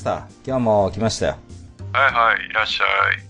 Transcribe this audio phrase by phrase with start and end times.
[0.00, 1.36] スター今日も来ましたよ。
[1.92, 2.84] はいはい、いらっしゃ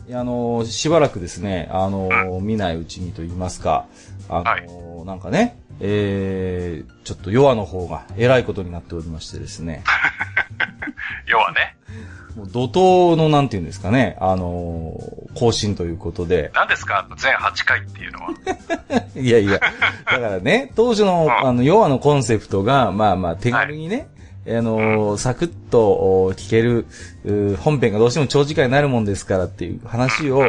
[0.06, 0.08] い。
[0.08, 3.86] いやあのしばらくですねあの、見ないうちにと言いますか
[4.28, 5.04] あの、はい。
[5.04, 9.82] なんかねえー、ちょっとヨアの方が偉いことになっておりましてですね。
[11.26, 11.74] 要はね、
[12.36, 17.08] もう怒涛のなんていうんですかね、あのー更新ということで、何ですか？
[17.16, 18.28] 全8回っていうのは。
[19.16, 19.60] いやいや、だ
[20.04, 21.48] からね、当時の、うん。
[21.48, 24.08] あの、ヨアのコンセプトが、まあまあ、手軽にね、
[24.46, 26.86] あのーサクッとお聞ける、
[27.24, 30.42] う本編がどうしても長時間になるもんですからっていう話を、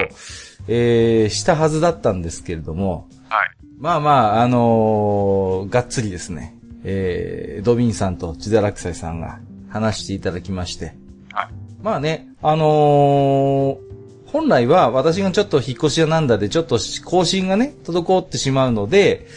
[0.68, 3.50] えーしたはずだったんですけれども、はい。
[3.78, 10.96] まあまあ、あのーがっつりですね、えードビンさんと千田落斎さんが話していただきまして、
[11.34, 11.50] はい。
[11.82, 13.92] まあね、あのー
[14.32, 19.28] 本来は私がちょっと引っ越し屋なんだで、ちょっと更新がね、滞ってしまうので、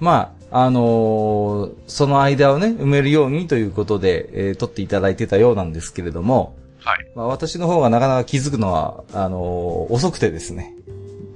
[0.00, 7.06] まあ、あのーその間をね、埋めるようにということで、えー撮っていただいてたようなんですけれども、はい。
[7.14, 10.74] まあ私の方がなかなか気づくのは、あのー遅くてですね。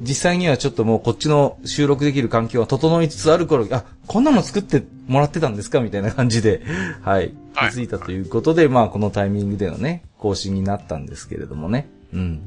[0.00, 6.62] 実際にはちょっともうこっちの収録できる環境が整いつつある頃、あ、こんなの作ってもらってたんですかみたいな感じで、
[7.02, 11.88] はい、気はいづいたということで、まあこのタイミングでのね、更新になったんですけれどもね。
[12.12, 12.40] うん。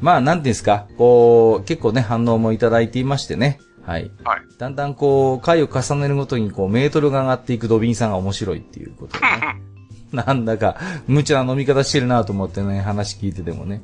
[0.00, 3.58] まあ、なんていうんですか、こう、結構ね、反応もいただいていましてね。
[3.86, 4.10] はい。
[4.24, 4.40] はい。
[4.58, 9.60] だんだんこう、回を重ねるごとにこう、メートルが上がっていくドビンさんが面白いっていうことでね。
[10.12, 13.80] なんだか、無茶な飲み方してるなと思ってね、話聞いててもね、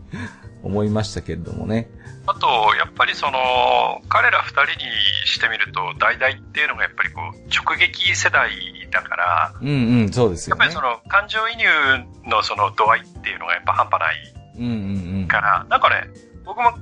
[0.63, 1.89] 思いましたけれどもね。
[2.27, 4.91] あと、やっぱりその、彼ら二人に
[5.25, 8.51] してみると、代々っていうのがやっぱりこう、直撃世代
[8.91, 10.65] だから、うんうん、そうですよね。
[10.65, 11.67] やっぱりその、感情移入
[12.29, 15.29] のその度合いっていうのがやっぱ半端ないうんうんうん。
[15.29, 16.09] から、なんかね、
[16.45, 16.73] 僕も、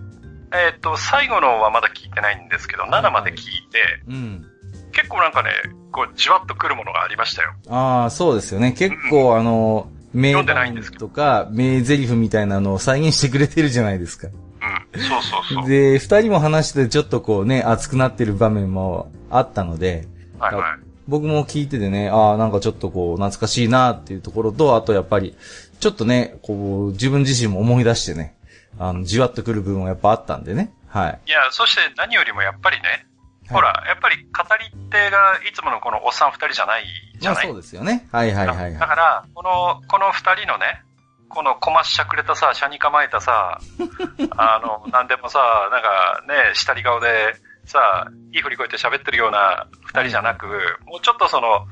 [0.54, 3.37] えっ、と、最後のはまだ聞いてないんですけど、7まで聞い
[3.70, 4.47] て、うん。
[4.92, 5.50] 結構なんかね、
[5.91, 7.53] こう、じわっとくるものがありましたよ。
[7.69, 8.72] ああ、そうですよね。
[8.72, 14.28] 結構あの、名読んでないんですけとか、名台詞みたいなのを再現してくれてるじゃないですか。
[14.28, 15.03] うん。
[15.03, 15.69] そうそうそう。
[15.69, 20.06] で、二人も話してちょっとこうね、熱くなってる場面もあったので、
[20.38, 20.65] はいはい。
[21.06, 25.36] 僕も聞いててね、ああ、なんかちょっとこう、懐かしいなっていうところと、あとやっぱり、
[25.81, 28.34] ちょっとね、こう、自分自身も思い出してね、
[28.79, 30.73] あの、じわっとくる部分もやっぱあったんでね。
[30.89, 31.21] はい。
[31.27, 33.07] いや、そして何よりもやっぱりね、はい
[33.51, 36.84] ほら、やっぱり語り手がいつものこのおっさん二人じゃない
[37.21, 38.09] じゃない、まあそうですよね。
[38.11, 40.83] はいはいはいだはから、この、この二人のね、
[41.29, 43.59] このこましゃくれたさ、車に構えたさ、
[44.39, 45.41] あの、なんでもさ、
[45.71, 47.34] なんかね、下り顔で
[47.67, 50.47] さ、いい振りこいて喋ってるような二人じゃなく、
[50.87, 51.67] もうちょっとその、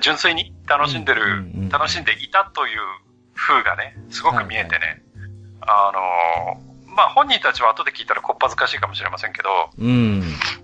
[0.00, 2.80] 純粋に楽しんでる、うんうんうん楽しんでいたという
[3.34, 5.02] 風がね、すごく見えてね、
[5.66, 6.60] あの、
[6.94, 9.84] まあ、本人たちは後で聞いたらこっぱずかしいかもしれませんけど、い。
[9.84, 10.22] うん。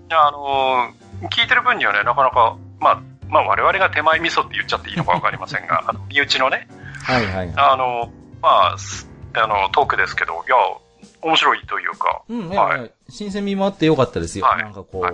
[0.09, 6.67] あのー聞いてる分にはね、なかなか、まあ、まあ我々が手前味噌って言っちゃっていいのかわかりませんが、 あの身内のね、
[7.01, 7.53] はいはいはい。
[7.55, 10.55] あの、まあ、すあの、トークですけど、いや、
[11.21, 14.45] 面白いというか、うん、いやはい新鮮味もあってよかったですよ。
[14.45, 15.13] はいなんかこう、はい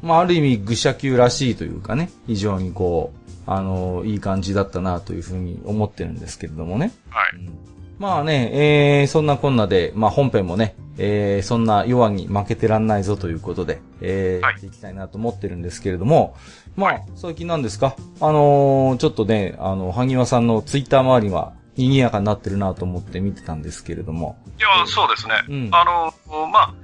[0.00, 3.12] まあある意味愚者級らしいというかね、非常にこ
[3.46, 6.92] う、あの、いい感じだったなというふうに思ってるんですけれどもね。
[7.10, 7.36] はい。
[7.36, 7.67] うん
[7.98, 16.36] まあね、えー、そんなこんなで、まあ本編もね、えー、そんな弱に負けてらんないぞということで、えー、はいやっていきたいなと思ってるんですけれども、
[16.76, 17.96] まあ、はい最近なんですか？
[18.20, 24.38] あのーちょっとね、あの、萩和さんのツイッター周りは賑やかになってるなと思って見てたんですけれども。
[24.58, 25.34] いや、そうですね。
[25.48, 26.74] うんあの、まあ、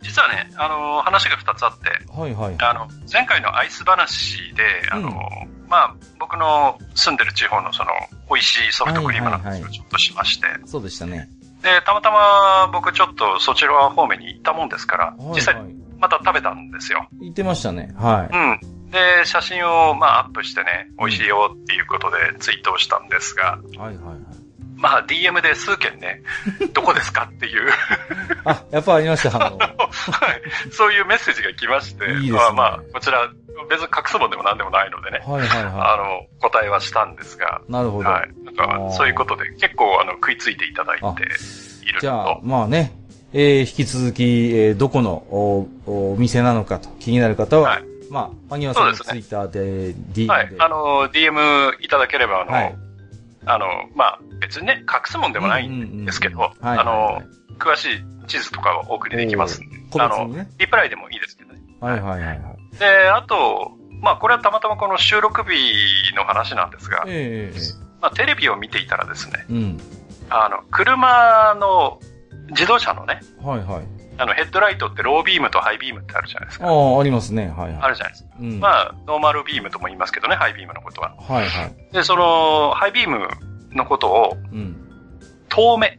[0.00, 2.56] 実はね、あの、話が二つあって、はいはい。
[2.58, 7.90] あの、前回のアイス話で、あの、うんまあ、僕の住んでる地方のその、
[8.28, 11.30] 美味しいソフトクリームのはいはいはい話をちょっとしまして、そうでしたね。
[11.62, 17.06] で、たまたま僕ちょっとそちら方面に行ったもんですから、はい実際はいまた食べたんですよ。
[17.20, 17.94] 言ってましたね。
[17.96, 18.90] はうん。
[18.90, 23.78] で、写真をまあアップしてね、美味しいよっていうことでツイートをしたんですが、い。
[23.78, 24.16] はいはいはい。
[24.82, 26.22] まあ DM で数件ね、
[26.74, 27.70] どこですかっていう、
[28.44, 30.72] あ、やっぱありました、 あの、はい。
[30.72, 32.32] そういうメッセージが来まして、いいね。
[32.32, 33.28] まあまあ、こちら
[33.70, 37.72] 別に隠すもんでも何でもないのでね、はいはいあはの、答えはしたんですが、い。
[37.72, 38.10] なるほど。
[38.10, 38.30] はい。
[38.44, 41.22] なんか、そういうことで結構あの食いついていただいて
[41.86, 42.92] いるじゃあの、まあね、
[43.32, 47.84] えー引き続き、えーどこのおお店なのかと気になる方は、はい。
[48.10, 50.54] まあ、萩和さんのそうですツイッターで DM で、はい。
[50.58, 52.91] あの、DM いただければ、あの、はい
[53.44, 57.22] あの、まあ、別にね、隠すもんでもないんですけど、あの、
[57.58, 60.28] 詳しい地図とかをお送りできますんで、あの。
[60.58, 61.60] リプライでもいいですけどね。
[61.80, 62.78] はいはいはいはい。
[62.78, 67.60] で、あと、まあ、これはたまたまこの収録日の話なんですが、えええ
[68.00, 69.80] まあ、テレビを見ていたらですね、えうん。
[70.28, 72.00] あの、車の、
[72.48, 74.01] 自動車のね、はいはい。
[74.18, 76.66] あの、ヘッドライトってロービームとハイビームってあるじゃないですか。
[76.66, 77.48] ああ、ありますね。
[77.48, 77.78] はいはい。
[77.82, 78.30] あるじゃないですか。
[78.38, 78.60] うん。
[78.60, 81.14] まあ、ノーマルビームとも言いますけどね、ハイビームのことは。
[81.18, 81.74] はいはい。
[81.92, 83.28] で、その、ハイビーム
[83.72, 84.76] のことを、うん。
[85.48, 85.98] 遠目、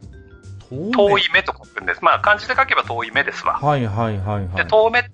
[0.70, 2.04] 遠遠い目と書くんです。
[2.04, 3.54] まあ、漢字で書けば遠い目ですわ。
[3.60, 4.66] はいはいはいはで、い。
[4.66, 5.10] 遠目って、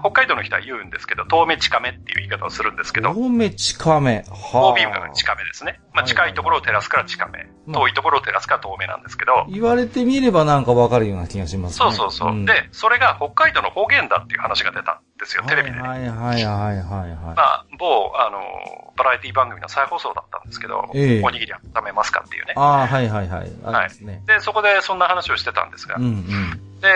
[0.00, 4.24] 北海道の人は言うんですけど、遠目近目っていう言い方をするんですけど、遠目近め。
[4.28, 5.80] は遠ビームが近目ですね。
[5.92, 7.44] まあ、はい近いところを照らすから近目。
[7.66, 11.76] まあ遠いところを照らすから遠目なんですけど、言われてみればなんかわかるような気がしますね。
[11.76, 12.32] そうそうそう。
[12.32, 15.82] んで、それが北海道の方言だっていう話が出たんですよ、テレビでね。
[15.82, 17.16] はいはいはいはいはいはい。
[17.18, 22.52] まあ、某、あの、バラエティ番組の再放送だったんですけど、ええおにぎり温めますかっていうね。
[22.56, 23.40] ああ、はいはいはい。
[23.40, 24.22] ありますね。
[24.26, 26.80] で、そこでそんな話をしてたんですが、うんうん。
[26.80, 26.88] で、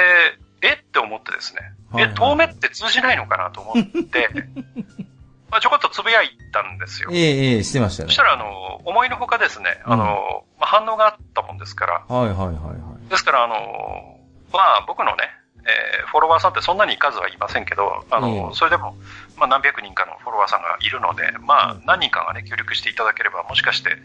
[0.62, 0.72] え？
[0.74, 1.60] って思ってですね、
[1.90, 4.28] はいはいえ、遠目って通じないのかなと思って、
[5.50, 7.16] まあちょこっとつぶやいたんですよえ。
[7.16, 8.16] えええしてましたねそし。
[8.16, 12.74] たら、あの、思いのほかですね、あの、まあ反応があったもんですから、はいはいはいは
[13.06, 13.08] い。
[13.10, 14.20] ですから、あの、
[14.52, 15.30] まあ僕のね、
[15.64, 18.96] えーフォロワーさんってそんなに数はいませんけど、あの、ええそれでも、
[19.36, 23.96] まあ何百人かのフォロワーさんがいるので、まあ何人かがね、協力していただければ、もしかして、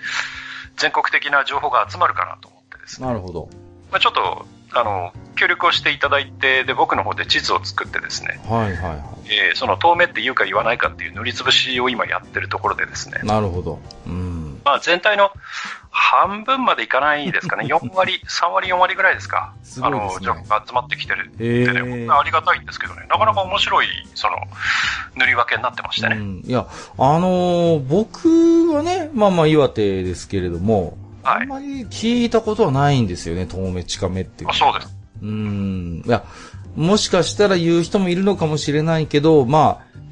[0.78, 3.08] 全国的な情報が集まるかなと思ってですね。
[3.08, 3.50] なるほど。
[3.92, 13.80] まあちょっと、あの、協力をしていただいて、で、僕の方で地図を作ってですね、はいはいはえーその遠目って言うか言わないかっていう塗りつぶしを今やってるところでですねい。、なるほど。
[14.06, 14.62] うん。
[14.66, 15.32] まあ全体の
[15.90, 17.66] 半分までいかないですかね。
[17.74, 19.54] 4割、3割、4割ぐらいですか。
[19.64, 24.36] すごいねあの、情報が集まってきてるへってね、え僕はありがたいんですけどね、なかなか面白い、その、
[25.16, 26.18] 塗り分けになってましてね。
[26.18, 26.68] うん、いや、
[26.98, 34.50] あのー僕はね、まあまあ岩手ですけれども、はいあんまり聞いたことはないんですよね、遠目近めっていう。
[34.50, 34.96] あそうです。
[35.22, 36.04] うん。
[36.06, 36.24] いや、
[36.76, 39.64] もしかしたら言う人もいるのかもしれないけど、まあ、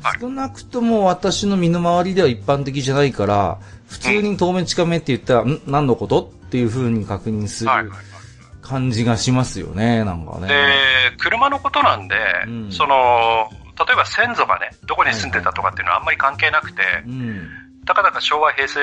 [0.07, 3.57] はい少なくとも私の身の回りでは一般的じゃないから、
[3.87, 6.21] 普通に遠目近めって言ったら、ん何のこと？
[6.23, 7.97] っていう風に確認するはいはいはい。
[8.61, 10.47] 感じがしますよね、なんかね。
[10.47, 10.55] で、
[11.19, 12.15] 車のことなんで、
[12.47, 17.47] うんその、例えば先祖がね、どこに住んでたとかっていうのはあんまり関係なくて、うん。
[17.85, 18.79] たかだか昭和、平成、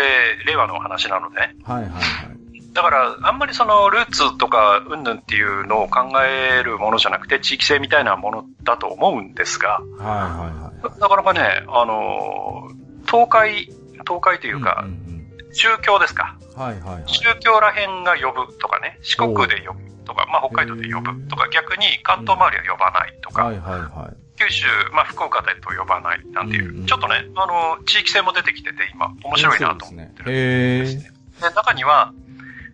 [0.46, 1.56] 令和の話なのでね。
[1.64, 2.72] はいはいはい。
[2.72, 11.00] だから、あんまりそのルーツとか、うんぬんっていうのを考えるものじゃなくて、地域性みたいなものだと思うんですが、はいはいはい。
[11.00, 13.64] なかなかね、あのー、東海、
[14.06, 16.36] 東海というかん、ん宗教ですか。
[16.44, 17.02] うんはいはいはい。
[17.06, 24.29] 宗教ら辺が呼ぶとかね、四国で呼ぶとか、まあ北海道で呼ぶとか、逆に関東周りは呼ばないとか、はいはいはい。
[24.40, 31.12] 九州、まあ福岡だと呼ばないなんていう、うんうんちょっとね、あのー、地域性も出てきてて今、面白いなと思ってるんですね。
[31.40, 32.12] で、中には、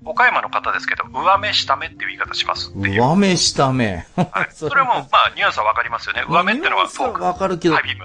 [0.04, 3.02] 岡山の方ですけど、上目下目っていう言い方しますっていう。
[3.02, 4.06] 上目下目。
[4.16, 6.24] はい、 それも、まあ、ニュアンスはわかりますよね。
[6.28, 7.22] 上目ってのはフォーク。
[7.22, 8.04] わかるけどハイ、ビーム。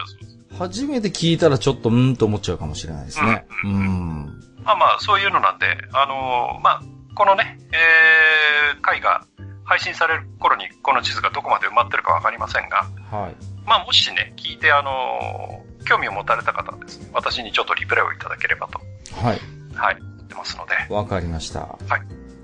[0.57, 3.45] 初めて聞いたらちょっとうんと思っちゃうかもしれないですね。
[3.63, 4.25] うん。
[4.63, 6.81] まあまあ、そういうのなんで、あのーまあ、
[7.15, 9.25] このね、えー、回が
[9.63, 13.50] 配信される頃にこの地図がどこまで埋まってるかわかりませんが、はい。
[13.65, 18.79] まあ、もしね、聞いて、あのー興味を持たれた方はですね、私にちょっとリプレイをいただければと、
[19.15, 19.39] はい。
[19.73, 21.61] はい、言ってますので、わかりました。
[21.61, 22.01] はい。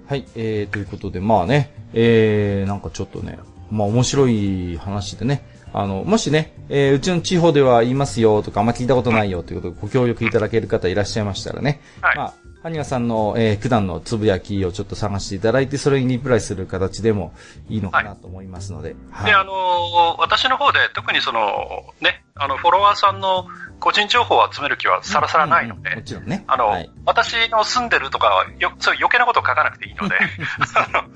[0.07, 0.25] はい。
[0.35, 12.33] えー、ということで、まあね、えー、なんかちょっとね、まあ面白い話でね、あの、もしね、えー、うちの地方では言いますよとか、あんま聞いたことないよということでご協力いただける方いらっしゃいましたらね、はいまあ、
[12.63, 17.33] ハニワさんの、えー、普段のつぶやきをちょっと探していただいて、それにリプライする形でも
[17.69, 19.25] いいのかなと思いますので、はい。
[19.27, 19.87] で、あのー
[20.19, 23.47] 私の方で特にその、ね、あの、フォロワーさんの
[23.79, 26.43] 個人情報を集める気はさらさらないので、うんうんもちろんね。
[26.47, 26.91] あの、はい。
[27.05, 30.15] 私の住んでるとかは、よ、そういう余計なことを書かなくていいので、
[30.75, 31.07] あの、あの、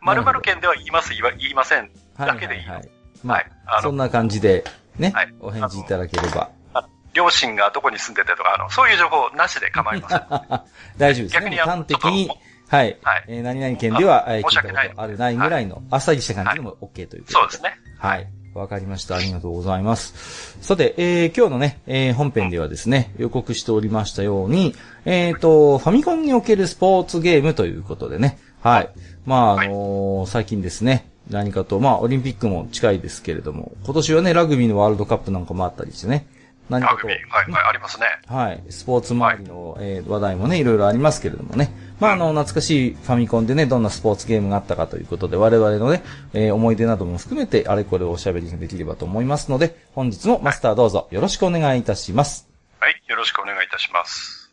[0.00, 1.90] 〇〇県では言います、言わ言いません。
[2.16, 2.88] はいだけでいいはいはい。
[3.22, 4.64] まあ、はいあのそんな感じで、
[4.98, 6.50] ね、はいお返事いただければ。
[7.16, 10.20] 両親がどこに住んでてとか、あの、そういう情報なしで構いません。
[10.98, 11.40] 大丈夫ですね。
[11.40, 12.30] 逆に端的に
[12.68, 12.98] はい。
[13.02, 17.32] はいえー何々県では、えー聞いた申し訳ないことあるないぐらいの、あっさりした感じでも OK ということで。
[17.32, 17.78] そうですね。
[17.98, 18.28] はい。
[18.54, 19.16] わかりました。
[19.16, 20.58] ありがとうございます。
[20.60, 28.90] さて、えー今日のね、えー本編ではですね、予告しておりましたように、えっ、と、ファミコンにおけるスポーツゲームということでね、はい。
[29.24, 36.26] まあ、あのー最近ですね、何かと、まあ、オリンピックも近いですけれども、今年はね、ラグビーのワールドカップなんかもあったりしてね、
[36.68, 38.06] 何かとはい、はい、ありますね。
[38.26, 38.62] はい。
[38.70, 41.70] スポーツ周りの、えー話題もね、いろいろありますけれどもね。
[42.00, 52.48] まあ、あの、懐かしいファミコンでね、どんなスポーツゲームがあったかということで、我々のね、えー思い出なども含めて、あれこれおしゃべりができればと思いますので、本日もマスターどうぞよろしくお願いいたします。
[52.80, 54.45] はい、よろしくお願いいたします。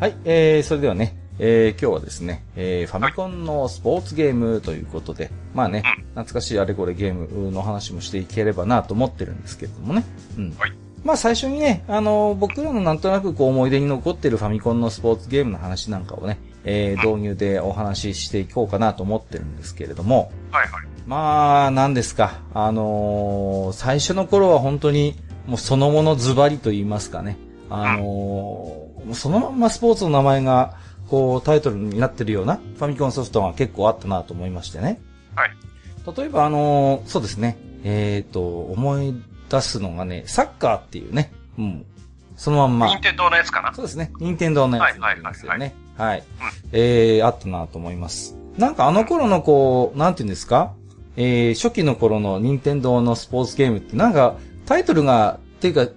[0.00, 5.84] はい、えー、それではね、えー、今日はですね、えー、ファミコンのスポーツゲームということで、まあね、
[6.14, 10.04] 懐かしいあれこれゲームの話もしていければなと思ってるんですけれどもね。
[10.36, 10.54] うん。
[10.58, 10.72] はい。
[11.04, 20.86] まあ最初にね、あの、僕らのなんとなくこう思い出に残ってるファミコンのスポーツゲームの話なんかをね、えー、導入でお話ししていこうかなと思ってるんですけれども、はい、はい。
[21.06, 22.40] まあ、なんですか。
[22.52, 25.14] あのー最初の頃は本当に、
[25.46, 27.36] もうそのものズバリと言いますかね。
[27.82, 30.78] あのーそのまんまスポーツの名前が、
[31.08, 34.98] こう、タイトルになってるようなファミコンソフトが結構あったなと思いましてね。
[35.34, 35.50] はい。
[36.16, 37.58] 例えば、あのーそうですね。
[37.84, 39.14] えっ、と、思い
[39.50, 41.32] 出すのがね、サッカーっていうね。
[41.58, 41.86] うん。
[42.36, 42.86] そのまんま。
[42.88, 44.10] 任天堂のやつかなそうですね。
[44.18, 45.74] 任天堂のやつになりますよね。
[45.98, 46.24] はい。
[46.72, 48.36] えー、あったなと思います。
[48.56, 50.72] なんかあの頃のこう、なんていうんですか？
[51.16, 55.92] えー、初期の頃の任天堂のスポーツゲームってなんか、タイトルが、っていうか、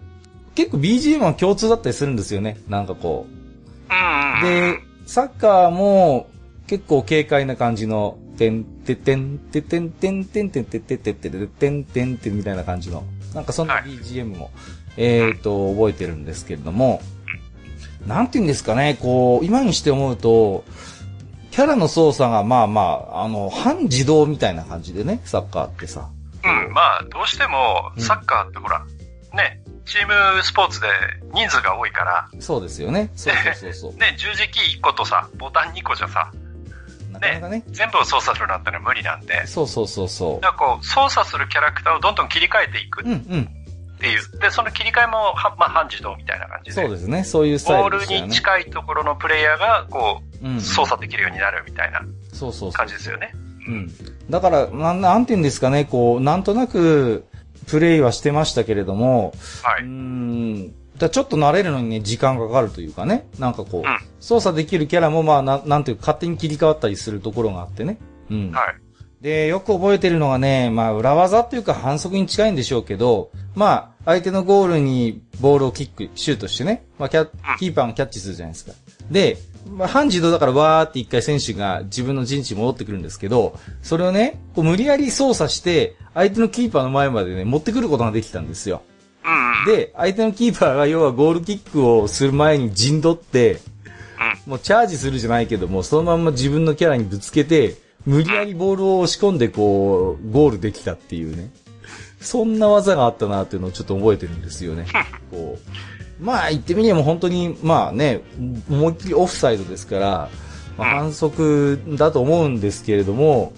[0.57, 2.57] 結構 BGM は共通だったりするんですよね。
[2.67, 4.43] なんかこう。
[4.43, 6.31] で、サッカーも
[6.65, 13.03] 結構軽快な感じの、てんててんててんてんてんてんてんてんてんてんてんてんてんみたいな感じの、
[13.35, 14.49] なんかそんな BGM も、
[14.97, 17.03] えっと、覚えてるんですけれども、
[18.07, 20.63] なんて言うんですかね、こう、今にして思うと、
[21.51, 26.09] キャラの操作がまあまあ、あの、半自動みたいな感じでね、サッカーってさ。
[26.43, 28.83] うん、まあ、どうしても、サッカーってほら、
[29.35, 30.87] ね、チームスポーツで
[31.33, 33.09] 人数が多いから、そうですよね。
[33.15, 33.93] そうそうそう。
[33.99, 36.31] ね、十字キー1個とさ、ボタン2個じゃさ、
[37.11, 37.63] なかなかね。
[37.69, 43.05] 全部を操作するなんてのは無理なんで、そうそうそうそだからこう、操作するキャラクターをどんどん切り替えていくう。
[43.05, 43.49] うんうん。
[43.97, 44.39] っていう。
[44.39, 46.81] で、その切り替えも、はまあ、半自動みたいな感じで。
[46.81, 47.23] そうですね。
[47.23, 48.27] そういうスタボールイルでしたよね。
[48.27, 51.99] に近いところのプレイヤーが、こう、うんうん操作できるようになるみたいな
[52.31, 52.71] そうそうそう。
[52.73, 53.31] 感じですよね。
[53.67, 53.91] うん。
[54.29, 57.25] だから、なん、なんて言うんですかね、こう、なんとなく、
[57.67, 59.33] プレイはしてましたけれども、
[59.63, 59.83] はい。
[59.83, 67.97] うーん、だちょっと慣れるのにね、時間がかかるというかね、なんかこう、うん操作できるキャラもまあ、ななんていうか、勝手に切り替わったりするところがあってね。
[68.31, 68.51] うん。
[68.51, 68.75] はい。
[69.21, 78.73] で、よく覚えてるのがね、まあ、裏技っていうか反則に近いんでしょうけど、まあ、相手のゴールにボールをキック、シュートしてね、まあ、キャキーパーがキャッチするじゃないですか。
[79.09, 79.37] で、
[79.71, 88.81] まあ、半自動だからわーって一回選手が自分の陣地に戻ってくるんですけど、それをね、こう無理やり操作して、相手のキーパーの前までね、持ってくることができたんですよ。
[89.65, 93.59] で、相手のキーパーが要はゴールキックをする前に陣取って、
[94.45, 101.51] もうチャージするじゃないけども、そのまんま自分のキャラにぶつけて、無理やりボールを押し込んでこう、ゴールできたっていうね。
[102.21, 104.85] そんな技があったなっていうのをちょっと覚えてるんですよね。
[105.29, 105.96] こう。
[106.19, 108.21] まあ言ってみれば本当に、まあね、
[108.69, 110.29] 思いっきりオフサイドですから、
[110.77, 113.53] まあ、反則だと思うんですけれども、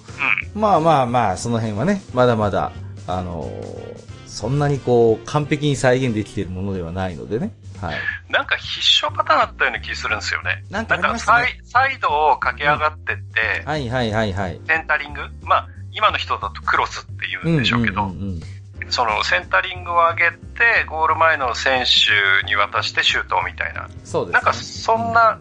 [0.54, 2.72] まあまあまあ、その辺はね、まだまだ、
[3.08, 7.52] あのーそんなにこう、完璧に再現できているものではないのでね。
[7.82, 7.98] はい。
[8.30, 10.64] なんか必勝パターンあったような気するんですよね。
[10.70, 14.62] なんかねサイサイドを駆け上がってって、はいはいはいはい。
[14.66, 15.22] センタリング？
[15.44, 18.42] まあ、今の人だとクロスって言うんでしょうけど、んんうん
[18.90, 23.88] そのセンタリングを上げて、ゴール前の選手に渡してシュートみたいな。
[24.04, 24.34] そうです、ね。
[24.34, 25.40] なんかそんな、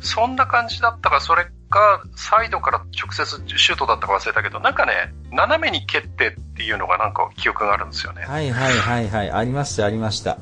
[0.00, 8.24] そんな感じだったか、それか、サイドから直接シュートだったか忘れたけど、なんかね、斜めに蹴ってっていうのがなんか記憶があるんですよね。
[8.24, 9.30] はいはいはいはい。
[9.30, 10.38] ありましたありました。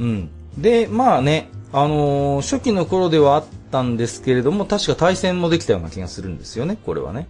[0.00, 0.30] うん。
[0.56, 7.26] で、まあね、あのー初期の頃ではあったんですけれども、確か対戦もできたような気がするんですよね、これはね。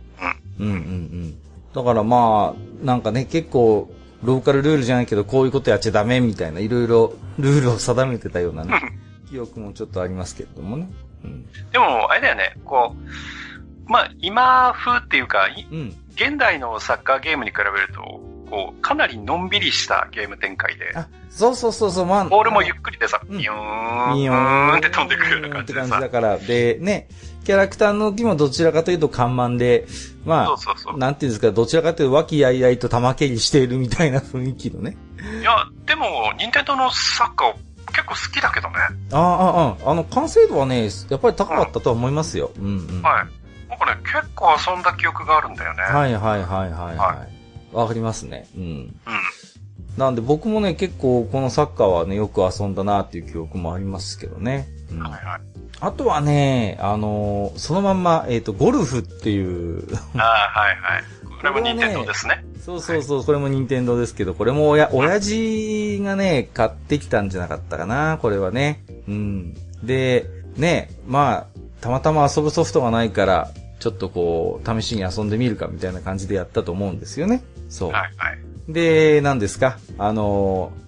[0.59, 1.39] うんうんうん。
[1.75, 3.91] だからまあ、なんかね、結構、
[4.23, 8.73] ローカルルールじゃないけど、こういうことやっちゃダメみたいな、いろいろルールを定めてたようなね、
[9.31, 10.89] 記憶もちょっとありますけれどもね。
[11.25, 11.47] うん。
[11.71, 15.97] でも、あれだよね、こう、まあ、今風っていうか、いうん。
[16.15, 18.21] 現代のサッカーゲームに比べると、
[18.51, 22.25] こう、かなりのんびりしたゲーム展開で、あ、そうそうそうそう、まあ。
[22.25, 26.39] ボールもゆっくりでさ、うんビヨーン、ビヨーンって飛んでくるような感じでさって感じだ、から。
[26.39, 27.09] で、ね、
[27.47, 29.87] キャラクターの動きもどちらかというと緩慢で、
[30.25, 30.99] まあ、そうそうそう。
[30.99, 34.97] なんていうんですか、どちらかというと和気あいあいと玉蹴りしているみたいな雰囲気のね。
[35.41, 35.53] いや、
[35.87, 37.55] でも、任天堂のサッカー
[37.93, 38.75] 結構好きだけどね。
[39.13, 42.51] ああ、ああ、あの、完成度はね、やっぱり高かったとは思いますよ。
[42.59, 43.03] うんうん。
[43.03, 43.69] はい。
[43.69, 45.83] なんかね、結構遊んだ記憶があるんだよね。
[45.85, 47.07] はいはいはいはいは。
[47.07, 47.37] はい
[47.73, 48.49] わかりますね。
[48.57, 48.63] うん。
[48.65, 48.95] うん。
[49.97, 54.67] なんで僕もね、結構このサッカーはね、よく遊んだなっていう記憶もありますけどね。
[54.91, 55.66] うんはいはい。
[55.81, 59.41] あとはね、あのーそのまんま、えっ、と、ゴルフってい
[59.79, 59.85] う、
[60.17, 60.23] あ
[60.55, 61.05] あ、はいはい。
[61.39, 62.45] これも任天堂ですね。
[62.65, 68.85] そうそうそう、これも任天堂ですけど、これもおや、親父がね、買ってきたんじゃなかったかな、これはね。
[69.07, 69.55] うん。
[69.83, 77.45] で、ね、まあ、たまたま遊ぶソフトがないから、ちょっとこう、試しに遊んでみるかみたいな感じでやったと思うんですよね。
[77.69, 77.91] そう。
[77.91, 78.39] はいはい。
[78.73, 79.79] で、何ですか？
[79.99, 80.86] あのー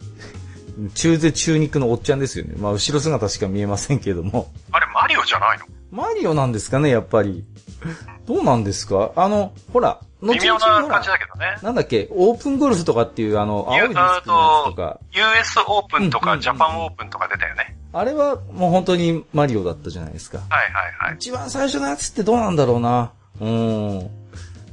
[0.95, 2.55] 中背中肉のおっちゃんですよね。
[2.57, 4.51] まあ、後ろ姿しか見えませんけども。
[4.71, 5.65] あれ、マリオじゃないの？
[5.91, 7.45] マリオなんですかね、やっぱり。
[8.27, 9.13] どうなんですか？
[9.17, 11.57] あの、ほら、後微妙な感じだけどね。
[11.63, 17.77] なんだっけ、オープンゴルフとかっていう、あの、青いディスクのやつとか、US オープンとかジャパンオープンとか出たよね。
[17.93, 20.39] あれはもう本当にマリオだったじゃないですか。
[20.39, 21.15] はいはいはい。
[21.17, 23.13] 一番最初のやつってどうなんだろうな。
[23.41, 24.11] うん。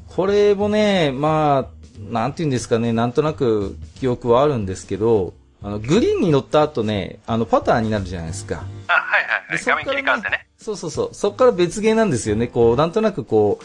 [0.08, 5.34] これもね、まあ、なんて言うんですかね、なんとなく記憶はあるんですけど、
[5.66, 8.64] あの、グリーンに乗った後ね、あの、パターになるじゃないですか。
[8.88, 9.64] あ、はいはいはい。
[9.66, 10.46] 画面切り替わってね。
[10.60, 11.10] そうそうそう。
[11.12, 12.46] そっから別ゲーなんですよね。
[12.46, 13.60] こう、なんとなくこ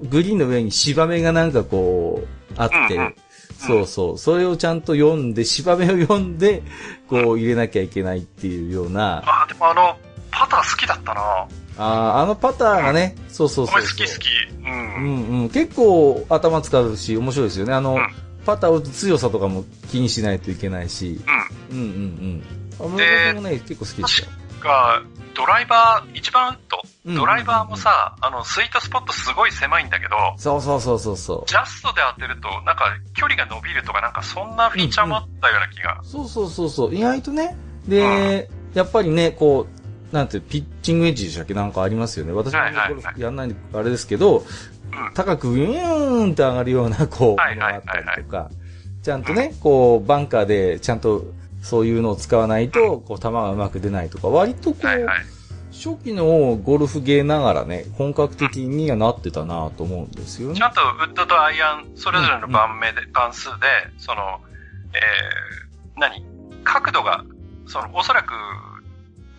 [0.00, 3.14] う、グリーンの上に芝目がなんかこう、あって、うんうん
[3.56, 4.18] そうそう。
[4.18, 6.64] それをちゃんと読んで、芝目を読んで、
[7.08, 9.96] こう入れなきゃいけないっていうような、あ、でもあの、
[10.32, 11.46] パター好きだったな。
[11.78, 13.98] あーあのパターがね、そうそうおそうそう。
[13.98, 14.28] 前好き好き。
[14.28, 14.66] う。
[14.66, 15.48] うんんうん。
[15.50, 17.74] 結構頭使うし、面白いですよね。
[17.74, 21.20] あの、うんパターを強さとかも気にしないといけないし。
[21.26, 21.43] うん。
[21.74, 22.42] うん
[22.80, 22.94] うんうん。
[22.94, 24.44] あでね、結構好きでしたよ。
[24.64, 25.02] が、
[25.34, 31.48] ドライバー、一番ウッド、うんドライバーもさ、あの、スイートスポットすごい狭いんだけど、そうそうそうそうそう。
[31.48, 36.00] ジャストで当てると、なんか、距離が伸びるとか、なんか、そんなフィーチャーもあったような気が。
[36.02, 36.94] そうそうそうそう。
[36.94, 37.56] 意外とね。
[37.86, 39.66] で、やっぱりね、こ
[40.12, 42.32] う、なんて、ピッチングエッジでしたっけなんかありますよね。
[42.32, 44.44] 私もゴルフやんないんで、あれですけど、うん。
[45.14, 48.48] 高くウィーンって上がるような、こう、ものがあったりとか、
[49.02, 51.24] ちゃんとね、こう、バンカーで、ちゃんと、
[51.64, 55.24] そういうのを使わないと、こう、球がうまく出ないとか、割とこう、はいはい。
[55.72, 60.62] 初期のゴルフゲーながらね、本格的にはなってたなと思うんですよねち。
[60.62, 63.66] ゃんとウッドとアイアン、それぞれの番目で、番数で、
[63.98, 64.40] その、
[64.92, 66.24] えー、何？
[66.64, 67.24] 角度が、
[67.66, 68.32] その、おそらく、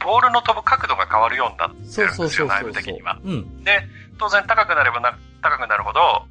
[0.04, 3.20] ボールの飛ぶ角度が変わるようになってそうるんですよ、そうそうそう内部的には。
[3.24, 3.64] うん。
[3.64, 6.26] で、当然高くなればな、高くなるほど、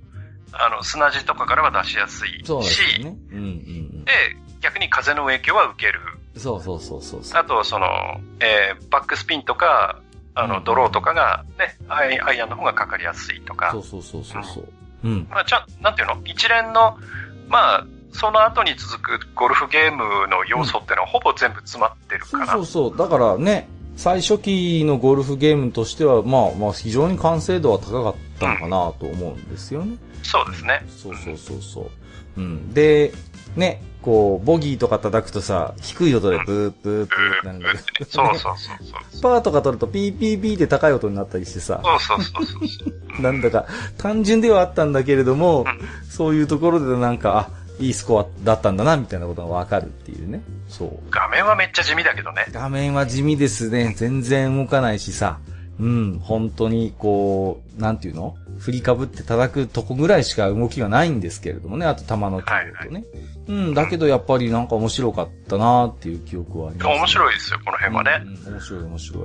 [0.52, 3.16] あの、砂地とかからは出しやすいそうですね。
[3.32, 4.12] うんうんで、
[4.64, 6.00] 逆に風の影響は受ける。
[6.34, 6.40] うん。
[6.40, 7.40] そうそうそうそうそう。
[7.40, 7.86] あと、その、
[8.40, 10.00] えー、バックスピンとか、
[10.34, 14.68] あの、うんドローとかが、ね、アイアイアンの方がかかりやすいとかそ、うそうそうそうそう。
[15.04, 15.26] うん。
[15.30, 16.20] まあ、ちゃん、なんていうの？
[16.24, 16.98] 一連の、
[17.48, 22.52] まあ、その後に続くゴルフゲームの要素っていうのはほぼ全部詰まってるそうから。
[22.54, 22.96] そうそう。
[22.96, 29.96] だからね、最初期のゴルフゲームとしては、まあまあ非常に完成度は高かったのかなと思うんですよね。
[30.22, 30.82] そうですね。
[30.88, 32.40] そうそうそうそう。
[32.40, 32.72] うん。
[32.72, 33.12] で、
[33.56, 37.08] ね、こう、ボギーとか叩くとさ、低い音でブーブーブーっ
[37.40, 38.10] てなるんだけど。
[38.10, 38.76] そうそうそう
[39.10, 39.22] そう。
[39.22, 42.84] パーとか取るとピーピーピーって高い音になったりしてさ、そうそうそうそ
[43.18, 43.22] う。
[43.22, 43.64] なんだか
[43.96, 45.64] 単純ではあったんだけれどもん、
[46.10, 50.42] そういうところでなんか、あ、いいスコアだったんだな、みたいなことがわかるっていうね。
[50.68, 50.98] そう。
[51.10, 52.44] 画面はめっちゃ地味だけどね。
[52.52, 53.94] 画面は地味ですね。
[53.96, 55.38] 全然動かないしさ。
[55.78, 58.36] うん、本当にこう、なんていうの？
[58.58, 61.86] 振りかぶって叩くとこぐらいしか動きがないんですけれどもね。
[61.86, 63.04] あと球の軌道とね。
[63.48, 68.22] うん、だけどやっぱりなんか面白かったなっていう記憶はあります、面い白いですよ、この辺はね。
[68.46, 69.24] うん、面白い面白い。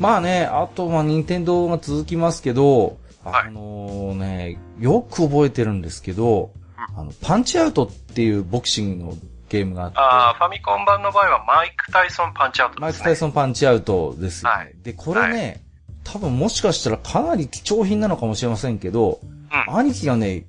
[0.00, 6.50] まあね、あとは任天堂が続きますけど、はいあのね、よく覚えてるんですけど、
[6.96, 9.14] あの、パンチアウトっていうボクシングの
[9.48, 13.04] ゲームがあって、ああ、ファミコン版の場合はマイク・タイソンパンチアウトマイク・ですね。
[13.04, 14.56] タイソンパンチアウトですよね。
[14.56, 15.62] はいで、これね、
[16.04, 19.32] 多分もしかしたらかなり貴重品なのかもしれませんけど、うん
[19.68, 20.46] 兄貴がね、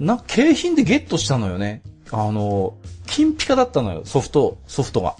[0.00, 1.82] な、景品でゲットしたのよね。
[2.10, 2.74] あの、
[3.06, 5.16] 金ピカだったのよ、ソフト、ソフトが。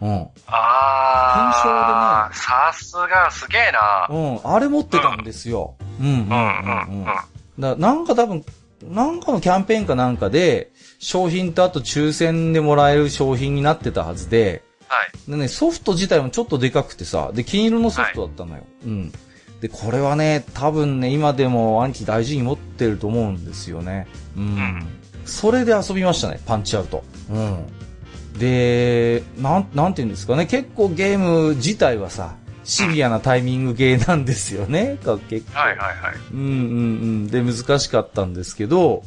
[0.00, 0.28] うん。
[0.46, 4.06] ああ、さすが、すげえな。
[4.08, 5.74] うん、あれ持ってたんですよ。
[6.00, 6.24] うん、うん、うん、
[7.00, 7.06] うん。
[7.58, 8.44] だなんか多分、
[8.84, 14.62] なんかのキャンペーンかなんかで、商品とあと抽選でもらえる商品になってたはずで、はい。
[15.28, 18.64] でね、ソフト自体もちょっとでかくてさ、で、金色のソフトだったのよ。
[18.84, 19.12] うん。
[19.60, 24.06] で、これはね、多分ね、今でも兄貴大事に持ってると思うんですよね。
[24.36, 24.56] うん。
[24.56, 24.86] ん
[25.24, 27.02] それで遊びましたね、パンチアウト。
[27.30, 27.66] うん。
[28.38, 35.58] で、なん、なんて言うんですかね、結構ゲーム自体はさ、シビアなタイミングゲーなんですよね、か結構。
[35.58, 36.14] はい、はい、はい。
[36.32, 36.50] うんうんう
[37.24, 37.26] ん。
[37.28, 39.02] で、難しかったんですけど、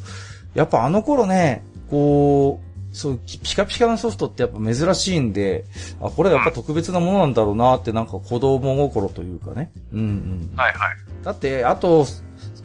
[0.54, 5.64] やっぱあの頃ね、こう、そう、ピカピカのソフトってやっぱ珍しいんで、
[6.00, 9.72] あ、これやっぱ特別なものなんだろうなってなんか子供心というかね。
[9.92, 10.56] うんうん。
[10.56, 11.24] はい、はい。
[11.24, 12.06] だって、あと、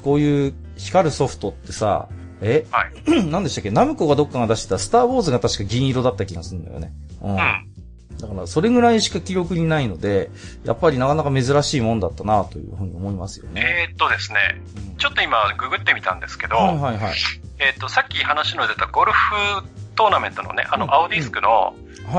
[0.03, 2.07] こういう光るソフトってさ、
[2.41, 3.23] え、はい。
[3.31, 3.71] 何でしたっけ？
[3.71, 6.93] ナムコがどっかが出してたスターウォーズが確か銀色だった気がするんだよね。
[7.21, 7.31] うん。
[7.31, 7.37] うん。
[8.19, 10.29] だから、それぐらいしか記憶にないので、
[10.65, 13.87] やっぱりなかなか珍しいもんだったなというふうに思いますよね。
[13.89, 14.39] えー、っとですね、
[14.75, 17.13] うんちょっと今ググってみたんですけど、はいはいはい。
[17.59, 19.35] えーっと、さっき話の出たゴルフ
[19.97, 21.73] トーナメントのね、あうんの、青ディスクの。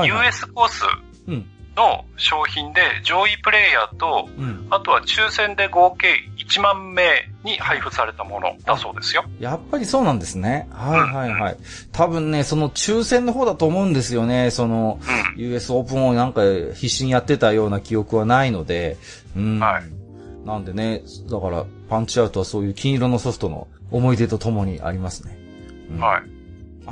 [0.05, 0.83] US コース
[1.27, 1.45] うん。
[1.75, 4.67] の商品で、上位プレイヤーと、うん。
[4.69, 7.03] あとは抽選で合計1万名
[7.43, 9.23] に配布されたものだそうですよ。
[9.39, 10.67] やっぱりそうなんですね。
[10.71, 11.57] はいはいはい。
[11.91, 14.51] 多分ね、その抽選の方だと思うんですよね。
[14.51, 14.99] その、
[15.37, 15.41] うん。
[15.41, 16.41] US オープンをなんか
[16.73, 18.97] 必死にやってたような記憶はないので、
[19.35, 19.59] うん。
[19.59, 19.83] はい
[20.45, 25.37] なんでね、だから、パンチアウトはそういう金色のソフトの思い出とともにありますね。
[25.91, 26.38] うんはい。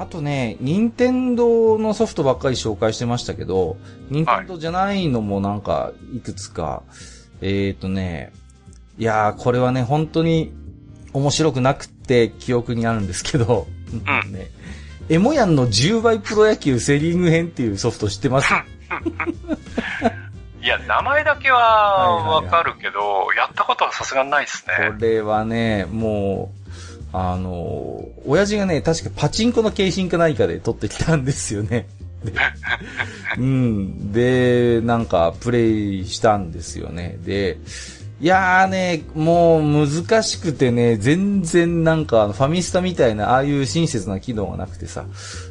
[0.01, 3.77] あとね、任天堂のソフトばっかり紹介してましたけど、
[4.10, 6.83] 任天堂じゃないのもなんか、いくつか、
[7.41, 8.31] えーとね、
[8.97, 10.51] いやー、これはね、本当に
[11.13, 13.67] 面白くなくって記憶にあるんですけど、
[14.27, 14.31] ん。
[14.33, 14.47] ね、
[15.10, 18.53] エモヤンの10倍プロ野球セリング編っていうソフト知ってます？
[20.62, 21.60] いや、名前だけは
[22.41, 24.91] わかるけど、やったことはさすがにないですね。
[24.91, 26.57] これはね、もう、
[27.19, 31.88] あの、親父がね、確かパチンコの景品か何かで取ってきたんですよね。
[32.23, 32.32] で
[33.38, 34.12] うん。
[34.12, 37.17] で、なんか、プレイしたんですよね。
[37.25, 37.58] で、
[38.21, 45.06] いやーね、もう難しくてね、全然なんかファミスタみたいな、ああいう親切な機能がなくてさ。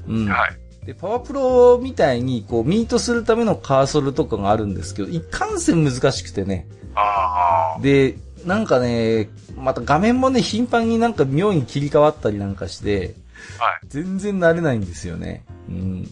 [0.07, 0.29] うん。
[0.29, 0.87] はい。
[0.87, 6.68] で、パワープロみたいに、こう、ミートするためのカーソルとかがあるんですけど、いかんせん難しくてね。
[6.94, 13.14] あで、なんかね、また画面もね、頻繁になんか妙に切り替わったりなんかして、
[13.61, 13.64] あ。
[13.64, 13.78] はい。
[13.88, 15.44] 全然慣れないんですよね。
[15.68, 16.11] うん。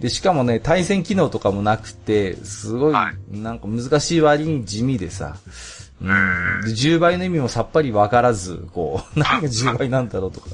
[0.00, 5.36] で、しかもね、対戦機能とかもなくて、すごい、はなんか難しい割に地味でさ、
[6.00, 6.60] うん。
[6.62, 10.48] で、10倍の意味もさっぱりわからず、こう、何が10倍なんだろうとか。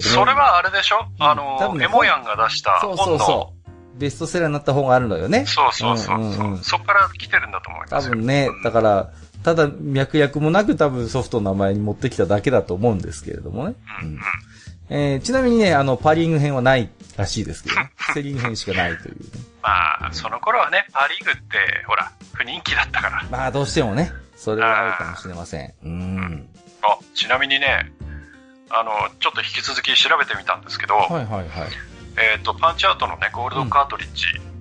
[0.00, 1.06] それはあれでしょ？
[1.18, 2.96] あの、多分ねエモヤンが出したそう。
[2.96, 3.52] そうそ
[3.96, 3.98] う。
[3.98, 5.44] ベストセラーになった方があるのよね。
[5.46, 6.48] そうそうそうそう。
[6.48, 8.16] んんんそっから来てるんだと思いま多すよ。
[8.16, 9.10] 分ね、だから、
[9.44, 13.74] ただ脈略もなく多分ソフトの名前に持ってきただけだと思うんですけれどもね。
[14.02, 14.20] うんうん。
[14.88, 17.90] えーちなみにね、あの、パリング編はないらしいですけどね。
[18.14, 19.20] セリング編しかないという、ね。
[19.62, 23.26] まあ、その頃はね、パリーグって、ほら、不人気だったから。
[23.30, 25.74] まあ、どうしてもね、それはあるかもしれません。
[25.84, 26.48] うん。
[26.82, 27.92] あ、ちなみにね、
[28.70, 31.48] あの、ちょっと引き続き調べてみたんですけど、はいはいはい。
[32.16, 34.53] えっ、と、パンチアウトのね、ゴールドカートリッジ、うん。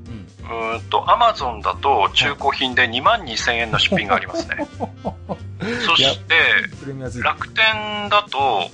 [0.44, 4.68] うーんと、アマゾンだと中古品で2万2000円の出品がありますね。
[5.86, 6.36] そして、
[7.22, 8.70] 楽天だと、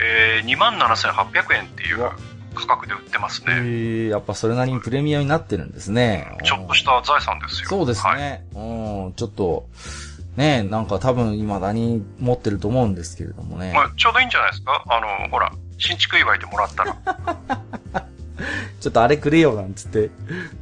[0.00, 2.10] えー、2万7800円っていう
[2.54, 3.60] 価格で売ってますえね。
[3.60, 6.36] ー、やっぱそれなりにプレミアになってるんですね。
[6.44, 7.68] ちょっとした財産ですよ。
[7.68, 8.18] そうですはい。
[8.18, 8.44] ね。
[8.54, 8.58] う
[9.10, 9.66] ん、ちょっと、
[10.36, 13.72] ね、なんか多分未だに持ってると思うんですけれどもね。
[13.74, 14.82] まあ、ちょうどいいんじゃないですか？
[14.88, 16.96] あの、ほら、新築祝いでもらったら。
[18.80, 20.10] ちょっとあれくれよなんつって。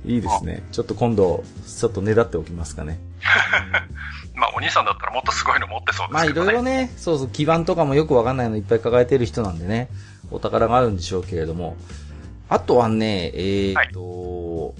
[0.04, 0.62] いいですね。
[0.72, 3.00] ちょっと今度、ちょっとねだっておきますかね。
[4.34, 6.52] まあ、お兄さんだったらもっとすごいの持ってそうでまあいすけどね。
[6.52, 9.88] ろいろね、そうそう、基盤とかもよくわかんないのいっぱい抱えてる人なんでね、
[10.30, 11.76] お宝があるんでしょうけれども。
[12.48, 14.74] あとはね、えー、と、こ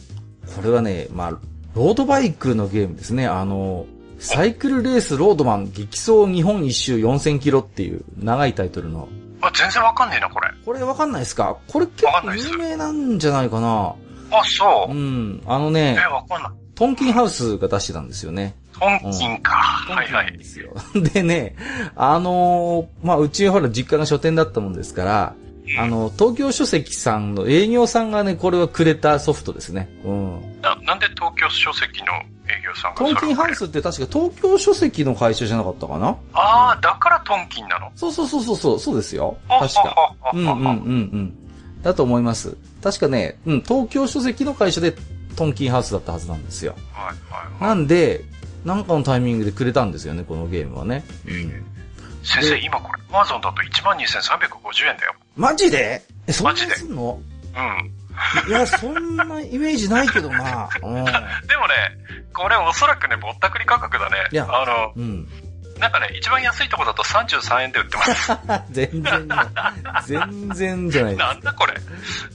[0.63, 1.31] れはね、まあ、
[1.75, 3.27] ロードバイクのゲームですね。
[3.27, 3.87] あの、
[4.19, 9.09] サイクルレースロードマン激走日本一周4000キロっていう長いタイトルの。
[9.43, 10.49] あ、全然わかんねえな、これ。
[10.65, 11.57] これわかんないですか？
[11.69, 13.95] これ結構有名なんじゃないかな
[14.33, 14.95] あ、そうう。
[14.95, 15.43] ん。
[15.47, 16.53] あのねえ、、わかんない。
[16.75, 18.55] トンキンハウスが出してたんですよね。
[18.79, 19.53] トンキンか。
[19.57, 20.45] はいはいトンキンなんで。
[20.45, 20.73] すよ。
[21.13, 21.57] でね、
[21.97, 25.35] あのーまあ、うちほら実家が書店だったもんですから、
[25.79, 29.89] あの、東京書籍さんの営業さんがね、これはくれたソフトですね。
[30.05, 30.61] うん。
[30.61, 32.07] ななんで東京書籍の
[32.49, 36.17] 営業さんがトンキンハウれスって確か東京書籍の会社じゃなかったかな？
[36.33, 37.91] ああ、だからトンキンなの？
[37.95, 39.37] そうそうそうそうそう、ですよ。
[39.49, 40.15] あ確か。
[40.33, 41.83] うんうんうんうん。
[41.83, 42.57] だと思います。
[42.83, 44.95] 確かね、うん、東京書籍の会社で
[45.37, 46.75] トンキンハウスだったはずなんですよ。
[46.93, 47.79] はいはいなはい。
[47.79, 48.25] んで、
[48.65, 51.05] なんかのタイミングでくれたんですよね、このゲームはね。
[51.27, 51.65] うん。
[52.23, 55.15] 先生、今これ、アマゾンだと12,350円だよ。
[55.41, 56.03] マジで？
[56.27, 57.21] え、そんなにマジですんの？
[57.57, 58.51] うん。
[58.51, 60.69] いや、そんなイメージないけどな。
[60.77, 61.15] でもね、
[62.35, 64.17] これおそらくね、ぼったくり価格だね。
[64.31, 65.03] いやあの、うん。
[65.03, 65.81] うん。
[65.81, 68.33] なんかね、一番安いとこだと33円で売ってます。
[68.71, 69.37] 全然ね、
[70.07, 71.73] 全然じゃないです なんだこれ。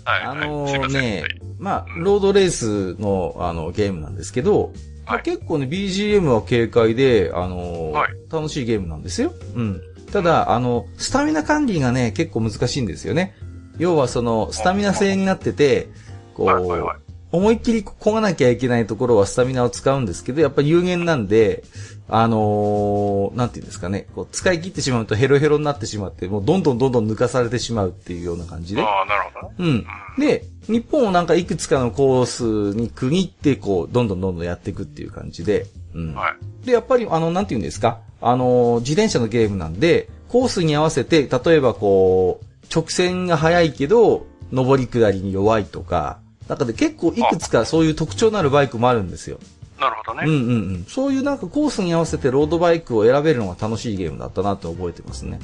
[0.04, 0.38] はい、はい。
[0.40, 1.24] あのね、
[1.60, 4.72] まあ、ロードレースの、あの、ゲームなんですけど、
[5.06, 9.32] まあはい結構ね、BGM は軽快で、あの、はい楽しいゲームなんですよ。
[9.56, 9.82] うん。
[10.16, 13.36] ただ、あの、スタミナ管理がね、結構難しいんですよね。
[13.78, 15.90] 要はその、スタミナ制になってて、
[16.36, 21.66] こう、思いっきり漕がなきゃいけないところはスタミナを使うんですけど、やっぱり有限なんで、
[22.08, 28.82] あのー、なんていうんですかね、こう使い切ってしまうとヘロヘロになってしまって、もうどんどんどんどん抜かされてしまうっていうような感じで。
[28.84, 29.56] ああ、なるほどね。
[29.60, 29.86] うん。
[30.18, 35.66] で、日本をなんかいくつかのコースに区切って、こう、どんどんどんどんやっていくっていう感じで。
[35.94, 36.14] うん。
[36.14, 36.30] は
[36.64, 36.66] い。
[36.66, 49.40] で、やっぱり、あの、なんていうんですか、あのー、自転車のゲームなんで、コースに合わせて、例えばこう、直線が速いけど、上り下りに弱いとか、中で結構いくつかそういう特徴のあるバイクもあるんですよ。
[49.80, 50.24] なるほどね。
[50.26, 50.86] うんうんうん。
[50.86, 55.38] そういうなんかコースに合わせてロードバイクを選べるのが楽しいゲームだったなって覚えてますね。
[55.38, 55.40] へ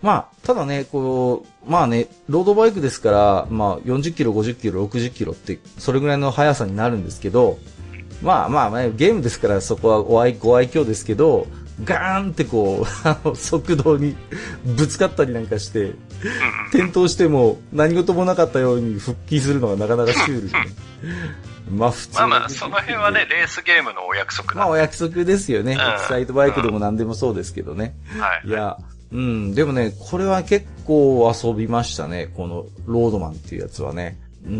[0.00, 7.58] まあ、ただね、こう、まあね、ロードバイクですから、まあ40キロ、50キロ、60キロって、それぐらいの速さになるんですけど、
[8.22, 11.46] まあまあ、まあ、ゲームですからそこはご愛ご愛嬌ですけど、
[11.84, 14.16] ガーンってこう、あの、速度に
[14.64, 15.92] ぶつかったりなんかして、
[16.70, 20.66] 転倒しても何事もなかったように復帰するのがなかなかシュールで、ね。
[21.70, 22.16] まあ普通。
[22.16, 25.72] まあまあ、その辺はね、レースゲームのお約束まあお約束ですよね。
[25.72, 27.94] エキサイトバイクでも何でもそうですけどね。
[28.18, 28.48] はい。
[28.48, 28.76] いや、
[29.12, 32.32] うん、でもね、これは結構遊びましたね。
[32.36, 34.18] このロードマンっていうやつはね。
[34.44, 34.58] うん。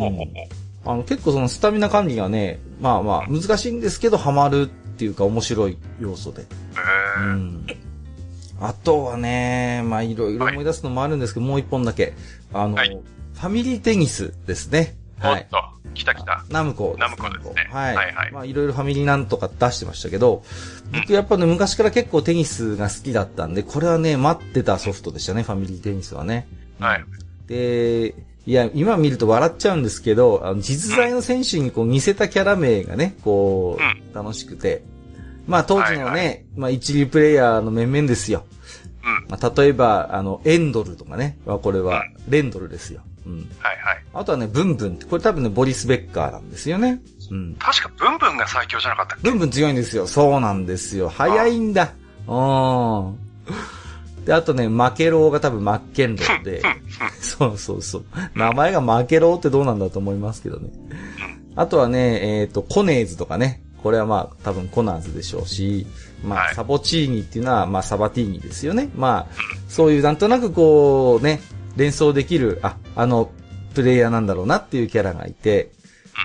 [0.88, 6.46] あの、結構そのスタミナ管理がね、まあまあ難しいんですけど、ハマるっていうか面白い要素で。
[7.18, 7.66] うん。
[8.58, 12.14] あとはね、まあいろいろ思い出すのもあるんですけど、はい、もう一本だけ。
[12.54, 14.96] あの、はい、ファミリーテニスですね。
[15.18, 15.46] はい。
[15.94, 16.44] 来た来た。
[16.48, 16.96] ナムコ。
[16.98, 17.68] ナムコですね。
[17.70, 17.94] はい。
[17.94, 18.32] はいはい。
[18.32, 20.42] まあいろいろファミリーなんとか出してましたけど、
[20.92, 26.48] 僕やっぱね、昔から結構テニスが好きだったんで、これはね、待ってたソフトでしたね、ファミリーテニスはね。
[26.78, 27.04] はい。
[27.46, 28.14] で、
[28.46, 34.82] いや、今見ると笑っちゃうんですけど、あの、実在の選手にこう似せたキャラ名がね、こう、楽しくて、
[35.46, 38.44] まあ当時のね、はいはい、まあ一流プレイヤーの面々ですよ。
[39.04, 39.26] うん。
[39.28, 43.02] まあ例えば、あの、エンドルとかね、まあ、これは、レンドルですよ。
[43.26, 43.48] うん。
[43.58, 44.04] はいはい。
[44.14, 47.00] あとはね、ブンブンって、これ多分ね、ボリス・ベッカーなんですよね。
[47.30, 47.54] うん。
[47.58, 49.30] 確かブンブンが最強じゃなかったっけ？
[49.30, 50.06] ブンブン強いんですよ。
[50.06, 51.10] そうなんですよ。
[51.10, 51.92] 早いんだ。
[52.26, 53.18] うん。
[54.28, 56.60] で、あとね、マケローが多分マッケンローで、
[57.18, 58.04] そうそうそう。
[58.34, 60.68] 名前がマケローってどうなんだと思いますけどね。
[61.56, 63.62] あとはね、えっ、ー、と、コネーズとかね。
[63.82, 65.86] これはまあ多分コナーズでしょうし、
[66.22, 68.90] まあサボチーニっていうのはまあサバティーニですよね。
[68.94, 69.34] まあ
[69.68, 71.40] そういうなんとなくこうね、
[71.76, 73.30] 連想できる、あ、あの
[73.74, 75.70] プレイヤーなんだろうなっていうキャラがいて、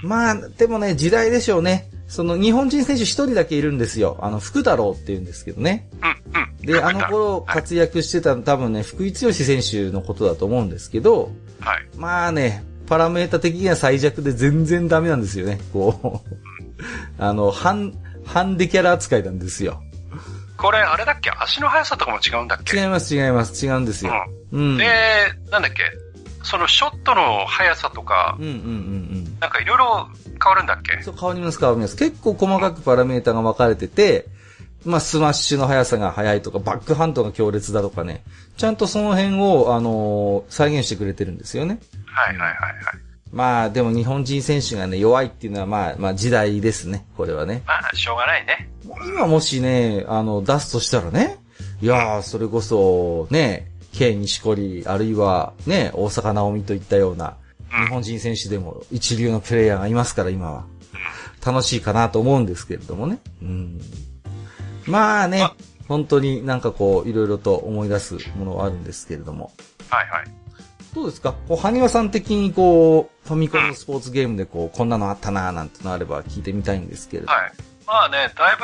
[0.02, 1.90] まあでもね、時代でしょうね。
[2.14, 4.20] その日本人選手一人だけいるんですよ。
[4.22, 5.90] あの福太郎って言うんですけどね。
[6.62, 15.60] で、あの頃活躍してた多分ね、福井剛選手のことだと思うんですけど、はい、まあね、パラメータ的には最弱で全然ダメなんですよね。
[15.74, 16.36] こう
[17.18, 17.96] あの、ハン、
[18.28, 19.82] ハンデキャラ扱いなんですよ。
[20.56, 21.32] これ、あれだっけ？
[21.32, 22.78] 足の速さとかも違うんだっけ？
[22.78, 24.14] 違います、違います、違うんですよ。
[24.52, 24.78] うん。
[24.78, 24.86] で、
[25.50, 25.82] なんだっけ？
[26.44, 29.38] そのショットの速さとか、うんうんうんうん。
[29.40, 30.08] なんかいろいろ
[30.44, 31.02] 変わるんだっけ？
[31.02, 31.96] そう、変わります、変わります。
[31.96, 34.26] 結構細かくパラメータが分かれてて、
[34.86, 38.24] まあ、スマッシュの速さが速いとか、バックハンドが強烈だとかね、
[38.58, 41.80] ちゃんとその辺を、あのー、再現してくれてるんですよね。
[42.06, 42.56] はいはいはいはい。
[43.32, 47.64] まあ、でも日本人選手がね、弱いっていうのはまあ、まあ時代ですね、これはね。
[47.66, 48.70] まあ、しょうがないね。
[49.08, 51.38] 今もしね、あの、出すとしたらね、
[51.82, 57.38] いやー、それこそ、ね、K 西織、あるいは、ね、大阪直美といったような、
[57.82, 60.66] 日本人選手でも一流のプレイヤーがいますから、今は。
[61.46, 63.20] 楽しいかなと思うんですけれどもね。
[63.42, 63.82] うん。
[64.86, 65.50] まあね、
[65.90, 69.52] 本当になんかこう、いろいろと思い出すものはあるんですけれども。
[69.90, 70.26] はいはい。
[70.96, 71.34] どうですか？
[71.34, 77.30] こう、埴輪さん的にこう、ファミコンのスポーツゲームでこう、こんなのあったなーなんてのあれば聞いてみたいんですけれど。
[77.30, 77.52] はい。
[77.86, 78.64] まあね、だいぶ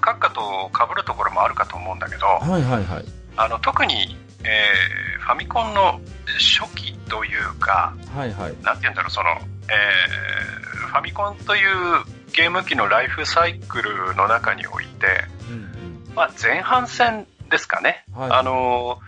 [0.00, 3.04] 閣下と被るところもあるかと思うんだけど、はいはいはい。
[3.36, 6.00] あの、特に、えー、ファミコンの
[6.38, 8.54] 初期というか、はいはい。
[8.62, 11.70] なんて言うんだろう、その、えー、ファミコンという
[12.32, 15.06] ゲーム機のライフサイクルの中において、
[15.48, 18.04] うんうん、まあ前半戦ですかね。
[18.12, 18.98] はい、あの、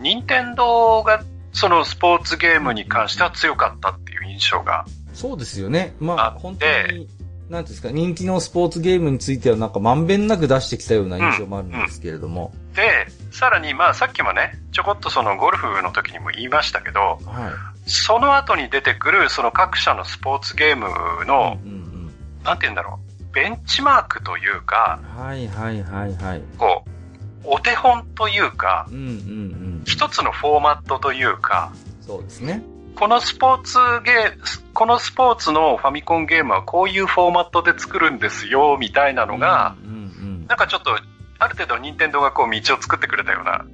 [0.00, 1.22] 任天堂が
[1.52, 4.84] そのスポーツゲームに関しては強かったっていう印象が。
[5.12, 5.94] そうですよね。
[6.00, 7.08] まあ、本当に、
[7.48, 12.52] なんですか、人気のスポーツゲームについてはなんかまんべんなく出してきたような印象もあるんですけれども。
[12.74, 17.16] で、さらにまあさっきもね、ちょこっとそのゴルフの時にも言いましたけど、は
[17.86, 20.88] い、その後に出てくるその各社のスポーツゲーム
[21.26, 22.10] の、うんうんうん、
[22.44, 26.42] なんて言うんだろう、ベンチマークというか、はいはいはいはい。
[26.58, 26.90] こう、
[27.44, 32.62] お手本というか、うんうんうん、一つのフォーマットというか、そうですね。
[32.96, 39.98] このスポーツゲー、このスポーツのファミコンゲームはこういうフォーマットで作るんですよ、みたいなのが、うんうんう
[40.44, 40.98] ん、なんかちょっと、
[41.40, 43.64] ある程度任天堂がこう道を作ってくれたような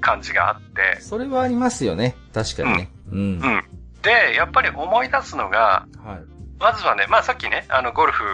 [0.00, 1.00] 感じがあって。
[1.00, 2.16] それはありますよね。
[2.32, 2.90] 確かにね。
[3.10, 3.18] うん。
[3.18, 3.64] うん。
[4.02, 6.24] で、やっぱり思い出すのが、はい、
[6.60, 8.24] まずはね、まあさっきね、あの、ゴルフ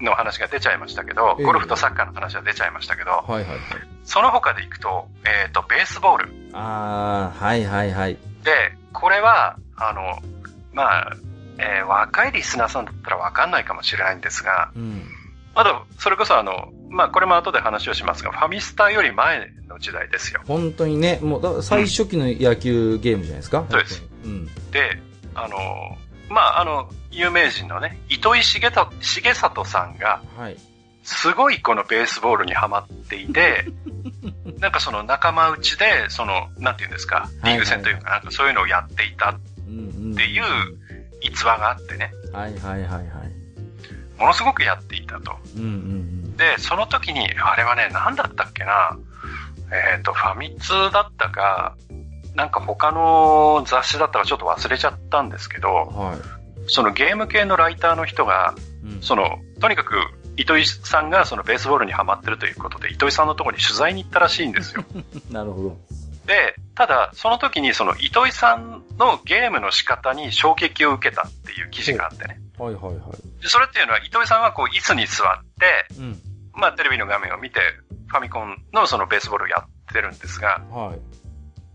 [0.00, 3.58] の話が出ちゃいましたけど、ええゴルフとサッカーの話は出ちゃいましたけど、はいはいはい。
[4.04, 6.32] その他でいくと、えっ、と、ベースボール。
[6.52, 8.18] あー、はいはいはい。
[8.44, 10.18] で、これは、あの、
[10.72, 11.16] まあ、
[11.56, 15.02] えー若いリスナーさんだったらわかんないかもしれないんですが、うん。
[15.54, 20.40] あと、それこそあの、まあ、これも後で話をしますが、ファミスタより前の時代ですよ。
[20.46, 23.66] 本当にね、もう、最初期の野球ゲームじゃないですか。
[23.68, 24.46] そうですうん。
[24.70, 24.96] で、
[25.34, 25.56] あの、
[26.30, 30.56] まあ、あの、有名人のね、糸井重里重里さんが、はい。
[31.02, 33.66] すごいこのベースボールにハマっていて、
[34.60, 39.34] なんかその仲間内で、その、なんていうんですか、リーグ戦というか、なんかそういうのをやっていたっ
[39.68, 40.14] うんうん。
[40.14, 40.44] ていう
[41.22, 43.33] 逸話があってね、はいはいはいはい。
[44.18, 45.36] ものすごくやっていたと。
[45.56, 48.98] うんうんで、その時に、あれはね、何だったっけな、
[49.94, 51.76] えっ、と、ファミ通だったか、
[52.34, 55.62] なんか他の雑誌だったかちょっと忘れちゃったんですけうん。
[55.62, 56.16] ど、はい。
[56.66, 59.94] そのゲーム系のライターの人が、うんその、とにかく、
[60.36, 64.84] 糸井さんがそのベースボールにハマってるということで、糸井さんのところに取材に行ったらしいんですよ。
[65.30, 65.78] なるほど。
[66.26, 72.40] で、ただ、その時にその糸井さんのゲームの仕方に衝撃を受けたっていう記事があってね。
[72.58, 73.42] はいはいはい。
[73.42, 76.20] でそれっていうのは、糸井さんはこう、椅子に座って、うん。
[76.52, 77.60] まあ、テレビの画面を見て、
[78.06, 80.98] ファミコンのそのベースボールをやってるんですが、はい。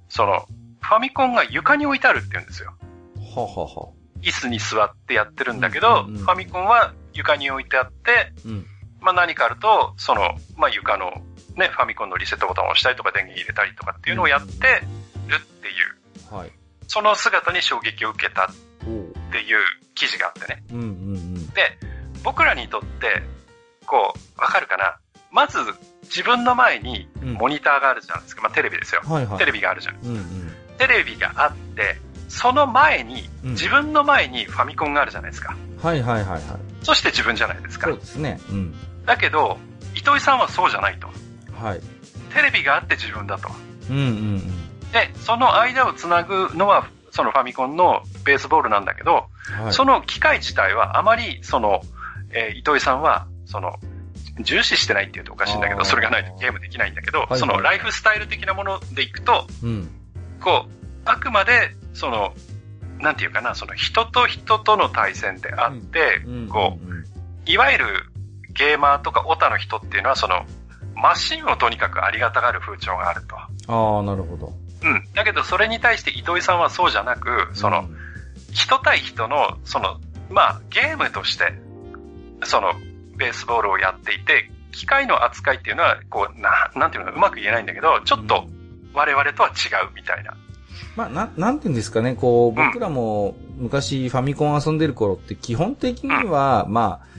[0.07, 0.45] その、
[0.79, 2.73] ファミコンが床に置いてあるって言うんですよ。
[3.35, 3.89] ははは。
[4.21, 8.65] 椅子に座ってやってるんだけど、うんうんうんファミコンは床に置いてあって、うん。
[9.01, 10.21] まあ何かあると、その、
[10.55, 11.11] まあ床の
[11.55, 14.51] ね、ファミコンのリセットボタンを押したりとか電源入れたりとかっていうのをやって
[15.27, 15.71] るってい
[16.31, 16.51] う、はい。
[16.87, 18.47] その姿に衝撃を受けたっ
[18.85, 19.13] おう。
[19.31, 19.59] ていう
[19.95, 20.63] 記事があってね。
[20.71, 20.87] うんうんう
[21.17, 21.49] ん。
[21.49, 21.77] で、
[22.23, 23.21] 僕らにとって、
[23.85, 24.97] こう、わかるかな？
[25.31, 25.59] まず、
[26.03, 28.41] 自分の前にうんモニターがあるじゃないですか。
[28.41, 29.01] まあテレビですよ。
[29.05, 29.37] はいはい。
[29.37, 29.95] テレビがあるじゃん。
[30.03, 30.53] うんうん。
[30.77, 31.97] テレビがあって、
[32.29, 35.55] その前に、うん自分の前にファミコンがあるじゃないですか。
[35.81, 36.41] はいはいはいはい。
[36.83, 37.99] そして自分じゃないですかそう。
[37.99, 38.39] ですね。
[38.49, 38.75] うん。
[39.05, 39.57] だけど、
[39.95, 41.07] 糸井さんはそうじゃないと。
[41.53, 41.81] はい。
[42.33, 43.49] テレビがあって自分だと。
[43.89, 44.91] うんうんうん。
[44.91, 49.25] で、その間をつなぐのは、そのファミコンのベースボールなんだけど、
[49.63, 49.73] はい。
[49.73, 51.81] その機械自体はあまり、その、
[52.31, 53.75] えー糸井さんは、その、
[54.41, 59.89] 重視してないって言うとおかしいんだけど、それがないとゲームできないんだけど、はいそのライフスタイル的なものでいくと、うん。
[60.39, 60.71] こう、
[61.05, 62.33] あくまで、その、
[62.99, 66.47] なんていうかな、その人と人との対戦であって、うん。
[66.47, 67.05] こう、うん。
[67.45, 67.85] いわゆる
[68.53, 70.45] ゲーマーとかオタの人っていうのは、その、
[70.95, 73.35] マシンをとにかくありがたがる風潮があると。
[73.37, 74.53] ああ、なるほど。
[74.83, 75.07] うん。
[75.13, 77.89] だけど、それに対して糸井さんはそうじゃなく、その、
[78.51, 81.53] 人対人の、その、まあ、ゲームとして、
[82.43, 82.73] その、
[83.17, 88.47] ベースボールをやっていて、機械の扱いっていうのは、こう、な、なんていうの、うまく言えないんだけど、ちょっと、
[88.93, 89.51] 我々とは違
[89.85, 90.35] うみたいな。
[90.95, 97.09] まあ、な、なんていうんですかね、こう、うん僕らも昔ファミコン遊んでる頃って基本的には、まあ、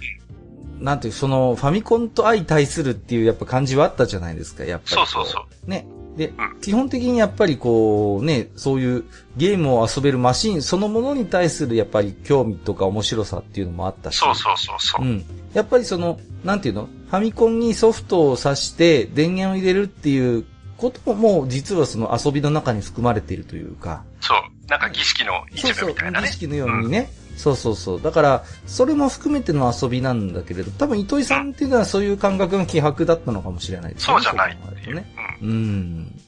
[0.79, 5.07] なんていう、その、ファミコンと相対するっていうやっぱ感じはあったじゃないですか、やっぱりこ。
[5.07, 5.87] そうそうそうね。
[6.21, 9.05] で、うん基本的にやっぱりこう、ね、そういう
[9.39, 14.19] ゲームを遊べるマシンそのものに対するやっぱり興味とか面白さっていうのもあったし。
[14.19, 15.07] そうそうそうそう。
[15.07, 15.25] うん。
[15.55, 16.89] やっぱりその、なんていうの？
[17.11, 20.45] ファミコンにソフトを挿して電源を入れるっていう
[20.77, 24.05] ことももう実はその遊びの中に含まれているというか。
[24.21, 24.39] そう。
[24.69, 26.27] なんか儀式の一部みたいなね。
[26.27, 27.11] 儀式のようにね。
[27.41, 28.03] そうそうそう。
[28.03, 34.15] だから、それも含めての遊びなんだけれど、多分糸井さんっていうのはそういう感覚が希薄だったのかもしれないですね。
[34.15, 34.97] そうじゃないっていう。
[34.97, 35.11] ね。
[35.43, 36.21] うんうん。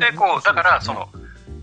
[0.00, 1.08] で、こう、だから、その、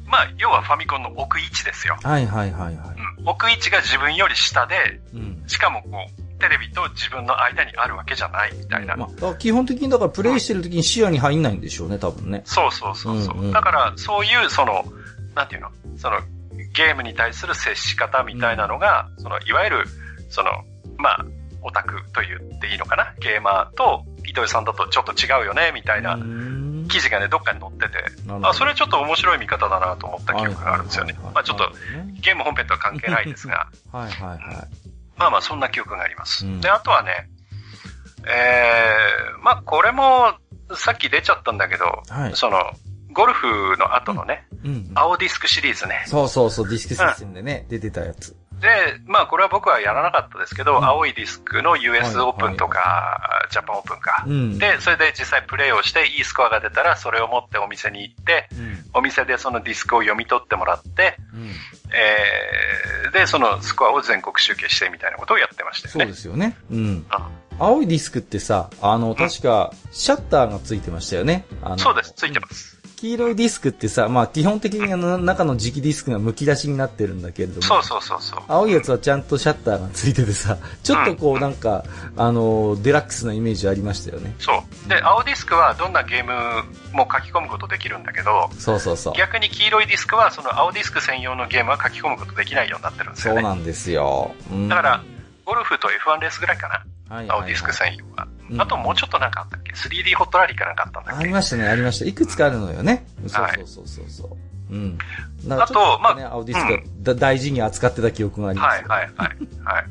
[0.08, 1.97] まあ、要はファミコンの置く位置ですよ。
[2.01, 2.95] はいはいはいはい。
[3.19, 3.27] うん。
[3.27, 5.43] 置く位置が自分より下で、うん。
[5.47, 8.95] しかもこう、テレビと自分の間にあるわけじゃないみたいな。
[8.95, 12.43] まあ、基本的にだからプレイしてる時に視野に入んないんでしょうね、多分ね。
[12.45, 14.86] そうそうそうそう、うんうんだから、そういう、その、
[15.34, 15.69] なんていうの？
[15.97, 16.19] その、
[16.76, 19.86] ゲームに対する接し方みたいなのが、その、いわゆる、
[20.30, 20.52] その、
[20.98, 21.26] まあ、
[21.62, 23.14] オタクと言っていいのかな？
[23.20, 26.88] ゲーマーと、糸井さんだとちょっと違うよねみたいなうん。
[26.88, 28.06] 記事がね、どっかに載ってて、
[28.44, 31.16] あ、それちょっと面白い見方だなと思った記憶があるんですよね。
[31.34, 31.72] まあちょっと、
[32.22, 34.40] ゲーム本編とは関係ないですが、 はいはいはい。
[35.18, 36.46] まあまあそんな記憶があります。
[36.46, 36.62] うん。
[36.62, 37.30] で、あとはね、
[38.28, 40.36] えー、まあこれも、
[40.76, 42.36] さっき出ちゃったんだけど、はい。
[42.36, 42.72] その、
[43.15, 44.91] ゴルフの後のね、うん。
[44.93, 46.04] 青ディスクシリーズね。
[46.06, 48.36] そうそうそう、ディスクシステムでね、出てたやつ。
[48.60, 48.69] で、
[49.06, 54.25] まあこれは僕はやらなかったですけど、うん青いディスクの US はいオープンとか、ジャパンオープンか。
[54.27, 54.58] うん。
[54.60, 58.85] で、それで実際プレイをして、いいスコアが出たら、それを持ってお店に行って、うん。
[58.94, 61.52] お店でそのディスクを読み取ってもらって、うん。
[61.94, 66.08] えー、で、そのスコアを全国集計してみたいなことをやってましたよそうね。
[66.08, 66.58] ですよね。
[66.69, 67.06] うん。
[67.10, 71.46] あ青いディスクってさ、あの、確か、シャッターがついてましたよね。
[71.77, 72.75] そうです、ついてます。
[72.96, 77.62] 黄色いディスクってさ、まあ基本的にあの中の磁気ディスクが剥き出しになってるんだけれども。
[77.62, 78.39] そうそうそうそう。
[78.48, 81.83] 青いやつはちゃんとシャッターがついててさ、ちょっとこうなんか、
[82.15, 84.33] あの、デラックスなイメージありましたよね。
[84.39, 84.52] そ
[84.85, 84.89] う。
[84.89, 86.33] で、青ディスクはどんなゲーム
[86.93, 89.13] も書き込むことできるんだけど、そうそうそう。
[89.15, 93.41] 逆に黄色いディスクはその青ディスク専用のゲームは書き込むことできないようになってるんですよね。
[93.41, 94.33] そうなんですよ。
[94.52, 95.04] うんだから、
[95.46, 96.75] ゴルフと F1 レースぐらいかな。
[96.75, 98.27] はいはいはい青ディスク専用は。
[98.50, 101.23] うんあともうちょっとなんかあったっけ ?3D ホットラリーかなんかあったんだっけ？
[101.23, 102.06] ありましたね、ありました。
[102.06, 103.06] いくつかあるのよね。
[103.27, 104.37] そうはいそうそうそうそ
[104.71, 104.73] う。
[104.73, 104.98] うん。
[105.46, 108.87] だからちょっあとまあね、青ディスクがだ大事に扱ってた記憶がありますよ。
[108.87, 109.27] はいはいはい。
[109.63, 109.85] はい。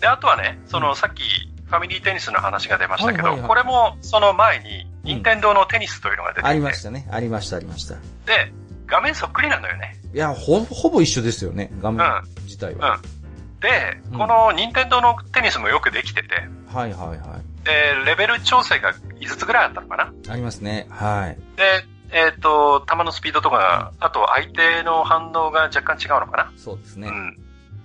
[0.00, 1.22] で、あとはね、そのさっき
[1.66, 7.06] ファミリーテニスの話が出ましたけど、はいはいはいこれもその前に、任天堂のテニスというのが出てきて、ありましたね。
[7.10, 7.94] ありました、ありました。
[8.26, 8.52] で、
[8.86, 9.98] 画面そっくりなのよね。
[10.14, 12.96] いや、ほ、ほぼ一緒ですよね、画面うん自体は。
[12.96, 13.02] うん。
[13.64, 16.34] で、うんこの任天堂のテニスもよくできてて、
[16.72, 17.64] はいはいはい。
[17.64, 17.72] で、
[18.04, 20.86] レベル調整が5つぐらいあったのかなありますね。
[20.90, 21.38] はい。
[21.56, 27.08] で、えっ、と、球のスピードとか、あと相手の反応が若干違うのかなそうですね。
[27.08, 27.38] うん。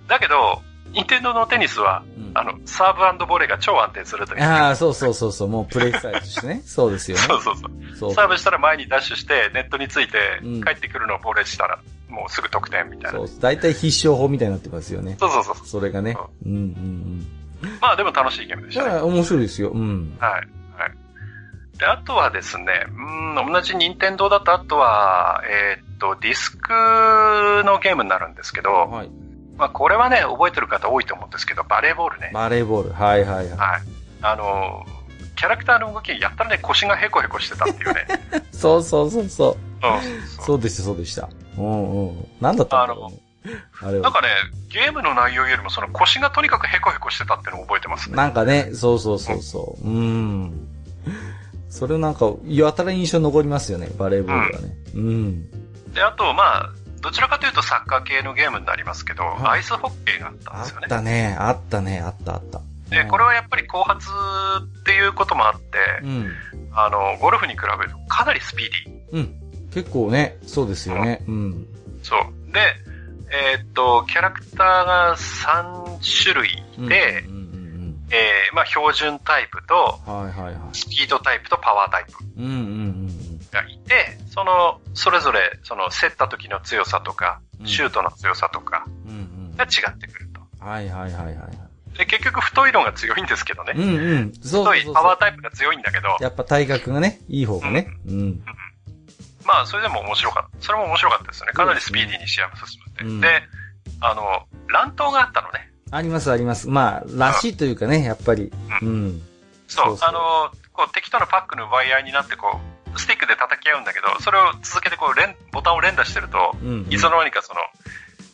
[0.06, 0.62] だけど、
[0.92, 4.42] 任天堂のテニスは、うんあの、サーブボレーが超安定するという。
[4.42, 6.62] ああ、そうそうそうそう、もうプレイスタイルとしてね。
[6.66, 7.22] そうですよね。
[7.24, 7.96] そうそうそう。
[7.96, 11.78] そうサーブしたら前にダッシュして、ネットについてうん、帰ってくるのをボレーしたら、
[12.10, 13.18] もうすぐ得点みたいな。
[13.18, 13.26] そ。
[13.26, 15.16] そう大体必勝法みたいになってますよね。
[15.16, 15.56] うそうそう。
[15.66, 16.16] それがね。
[16.44, 16.58] うんうん
[17.62, 17.76] うん。
[17.80, 19.00] まあでも楽しいゲームでしたね。
[19.00, 19.70] 面白いですよ。
[19.70, 20.16] うん。
[20.18, 20.30] はい。
[20.32, 20.48] はい。
[21.78, 26.70] で、あとはですね、うん、同じ任天堂だと、あとは、えーっと、ディスク
[27.64, 29.10] のゲームになるんですけど、はい。
[29.56, 32.30] まあこれはね、覚えてる方多いと思うんですけど、バレーボールね。
[32.32, 32.92] バレーボール。
[32.92, 33.56] はいはいはい。
[33.56, 33.80] はい。
[34.22, 34.84] あの、
[35.36, 38.06] キャラクターの動き、やったらね、腰がヘコヘコしてたっていうね。
[38.52, 39.86] そうそうそうそう。
[39.86, 40.26] うん。
[40.26, 41.28] そうでした、そうでした。
[41.56, 42.26] うんうん。
[42.40, 43.12] なんだったんだろ。
[43.82, 44.02] あれは。
[44.02, 44.28] なんかね、
[44.68, 48.16] ゲームの内容よりもその腰がとにかくヘコヘコしてたっていうのを覚えてますね。
[48.16, 49.88] なんかね、そうそうそうそう。
[49.88, 50.68] うん。
[51.68, 54.74] それなんか、やたら印象残りますよね、バレーボールはね。
[54.94, 55.50] うん。
[55.92, 56.70] で、あと、まあ、
[57.00, 60.86] どちらかというとサッカー系のゲームになりますけど、はいアイスホッケーがあったんあですよね。
[60.86, 62.60] ったね、あったね、あったあった。
[62.90, 64.08] で、これはやっぱり後発
[64.80, 66.32] っていうこともあって、うん。
[66.72, 68.68] あの、ゴルフに比べるとかなりスピー
[69.12, 69.18] ディー。
[69.18, 69.49] うん。
[69.72, 71.24] 結構ね、そうですよね。
[71.28, 71.66] うん。
[72.02, 72.52] そう。
[72.52, 72.60] で、
[73.32, 76.56] えーっと、キャラクターが3種類
[76.88, 77.50] で、うんうん
[78.12, 80.24] えー、まあ標準タイプと、うん。
[80.24, 80.54] はいはいはい。
[80.72, 89.12] スピードタイプとパワータイプうんうんうんがいて、その、それぞれ、その、競った時の強さとかう、んシュートの強さとかうん。
[89.12, 89.18] うん
[89.50, 89.56] うん。
[89.56, 90.40] が違ってくると。
[90.64, 91.98] はいはいはいはいはい。
[91.98, 93.74] で、結局太いのが強いんですけどね。
[93.76, 94.32] うんうん。
[94.34, 97.88] そうそうそう太いパワータイプが強いんだけど、やっぱ体格がね、いい方がね。
[98.06, 98.42] うん。
[99.50, 100.66] まあ、それでも面白かった。
[100.66, 101.52] それも面白かったですよね。
[101.52, 103.04] かなりスピーディーに試合も進むんで。
[103.04, 103.42] うんで、
[104.00, 105.72] あの、乱闘があったのね。
[105.90, 106.68] ありますあります。
[106.68, 108.52] まあ、らしいというかね、やっぱり。
[108.80, 109.20] うん。
[109.66, 112.60] そう、そうそうあの、こう敵とのパックの奪い合いになって、こ
[112.94, 116.92] う、スティックで叩き合うんだけど、それを続けてこう、連、ボタンを連打してると、うんうん。
[116.92, 117.60] いつの間にかその、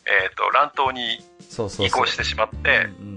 [0.05, 1.87] えっ、と、乱闘にそうそうそう。
[1.87, 3.16] 移行してしまって、うんうんうん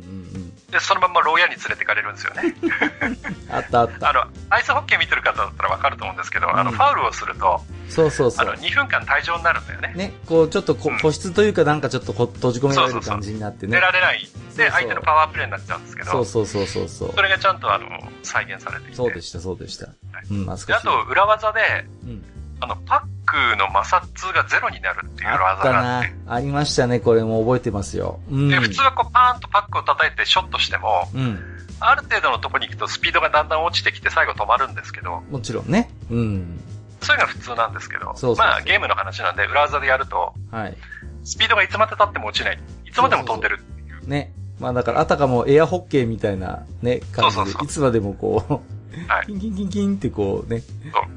[0.72, 2.56] で、そのまんま牢屋に連れてかれるんですよね。
[2.62, 3.18] うん。
[3.56, 4.10] あったあった。
[4.10, 8.56] あの、アイスホッケー見てる方だったらわかると思うんですけど、あの、うんファウルをすると、そうそうそあの、う。
[8.56, 9.94] 2分間退場になるんだよね。
[9.96, 13.80] ね、こう、ちょっとこうん個室というかなんかちょっとこ閉じ込められる感じになってね出。
[13.80, 14.28] られない。
[14.56, 17.22] で、相手のパワープレイになっちゃうんですけど、そうそうそうそうそうそ。
[17.22, 17.88] れがちゃんとあの、
[18.24, 18.96] 再現されていて。
[18.96, 19.88] そうでした、そうでした。
[19.88, 20.68] うん、懐かしい。
[20.68, 21.62] で、あと、裏技で、
[22.04, 22.24] うん。
[22.62, 26.34] あの、パックの摩擦がゼロになるっていう技があってな。
[26.36, 28.20] ありましたね、これも覚えてますよ。
[28.30, 28.50] うん。
[28.50, 31.40] で、普通はこうパーンとパックを叩いてショットしても、うん。
[31.80, 35.90] ある程度のところに行くとスピードがだんだん落ちてきて最後止まるんですけど、もちろんね。
[36.10, 36.60] うん。
[37.02, 40.78] そういうのが普通なんですけど、そうそうそうまあゲームの話なんで裏技でやると、はい。
[41.24, 42.60] スピードがいつまで経っても落ちない。
[42.86, 44.10] いつまでも飛んでるっていう。
[44.10, 44.34] ね。
[44.60, 50.64] まあだから、あたかもエアホッケーみたいなね、感じで、そうそうそういつまでもこう、はいキンキンキンキンってこうね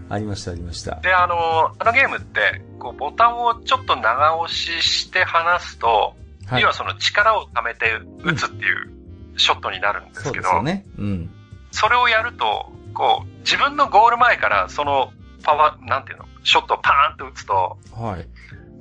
[0.09, 0.97] ありました、ありました。
[1.01, 6.15] で、あの、あのゲームって、こうボタンをちょっと長押しして離すと、
[6.47, 8.91] はい要はその力を溜めて打つっていう
[9.39, 10.85] ショットになるんですけど、ですよね。
[10.99, 11.31] うん。
[11.71, 15.13] それをやると、こう、自分のゴール前からその
[15.43, 18.29] パワー、なんていうの、ショットをパーンと打つと、はい。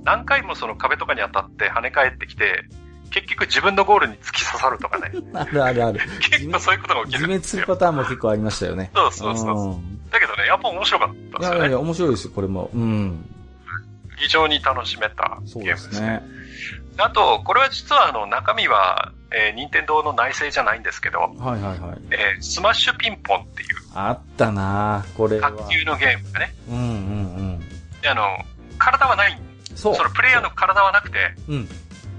[0.04, 2.66] 何回もその壁とかに当たって跳ね返ってきて、
[3.12, 5.12] 結局自分のゴールに突き刺さるとかね。
[5.34, 6.00] あるあるある。
[6.22, 7.64] 結構そういうことが起き自るんですよ。
[7.66, 8.92] 滅するパターンも結構ありましたよね。
[8.96, 9.74] そうそうそう。
[9.76, 11.60] んだけどね、やっぱ面白かったですよね。
[11.60, 12.70] いやいや面白いですよ、これも。
[12.74, 13.30] うん。
[14.18, 15.92] 非常に楽しめたゲームですね。
[15.92, 16.24] ですね。
[16.98, 22.00] あと、これは実はあの中身は、えー、任天堂の内製じゃないんですけど、はいはいはい。
[22.12, 25.52] えースマッシュピンポンっていうあったなぁこれは。
[25.52, 26.88] 卓球のゲームがね、うんうんう
[27.58, 27.60] ん。
[28.02, 28.24] であの、
[28.78, 29.42] 体はない、
[29.76, 29.96] そう。
[29.96, 31.70] そのプレイヤーの体はなくて、うん。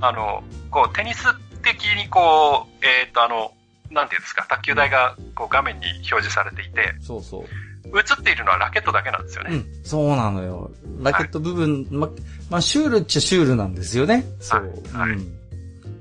[0.02, 1.24] あの、こう、テニス
[1.62, 3.52] 的にこう、えっ、と、あの、
[3.92, 7.44] なんていうんですか、卓球台がこう画面に表示されていて、そうそう。
[7.98, 9.54] 映っているのはラケットだけなんですよね。
[9.54, 10.70] うん、そうなのよ。
[11.00, 12.08] ラケット部分、ま、
[12.50, 14.24] まあ、シュールっちゃシュールなんですよね。
[14.40, 14.60] そう。
[14.92, 15.41] はいはいうん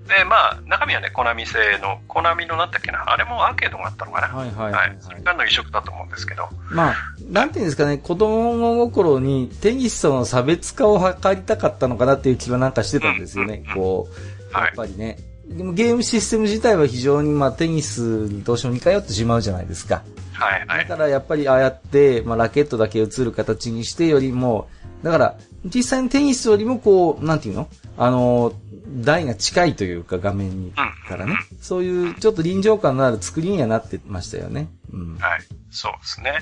[0.08, 4.28] で、まあ、中身はね、コナミ製の、コナミのなんだっけな、あれもアーケードがあったのかな。
[4.28, 6.50] はいはいははいい、それからの移植だと思うんですけど。
[6.70, 6.96] まあ、
[7.30, 13.64] なんていうんですかね、子供心にテニスとの差別化を図りたかったのかなっていう気はなんかしてたんですよね。
[13.68, 15.18] うんこう、はいやっぱりね。
[15.48, 20.02] でもゲームシステム自体は非常にまあテニスにどうしても似通ってしまうじゃないですか。
[20.34, 20.88] はい、はい。
[20.88, 24.70] だからやっぱりああやって、まあラケットだけ映る形にしてよりも、
[25.04, 25.36] だから
[25.66, 27.68] 実際のテニスよりもこう、なんていうの？
[27.98, 28.54] あの、
[28.92, 30.74] 台が近いというか画面にうん
[31.08, 31.36] からね。
[31.62, 34.68] そういうちょっと臨場感のある作りにはなってましたよね。
[34.92, 35.18] うん。
[35.18, 35.42] はい。
[35.70, 36.40] そうですね。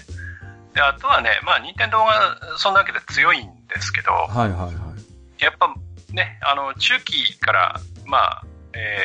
[0.74, 5.44] で、あとはね、まあ、任天堂がそんなわけで強いんですけど、はいはいはい。
[5.44, 5.74] やっぱ
[6.14, 8.44] ね、あの、中期から、まあ、
[8.74, 9.00] え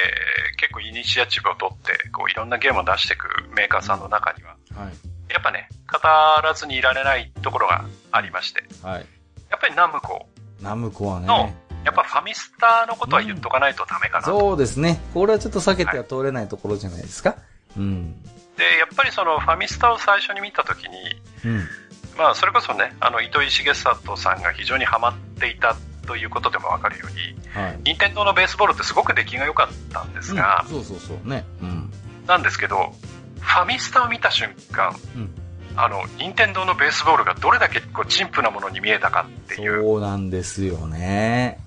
[0.55, 5.33] ー、結構イニシアチブを取って、こう、いろんなゲームを出していくメーカーさんの中には、はい。
[5.33, 5.99] やっぱね、語
[6.43, 9.07] らずにいられないところがありまして、はい。
[9.51, 10.27] やっぱりナムコ、
[10.61, 11.57] ナムコはのね。
[11.85, 14.39] やっぱファミスタのことは言っとかないとダメかなと。
[14.39, 15.01] そうですね。
[15.13, 17.37] これはちょっと避けては通れないところじゃないですか。
[17.77, 18.23] うん。
[18.57, 20.97] で、やっぱりそのファミスタを最初に見たときに、
[21.45, 21.69] うん。
[22.17, 25.77] まあ、それこそね、あの、糸井重里さんが非常にハマっていた
[26.07, 27.79] ということでもわかるように、はい。
[27.85, 31.45] 任天堂のベースボールってすごく出来が良かったんですがうん、そうそうそうね。
[31.61, 31.93] うん。
[32.27, 32.95] なんですけど、
[33.41, 35.31] ファミスタを見た瞬間、うん。
[35.77, 39.83] あの、任天堂のベースボールがどれだけこう、陳腐なものに見えたかっていう。
[39.83, 41.59] そうなんですよね。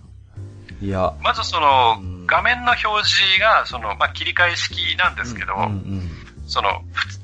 [0.82, 1.13] いや。
[1.21, 6.11] まずそのうん、画面の表示が、その、まあ、切り替え式なんですけど、うんうん
[6.47, 6.69] その、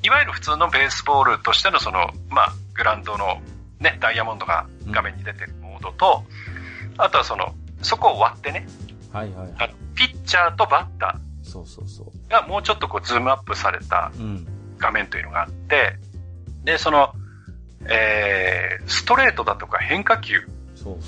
[0.02, 3.40] いわゆる普通のベースボールとしてのその、まあ、グラウンドの
[3.80, 6.24] ね、ダイヤモンドが画面に出てるモードと、
[6.98, 8.66] あとはその、そこを割ってね、
[9.12, 9.54] はいはい。
[9.58, 14.12] あのピッチャーとバッタそうそうそーがもうちょっとこうズームアップされた。
[14.78, 15.96] 画面というのがあって、
[16.64, 17.12] で、その、
[17.86, 20.40] えー、ストレートだとか変化球。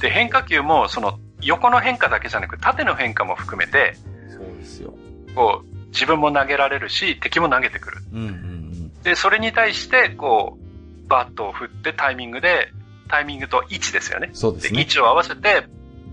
[0.00, 3.96] で、変化球もその横の変化だけじゃなく縦の変化も含めて、
[4.28, 4.94] そうですよ。
[5.34, 7.98] こう、自分も投げられるし、敵も投げてくる。
[8.12, 9.02] うんうんうん。
[9.02, 12.72] で、それに対して、こう、バットを振ってタイミングで、
[13.08, 14.28] タイミングと位置ですよね。
[14.28, 14.80] で、そうですね。
[14.80, 15.66] 位置を合わせて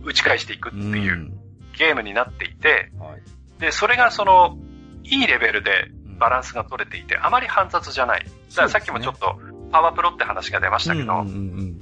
[0.03, 1.31] 打ち返していくってうんいう
[1.77, 3.61] ゲームになっていて、はい。
[3.61, 4.57] で、それがその、
[5.03, 8.25] いいレベルでバランスが取れていて、あまり煩雑じゃない。
[8.25, 9.39] だからさっきもちょっと、
[9.71, 11.79] パワープロって話が出ましたけど、うんうんうんうん。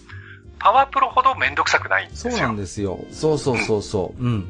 [0.62, 2.32] パワープロほどめんどくさくないんですよ。
[2.32, 3.00] そうなんですよ。
[3.12, 4.24] そうそうそうそう。
[4.24, 4.46] うん。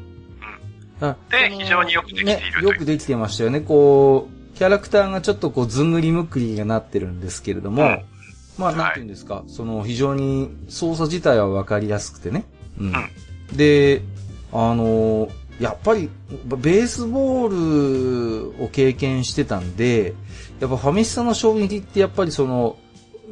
[1.00, 3.60] あでその非常によくできているね、よくできてましたよね。
[3.60, 8.04] こう、キャラクターがちょっとこう、ずんぐりむっくりがなってるんですけれども、うん
[8.58, 12.44] まあ、なんて言うんですか、その、非常に操作自体はわかりやすくてね。
[12.78, 12.86] うん。
[12.88, 12.92] うん
[13.56, 14.00] で、
[14.52, 15.28] あの、
[15.60, 16.08] やっぱり、
[16.46, 20.14] ベースボールを経験してたんで、
[20.60, 22.76] やっぱファミスタの衝撃ってやっぱりその、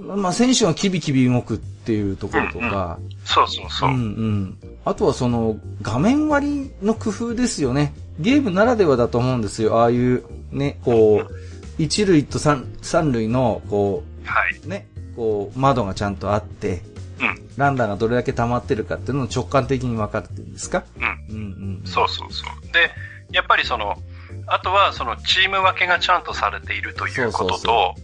[0.00, 3.90] まあ、選手がキビキビ動くっていうところとか、そうそうそう。
[3.90, 4.58] うんうん。
[4.84, 7.92] あとはその、画面割りの工夫ですよね。
[8.18, 9.80] ゲームならではだと思うんですよ。
[9.80, 11.34] ああいう、ね、こう、
[11.82, 14.56] 一塁と三三塁の、こはい。
[14.64, 14.86] う、ね、
[15.16, 16.82] こう、窓がちゃんとあって、
[17.20, 17.48] うん。
[17.56, 20.84] ランダーがどれだけ溜まってるかっていうのを直感的に分かるっていうんですか？
[20.96, 21.04] うん。
[21.04, 21.82] うんうん。
[21.84, 22.72] そうそうそう。
[22.72, 22.90] で、
[23.32, 23.96] やっぱりその、
[24.52, 27.94] あとはそのチーム分けがちゃんとされているということと。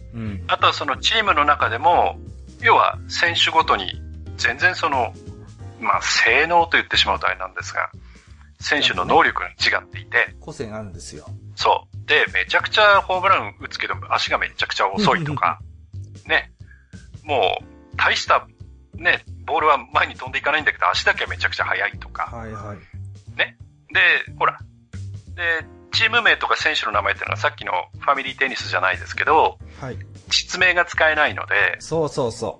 [0.47, 2.17] あとはそのチームの中でも、
[2.61, 4.01] 要は選手ごとに
[4.37, 5.13] 全然その、
[5.81, 7.89] まあ性能と言ってしまうとあれなんですが、
[8.61, 11.25] 選手の能力が違っていて、個性があるんですよ。
[11.55, 12.07] そう。
[12.07, 15.59] で、めちゃくちゃホームラン打つけど足がめちゃくちゃ遅いとか、
[16.27, 16.53] ね。
[17.25, 18.47] もう、大した、
[18.95, 22.77] ね、ボールは前に飛んでいかないんだけど足だけはめちゃくちゃ速いとか、はいはい。
[23.93, 24.01] で、
[24.37, 24.57] ほら。
[25.35, 29.97] で、チーム名とか選手の名前っていうのはさっきのファミリーテニスじゃないですけど、はい。
[30.29, 32.59] 実名が使えないので、そうそうそ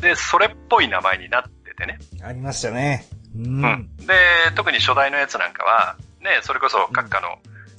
[0.00, 2.00] で、それっぽい名前になっててね。
[2.20, 2.26] う。
[2.26, 3.06] ありましたね。
[3.36, 3.64] うん。
[3.64, 3.96] うん。
[3.98, 4.14] で、
[4.56, 7.28] 特に初代のやつなんかは、ね、それこそ閣下の、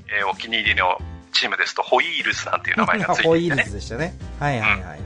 [0.08, 0.98] えーお気に入りの
[1.34, 3.70] チームですと、ホイールズなんていう名前がつい ホイールていてね。
[3.72, 4.18] ズでしたね。
[4.40, 5.00] はいはいはいはい。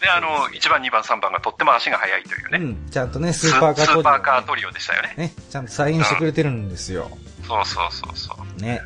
[0.00, 2.58] で、あの、1番、2番、3番がとっても足が速いというね。
[2.58, 2.90] うん。
[2.90, 4.02] ちゃんとね、ススーパーカートリオ、ね。
[4.02, 5.14] スーパーカートリオでしたよね。
[5.16, 7.10] ね、ちゃんと再現してくれてるんですよ。
[7.46, 8.62] そうそうそうそう。
[8.62, 8.80] ね。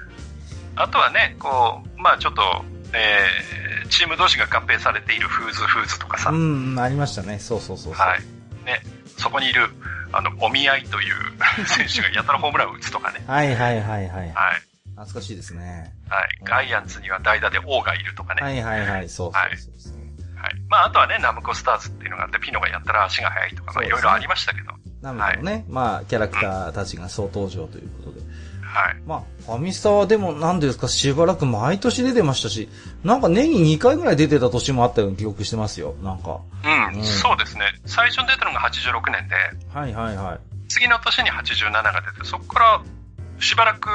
[0.82, 2.42] あとはね、こう、まあちょっと、
[2.92, 7.38] えー、チーム同士が合併されているフーズフーズとかさ、うん、ありましたね。
[7.38, 7.92] そうそうそう。
[7.92, 8.20] はい。
[8.66, 8.82] ね、
[9.16, 9.68] そこにいる、
[10.12, 11.14] あの、お見合いという
[11.66, 13.22] 選手がやたらホームランを打つとかね。
[13.26, 14.32] はいはいはいはい。
[14.32, 14.62] はい。
[14.90, 15.94] 懐かしいですね。
[16.08, 16.28] はい。
[16.42, 18.42] ガイアンツには代打で王がいるとかね。
[18.42, 18.58] ははい。
[18.58, 19.08] いはいはい。
[19.08, 19.92] そうそうそうそう。
[20.68, 24.72] まああとはね、ナムコスターズっていうのがあって、ピノがやったら足が速いとか、まあいろいろありましたけど。
[25.00, 28.21] なのでね、まあ、キャラクターたちが総登場ということで。
[28.72, 28.96] はい。
[29.06, 32.70] まあ、ファミスタはでも何ですか、しばらく毎年出てましたし、
[33.04, 36.40] なんか年に2回ぐらい出てた年もあったように記憶してますよ、なんか。
[36.64, 37.66] うん、うんそうですね。
[37.84, 39.34] 最初に出たのが86年で、
[39.78, 40.38] はいはいはい。
[40.68, 42.82] 次の年に87が出て、そこから
[43.38, 43.90] しばらく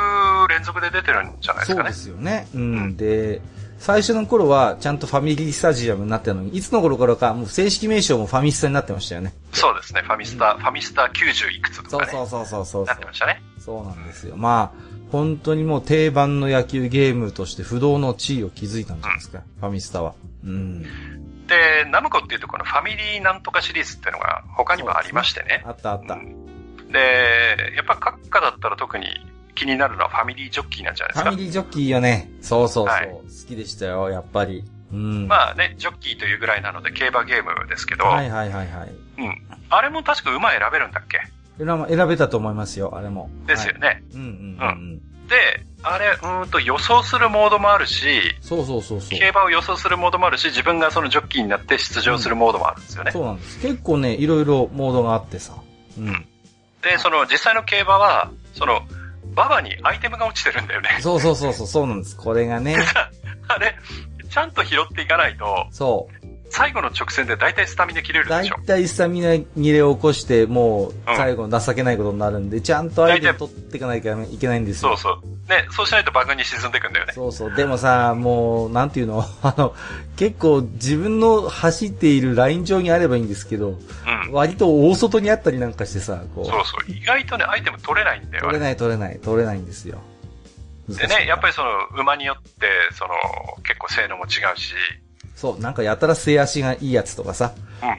[0.49, 1.93] 連続で出てるんじゃないですかねそうで。
[1.93, 2.47] すよね。
[2.53, 2.61] うん。
[2.61, 3.41] うんで、
[3.80, 9.34] 最初の頃はちゃんとファミリースタジアムになってたのに、いつの頃からかもう正式名称もファミスタになってましたよね。
[9.53, 10.01] そうですね。
[10.01, 12.11] ファミスタ、ファミスタ90いくつとかね。
[12.11, 13.41] そうそうそうそうそうなってましたね。
[13.59, 14.36] そうなんですよ。
[14.38, 20.13] まあ、本当にもう定番の野球ゲームとして不動の地位を築いたんじゃないですか、ファミスタは。
[20.43, 20.82] うん。
[20.82, 25.63] で、ナムコっていうとこのファミリーなんとかシリーズっていうのが他にもありましてね。
[25.65, 26.15] あったあった。
[26.15, 26.47] うん
[26.91, 29.07] で、やっぱ閣下だったら特に
[29.58, 31.30] 気になるのはファミリージョッキーなんじゃないですか？
[31.32, 32.30] ファミリージョッキーよね。
[32.41, 32.95] そうそうそう。
[32.95, 34.64] はい好きでしたよ、やっぱり。
[34.91, 35.28] うん。
[35.28, 38.89] まあね、ジョッキーというぐらいなので競馬ゲームですけど、はいはいはいはい。
[39.18, 39.41] うん。
[39.70, 41.20] あれも確か馬選べるんだっけ？
[41.58, 43.30] 選選べたと思いますよ、あれも。
[43.45, 43.88] ですよね。
[43.88, 44.03] はい。
[44.14, 45.01] うんうんうんうん。
[45.28, 45.36] で、
[45.84, 48.05] あれ、うーんと予想するモードもあるし、
[48.41, 49.20] そうそうそうそう。
[49.20, 53.12] 競馬を予想するモードもあるし、自分がそのジョッキーになって出場するモードもあるんですよね。
[53.12, 53.60] そうなんです。
[53.60, 55.53] 結構ね、いろいろモードがあってさ。
[55.97, 56.26] うん。
[56.82, 58.82] で、その実際の競馬は、その、
[59.38, 60.98] 馬場にアイテムが落ちてるんだよね。
[61.00, 62.18] そうそうそうそう、そうなんです。
[62.18, 62.76] これがね、
[63.48, 63.78] あれ、
[64.32, 66.28] ちゃんと拾っていかないと、そう。
[66.50, 68.56] 最後の直線で大体スタミナ切れるでしょ。
[68.66, 74.95] たいスタミナ切れを起こして、もう、うん最後の情けないことになるんで、ちゃんとアイテム取っていかないといけないんですよ。
[74.98, 75.50] そうそう。
[75.50, 77.14] ね、そうしないとバグに沈んでいくんだよね。
[77.14, 77.56] そうそう。
[77.56, 79.24] でもさ、もう、なんていうの？
[79.41, 79.76] あの、
[80.16, 84.34] 結構自分の走っているライン上にあればいいんですけど、うん。
[84.34, 86.45] 割と大外にあったりなんかしてさ、こう。
[86.45, 86.91] そうそう。
[86.91, 88.43] 意外とね、アイテム取れないんだよ。
[88.43, 90.00] 取れない取れない、取れないんですよ。
[90.89, 91.52] でね、やっぱり。
[91.52, 91.70] りその、
[92.00, 93.14] 馬によって、その、
[93.64, 94.74] 結構性能も違うし、
[95.38, 97.54] そう、なんかやたら背足がいいやつとかさ、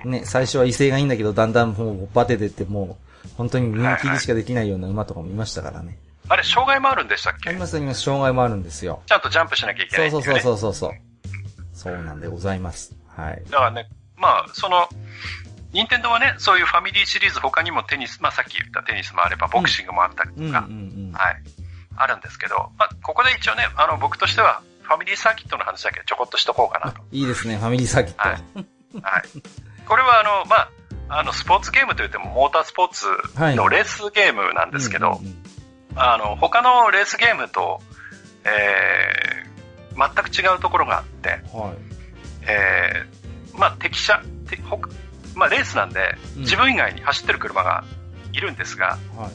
[0.05, 0.11] うん。
[0.11, 5.97] ね、最初は威勢がいいんだけど、だんだんもうバテてってもう、本当に人気にしかできないような馬とかもいましたからね。
[6.28, 7.49] あれ、障害もあるんでしたっけ？
[7.49, 9.01] ありますあります、障害もあるんですよ。
[9.07, 10.11] ちゃんとジャンプしなきゃいけなそい。
[10.11, 10.93] そうそうそうそうそう。
[11.72, 12.93] そうなんでございます。
[13.07, 13.43] はい。
[13.51, 14.89] だからね、まあ、その、
[15.72, 21.12] 任天堂はね、そういうファミリーシリーズ他にもテニス、まあさっき言ったテニスもあれば、ボクシングもあったりとか、うんうんうん。
[21.12, 21.36] はい。
[21.97, 27.03] あるんですけど、まあ、ここで一応ね、あの、僕としては、ファミリーサーキットの話だけちょこっとしとこうかなと。
[27.12, 28.22] いいですね、ファミリーサーキット。
[28.22, 28.39] はい
[29.03, 29.22] はい。
[29.86, 33.07] これはあの、まあ、あの、スポーツゲームといっても、モータースポーツ
[33.55, 35.43] のレースゲームなんですけど、うんうんうん
[36.01, 37.80] あの、他のレースゲームと、
[38.45, 41.41] えー、全く違うところがあって、はい。
[42.43, 44.91] えー、まあ、敵車、てほか
[45.34, 47.84] まあ、レースなんで、うん自分以外に走ってる車が
[48.32, 49.28] いるんですが、は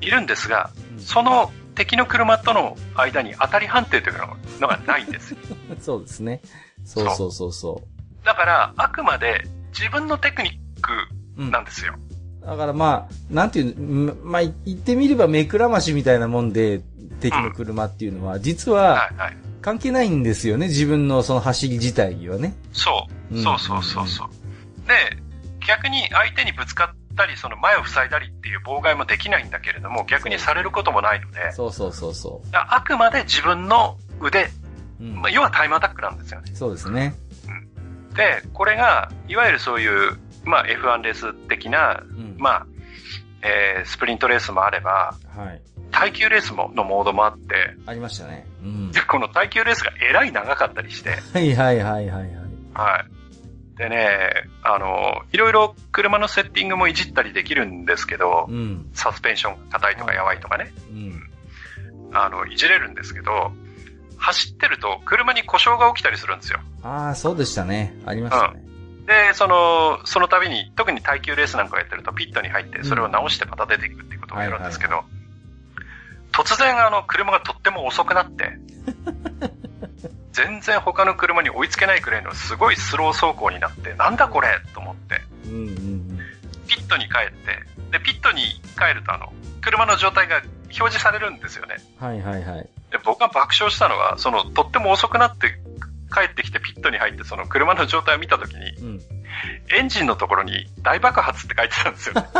[0.00, 0.06] い。
[0.06, 4.18] いるんですが、うんその敵の車との間に当たり判定という
[4.60, 5.38] のがないんですよ。
[5.80, 6.40] そうですね。
[6.84, 7.82] そうそうそうそ
[8.24, 9.46] だから、あくまで
[9.76, 10.92] 自分のテクニック
[11.36, 11.42] う。
[11.42, 11.50] うん。
[11.50, 11.94] なんですよ。
[12.44, 16.80] だからまあ、なんていうの、まあ、言ってみれば目くらましみたいなもんで、
[17.20, 19.36] 敵の車っていうのは、実ははいはい。
[19.62, 20.66] 関係ないんですよね。
[20.66, 22.54] 自分のその走り自体にはね。
[22.72, 23.40] そうう。
[23.40, 24.28] んそうそうそうそう。
[24.86, 24.94] で、
[25.66, 34.44] 逆に相手にぶつかったり、その前を塞いだりっていう妨害もできないんだけれども、逆にされることもないので、そうそうそうそあくまで自分の腕、
[35.00, 35.04] う。
[35.04, 36.54] うんまあ、要はタイムアタックなんですよね。
[36.54, 37.14] そうですね。
[38.14, 42.36] で、これが、いわゆるそういう、まあ F1 レース的な、うん。
[42.38, 42.66] まあ、
[43.42, 45.62] えー、スプリントレースもあれば、はい。
[45.90, 48.46] 耐久レースものモードもあって、ありましたね。
[48.62, 48.90] うん。
[48.92, 52.28] で、この耐久レースがえらい長かったりして、はいはいはいはいはい。
[52.74, 53.13] はい。
[53.76, 58.88] でね、あの、いろいろ車のセッティングもいじったりできるんですけど、うん。
[58.94, 61.30] サスペンションが硬いとかやばいとかね、うん。
[62.12, 63.52] あの、いじれるんですけど、
[64.16, 66.60] 走ってると車に故障が起きたりするんですよ。
[66.82, 67.94] ああ、そうでしたね。
[68.06, 68.62] ありましたね。
[69.06, 75.02] で、その、その度に、特に耐久レースなんかやってるとピットに入って、それを直してまた出ていくっていうことをやるんですけど、
[76.32, 78.56] 突然あの、車がとっても遅くなって、
[80.34, 84.48] 全然他の車に追いつけないくらいのすごいスロー走行になって、なんだこれ？
[84.74, 86.18] と思って、うんうんうん。
[86.66, 88.42] ピットに帰って、で、ピットに
[88.76, 89.32] 帰るとあの、
[89.62, 91.76] 車の状態が表示されるんですよね。
[92.00, 92.68] はいはいはい。
[92.90, 95.58] で僕が爆笑したのは、その、とっても遅くなって
[96.12, 99.00] 帰ってきてピットに入って、その車の状態を見たときに、うん。
[99.76, 102.26] エンジンのところに大爆発って書いてたんですよね。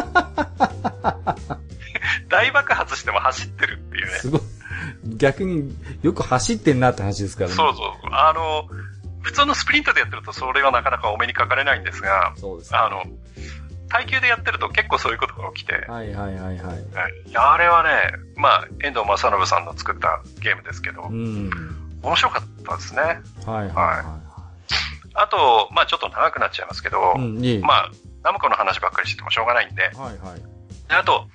[2.28, 4.12] 大爆発しても走ってるっていうね。
[4.12, 4.40] すごい。
[5.16, 7.56] 逆によく走ってんなって話ですからね。
[7.56, 7.90] そうそう。
[8.10, 8.68] あの、
[9.22, 12.78] 普通のスプリントでやってるとそれはなかなかお目にかかれないんですが、そうです、ね。
[12.78, 13.04] あの、
[13.88, 16.84] 耐久でやってると結構そういうことが起きて、はいはいはいはい。
[17.34, 17.90] あれはね、
[18.36, 21.50] まあ、遠藤正信さんの作ったゲームですけどう、ん。
[22.02, 23.02] 面白かったですね。
[23.02, 23.14] はい
[23.46, 24.33] はいはあ
[25.34, 27.20] と、まあちょっと長くなっちゃいますけど、い。
[27.20, 27.60] うん、いえいえ。
[27.60, 27.90] まあ、
[28.22, 29.92] ナムコの話ばっかりしててもしょうがないんで、はい
[30.26, 30.40] はい。
[30.88, 31.26] であと、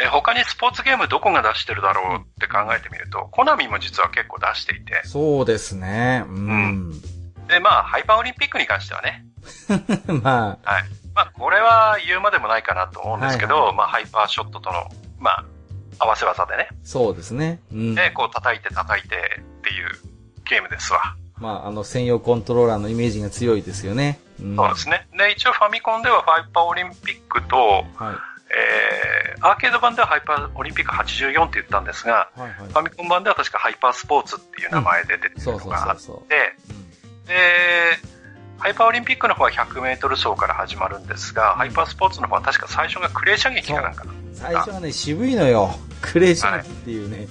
[0.00, 6.24] えー他にスポーツゲームどこが出してるだろうって考えてみると、コナミも実は結構出していて、そうですね。
[6.26, 7.00] うん。
[7.48, 9.24] で、まあ、ハイパーオリンピックに関してはね、
[10.22, 10.84] まあ、はい。
[11.14, 15.44] まあ、これは言うまでもないかなと思うんですけど、はいはいまあ、ハイパーショットとの、まあ、
[15.98, 17.60] 合わせ技でね、そうですね。
[17.72, 17.94] うん。
[17.94, 19.88] で、こう叩いて叩いてっていう
[20.44, 21.16] ゲームですわ。
[21.38, 24.20] まあ、あの、専用コントローラーのイメージが強いですよね。
[24.40, 24.56] うん。
[24.56, 25.06] そうですね。
[25.16, 27.56] で、一応ファミコンではハイパーオリンピックと、
[27.96, 28.14] はい。
[28.56, 32.64] えー、アーケード版ではハイパーオリンピック84って言ったんですが、はいはいフ。
[32.64, 36.02] ァミコン版では確かハイパースポーツっていう名前で出てるのがあって、
[37.26, 37.34] で、
[38.58, 44.12] ハイパーオリンピックの方は100メートル走から始まるんですが、ハイパースポーツの方は確か最初がクレー射撃かなんかな。
[44.32, 45.74] 最初はね、渋いのよ。
[46.00, 47.26] クレーションっていうね。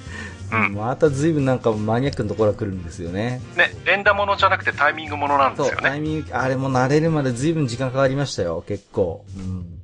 [0.54, 3.42] うんまた随分なんかマニアックなところが来るんですよね。
[3.56, 5.82] ね、連打ものじゃなくてタイミングものなんですよね。
[5.82, 9.26] タイミング、あれも慣れるまで随分時間かかりましたよ、結構。
[9.36, 9.80] うん。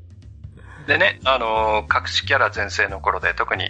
[0.88, 3.70] でね、あのー隠しキャラ全盛の頃で、特に、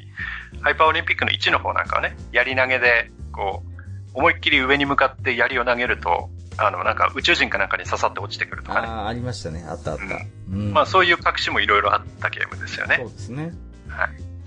[0.61, 3.69] ハイパーオリンピックの1の方なんかはね、槍投げで、こう、
[4.13, 8.87] 思いっきり上に向かって槍を投げると、あの、なんか宇宙人かなんかに刺さって落ちてくるとかね。
[8.87, 9.65] ああ、ありましたね。
[9.67, 10.03] あったあった。
[10.03, 10.07] う
[10.51, 10.73] うん。
[10.73, 13.03] まあそういう隠しもいろいろあったゲームですよそうね。
[13.03, 13.51] ですね。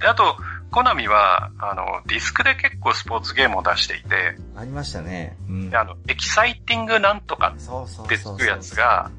[0.00, 0.36] で、あと、
[0.72, 5.36] コナミは、あの、ディスクで結構スポーツゲームを出していて、ありましたね。
[5.48, 5.76] うんで。
[5.76, 9.10] あの、エキサイティングなんとかってつくやつが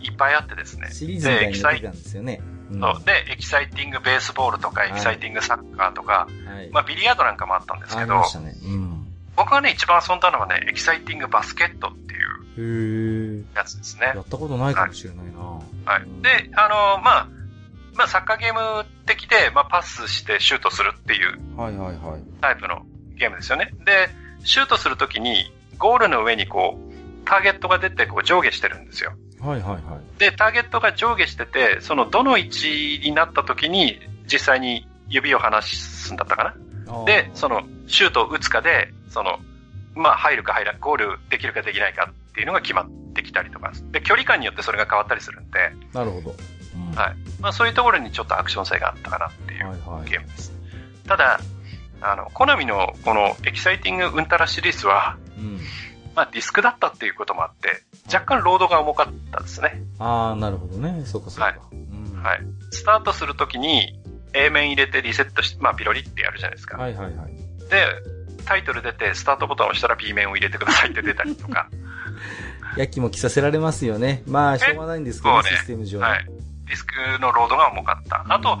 [0.00, 0.90] いっぱいあってですね。
[0.90, 2.40] シリーズみたいにでエキサイ出てたんですよね。
[2.42, 6.68] うんそうで、エキサイティングベースボールとか、エキサイティングサッカーとか、はい。
[6.70, 8.56] まあビリヤードなんかもあったんですけどありまし、たね。
[8.64, 9.06] うん。
[9.36, 12.14] 僕がね、一番遊んだのはね、エキサイティングバスケットって
[12.60, 13.46] いう。
[13.54, 14.20] やつですねや。
[14.20, 15.40] ったことないかもしれないな。
[15.40, 16.22] はい。
[16.22, 17.28] で、あのまあ、
[17.96, 21.38] まあ、サッカーゲーム的で、まあ、パスしてシュートするっていう。
[22.40, 22.84] タイプの
[23.16, 23.72] ゲームですよね。
[23.84, 24.08] で、
[24.44, 29.12] シュートするときに、ゴールの上にこう、ターゲットが出てこう上下してるんですよ。
[29.40, 30.18] はいはいはい。
[30.18, 36.54] で、ターゲットが上下してて、そのどの位置になったときに、実際に指を離すんだったか
[36.86, 37.04] な。
[37.04, 39.38] で、その、シュートを打つかで、その、
[39.94, 43.72] まあ、入るか入らゴールできるかできないかっていうのが決まってきたりとか。
[43.92, 46.34] で、距離感によってそれが変わったりするんで、なるほど。
[46.90, 49.64] うんはいまあ、そういうところにちょっとアクション性があったかなっていう
[50.04, 50.52] ゲームです。
[51.06, 51.40] ただ、
[52.00, 55.60] あの、コナミのこのエキサイティングウンタラシリーズは、うん。
[56.14, 59.82] まあ、ディスクだったっていうこともあって、若干ロードが重かったですね。
[59.98, 61.02] ああ、なるほどね。
[61.04, 61.44] そうかそうか。
[61.44, 62.40] はいうんはい。
[62.70, 64.00] スタートするときに、
[64.32, 66.78] A 面入れてリセットして、まあ、ピロリってやるじゃないですか。
[66.78, 67.36] はいはいはい。
[67.70, 67.84] で、
[68.44, 71.68] タイトル出て、スタートボタンを押したら B 面を入れてくださいって出たりとか。
[72.76, 74.22] やきも着させられますよね。
[74.26, 76.06] まあ、しょうがないんですけどねシステム上ね。
[76.06, 76.26] はい。
[76.66, 78.24] ディスクのロードが重かった。
[78.28, 78.58] あと、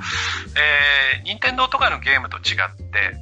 [0.56, 3.16] えー、任天堂とかのゲームと違って、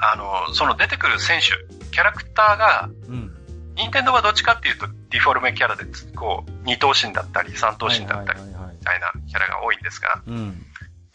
[0.00, 1.46] あの、その出てくる選手、
[1.90, 3.34] キャラクターが、うん。
[3.76, 5.84] 任天堂はどっちかっていうと、ディフォルメキャラで、
[6.16, 8.54] こう、二頭身だったり、三頭身だったり、み
[8.84, 10.62] たいなキャラが多いんですが、うん。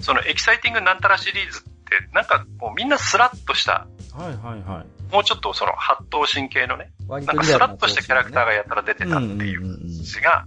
[0.01, 1.69] そのエキサイティングなんたらシリーズって、
[2.13, 5.13] なんかもうみんなスラッとした、はいはいはい。
[5.13, 10.45] もうちょっとその八頭身系のね、割なんかスラッとしたキャラクターがやたら出てたっていう感じが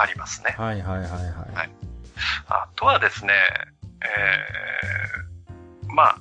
[0.00, 0.54] ありますね。
[0.58, 1.20] はいはいはいはい。
[1.54, 1.70] はい
[2.46, 3.32] あとはですね、
[4.00, 6.18] えー、まあ、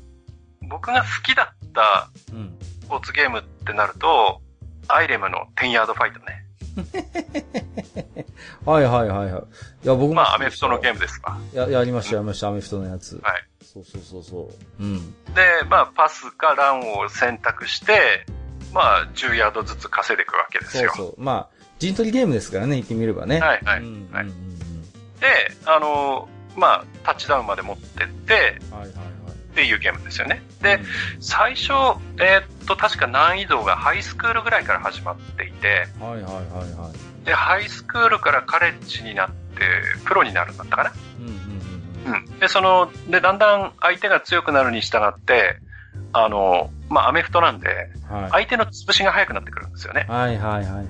[0.68, 2.58] 僕が好きだったうん。
[2.82, 4.42] スポーツゲームってなると、
[4.88, 6.46] アイレムの10ヤードファイトね。
[8.66, 9.44] はいはいはいはい。
[9.84, 10.16] いや、僕も。
[10.16, 11.38] まあ、アメフトのゲームですわ。
[11.54, 13.20] や、やりましたやりました、アメフトのやつ。
[13.24, 13.44] はい。
[13.64, 14.84] そうそうそうそう。
[14.84, 15.12] うん。
[15.34, 18.26] で、まあ、パスかランを選択して、
[18.74, 20.92] まあ、10ヤードずつ稼いでいくわけですよ。
[20.96, 21.22] そうそう。
[21.22, 23.40] まあ、陣取りゲームですからね、言ってみればね。
[23.40, 24.56] はいはいうんはいうんうん
[25.20, 25.28] で、
[25.66, 28.78] あの、まあ、タッチダウンまで持ってって、うん。
[28.78, 29.06] はいはいはい。
[29.06, 30.44] っていうゲームですよね。
[30.62, 30.80] で、
[31.22, 31.72] 最初、
[32.20, 36.92] えーっと、確か難易度がハイスクールぐらいから始まっていて、うん、はいはいはいは
[37.24, 37.26] い。
[37.26, 39.62] で、ハイスクールからカレッジになって、
[40.04, 40.92] プロになるんだったかな？
[41.20, 41.34] うんうん
[42.06, 42.40] うんうん。
[42.40, 45.58] で、その、で、だんだん相手が強くなるに従って、
[46.12, 47.70] あの、まあ、アメフトなんで、
[48.12, 48.16] うん。
[48.22, 48.32] はい。
[48.32, 50.06] 相手の潰しが速くなってくるんですよね。
[50.10, 50.86] はいはいはいはい。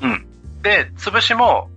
[0.00, 0.26] うん。
[0.62, 1.70] で、潰しも、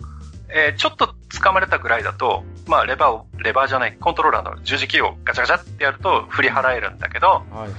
[0.49, 7.73] えーちょっと掴まれたぐらいだと、まあ、レバーを、レバーじゃない、コントローラーの十字キーをガチャガチャってやると振り払えるんだけど、はいはいはい。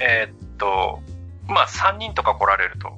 [0.00, 1.00] えーっと、
[1.46, 2.88] まあ、3人とか来られると、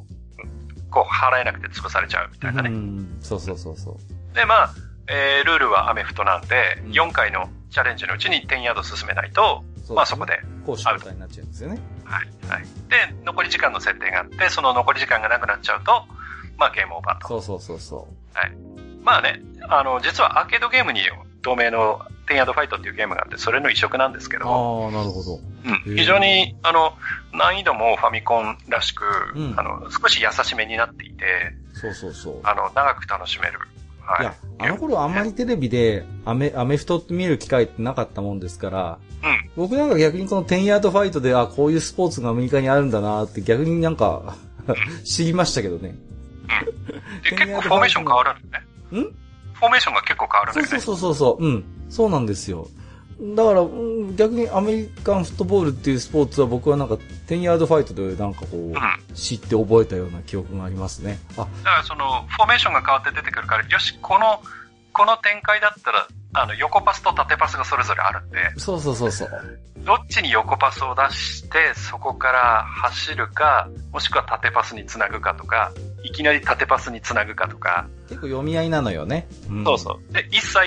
[0.90, 2.70] こう、払えなくて潰されちゃうみたいなね。
[2.70, 3.18] うん。
[3.20, 4.34] そうそうそうそう。
[4.34, 4.74] で、まあ、
[5.06, 11.80] えールールはアメフトなんで、うん4回のチャレンジのうちに10ヤード進めないと、そうまあそこで、攻守交代になっちゃうんですよね。
[12.04, 12.62] はい、はい。
[12.88, 16.04] で、残り時間の設定があって、その残り時間がなくなっちゃうと、
[16.60, 17.28] まあゲームオーバーと。
[17.28, 18.08] そうそうそうそ
[19.02, 21.00] まあね、あの、実はアーケードゲームに
[21.42, 24.40] 同名の10ヤードファイトっていうゲームがあって、それの移植なんですけう。
[24.40, 25.34] ども、ああ、なるほど。
[25.36, 26.92] うん非常に、あの、
[27.32, 29.04] 難易度もファミコンらしく、
[29.34, 31.24] うんあの、少し優しめになっていて、
[31.72, 32.40] そうそうそう。
[32.44, 33.58] あの、長く楽しめる、
[34.02, 34.22] はい。
[34.22, 39.50] いや、あの頃あんまりテレビでアメ、アメフトって見る機会ってなかったもんですから、うん。
[39.56, 44.36] 僕なんか逆にこの10ヤードファイトで、あ、こういうスポーツがアメリカにあるんだなって逆になんか
[45.04, 45.94] 知りましたけどね。
[47.22, 49.00] で、結構フォーメーション変わるんだよね。
[49.00, 49.02] ん？
[49.02, 50.70] フォーメーションが結構変わるんだよね。
[50.70, 51.46] そうそうそうそうそう。
[51.46, 51.64] うん。
[51.88, 52.68] そうなんですよ。
[53.36, 56.94] だから、うん逆にアメリカンフットボールっていうスポーツは僕はなんか
[57.28, 61.18] 10ヤードファイトでなんかこう知って覚えたような記憶がありますね。
[61.36, 64.40] あ、からその、フォーメーションが変わって出てくるから、よし、この、
[64.92, 69.30] この展開だったら、あの、横パスと縦パスがそれぞれあるんで、そうそうそうそう。
[69.84, 75.72] どっちに横パスを出して、そこから走るか、もしくは縦パスにつなぐかとか、
[76.02, 79.28] いきなり縦パスにつなぐかとか、結構読み合いなのよね。
[79.50, 80.12] んそうそう。
[80.12, 80.58] で、一切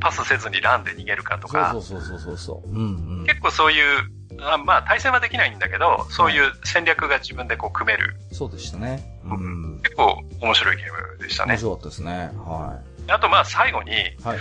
[0.00, 2.70] パスせずにランで逃げるかとか、そうそうそうそうそう。
[2.70, 3.24] うんうん。
[3.26, 4.10] 結構そういう、
[4.40, 9.20] あまあ対戦はできないんだけど、そういう戦略が自分でこう組める、そうでしたね。
[9.24, 9.80] うん。
[9.82, 11.52] 結構面白いゲームでしたね。
[11.52, 12.30] 面白かったですね。
[12.36, 12.80] は
[13.10, 13.94] あとまあ最後に、い。
[13.94, 14.38] はい。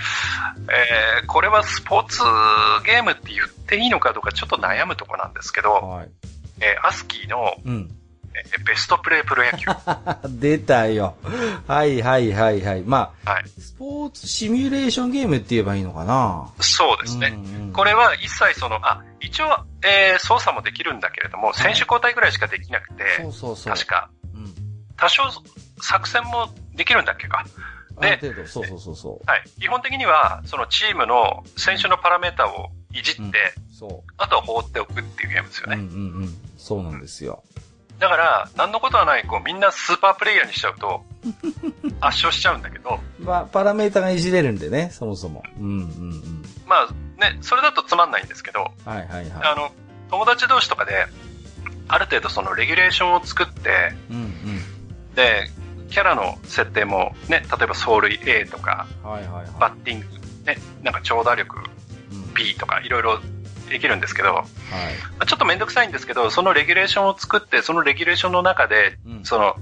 [1.22, 2.20] えー、これはスポーツ
[2.86, 6.10] ゲームって言っていいのかどうかちょっと悩むとこなんですけど、はい。
[6.60, 7.97] えーアスキーの、うん。
[8.46, 9.66] えーベストプレイプロ野球。
[10.40, 11.16] 出たよ。
[11.68, 12.82] はいはいはいはい。
[12.82, 13.44] まあ、はい。
[13.60, 16.50] スポーツシミュレーションゲームって言えばいいのかな？
[16.60, 17.28] そうですね。
[17.28, 19.46] うんうんこれは一切その、あ、一応、
[19.86, 23.74] えー操作もできるんだけれども、選手交代ぐらいしかできなくて、そうそうそう。
[23.74, 24.54] 確か、うん。
[24.96, 25.24] 多少
[25.80, 27.46] 作戦もできるんだっけか。
[28.00, 29.44] ある程度、そうそうそうそはい。
[29.60, 33.32] 基本的には、そのチームの選手のパラメータをいじって、うんう。
[33.72, 35.74] そあとは放っておくっていうゲームですよう。
[35.74, 35.94] うんね。
[35.94, 36.38] うんうん。
[36.58, 37.44] そうなんですよ。
[38.00, 41.04] だから、なんのことはない、こう、みんなスーパープレイヤーにしちゃうと、
[42.00, 45.44] 圧勝しちゃうんだけど、まあ、パラメータがいじれるんでね、そもそも。
[45.60, 46.44] うんうんうん。
[46.68, 46.88] まあ
[47.20, 49.72] ね、それだとつまんないんですけど、はいはいはあの、
[50.12, 51.08] 友達同士とかで、
[51.88, 53.70] ある程度そのレギュレーションを作って、
[54.10, 54.14] い。
[54.14, 55.16] うんうん。
[55.16, 55.50] で、
[55.90, 59.46] キャラの設定もね、例えば走塁 A とか、はいはいはい。
[59.60, 60.06] バッティング、
[60.46, 61.58] ね、なんか長打力
[62.12, 63.20] うん、B とかいろいろ
[63.70, 64.44] できるんですけど、はい。
[64.44, 64.48] ま
[65.20, 69.56] あちょっとめんどくさいんですけど、そのレギュレーションを作って、そのレギュレーションの中で、うんその、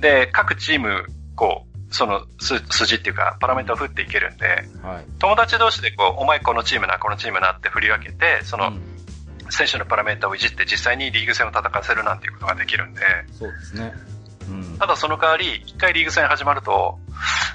[0.00, 4.46] で、各チーム、こう、その数筋っていうか、パラメータを振っていけるんで、
[4.82, 5.04] はい。
[5.18, 8.98] 友達同士でこう、お前このチームな、このチームなって振り分けて、その、うん
[9.50, 13.00] 選手のパラメータをいじって実際にリーグ戦を戦わせるなんていうことができるんで、
[13.32, 13.92] そうですね。
[14.50, 14.78] うん。
[14.78, 16.98] ただその代わり、一回リーグ戦始まると、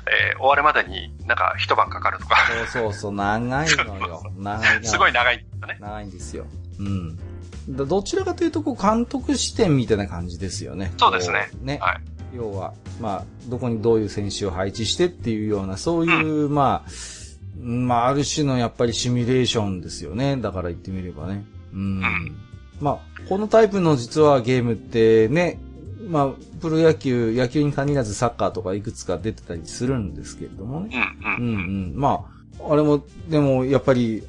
[0.07, 2.35] えー終わるまでになんか一晩かかるとか、
[2.71, 4.21] そうそうそう、長いのよ。
[4.37, 4.85] 長い。
[4.85, 5.77] すごい長いんだね。
[5.79, 6.45] 長いんですよ。
[6.79, 7.17] うん。
[7.69, 10.91] だどちらかというと、こう、監督視点みたいな感じですよね。
[10.97, 11.79] そうですねね。
[11.81, 12.01] はい。
[12.35, 16.89] 要は、まあ、どこにどういう選手を配置してっていうような、そういう、まあ、
[17.61, 20.35] まあ、ある種のやっぱりシミュレーションですよね。
[20.37, 21.45] だから言ってみればね。
[21.73, 21.99] うん。
[21.99, 22.35] ん
[22.81, 25.59] まあ、このタイプの実はゲームってね、
[26.09, 26.29] まあ、
[26.61, 31.15] プロ野球、野球に限らずサッカーとかいくつか出てたりするんですけれどもね。
[31.23, 31.41] うんうん。
[31.41, 31.93] うんうん。
[31.95, 32.25] ま
[32.59, 34.23] あ、あれも、でも、やっぱり、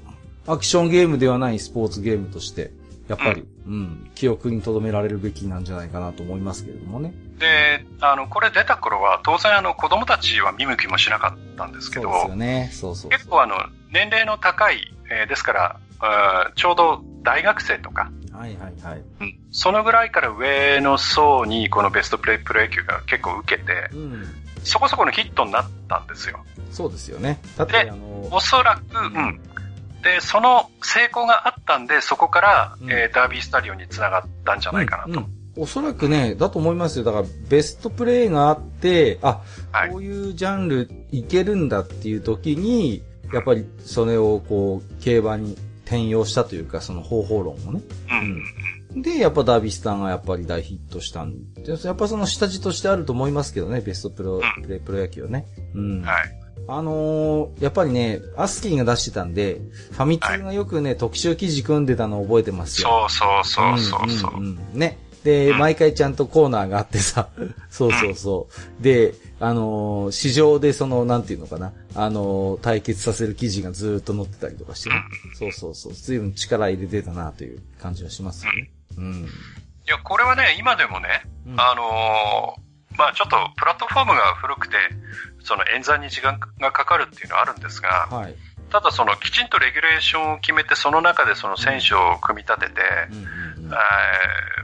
[0.46, 2.70] アクションゲームではないスポーツゲームとして、
[3.08, 7.14] やっぱり、うん、記憶に留められるべきなんじゃないかなと思いますけれどもね。
[7.38, 12.70] で、あの、これ出た頃は、当然あの、子供たちは見向きもしなかったんですけど、そうですよね。
[12.72, 13.10] そうそう。
[13.10, 13.56] 結構あの、
[13.90, 15.80] 年齢の高い、えーですから、
[16.54, 19.02] ちょうど大学生とか、はいはいはい。
[19.20, 24.24] うんそのぐらいから上の層にこのベストプレイプロ野球が結構受けて、うん。
[24.64, 26.44] そこそこのヒットになったんですよ。
[26.72, 27.38] そうですよね。
[27.56, 29.40] だって、であの、おそらく、うん。
[30.02, 35.10] で、その成功があったんで、そこから、うんえーダービースタリオンにつながったんじゃないかなと。
[35.10, 37.04] うんうんおそらくね、だと思いますよ。
[37.04, 47.80] だから、ベストプレイがあって、あ、はいこういうジャンルいけるんだっていう時に、やっぱりそれをこう、競馬に転用したというか、その方法論をね。
[48.92, 49.02] うん。
[49.02, 55.46] で、やっぱダービスターがやっぱり大ヒットしたんで、やっぱその下地としてあると思いますけどね、ベストプロ、うんプレイプロ野球はね。
[55.74, 56.02] うん。
[56.02, 56.44] はい。
[56.66, 59.60] あのーやっぱりね、アスキーが出してたんで、
[59.90, 63.08] ファミ通がよくね、特集記事組んでたのを覚えてますよ。
[63.10, 64.40] そうそうそうそうそう。
[64.40, 64.98] んんんね。
[65.24, 67.28] で、うん毎回ちゃんとコーナーがあってさ、
[67.70, 68.48] そうそうそ
[68.80, 68.82] う。
[68.82, 74.96] で、あのー市場でその、なんていうのかな、あのー対決させる記事がずーっと載ってたりとかしてね。
[75.38, 75.92] そうそうそう。
[75.94, 78.70] 随分力入れてたなという感じはしますよね。
[78.98, 79.24] うん。
[79.24, 82.64] いや、これはね、今でもね、うんあのー
[82.96, 84.76] まあちょっとプラットフォームが古くて、
[85.42, 88.36] その演算に時間がかかるっていうのはあるんですが、はい。
[88.70, 93.74] ただそのきちんとレギュレーションを決めて、その中でその選手を組み立てて、うんうんうんえー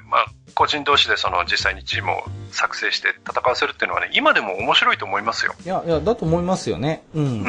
[0.08, 5.54] まあ個人同士でその実際にチームを作成して戦わせるっていうのはね、今でも面白いと思いますよ。
[5.64, 7.02] いや、いや、だと思いますよね。
[7.14, 7.24] うん。
[7.24, 7.44] うん。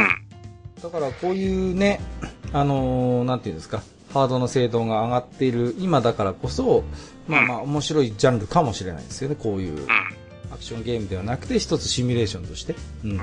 [0.82, 2.00] だからこういうね、
[2.54, 3.82] あのーなんていうんですか、
[4.14, 6.84] ハードの精度が上がっている今だからこそ、
[7.28, 9.88] まあまあ面白いジャンルかもしれないですよね、こういううん。
[10.52, 12.76] アクションゲームではなくて一つシミュレーションとして。
[13.04, 13.18] うん。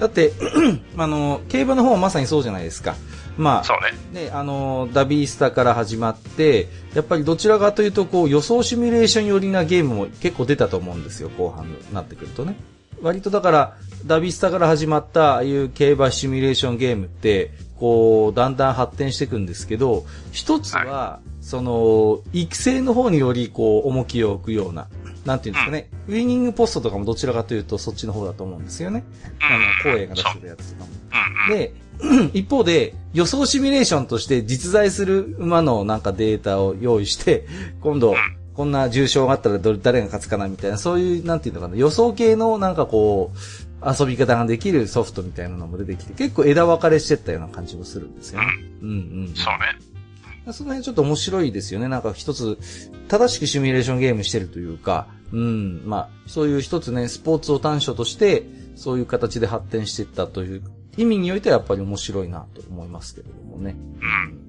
[0.00, 0.32] だって、
[0.98, 2.96] あの、競馬の方はまさにそうじゃないですか。
[3.36, 4.24] まあ、そうね。
[4.26, 12.56] ね、あの、ダビースタから始まって、やっぱりどちらかというと、こう、予想シミュレーション寄りなゲームも結構出たと思うんですよ、後半になってくるとね。
[13.02, 13.76] 割とだから、
[14.06, 24.88] ダビースタから始まった、ああいう競馬シミュレーションゲームって、こう、だんだん発展していくんですけど、一つは、その、育成の方により、こう、重きを置くような、
[25.26, 29.04] なんていうんですかね、ウィニングポストとかもどちらかというと、そっちの方だと思うんですよね。
[29.40, 30.90] あの、光栄が出してるやつとかも。
[31.48, 31.58] うんうん。
[31.58, 31.74] で、
[32.32, 37.46] 一方で、予想シミュレーションとして実在する馬のなんかデータを用意して、
[37.80, 38.14] 今度、
[38.54, 43.38] こんな重症があったらどれ誰が勝つかなみたいな、そういう、なんていうのかな、予想系のなんかこう、
[43.86, 48.46] 遊び方ができるソフトみたいなのも出てきて、結構枝分かれしてったような感じもするんですよね。
[48.82, 48.92] うんう
[49.30, 49.32] ん。
[49.34, 50.52] そうね。
[50.52, 51.88] その辺ちょっと面白いですよね。
[51.88, 52.58] なんか一つ、
[53.08, 58.44] 正しくシミュレーションゲームしてるというか、うん、まあ、そういう一つね、スポーツを短所として、
[58.76, 60.62] そういう形で発展していったという
[60.96, 63.76] 意味においてはやっぱり面白いなと思いますけれどもね。
[64.00, 64.46] うん。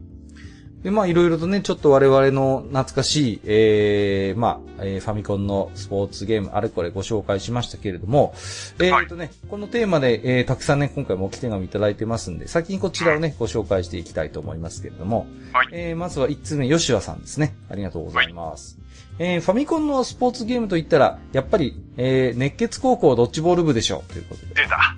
[0.83, 8.33] で、まあいろいろとね、ちょっと我々の懐かしい、えー、まあ、えーファミコンのスポーツゲーム、あれこれご紹介しましたけれども、
[8.79, 15.67] えーとね、このテーマで、えーたくさんね、今回もおき手紙いただいてますんで、先にこちらをね、ご紹介していきたいと思いますけれども、はい。
[15.71, 17.55] えーまずは1つ目、ヨシュアさんですね。
[17.69, 18.77] ありがとうございます。
[19.19, 24.13] えーファミコンのスポーツゲームといったら、やっぱり、えー熱血高校ドッジボール部でしょう。
[24.13, 24.63] ということで。
[24.63, 24.95] 出た。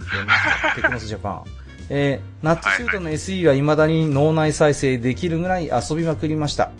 [0.75, 1.43] テクノスジャパン。
[1.91, 6.71] えーナッツシュートの SE は未だに脳内再生できるぐらい遊びまくりました。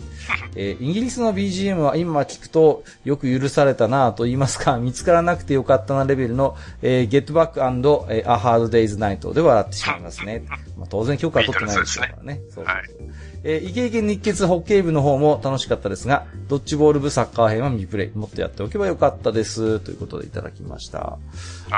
[0.54, 10.44] えーイギリスの BGM は今聞くとよく許されたなぁと言いますか、見つからなくてよかったなレベルの、えー、Get Back and、えー A Hard Day's Night で笑ってしまいますね。
[10.78, 12.40] まあ、当然許可は取ってないですからね。
[12.54, 12.84] そうそうそうはい
[13.42, 18.10] えーイケイケ日血ホッケー部の方も楽しかったですが、ドッジボール部サッカー編は未プレイ。
[18.16, 19.80] もっとやっておけばよかったです。
[19.80, 20.98] ということでいただきました。
[20.98, 21.18] は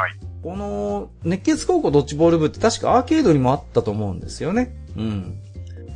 [0.08, 0.16] い。
[0.42, 4.74] この、熱血高校ドッジボール部って確かアーケードにもあったと思うんですよね。
[4.96, 5.38] うん。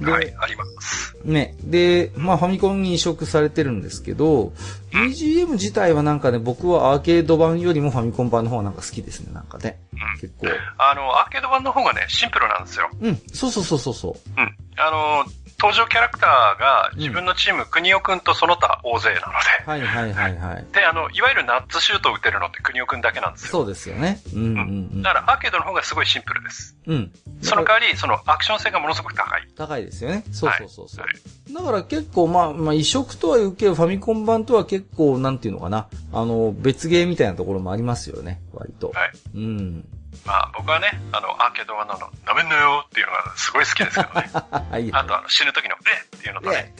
[0.00, 1.16] で、はい、あります。
[1.24, 1.56] ね。
[1.62, 4.52] で、まあファミコンに移植されてるんですけど、
[4.92, 9.80] BGM 自体はなんかね、僕はアーケード版よりもファミコン版の方がなんか好きですね、なんかね。
[9.92, 10.20] うん。
[10.20, 10.46] 結構。
[10.78, 12.90] あの、アーケード版の方がね、シンプルなんですよ。
[13.00, 14.40] うん、そうそうそうそうそう。
[14.40, 14.56] うん。
[14.76, 15.24] あの、
[15.58, 19.26] 登場キャラクターが自分のチーム、国尾くんとその他大勢なので。
[19.66, 20.66] はいはいはいはい。
[20.72, 23.50] で、あの、いわゆるナッツシュートを打てるのって国尾くんだけなんですよ。
[23.50, 24.20] そうですよね。
[24.34, 24.62] うんうんう
[24.98, 25.02] ん。
[25.02, 26.76] だからアーケードの方がすごいシンプルです。
[26.86, 27.12] うん。
[27.40, 29.48] その代わり、そのアクション性がものすごく高い。
[29.56, 30.24] 高いですよね。
[30.30, 31.04] そうそうそうそう。
[31.04, 35.86] はいだから結構まあ、まあ移植とは言うけど、ファミコン版とは結構、なんていうのかな。
[36.12, 38.40] あの、別ゲーみたいなところもありますよね。
[38.52, 38.90] 割と。
[38.90, 39.12] はい。
[39.34, 39.84] うん。
[40.24, 44.30] まあ僕はね、あの、アーケード版のあの、なめんなよっていうのがすごい好きですけどね。
[44.32, 44.90] は い。
[44.92, 46.74] あとあの、死ぬ時の、えっっていうのとね、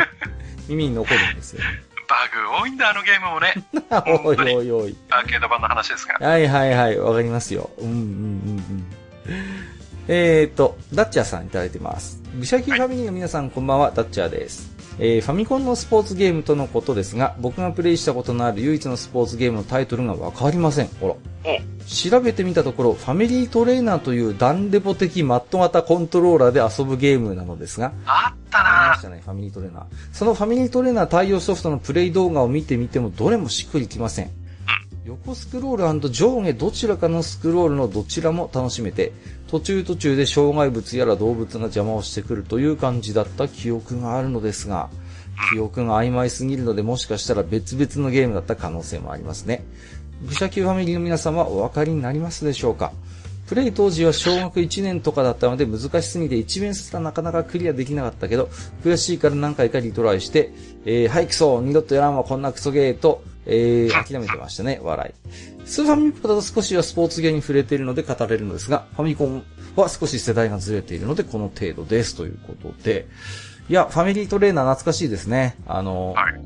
[0.68, 1.62] 耳に残るんですよ。
[2.08, 3.54] バグ多いんだ、あのゲームもね。
[4.24, 4.96] おいおいおい。
[5.10, 6.14] アーケード版の話ですが。
[6.20, 7.70] はいはいはい、わかりますよ。
[7.78, 8.02] うんうんうん
[9.28, 9.72] うん。
[10.08, 12.20] えーと、ダッチャーさんいただいてます。
[12.34, 14.71] ブシャキファミリーの皆さんこんばんは、ダッチャーです。
[14.98, 20.88] えーファミコンのスポーツゲームとのことですが、僕がプレイしたことのある唯一のスポーツゲームのタイトルがわかりません。
[21.00, 21.14] ほら。
[21.14, 29.84] お調べてみたところ、ファミリートレーナーというダンレボ的マット型コントローラーで遊ぶゲームなのですが、あったなありましたね、ファミリートレーナー。
[30.12, 34.30] そのファミリートレーナー対応ソフトのプレイ動画を見てみてもどれもしっくりきません。
[35.04, 39.12] 横スクロール上下どちらかのスクロールのどちらも楽しめて、
[39.52, 44.88] 途中途中で障害物やら動物が邪魔をしてくるという感じだった記憶があるのですが、
[45.52, 49.62] 記憶が曖昧すぎるのでもしかしたら別々のゲームだった可能性もありますね。
[50.26, 52.92] 愚者級ファミリーの皆様お分かりになりますでしょうか？
[53.46, 58.48] プレイ当時は小学1年とかだったので難しすぎて一面すらなかなかクリアできなかったけど、
[58.82, 60.50] 悔しいから何回かリトライして、
[60.86, 65.66] えー、はいクソ二度とやらんわこんなクソゲーと、えー、諦めてましたね、笑い。
[65.66, 69.44] スーファミコンだと少しはスポーツゲーに触れているので語れるのですが、ファミコン
[69.76, 73.06] は少し世代がずれているのでこの程度ですということで、
[73.68, 75.56] いや、ファミリートレーナー懐かしいですね。
[75.66, 76.40] あの、はい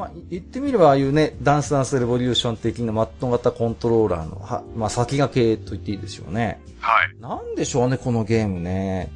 [0.00, 6.58] まあ、言ってみればああいうね、ダンスダンスレボリューション的なマット型コントローラーの、はまあ、先駆けと言っていいでしょうね。
[6.78, 7.20] はい。
[7.20, 9.10] なんでしょうね、このゲームね。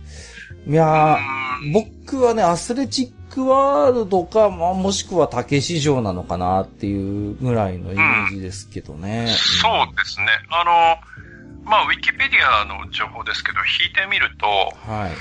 [0.66, 9.26] いやー、僕はね、アスレチックワールドか、まあ、もしくは竹市場なのかなっていうぐらいのイメージですけどね。
[9.28, 10.26] そうですね。
[10.50, 15.12] あの、まあ、ウィキペディアの情報ですけど、引いてみると、はい。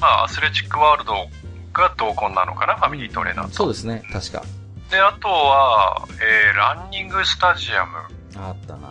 [0.00, 1.12] まあ、アスレチックワールド
[1.74, 3.52] が同梱なのかな、ファミリートレーナーと。
[3.52, 4.42] そうですね、確か。
[4.90, 7.98] で、あとは、えー、ランニングスタジアム、
[8.36, 8.88] あったな。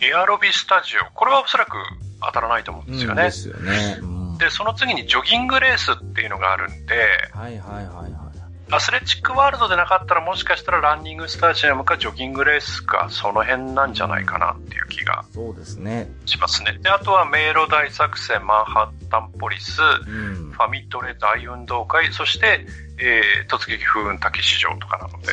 [0.00, 1.12] エアロビスタジオ。
[1.14, 1.76] これはおそらく
[2.20, 3.22] 当たらないと思うんですよね。
[3.22, 3.98] うんですよね。
[4.00, 4.17] うん。
[4.38, 6.94] で、その次にジョギングレースっていうのがあるんで、
[7.32, 8.28] はいはいはいはい。
[8.70, 16.10] アスレチックワールドでなかったらもしかしたらランニングスタジアムかジョギングレースか、その辺なんじゃないかなっていう気がそうですね。
[16.26, 16.78] しますね。
[16.82, 20.58] で、あとは迷路大作戦、マンハッタンポリス、うんフ。
[20.58, 22.66] ァミトレ大運動会、そして、
[22.98, 25.32] えー、突撃風雲滝市場とかなので、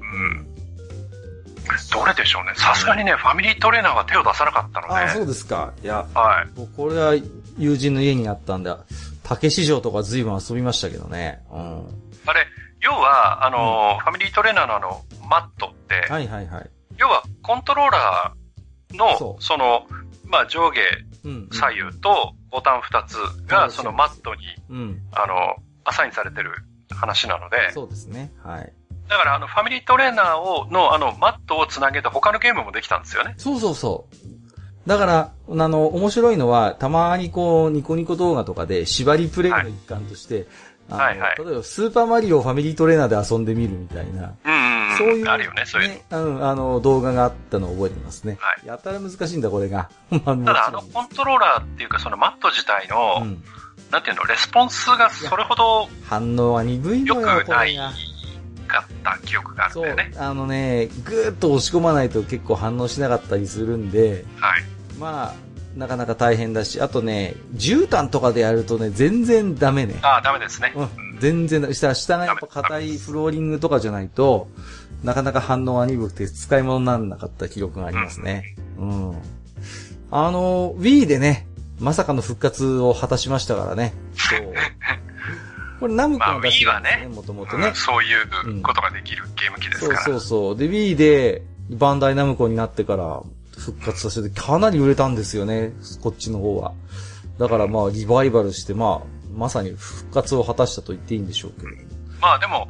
[0.00, 0.04] う
[0.40, 0.54] ん。
[1.92, 2.52] どれでしょうね。
[2.56, 5.72] さすがにね、ファミリートレーナーは手を出さなかったので、ああ、そうですか。
[5.82, 6.58] いや、はい。
[6.58, 7.14] もうこれは
[7.58, 8.74] 友人の家にあったんで、
[9.22, 11.42] 竹市場とか随分遊びましたけどね。
[11.50, 11.86] うん。
[12.26, 12.46] あれ、
[12.80, 16.70] 要は、あの、ファミリートレーナーのあの、マットって、はいはいはい。
[16.98, 19.86] 要は、コントローラーの、その、
[20.26, 20.80] まあ、上下
[21.24, 21.48] うん。
[21.50, 25.02] 左右とボタン2つが、うんそのマットに、うん。
[25.12, 26.50] あの、アサインされてる
[26.90, 28.30] 話なので、そうですね。
[28.42, 28.72] はい。
[29.08, 33.34] だから、あの、ファミリートレーナーを、の、あの、マットをつなげて他のゲームもできたんですよね。
[33.36, 34.33] そうそうそう。
[34.86, 40.46] だから、あの、面白いのは、たまにこう、ニコニコ動画とかで縛りプレイの一環として、
[40.90, 44.98] あのはいはい例えば、スーパーマリオをファミリートレーナーで遊んでみるみたいな、うんうんうん。
[44.98, 48.36] そういう、あるよね、そういううん、あの、動画があったのを覚えてますね。
[48.38, 49.88] はいやたら難しいんだ、これが。
[50.12, 53.42] ただ、あの、コントローラーっていうか、そのマット自体の、うん、
[53.90, 57.74] なんていうの、レスポンスがそれほど反応は鈍い良のよ、くない。
[58.66, 64.73] かった記憶があるんね。、あのね、ぐーっと押し込まないと結構反応しなかったりするんで、はい。
[65.04, 65.34] まあ、
[65.76, 69.96] なかなか大変だし、あとね、絨毯とかでやるとね、全然ダメね。
[70.00, 70.72] ああ、ダメですね。
[70.74, 71.74] うん、全然だ。
[71.74, 74.48] したら下がやっぱ硬いフローリングとかじゃないと、
[75.02, 78.56] なかなか反応が鈍くて使い物にならなかった記録がありますね。
[78.78, 79.14] うん。
[80.10, 81.46] あの、Wii でね、
[81.78, 83.92] まさかの復活を果たしましたからね。
[84.16, 84.54] そう。
[85.80, 87.74] これナムコの出しなんですね、もともとねうん。
[87.74, 90.02] そういうことができるゲーム機ですそうから。
[90.02, 90.56] そうそう。
[90.56, 93.22] で、Wii で、バンダイナムコになってから
[93.64, 96.72] 復活させて、かなり売れたんですよね、こっちの方は。
[97.38, 101.68] だからまあ、リバイバルして、まあ、まさに復活を果たしたと言っていいんでしょうけど。
[102.20, 102.68] まあでも、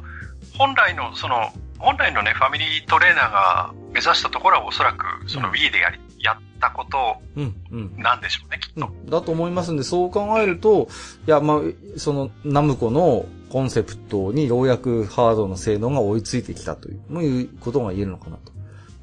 [0.57, 7.97] 本来の、その、本来のね、ファミリートレーナーが目指したところはおそらく、そのうん Wii でやり、やったことうん、うん。
[7.97, 8.87] なんでしょうね、きっと。
[8.87, 10.87] うんだと思いますんで、そう考えると、
[11.27, 11.59] いや、まあ、
[11.97, 18.51] その、ナムコのコンセプトにようやくハードの性能が追いついてきたという、もういうことが言えるのかなと。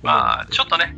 [0.02, 0.96] まあ、ちょっとね、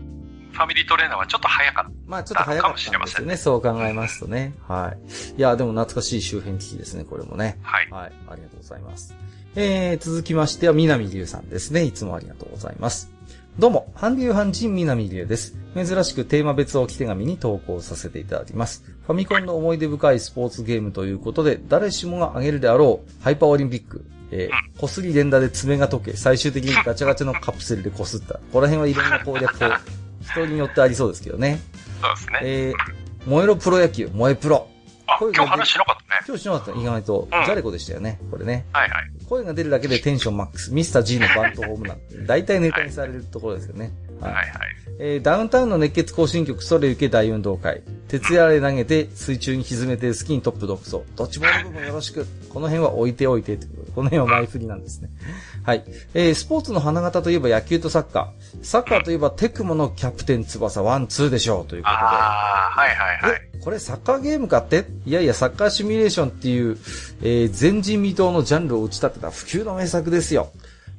[0.55, 3.37] ファミリートレーナーはちょっと早かっまあちょっと早かったんですよかもしれまね。
[3.37, 4.55] そう考えますとね。
[4.67, 5.39] はい。
[5.39, 7.59] いや、でも懐かしい周辺機器ですね、これもね。
[7.63, 7.69] た。
[7.69, 7.91] はい。
[7.91, 8.13] はい。
[8.29, 9.15] ありがとうございます。
[9.57, 11.83] えー、続きましては、南龍さんですね。
[11.83, 13.11] いつもありがとうございます。
[13.59, 15.57] どうも、韓流阪人南龍です。
[15.75, 18.85] 珍しくテーマ別置き手紙に投稿させていただきます。
[19.07, 24.05] ファミコンの思い出深いスポーツゲームということで、誰しもが挙げるであろう、ハイパーオリンピック。
[24.33, 28.35] えー、こすり連打で爪が溶け、最終的にガチャガチャのカプセルでこすった。
[28.35, 29.67] ここら辺はいろんな攻略法、
[30.33, 31.61] 人によってありそうですけどね。
[32.01, 32.41] そうですね。
[32.43, 34.69] えー、燃えろプロ野球、燃えプロ。
[35.07, 36.21] あ、今日話しなかったね。
[36.27, 38.65] 今日しなかった意外と、うんジャレコでしたよね、これね。
[38.73, 39.11] はいはい。
[39.29, 41.99] 声が出るだけでテンションマックス、ミスター G のバントホームラン。
[42.27, 43.93] 大体ネタにされるところですよね。
[44.21, 44.57] はいはいはい。
[44.99, 47.83] えーダウンタウンの熱血行進曲、それ受け大運動会。
[48.09, 51.01] 徹夜で投げて、水中に沈めて、スキントップ独走。
[51.17, 52.27] ドッジボール部もよろしく。
[52.49, 53.59] この辺は置いておいて
[53.95, 55.09] この辺は前振りなんですね。
[55.65, 55.85] はい。
[56.13, 58.65] えースポーツの花形といえば野球とサッカー。
[58.65, 61.67] サッカーといえばテクモのキャプテン翼1、2でしょう。
[61.67, 62.01] ということで。
[62.01, 63.41] ああ、はいはいはい。
[63.55, 64.85] え、これサッカーゲームかって？
[65.07, 66.77] いやいや、サッカーシミュレーションっていう、
[67.23, 70.51] えー前人未到のジャンルを打ち立てた普及の名作ですよ。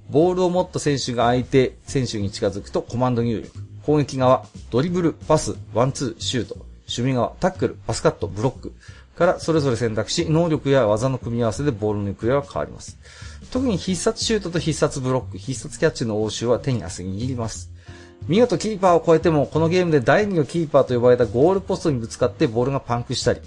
[0.10, 3.52] ボールを持った選手が相手選手に近づくとコマンド入力。
[3.84, 6.56] 攻撃側、ドリブル、パス、ワンツー、シュート。
[6.56, 8.74] 守備側、タックル、パスカット、ブロック。
[9.16, 12.98] からそれぞれ選択し、能力や技の組み合わせでボールの行方は変わります。
[13.52, 17.72] 特に必殺シュートと必殺ブロック、必殺キャッチの応酬は手に汗握ります。
[18.28, 23.42] 見事キーパーを超えても、このゲームで第二のキーパーと呼ばれたゴールポストにぶつかってボールがパンクしたり、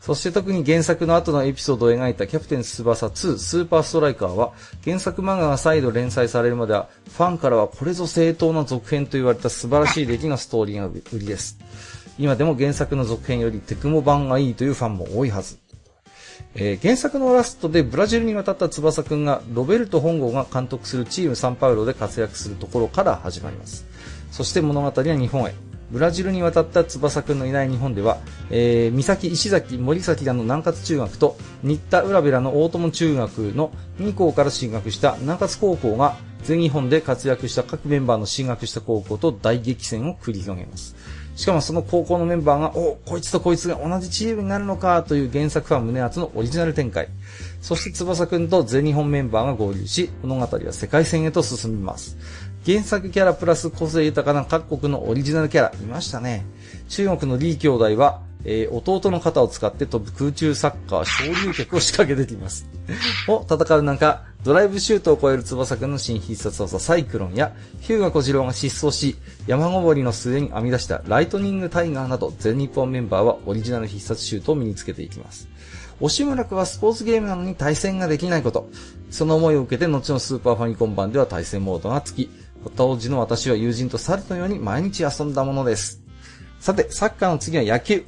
[0.00, 4.52] そして特に原作の後のエピソードを描いたキャプテン翼2スーパーストライカーは、
[4.82, 11.58] 原作漫画が再度連載されるまでは、ファンからはこれぞ正当な続編と言われた素晴らしい出来のストーリーが売りです。
[12.18, 15.58] 今でも原作の続編よりテクモ版がいいというファンも多いはず。
[16.54, 23.86] えー原作のラストでブラジルに渡った翼くんがロベルト本郷が監督するチームサンパウロで活躍するところから始まります。
[24.30, 25.54] そして物語は日本へ。
[25.90, 28.18] ブラジルに渡った翼くんのいない日本では、
[28.50, 40.94] えー、三崎、石崎、森崎らの南葛中学と、新田、浦部らの大友中学の2校から進学した南葛高校が、全日本で活躍した各メンバーの進学した高校と大激戦を繰り広げます。
[41.40, 47.08] しかもその高校のメンバーが、おこいつとこいつが同じチームになるのかという原作ファン胸厚のオリジナル展開。
[47.62, 52.18] そして翼くんと全日本メンバーが合流し、物語は世界戦へと進みます。
[52.66, 56.44] 原作キャラプラス個性豊かな各国のオリジナルキャラ、いましたね。
[56.90, 62.66] 中国の李兄弟は、えー弟の肩を使って飛ぶ空中サッカー昇竜脚を仕掛けてきます。
[63.28, 75.48] を戦う中、ドライブシュートを超える翼くんの新必殺技サイクロンや、ヒューガ小次郎が失踪し、山登りの末に編み出したライトニングタイガーなど、全日本メンバーはオリジナル必殺シュートを身につけていきます。
[76.00, 78.70] 惜しむらくはスポーツゲームなのに対戦ができないこと。
[79.10, 82.30] その思いを受けて、後のスーパーファミコン版では対戦モードがつき、
[82.76, 86.02] 当時の私は友人と猿のように毎日遊んだものです。
[86.58, 88.04] さて、サッカーの次は野球。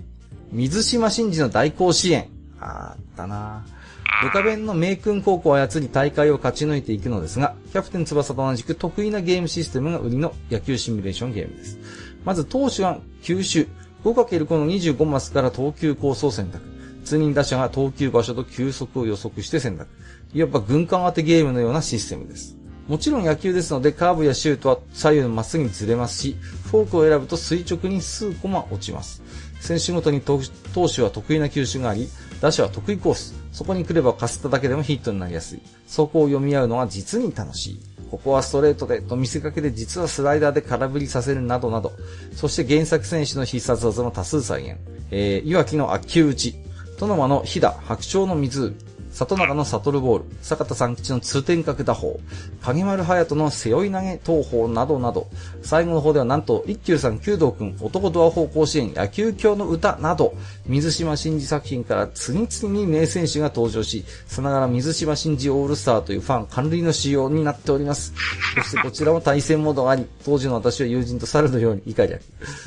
[0.53, 2.29] 水島新司の大甲子園。
[2.61, 3.83] あったなぁ。
[4.23, 11.79] ドカベンの明訓高校を操り大会を勝ち抜いていくのですが、キャプテン翼と同じく特異なゲームシステムが売りの野球シミュレーションゲームです。
[12.27, 13.67] まず投手は球種。
[14.05, 16.61] 5×5 の25マスから投球コースを選択。
[17.05, 19.89] 通人打者が投球場所と球速を予測して選択。
[20.35, 22.59] いわば軍艦当てゲームのようなシステムです。
[22.89, 26.37] もちろん野球ですのでカーブやシュートは左右のまっすぐにずれますし、
[26.71, 29.23] フォークを選ぶと垂直に数コマ落ちます。
[29.63, 30.41] 選手ごとに投
[30.89, 32.09] 手は得意な球種があり、
[32.41, 33.33] 打者は得意コース。
[33.53, 35.61] そこに来ればかすっただけでもヒットになりやすい。
[35.87, 37.81] そこを読み合うのは実に楽しい。
[38.11, 41.93] ここはストレートでと見せかけて実はスライダーで空振りさせるなどなど。
[42.35, 44.81] そして原作選手の必殺技も多数再現。
[45.13, 46.57] えー、岩木の悪球打ち。
[46.99, 48.75] 殿間の飛騨、白鳥の湖。
[49.13, 52.19] 里中のサトルボール、坂田三吉の通天閣打法、
[52.63, 55.29] 影丸隼人の背負い投げ投法などなど、
[55.63, 60.35] 最後の方ではなんと一休さん弓道くん、男ドア法甲子園、野球教の歌など、
[60.67, 68.15] 水島真司作品から次々に名選手が登場し、さながら水島真司オールスターというファン関類の仕様になっております。
[68.57, 72.25] そしてこちらも対戦モードがあり、当時の私は友人と猿のように怒りあり、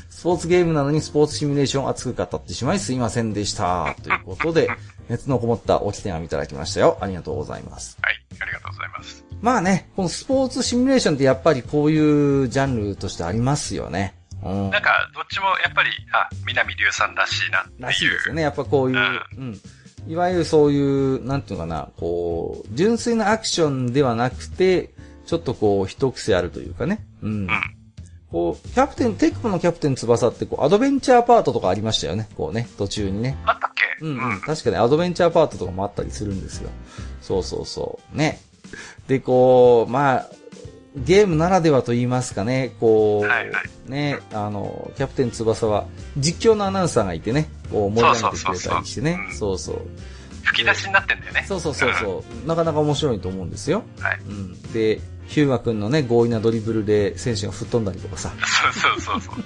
[0.09, 3.95] スポーツゲームなのにスポーツシミュレーションを熱く語ってしまいすいませんでした。
[4.03, 4.69] ということで、
[5.09, 6.97] 熱のこもったおき手紙いただきましたよ。
[7.01, 7.97] ありがとうございます。
[8.01, 9.25] はい、ありがとうございます。
[9.41, 14.15] まあね、このスポーツシミュレーションってやっぱりこういうジャンルとしてありますよね。
[14.43, 14.69] うん。
[14.69, 17.81] なんか、どっちもやっぱり、あ、南龍さんらしいなっていう。
[17.81, 18.41] らしいですよね。
[18.41, 19.61] やっぱこういう、ううん。
[20.07, 24.93] いわゆるそういう、なんていうのかな、こう、純粋なアクションではなくて、
[25.25, 27.05] ちょっとこう、一癖あるというかね。
[27.21, 27.31] うん。
[27.31, 27.49] うん。
[28.31, 32.27] こう、キャプテン、テクモのキャプテン翼って、こう、アドベンチャーパートとかありましたよね。
[32.35, 33.37] こうね、途中にね。
[33.45, 33.69] あった
[34.01, 34.41] うんうん。
[34.41, 36.69] 確かにアドベンチャーパートとかもあったりするんですよ。
[37.21, 38.17] そうそうそう。
[38.17, 38.41] ね。
[39.07, 40.27] で、こう、まあ、
[40.95, 45.85] ゲームならではと言いますかね、こう、はいはいね、あの、キャプテン翼は
[46.17, 49.19] 実況のアナウンサーがいてね、こう盛り上げてくれたりしてね。
[49.31, 49.81] そそうそう。
[50.43, 51.45] 吹き出しになってんだよね。
[51.47, 52.47] そうそうそうそう。
[52.47, 53.83] なかなか面白いと思うんですよ。
[53.97, 54.03] うん。
[54.03, 54.19] はい。
[54.19, 54.61] うん。
[54.71, 58.31] で、ヒューマ君のね、強引なドリブルで選手が吹っ飛んだりとかさ。
[58.73, 59.43] そうそうそうそう。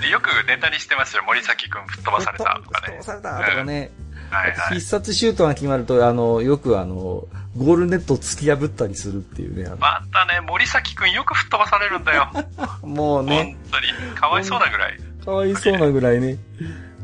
[0.00, 1.22] でよくネタにしてますよ。
[1.26, 3.02] 森崎くん吹っ飛ばされたとかね吹っ飛ば。
[3.02, 3.90] されたとかね。
[4.30, 4.74] はいはい。
[4.74, 9.70] 必殺シュートが決まると、あの、よくあの、ゴールネットを突き破ったりするっていうね。
[9.78, 12.30] またね、森崎くんよく吹っ飛ばされるんだよ。
[12.82, 14.14] もうね、本当に。
[14.14, 14.98] かわいそうなぐらい。
[15.24, 16.38] かわいそうなぐらいね。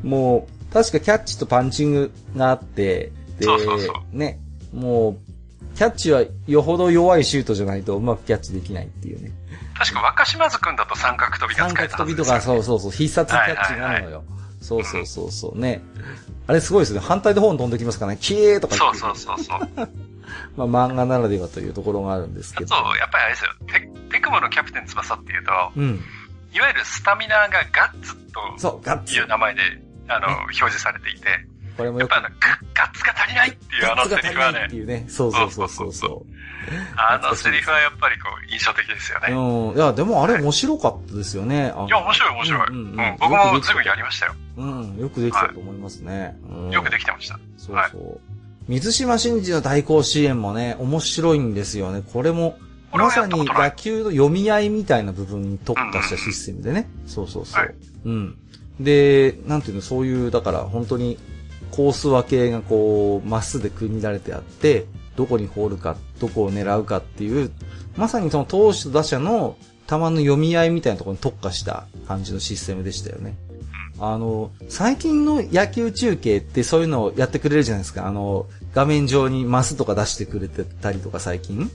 [0.03, 4.39] もう、確かキャッチとパンチングがあって、で、そうそうそね、
[4.73, 9.31] もう、キャッチはよほど弱いシュートじゃないとうまくキャッチできないっていうね。
[9.79, 14.25] 確か若島津くんだと三角飛びが三使えたは角飛びとか、そうそうそう、必殺キャッチがあるのよ。
[14.61, 15.83] そうそうそうそう、ね。
[16.47, 17.01] あれすごいですね。
[17.01, 18.19] 反対の方に飛んできますからね。
[18.21, 19.15] キエーとか言そう。
[19.17, 19.61] そうそうそう。
[20.57, 22.75] まあ漫画ならではというところがあるんですけど。
[22.75, 23.51] あと、やっぱりあれですよ。
[23.67, 23.81] テ
[24.11, 26.05] テクモのキャプテン翼っていうと、うん。
[26.53, 29.23] いわゆるスタミナがガッツとそう、ガッツい。
[29.23, 29.63] う名前で、
[30.09, 31.47] あの、表示されていて、
[31.79, 35.05] これもよくやっぱガガッツが足りないっていうあのセリフはねって、いうね。
[35.09, 36.27] そうそうそうそうそうそ
[36.97, 39.31] あのセリフはやっぱりこう、印象的ですよう。
[39.31, 39.33] ね。
[39.33, 39.77] うん。
[39.77, 41.73] いや、でもあれ面白かったですよね。
[41.87, 42.69] いや、面白い面白い。
[42.69, 44.35] うんうんうんうん僕も随分やりましたよ。
[44.57, 44.97] うん。
[44.99, 46.37] よくできたと思いますね。
[46.51, 47.39] うんよくできてました。
[47.57, 48.21] そうそう。
[48.67, 52.03] 水島真司の大甲子園もね、面白いんですよね。
[52.13, 52.59] これも、
[52.93, 56.91] まさに野球の読み合いみたいな部分に特化したシステムでね。
[57.07, 57.63] そうそうそう。
[57.63, 57.75] はい
[58.05, 58.37] うん。
[58.81, 61.19] で、なんていうの、そういう、だから本当に
[61.71, 64.87] コース分けがこう、マスで組みられてあって、
[65.17, 67.51] どこに放るか、どこを狙うかっていう、
[67.97, 69.57] まさにその投手と打者の
[69.89, 73.37] 球の読み合いみたいなところに特化した感じのシステムでしたよね。
[74.01, 78.07] あの、最近の野球中継ってそういうのをやってくれるじゃないですか。
[78.07, 81.71] あの、画面上にマスとか出してくれてたりとか最近、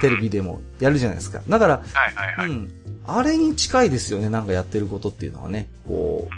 [0.00, 1.40] テレビでもやるじゃないですか。
[1.48, 1.82] だから。
[2.40, 2.70] うん。
[3.06, 5.68] あれに近いですよね、なんかやってることっていうのはね。
[5.86, 6.28] こ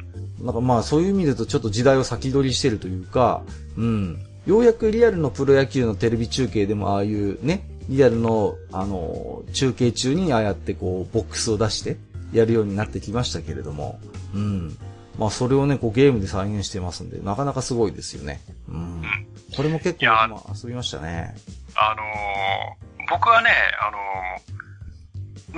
[0.40, 3.42] う、なんかまあそういう意味で言うとちょっと時代を先取りしてるというか、
[3.76, 4.18] うん。
[4.46, 11.96] ようやくリアルのプロ野球のテレビ中継でもああいうね、リアルの、あの、中継中にああやってこう、ボックスを出して
[12.32, 13.98] やるようになってきましたけれども、
[14.34, 14.76] うん。
[15.18, 18.40] まあそれをね、こうゲームで再現してますんで、なかなかすごいですよね。
[18.68, 19.02] うん。
[19.56, 21.34] これも結構まあ遊びましたね。
[21.74, 24.58] あのー僕はね、あのー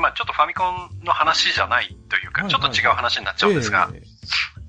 [0.00, 4.02] まあちょっとファミコンの話じゃないというか、はいちょっと違う話になっちゃうんですが、ええ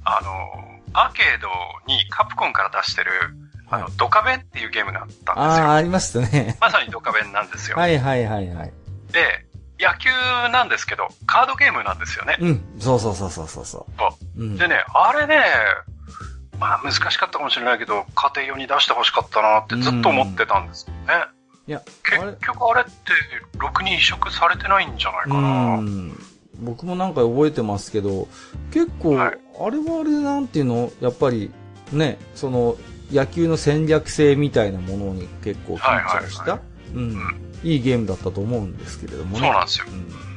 [0.04, 1.48] あのーアーケード
[1.88, 3.12] にカプコンから出してる、
[3.70, 5.34] あの、ドカベンっていうゲームがあったんですよ。
[5.36, 6.58] ああ、ありましたね。
[6.60, 7.78] まさにドカベンなんですよ。
[7.78, 8.74] はいはいはいはい。
[9.14, 9.46] で、
[9.80, 10.10] 野球
[10.52, 12.36] なんですけど、カードゲームなんですよね。
[12.42, 12.80] うん。
[12.80, 13.88] そうそうそうそうそうそ。
[13.98, 14.58] そううん。
[14.58, 15.42] でね、あれね、
[16.60, 21.26] まあ難しかったかもしれないけど、家庭用に出してほしかったなってずっと思ってたんですよね。
[21.68, 22.92] いや、結局あれって、
[23.58, 25.76] ろくに移植されてないんじゃないかうな。
[25.78, 26.18] ん。
[26.60, 28.28] 僕もなんか覚えてますけど、
[28.72, 31.52] 結構、はいあれはあれでなんていうの、やっぱり、
[31.92, 32.78] ね、その、
[33.12, 36.62] 野球の戦略性みたいなものに結構フィーチャーした、はい
[36.96, 37.18] うんん。
[37.64, 39.40] いいゲームだったと思うんですけれどもね。
[39.40, 39.86] そうなんですよ。
[39.90, 40.32] うん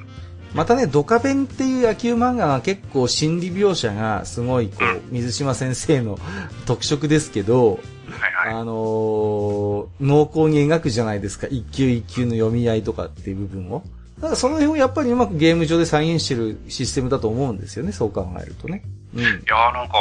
[0.54, 6.16] またね、ドカベンっていう野球漫画が結構心理描写がすごいこう、水島先生の
[6.64, 7.80] 特色ですけど、
[8.20, 8.54] はいはい。
[8.54, 11.46] あのー濃厚に描くじゃないですか。
[11.48, 13.82] 一球一球の読み合いとかっていう部分を。
[14.16, 17.92] だからその辺をやっぱりうまくゲーム上で再現してるシステムだと思うんですよね。
[17.92, 18.82] そう考えるとね。
[19.14, 19.20] うん。
[19.22, 19.94] いやーなんか、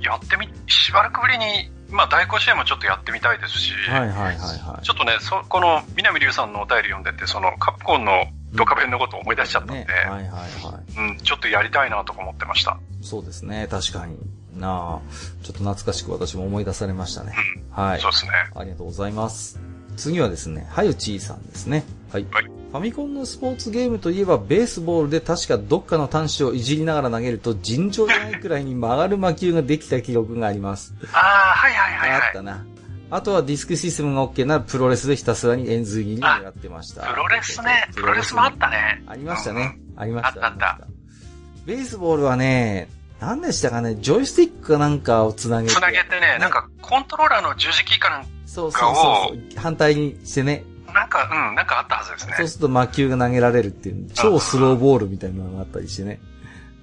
[0.00, 4.84] やってみ、しばらくぶりに、まあ大甲子園もちょっとやってみたいですし、はいはいはいはい。
[4.84, 8.24] ちょっとね、そ、この、南龍さんのお便り読んでて、その、カプコンの
[8.54, 9.86] ドカベンのことを思い出しちゃったんで、ね。
[10.08, 11.10] はいはいはい。
[11.10, 12.78] うん、ちょっとやりたいなとか思ってました。
[13.02, 13.68] そうですね。
[13.70, 14.16] 確かに。
[14.62, 15.00] なあ。
[15.42, 17.34] ちょっと懐かしく私も思い出されましたね。
[17.70, 18.00] はい。
[18.00, 18.30] そうですね。
[18.54, 19.60] ありがとうございます。
[19.96, 21.84] 次はですね、はゆちーさんですね。
[22.10, 22.26] はい。
[22.30, 30.94] はいファミコンのスポーツゲームといえば、ベースボールで確かどっかの端子をいじりながら投げると、尋常じゃないくらいに曲がる魔球ができた記憶があります。
[31.12, 31.20] ああ、
[31.54, 32.40] はいはいはいはいあった。
[32.40, 32.64] な。
[33.10, 37.02] あとはディスクシステムが OK なプロレスでひたすらに円髄切りにやってました。
[37.02, 37.86] プロレスね。
[37.94, 39.02] プロレスもあったね。
[39.06, 39.78] ありましたね。
[39.94, 40.46] ありました。
[40.46, 42.88] あったあったりましたベースボールはね、
[43.22, 45.74] 何でしたかね、ジョイスティックかなんかをつなげて。
[45.74, 49.60] つなげてね、なんかコントローラーの十字キーかなんそうそうそうそう。
[49.60, 50.64] 反対にしてね。
[50.92, 52.34] なんか、うん、なんかあったはずですね。
[52.36, 56.20] そうすると魔球が投げられるっていう、超スローボールみたいなのがあったりしてね。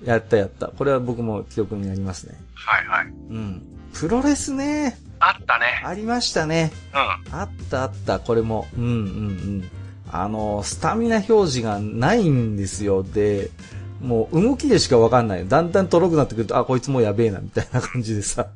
[0.06, 0.70] やったやった。
[0.70, 2.40] これは僕も記憶にありますね。
[2.53, 3.07] はいはい。
[3.07, 3.61] うん。
[3.94, 4.98] プロレスね。
[5.20, 5.84] あったね。
[5.84, 6.72] ありましたね。
[6.94, 7.38] うん。
[7.38, 8.66] あったあった、これも。
[8.78, 9.72] うんうんうん。
[10.10, 13.03] あの、スタミナ表示がないんですよ。
[13.03, 13.52] で、
[14.02, 15.48] もう動きでしかわかんない。
[15.48, 18.48] だんだんとろくなってくると、あ、こいつもうやべえな、みたいな感じでさ。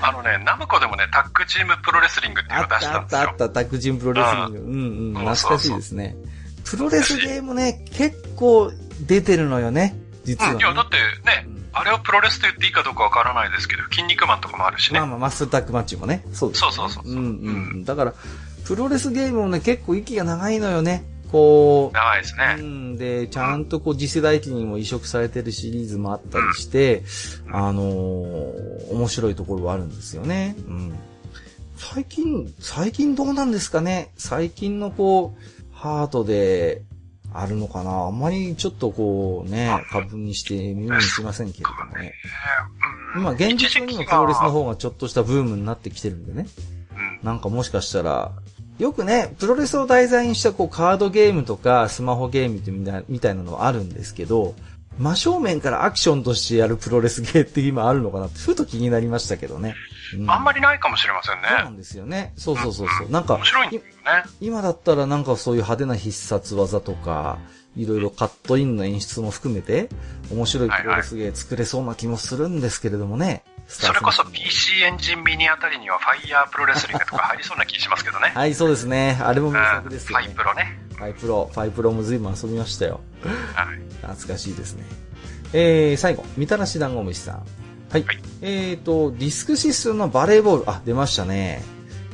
[0.00, 3.18] あのね、ナムコでもね、タッグチームプロレスリングっていうあのを出しったあんですよ。
[3.18, 4.58] ったたあった、タッグチームプロレスリング。
[4.58, 6.16] うんうん、うん懐かしいですね。
[6.64, 8.72] プロレスゲームね、結構
[9.06, 10.64] 出てるのよね、実は、うん、ね。
[10.64, 14.98] いや、だってね、うんあれをプロレスと言っていいかどうかわからないですけど、筋肉マンとかもあるしね。
[14.98, 16.24] まあまあ、マッスルタッグマッチもね。
[16.32, 16.72] そうです、ね。
[16.72, 17.84] そうそうそうそううんうん。
[17.84, 18.14] だから、
[18.64, 21.04] プロレスゲームもね、結構息が長いのよね。
[21.30, 22.56] こう、長いですね。
[22.58, 27.04] うん、で、ちゃんとこう次世代機にも移植されてるシリーズもあったりして、
[27.52, 30.56] あのー面白いところはあるんですよね。
[30.66, 30.98] うん。
[31.76, 34.10] 最近、最近どうなんですかね？
[34.16, 36.82] 最近のこう、ハートで、
[37.34, 38.06] あるのかな？
[38.06, 42.14] あんまりちょっとこうね、株にして耳にしませんけれどもね。
[43.14, 46.46] うん今、現実にもプロレスの方がちょっとしたブームになってきてるんでね。
[46.92, 48.32] うんなんかもしかしたら、
[48.78, 54.54] よくね、プロレスを題材にしたこうカードゲームとかスマホゲームみたいなみたいなのはあるんですけど、
[54.98, 59.74] 真正面からアクションとしてやるプロレスゲーって今あるのかなって、ふと気になりましたけどね。
[60.16, 61.48] うあんまりないかもしれませんね。
[61.48, 62.32] そうなんですよね。
[62.36, 63.10] そうそうそうそう。
[63.10, 63.88] なんか面白いんだよね。
[64.40, 67.38] 今だったらなんかそういう派手な必殺技とか、
[67.76, 69.88] いろいろカットインの演出も含めて、
[70.32, 73.44] 面白いプロレスゲー作れそうな気もするんですけれどもね。
[73.68, 78.32] それこそ PC エンジンミニあたりにはファイヤープロレスリングとか入りそうな気しますけどね。
[78.34, 79.18] はい、そうですね。
[79.22, 79.52] あれもうん。
[79.52, 80.24] 名作ですよね。
[80.24, 80.78] ファイプロね。
[80.96, 83.00] ファイプロ、ファイプロも随分遊びましたよ。
[83.54, 83.78] はい。
[84.00, 84.84] 懐かしいですね。
[85.52, 87.34] えー、最後、みたらし団子虫さん。
[87.34, 87.42] は
[87.98, 88.02] い。
[88.04, 91.62] はいえーと、ディスクシスのバレーボール、あ、出ましたね。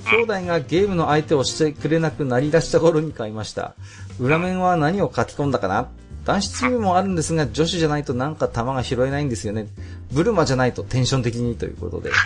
[0.07, 3.75] 兄弟がゲームの相手をしてくれなくなりだした頃に買いました。
[4.19, 5.89] 裏面は何を書き込んだかな？
[6.25, 9.67] 男子チームもあるんですが、女子じゃないとなんか球が拾えないんですよね。
[10.13, 12.11] ブルマじゃないとテンション的にということで。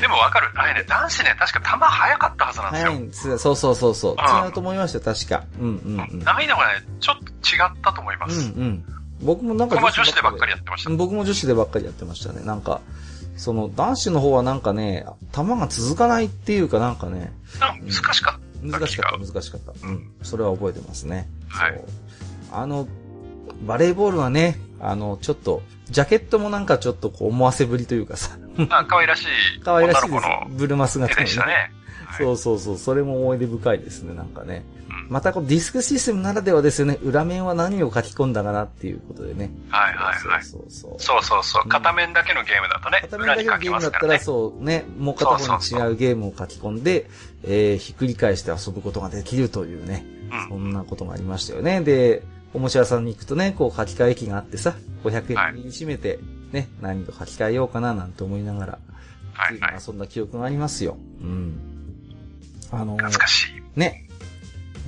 [0.00, 0.50] でもわかる。
[0.54, 2.84] あれね、男子ね、確か球速かったはずなんです
[3.26, 3.32] よ。
[3.32, 4.12] はいつ、そうそうそうそう。
[4.12, 5.44] うん違うと思いましたよ、確か。
[5.58, 6.24] うんうんうん。
[6.24, 7.30] 難易度がね、ちょっと違
[7.66, 8.40] ったと思いまうんす。
[8.40, 8.84] うん。
[9.20, 10.90] 僕もなんか女子でばっかりやってました。
[10.90, 12.44] 僕も女子でばっかりやってましたね。
[12.44, 12.80] なんか、
[13.36, 19.72] その男子の方はなんかね、球が続かないっていうかなんかね、難しかった難しかった、難しかった。
[19.86, 20.12] うん。
[20.22, 21.28] それは覚えてますね。
[21.48, 21.80] はい。
[22.52, 22.88] あの、
[23.66, 28.36] バレーボールはね、あの、ちょっと、ジャケットもなんかちょっとこう思わせぶりというかさ、
[28.70, 29.26] あ可愛らしい
[29.64, 31.52] 可愛らしいですブルマ姿でしたね。
[31.52, 31.72] はい
[32.16, 34.64] そうそうそう、それも思い出深いですね、なんかね。
[34.90, 39.50] うんまたこうディスクシステムならではですよね、裏面は何を書き込んだかなっていうことでね。
[39.70, 40.44] はいはいはい。
[40.44, 40.94] そうそうそう。
[40.98, 41.68] そうそうそう。
[41.68, 44.20] 片面だけのゲームだとね、片面だけのゲームだったら。
[44.20, 47.08] そうね、もう片方に違うゲームを書き込んで、
[47.44, 50.17] えー、ひっくり返して遊ぶことができるというね、うん
[50.48, 51.80] そんなことがありましたよね。
[51.80, 52.22] で、
[52.54, 54.74] おもちゃ屋さんに行くとね、こう書き換え機があってさ、
[55.04, 56.18] 500円握りしめて、
[56.52, 58.78] ね、何度書き換えようかななんて思いながら、
[59.46, 60.96] っていそんな記憶がありますよ。
[61.20, 61.60] うん。
[62.70, 63.78] あの、懐かしい。
[63.78, 64.04] ね。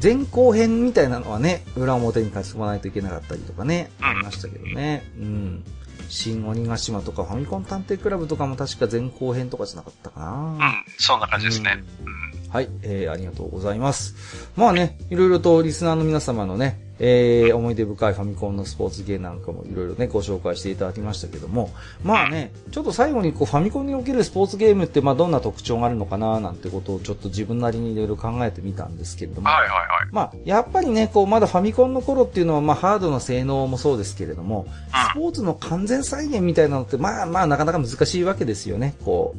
[0.03, 5.05] 前後編みたいなのはね、裏表に書き込まないといけなかったりとかね、うんありましたけどね。
[5.19, 5.65] うん。
[6.09, 10.33] 新鬼ヶ島とかファミコン探偵クラブとかも確か前後編とかじゃなかったかな。
[10.33, 11.85] うん、そんな感じですね。
[12.05, 12.40] うん。
[12.51, 14.51] はい、えー、ありがとうございます。
[14.57, 21.71] まあね、いろいろとリスナーの皆様のね、えー、思い出深いファミコンのスポーツゲーなんかもいろいろね、ご紹介していただきましたけども、
[22.03, 29.79] まあね、ちょっと最後にこうファミコンにおけるスポーツゲームってまあどんな特徴があるのかななんてことをちょっと自分なりにいろいろ考えてみたんですけれども、はいはいはい。
[30.11, 34.67] まあ、やっぱりね、こう、まだファミコンの頃っていうのは、まあ、ハードの性能もそうですけれども、
[35.13, 39.35] スポーツの完全再現みたいなのって、まあまあ、なかなか難しいわけですよね、こ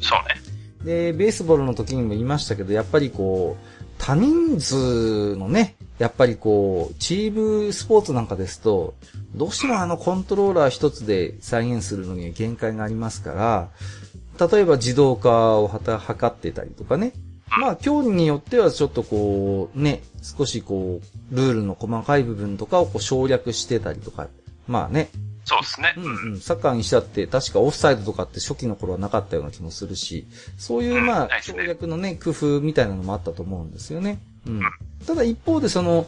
[0.00, 0.43] そうね。
[0.84, 8.94] で、ベースボールの時にも言いましたけど、やっぱりこう、多人数のね、やっぱりこう、チームスポーツなんかですと、
[9.34, 17.12] どうしてもあのコントローラー一つで再現するのに限界がありますから、例えば自動化をはた、測ってたりとかね。
[17.60, 21.00] まあ、競技によってはちょっとこう、ね、少しこ
[21.32, 24.28] う、ルールの細かい部分とかをこう省略してたりとか。
[24.66, 25.08] まあね。
[25.44, 25.94] そうですね。
[25.96, 26.40] うんうん。
[26.40, 30.26] サッカーにしたって確かオフサイドとかって初期の頃はなかったような気もするし、
[30.58, 34.18] そういうまあ、省ないですね略のね、工夫みたいなのもあったと思うんですよね。
[34.46, 34.62] うん。
[35.06, 36.06] ただ一方でその、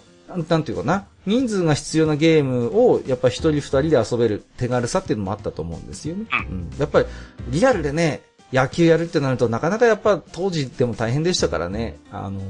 [0.49, 6.27] なんていうかな、人数が必要なゲームを、やっぱ一人二人で遊べる手軽さっていうのもあったと思うんですよね。
[6.49, 6.71] ううん。
[6.79, 7.07] やっぱり、
[7.51, 8.23] リアルでね、
[8.53, 11.99] 野球やるってなるとなかなかやっぱ当時でも大変でしたからね。
[12.11, 12.41] あの、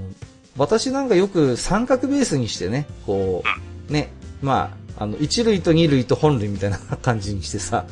[0.57, 3.43] 私なんかよく三角ベースにしてね、こ
[3.89, 4.11] う、ね、
[4.43, 7.85] まあ、あの、一塁と二塁と本塁みたいな感じにしてさ、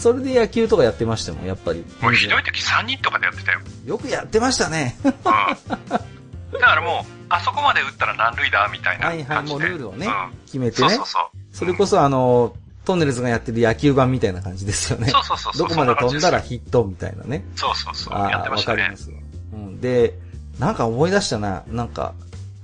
[0.00, 1.84] それで野球とかやってましたもん、やっぱり。
[2.00, 3.60] もうひどい時3人とかでやってたよ。
[3.86, 4.96] よくやってましたね。
[5.04, 5.12] うん。
[5.12, 9.42] だからもう、あそこまで打ったら何塁だみたいなはいはい。
[9.46, 11.06] もうルールをねうん、決めてねそうそう。
[11.06, 11.28] そう。
[11.52, 12.54] それこそあの、
[12.84, 15.08] トンネルズがやってる野球版みたいな感じですよね。
[15.08, 15.68] そうそうそうそう。
[15.68, 17.44] どこまで飛んだらヒットみたいなね。
[17.54, 18.18] そうそうそう。
[18.18, 18.82] やってああ、わましたね。
[18.82, 19.16] かりますわ。
[19.52, 19.80] うん。
[19.80, 20.18] で、
[20.58, 22.14] なんか思い出したな、なんか、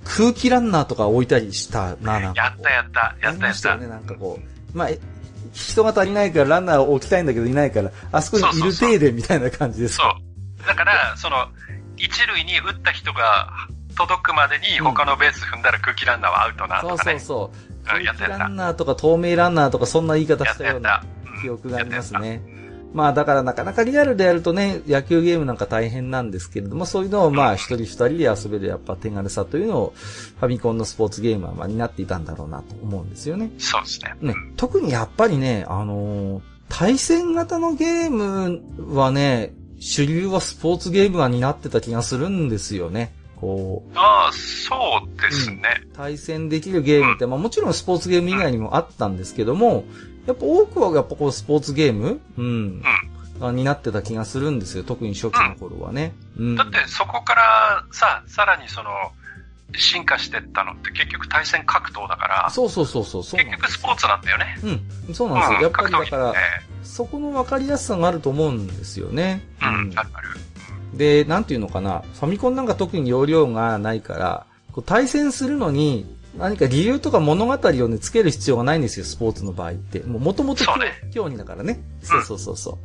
[0.06, 3.00] 空気ランナーとか置いたりしたな、なんかやったやった。
[3.20, 3.76] ややったやった。
[3.76, 4.76] ね、なんかこう。
[4.78, 4.98] まあ、え
[5.52, 9.96] 人が足りないからランナーを置きたいんだけどいないから、あそこにいる程度みたいな感じです。
[9.96, 10.66] そう。
[10.66, 11.48] だから、その、
[11.96, 13.48] 一塁に打った人が
[13.96, 17.18] 届くまでに他のベース踏んだら空気ランナーはアウトなそうとかね。
[17.18, 17.70] そうそう。
[17.70, 21.02] うん空気ランナーとか透明ランナーとかそんな言い方やしたような
[21.40, 22.42] 記憶がありますね。
[22.92, 33.50] まあだからなかなかリアルでやるとね、野球ゲームなんか大変なんですけれども、そういうのをまあ一人二人で遊べるやっぱ手軽さというのをファミコンのスポーツゲームはまあ担っていたんだろうなと思うんですよね。
[33.58, 34.14] そうですね。
[34.20, 43.14] ね、特にやっぱりね、あのー対戦型のゲームはね、主流はスポーツゲームが担ってた気がするんですよね。
[43.40, 44.76] こう、ああ、そ
[45.06, 45.82] うですね。
[45.94, 49.84] 対戦できるゲームって、まあもちろんスポーツゲーム以外にもあったんですけども、
[50.26, 52.82] やっぱ多くはやっぱこうスポーツゲームうん。
[53.40, 54.84] が担ってた気がするんですよ。
[54.84, 56.14] 特に初期の頃はね。
[56.38, 56.56] うん。
[56.56, 58.90] だってそこからさ、さらにその、
[59.74, 64.58] 進化してったのって結局対戦格闘だから、そうそうそうそう、そう結局スポーツなんだよね。
[65.08, 65.14] うん。
[65.14, 65.62] そうなんですよ。
[65.62, 66.34] やっぱりだから
[66.82, 69.42] そこの分かりやすさがあると思うんですよね。
[69.60, 70.28] うん、あるある。
[70.94, 76.06] で、なんていうのかな、ファミコンなんか特に容量がないから、こう対戦するのに、
[76.38, 80.00] 何か理由とか物語をね、つける必要がないんですよ、スポーツの場合って。
[80.00, 80.56] もう元々
[81.10, 81.80] 競技だからね。
[82.02, 82.76] そうそうそうそう。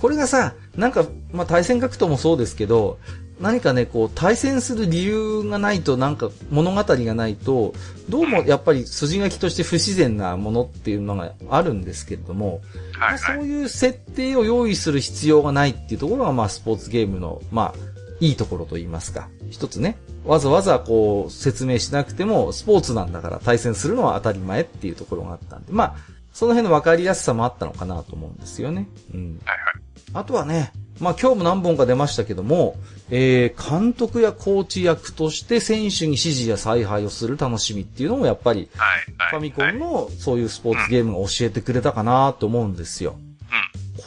[0.00, 2.98] これがさ、なんか、まあ対戦格闘もそうですけど、
[3.40, 7.72] 何かね、こう、対戦する理由がないと、なんか物語がないと、
[8.08, 12.60] どうもやっぱり筋書きとして不自然なものっていうのがあるんですけれども、
[12.98, 13.36] まあ、はいはい。
[13.38, 19.28] そういう設定を用意する必要がないっていうところが、まあ、スポーツゲームの、まあ、いいところと言いますか。
[19.50, 25.96] 一つね、わざわざこう、説明しなくても、スポーツなんだから対戦するのは当たり前っていうところがあったんで、まあ、
[26.32, 28.88] その辺の分かりやすさもあったのかなと思うんですよね。
[29.14, 29.40] うん。
[29.44, 29.82] はいはい。
[30.14, 32.76] あとはね、まあ今日も何本か出ましたけども、
[33.10, 38.68] えー、監督やコーチ役として選手に指示や采配をする楽しみっていうのもやっぱり。
[39.30, 43.16] ファミコンはいのそういうスポーツゲームが教えてくれたかなと思うんですよ。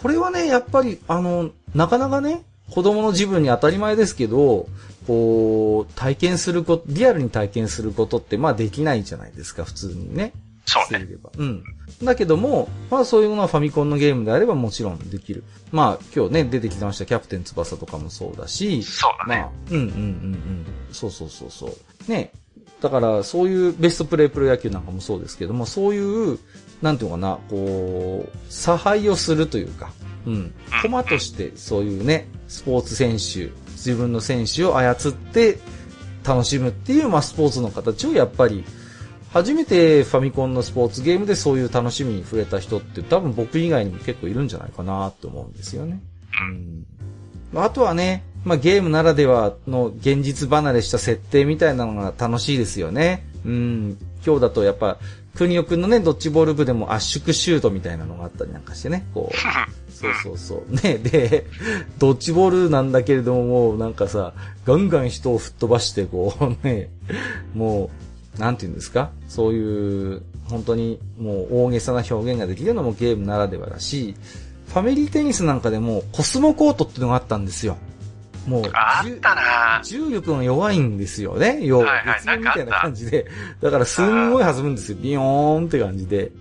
[0.02, 2.42] これはね、やっぱり、あの、なかなかね、
[2.72, 4.68] 子供の自分に当たり前ですけど、
[5.06, 10.32] こう、体験すること、リアルに体験することって、まあできないじゃないですか、普通にね。
[10.66, 11.08] そうね。
[11.38, 11.64] うん。
[12.04, 15.44] だけども、まあそういうのはファミコンのゲームであればもちろんできる。
[15.72, 19.42] まあ今日ね、出てきてましたキャプテン翼とかもそうだし、そうだね。
[19.42, 20.66] まあ、うんうんうんうん。
[20.92, 22.12] そうそうそうそう。
[22.12, 22.32] ね。
[22.82, 26.40] だから、そういうベストプレイプロ野球なんかもそうですけども、そういう、
[26.82, 29.92] なんていうのかな、こう、差配をするというか、
[30.26, 30.54] うん。
[30.82, 35.60] コマとして、そういうね、スポーツ選手、自分の選手を操って
[36.24, 38.64] 楽しむっていう、まあ、スポーツの形をやっぱり、
[39.34, 46.02] 初めてファミコンのスポーツゲームでそういう楽しみに触れた人って多分僕以外にも結構いるんじゃないかなって思うんですよね。
[47.54, 47.62] うん。
[47.64, 53.26] あとはね、まあゲームならではの現実離れした設定みたいなのが楽しいですよね。
[53.46, 53.98] うん。
[54.26, 54.98] 今日だとやっぱ、
[55.36, 59.38] 国尾くんのね、ドッジボール部でも圧縮シュートみたいなのがあったりなんかしてね、こう。
[59.92, 60.76] そうそうそう。
[60.76, 61.46] ね、で、
[62.00, 64.34] ドッジボールなんだけれども、もうなんかさ、
[64.66, 66.90] ガンガン人を吹っ飛ばして、こうね、
[67.54, 69.12] もう、なんて言うんですか？
[69.28, 74.16] そういう、本当にもう大げさな表現ができるのもゲームならではだし、
[74.68, 77.78] ファミリーテニスなんかでもコスモコートっていうのがあったんですよ。
[78.48, 81.60] もう、あったな重力が弱いんですよね。
[81.62, 83.28] 要は、別みたいな感じで。
[83.62, 84.98] だからすんごい弾むんですよ。
[85.00, 86.32] ビヨーンって感じで。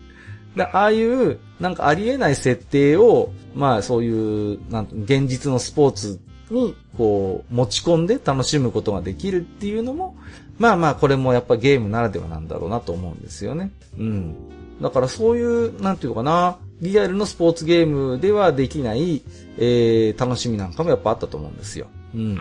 [0.57, 10.17] で、ああいう、なんかありえない設定を、まあそういう、なん現実のスポーツに、こう、持ち込んで楽しむことができるっていうのも、
[10.61, 13.73] まあまあこれもやっぱゲームならではなんだろうなと思うんですよね。
[13.99, 14.37] うん。
[14.81, 19.23] だからそういう、なんていうかな、リアルのスポーツゲームではできない、
[19.57, 21.87] えー、楽しみなんかもやっぱあったと思うんですよ。
[22.15, 22.39] うん、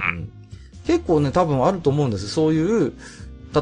[0.86, 2.94] 結構ね、多分あると思うんですそういう、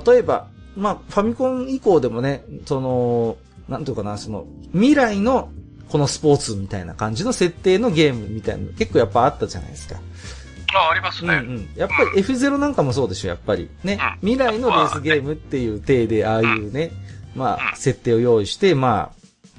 [0.05, 3.37] 例えば、まあ、ファミコン以降でもね、その、
[3.69, 5.49] なんていうかな、その、未来の
[5.89, 9.99] このスポーツみたいな感じの設定のゲームみたいな結構やっぱあったじゃないですか。
[10.73, 11.35] あ、ありますね。
[11.35, 11.69] うんうん。
[11.75, 13.69] やっぱり F0 なんかもそうでしょ、やっぱり。
[13.83, 13.99] ね。
[14.21, 16.91] 未来のレースゲームっていう体で、ああいうね、
[17.35, 19.11] まあ、設定を用意して、ま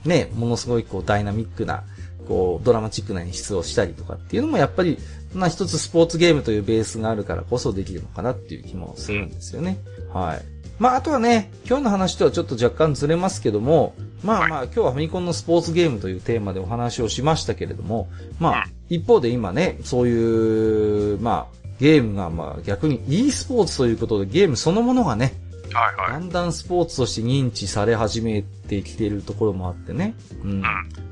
[0.04, 1.84] あ、ね、ものすごいこうダイナミックな、
[2.26, 4.98] こう、ドラマチックな演出をしたりとかっていうのもやっぱり、
[5.34, 9.78] まあ一つスポーツゲームというベースがあるからこそできるのかなっていう気もするんですよね。
[10.12, 10.58] はい。
[10.78, 18.08] まあ、あとはね、今日の話とはちょっと若干ずれますけども、まあまあ、今日はファミコンのスポーツゲームというテーマでお話をしましたけれども、
[18.38, 25.34] まあ、一方で今ね、そういう、まあ、ゲームが、まあ、逆に e スポーツということで、ゲームそのものがね、
[25.72, 26.12] はいはい。
[26.12, 30.14] だんだんスポーツとして認知され始めてきているところもあってね。
[30.42, 30.62] うん。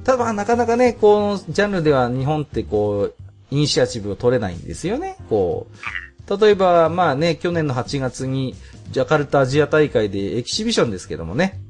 [0.04, 3.14] ただ、なかなかね、このジャンルでは日本ってこう、
[3.50, 5.16] イニシアチブを取れないんですよね。
[5.28, 6.40] こう。
[6.40, 8.54] 例えば、まあね、去年の8月に、
[8.90, 11.60] ジャカルタアジア大会でエキシビションですけどもね、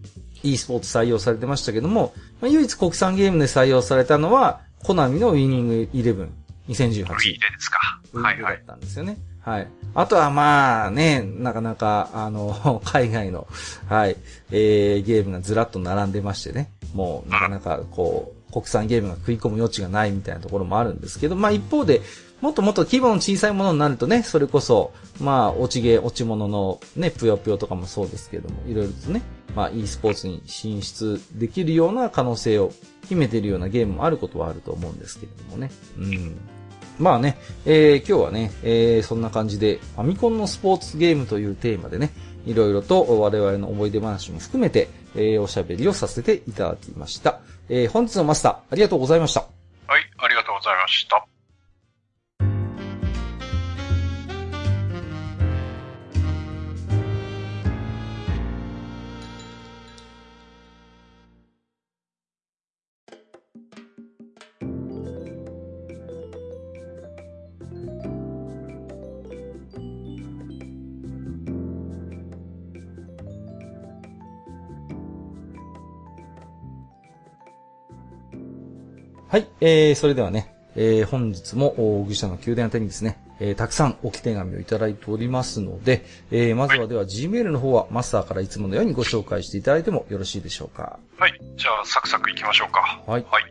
[0.42, 6.35] e スポーツ採用されてましたけども、まあ、唯一国産ゲームで採用されたのは、コナミのウィニングイレブン
[6.69, 7.03] 2018。
[7.05, 8.01] ウィーですか。
[8.12, 8.57] はいはい。
[8.57, 9.19] だったんですよね。
[9.40, 9.69] はい。
[9.94, 13.47] あとはまあね、なかなか、あの、 海外の、
[13.89, 14.16] はい、
[14.51, 22.01] えー、ゲームがずらっと並んでましてね、もうなかなかこう、国産ゲームが食い込む余地がないみたいなところもあるんですけど、まあ一方で、
[22.40, 29.22] もっともっと規模の小さいものになるとね、それこそ、まあ、落ちゲー、落ち物のね、ぷよぷよとかもそうですけども、いろいろとね、
[29.54, 32.72] まあ、e スポーツに進出できるような可能性を
[33.08, 35.70] 秘めているようなゲームもあることはあると思うんですけれどもね。
[35.98, 36.36] うん。
[36.98, 42.10] まあね、えー、今日はね、えー、そんな感じで、ファミコンのスポーツゲームというテーマでね、
[42.46, 47.40] いろいろと我々の思い出話も含めて、えー、おしゃべりをさせていただきました。
[47.68, 49.40] えー、本日のマスター、ありがとうございました。
[49.40, 51.35] はい、ありがとうございました。
[79.28, 91.01] はい、えー、それではね、えー、本日も、愚者の宮殿宛てにですね、えー、たくさん置き手紙をいただいておりますので、えー、まずはでは Gmail の方はマスターからいつものようにご紹介していただいてもよろしいでしょうか。
[91.19, 91.40] はい。
[91.57, 93.03] じゃあ、サクサクいきましょうか。
[93.05, 93.27] はい。
[93.28, 93.44] はい。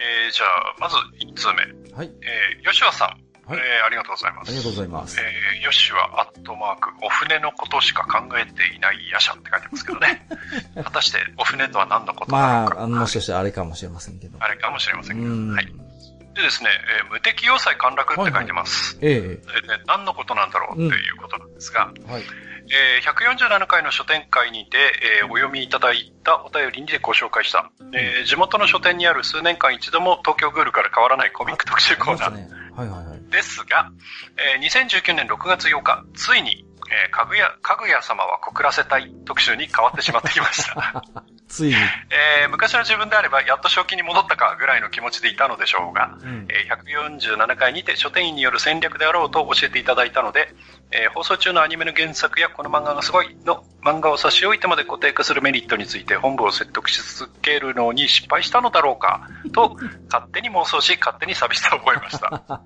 [0.00, 1.92] えー、じゃあ、まず1通目。
[1.94, 2.10] はい。
[2.20, 3.19] えー、吉和さん。
[3.50, 4.48] はい、えー、ありがとうございます。
[4.48, 5.20] ありがとうございます。
[5.20, 10.26] えー、ヨシはアットマーク、お船のことしか考えていない夜叉って書いてますけどね。
[10.84, 12.74] 果たして、お船とは何のことなのか。
[12.76, 14.38] まあ、もしかしたらあれかもしれませんけど。
[14.40, 15.54] あれかもしれませんけど。
[15.54, 15.90] はい。
[16.34, 16.70] でですね、
[17.00, 18.96] えー、無敵要塞陥落って書いてます。
[18.98, 22.22] はいはい、ええで、何のことなんだろうっていうことなんですが、うん、はい。
[22.70, 24.78] えー、147回の書店会にて、
[25.22, 32.30] えー、お読みいただいたお便りにてご紹介した、えー、地元の書店にある数年間一度も東京グールから変わらないコミック特集コーナー。
[32.30, 33.09] ね、はいはいはい。
[33.30, 33.90] ですが、
[34.36, 41.02] えー、2019年6月8日、ついに、えー、かぐや、かぐや様は告らせたい特集に変わってしまってきました。
[41.48, 41.74] ついに。
[42.10, 50.52] えー、昔の自分であれば、やっと正気に戻ったかぐらいの気持ちでいたのでしょうが、うん、えー、147回にて書店員による戦略であろうと教えていただいたので、
[50.92, 59.76] えー、放送中のアニメの原作やこの漫画がすごいの漫画を差し置いてまで固定化するメリットについて本部を説得し続けるのに失敗したのだろうかと
[60.10, 62.42] 勝手に妄想し勝手に寂しさを覚えました、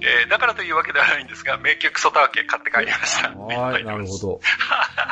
[0.00, 3.30] えー、だからというわけではないんですが名曲ソタワケ買って帰りました。
[3.30, 4.40] はい なるほど。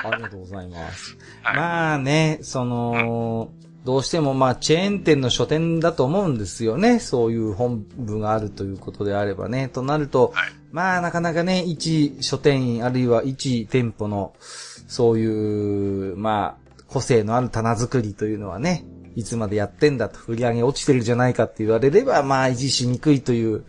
[0.04, 3.50] ありがとうございます、はい、まあねその
[3.84, 7.00] どうしてもまあチェーン店の書店だと思うんですよね。
[7.00, 9.68] そういう本部があるということであればね。
[9.68, 18.84] となると、はいまあなかなかね、一書店員あるいは一店舗のそういう、まあ個性のある棚作りというのはね、
[19.16, 23.64] いつまでやってんだと、売り上げ落ちてるじゃないかって言われれば、まあ維持しにくいという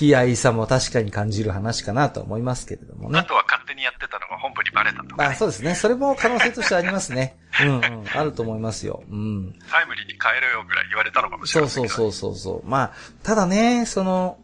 [0.00, 3.18] 悲哀さも確かに感じる話かなと思いますけれどもね。
[3.18, 5.74] あとは勝手にやってたのが本部にバレたとか、あ、ね、そうですね。
[5.74, 7.36] それも可能性としてありますね。
[7.62, 7.82] うんうん。
[8.14, 9.02] あると思いますよ。
[9.10, 9.54] うん。
[9.70, 11.70] タイムリーに変えろよぐらい言われたのかもしれない。
[11.70, 12.68] そうそうそうそうそう。
[12.68, 12.92] まあ、
[13.22, 14.38] ただね、その、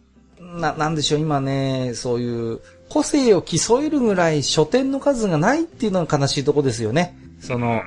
[0.56, 7.18] な、なんでしょう、今ね、そういう、個性を競えるぐらい書店の数がないっていうのが悲しいとこですよね。
[7.40, 7.82] その、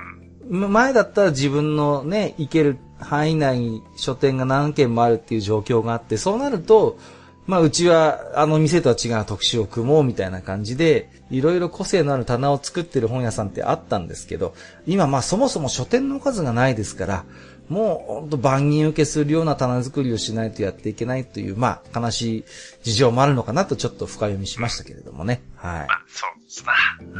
[0.48, 6.98] ま前だったら自分のね、行ける範囲内に書店が何軒もあるっていう状況があって、そうなると、
[7.46, 14.54] まあ、うちは、あの店とは違う特集を組もうみたいな感じで、いろいろ個性のある棚を作ってる本屋さんってあったんですけど、
[14.86, 17.24] 今まあそもそも書店の数がないですから、
[17.72, 22.44] もう本当万人受けするような棚作りをしないとやっていけないという、まあ悲しい
[22.82, 25.42] 事情もあるのかなとちょっと深読みしましたけれどもね。
[25.56, 25.86] はい。
[25.88, 26.72] まあ、そうですな。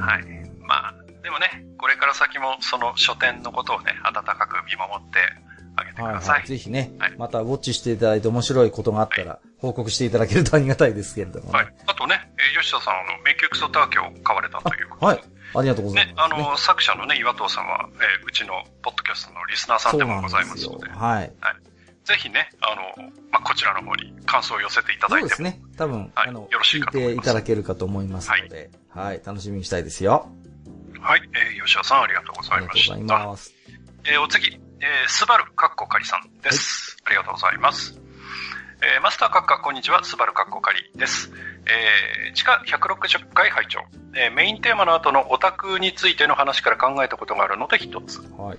[0.02, 0.24] はい。
[0.60, 5.18] まあ、でもね、これから先もその書店のことをね、温かく見守って
[5.76, 6.38] あげてくはいださい。
[6.40, 6.46] はい。
[6.46, 11.52] ぜひね、はいまたウォッチしていただいて面白いことがあったら、報告していただけるとありがたいですけれどもね。
[11.52, 11.74] はい。
[11.86, 15.06] あとね、えー吉田さん、あの、迷宮クソターキを買われたということで。
[15.06, 15.22] はい。
[15.54, 21.32] ありがとうございね、ます、あの、作者のね、岩藤さんは、えーうちのポッドキャストのリスナーさんでもございますので、はい。
[22.04, 25.60] ぜひね、あの、まあ、こちらの方に感想を寄せていただいても、そうですね。
[25.76, 30.28] 多分、はいあの、よろしい聞いかと思いていただけるかと思いますので、はい、楽しみにしたいですよ。
[31.00, 33.26] はい、えー吉田さんありがとうござありがとうございいました。
[33.26, 33.54] ます。
[34.04, 34.48] えーお次、
[34.80, 36.96] えースバルカッコカリさんです。
[37.04, 38.01] ありがとうございます。
[38.84, 41.30] えーマスターカッカ、こんにちは、スバルカッコカリです。
[41.66, 43.80] えー地下160回拝聴、
[44.16, 48.20] えーメインテーマの後のオタクについての話から考えたことがあるので一つ。
[48.36, 48.58] はい。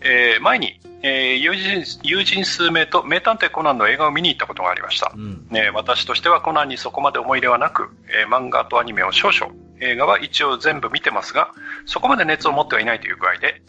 [0.00, 5.18] えー前に、えー友人、友人数名と名探偵コナンの映画を見に行ったことがありましたう。
[5.18, 5.46] ん。
[5.50, 11.52] ね、私としてはコナンにそこまで思い入れはなく、えー漫画とアニメを少々、映画は一応全部見てますが、
[11.86, 13.62] そこまで熱を持ってはいないという具合で、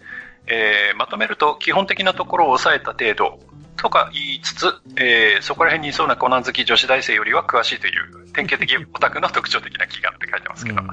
[0.47, 3.39] えーまとめると基本的なところを抑えた程度
[3.81, 10.87] とか言いつつ、えーそこら辺にいそうなコナン好き女子大生よりは詳しいという典型的オタクの特徴的な気がって書いてますけど、うん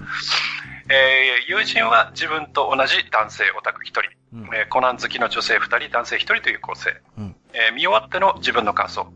[0.90, 6.96] えー友人は自分と同じ男性オタク一人、うんえーコナン好きの女性二人、男性一人という構成。
[7.18, 9.06] うんえー見終わっての自分の感想。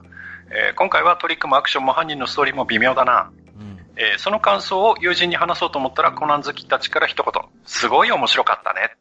[0.51, 3.31] えー今回はトリックもアクションも犯人のストーリーも微妙だな。
[3.59, 7.43] うんえーその感想を友人に話そうと思ったらコナン好きたちから一言。
[7.65, 8.97] すごい面白かったね。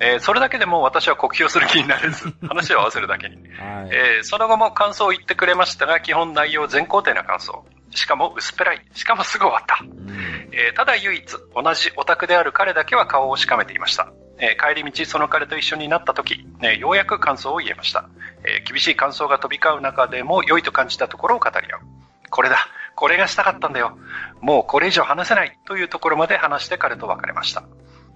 [0.00, 3.36] えーそれだけでも私は酷評する気になれず、 話を合わせるだけに。
[3.36, 3.44] はい。
[3.92, 7.64] えーその後も感想を言ってくれましたが、基本内容全肯定な感想。
[7.90, 8.84] しかも薄っぺらい。
[8.94, 9.78] しかもすぐ終わった。
[9.82, 11.24] うんえーただ唯一、
[11.54, 14.08] 同じオタクである彼だけは顔をしかめていました。
[14.38, 18.04] えー帰り道、その彼と一緒になった時、えーようやく感想を言えました。
[18.44, 21.80] えー厳しい感想が飛び交う中でも良いと感じたところを語り合う。
[22.28, 22.68] これだ。
[22.94, 23.98] これがしたかったんだよ。
[24.40, 25.58] もうこれ以上話せない。
[25.66, 27.62] というところまで話して彼と別れました。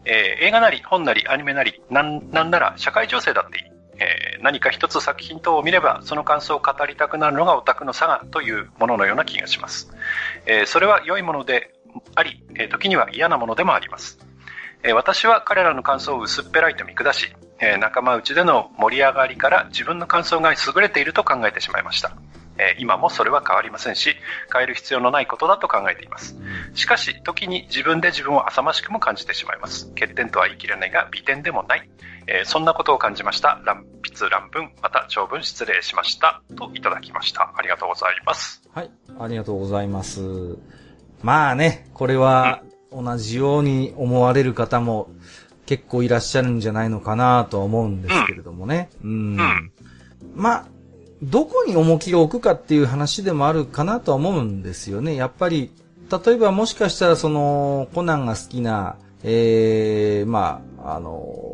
[0.04, 3.64] えー映画なり、本なり、アニメなり、なん、なんなら社会情勢だっていい。
[3.98, 9.92] えー何か一つ作品等を見れば、その感想を語りたくなるのがオタクの差がというもののような気がします。
[10.46, 11.74] えーそれは良いもので
[12.14, 14.18] あり、え時には嫌なものでもあります。
[14.82, 22.16] え私は彼らの感想を薄っぺらいと見下し、え仲間内での盛り上がりから自分の感想が優れていると考えてしまいました。
[22.58, 24.14] えー今もそれは変わりませんし、
[24.52, 26.36] 変える必要のないことだと考えています。
[26.74, 29.86] しかし、時に自分で自分を浅ましくも感じてしまいます。
[29.90, 31.90] 欠点とは言い切れないが、美点でもない。
[32.26, 33.60] えーそんなことを感じました。
[33.64, 36.42] 乱筆乱文、また長文失礼しました。
[36.56, 37.52] といただきました。
[37.56, 38.62] ありがとうございます。
[38.74, 38.90] はい。
[39.18, 40.20] ありがとうございます。
[41.22, 42.62] まあね、これは
[42.92, 45.10] 同じように思われる方も
[45.66, 48.90] 結構いらっしゃるんじゃないのかなとは思うんですけれどもね。
[49.02, 49.10] うん。
[49.10, 49.72] うん
[50.34, 50.66] まあ、
[51.22, 55.14] どこに重きを置くかっていう話でもあるかなとは思うんですよね。
[55.14, 55.70] やっぱり、
[56.24, 61.44] 例えばもしかしたらその、コナンが好きな、ええまあ、あの、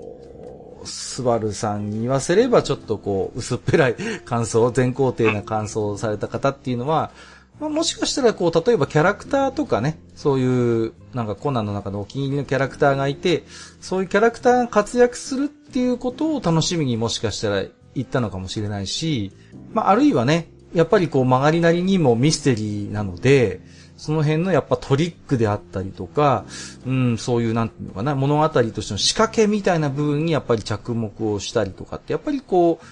[0.84, 7.10] スバルさんに言わせればちょっとこう、薄っぺらい 感想、全肯定な感想をされた方っていうのは、
[7.58, 13.44] まあ、もしかしたらこう、例えばキャラクターとかね、そういう、なんかコナンの中のお気に入りのキャラクターがいて、
[13.80, 17.64] そういうキャラクターが活躍するっていうことを楽しみにもしかしたら
[17.96, 19.32] 言ったのかもしれないし、
[19.72, 23.60] まあ、あるいはね、やっぱりこう曲がりなりにもミステリーなので、
[23.96, 26.44] その辺のやっぱトリックであったりとか、
[26.86, 32.86] うん、そういうなんていうのかな、物語としての仕掛けみたいな部分にやっぱり着目をしたりとかって、やっぱりこう、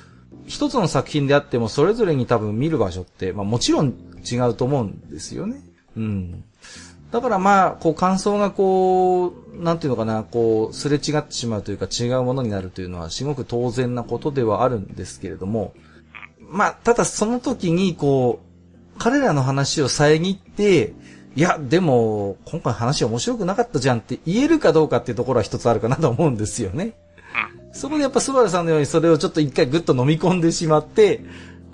[0.46, 3.94] 一つの作品であってもそれぞれに多分見る場所って、まあもちろん
[4.30, 5.60] 違うと思うんですよね。
[5.96, 6.44] うん。
[7.14, 15.74] だからまあ、こう感想がこう、なんていうのかな、こう、すれ違ってしまうというか違うものになるというのはすごく当然なことではあるんですけれども、
[16.40, 20.92] まあ、ただその時にこう、彼らの話を遮って、
[21.36, 26.94] いや、でも、今回話面白くなかったじゃんって言えるかどうかっていうところは一つあるかなと思うんですよね。
[27.72, 31.20] そこでやっぱスバルさんのようにそれをちょっと一回グッと飲み込んでしまって、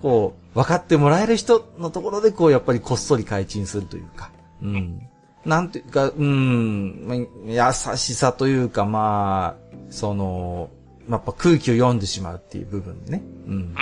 [0.02, 4.30] こう、分かってもらえる人のところでこう、やっぱりこっそり改陳するというか。
[4.60, 5.09] うん。
[5.44, 10.70] なんていうか、うん、優しさというか、まあ、その、
[11.08, 13.22] やっぱ空気を読んでしまうっていう部分ね。
[13.46, 13.74] うん。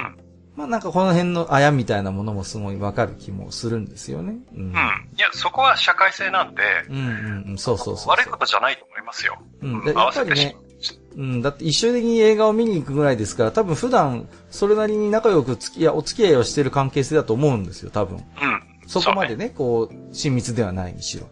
[0.56, 4.36] まあなんかこの辺のあやみたいなものもすごいわかる気もするんですよね。
[4.55, 4.60] うん。
[4.60, 4.74] うん、い
[5.18, 6.62] や、そこは社会性なんで。
[6.89, 9.39] うんうんうん、そうそうそう悪いことじゃないと思いますよ。
[9.62, 9.85] うん。
[9.85, 10.56] やっぱりね、
[11.16, 18.16] うん、だって一緒に映画を見に行くぐらいですから、多分普段それなりに仲良く付き合い、お付き合いをしている関係性だと思うんですよ、多分。
[18.16, 18.24] うん。
[18.89, 21.28] そこまでね、ねこう、親密ではないにしろ。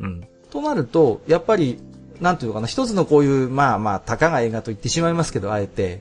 [0.00, 0.26] うん。
[0.50, 1.80] となると、やっぱり、
[2.20, 6.00] なんていうのかな、一つのこういう、まあまあ、たかが映画と言ってしまいますけど、あえて、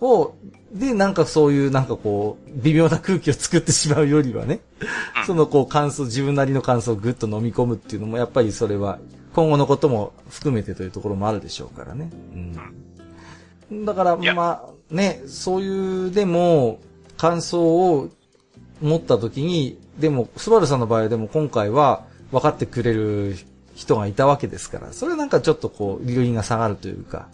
[0.00, 0.34] を、
[0.72, 4.60] で、なんかそういう、なんかこう、微妙な空気を作ってしまうよりはね、
[5.26, 8.98] そのこう感想、自分なりの感想をぐっと飲み込むっていうのも、やっぱりそれは、
[9.34, 12.10] 今後のことも含めてというところもあるでしょうからね。
[13.70, 13.84] うん。
[13.84, 16.80] だから、まあ、ね、そういう、でも、
[17.16, 18.08] 感想を
[18.80, 23.36] 持った時に、でも、スバルさんの場合でも今回は、分かってくれる
[23.74, 27.28] 人がいたわけですから、それなんかちょっとこう、留飲が下がるというか、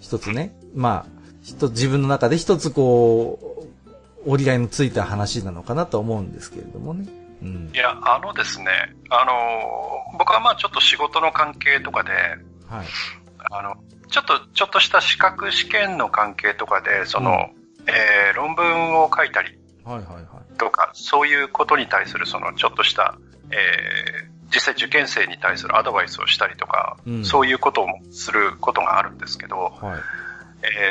[0.00, 3.66] 一つね、まあ、一自分の中で一つこ
[4.24, 7.06] う、折り合いのついた話なのかなと思うんですけれどもね。
[7.42, 8.66] うん、いや、あのですね、
[9.10, 12.10] あの、僕はまあちょっと仕事の関係とかで、
[12.66, 12.86] はい。
[13.50, 13.76] あの、
[14.10, 17.36] ちょっと、ちょっとした資格試験の関係とかで、その、うん、
[17.90, 20.56] えー、論文を書いたり、はいはいはい。
[20.56, 23.18] とか、そういうことに対するその、ちょっとした、
[23.50, 30.00] えー、実際受験生に対するアドバイスをしたりとか、うん、そういうことをすることがあるんですけど、はい、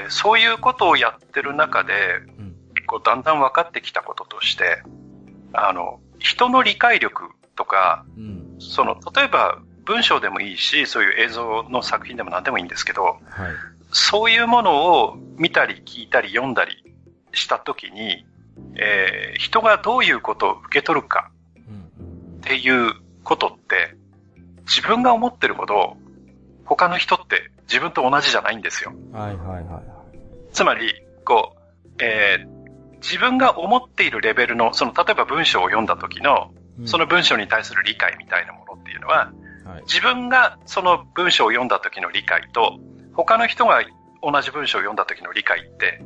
[0.04, 1.94] えー、そういうことをやってる中で、
[2.38, 4.84] うん、こうだんだん分かってきたこととして、
[5.54, 13.20] あの、人の理解力とか、うん、その、例えば文章でもいいし、そういう映像の作品でも何でもいいんですけど、はい、
[13.92, 16.84] そういうものを見たり聞いたり読んだり
[17.34, 18.26] したときに、
[18.76, 21.32] えー、人がどういうことを受け取るか
[22.38, 23.96] っていうことって、
[24.66, 25.98] 自分が思ってるほど、
[26.66, 28.94] 他の人って自分と同じじゃないんですよ。
[29.12, 30.54] はいはいはい。
[30.54, 30.94] つまり、
[31.26, 36.52] こう、えー、自分が思っているレベルの、その、例えば文章を読んだ時の、
[36.86, 39.32] その文章に対する理解みたいなものっていうのは、
[39.66, 42.80] はい、自分がその文章を読んだ時の理解と、
[43.14, 43.84] 他の人が
[44.22, 46.02] 同じ文章を読んだ時の理解って、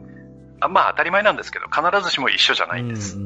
[0.60, 3.18] あまあ当たり前なんですけど、必ずしも一緒じゃないんです。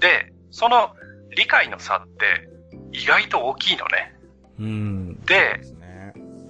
[0.00, 0.90] で、その
[1.36, 2.48] 理解の差って、
[2.92, 4.14] 意外と大きいのね。
[4.58, 5.20] うん。
[5.24, 5.60] で、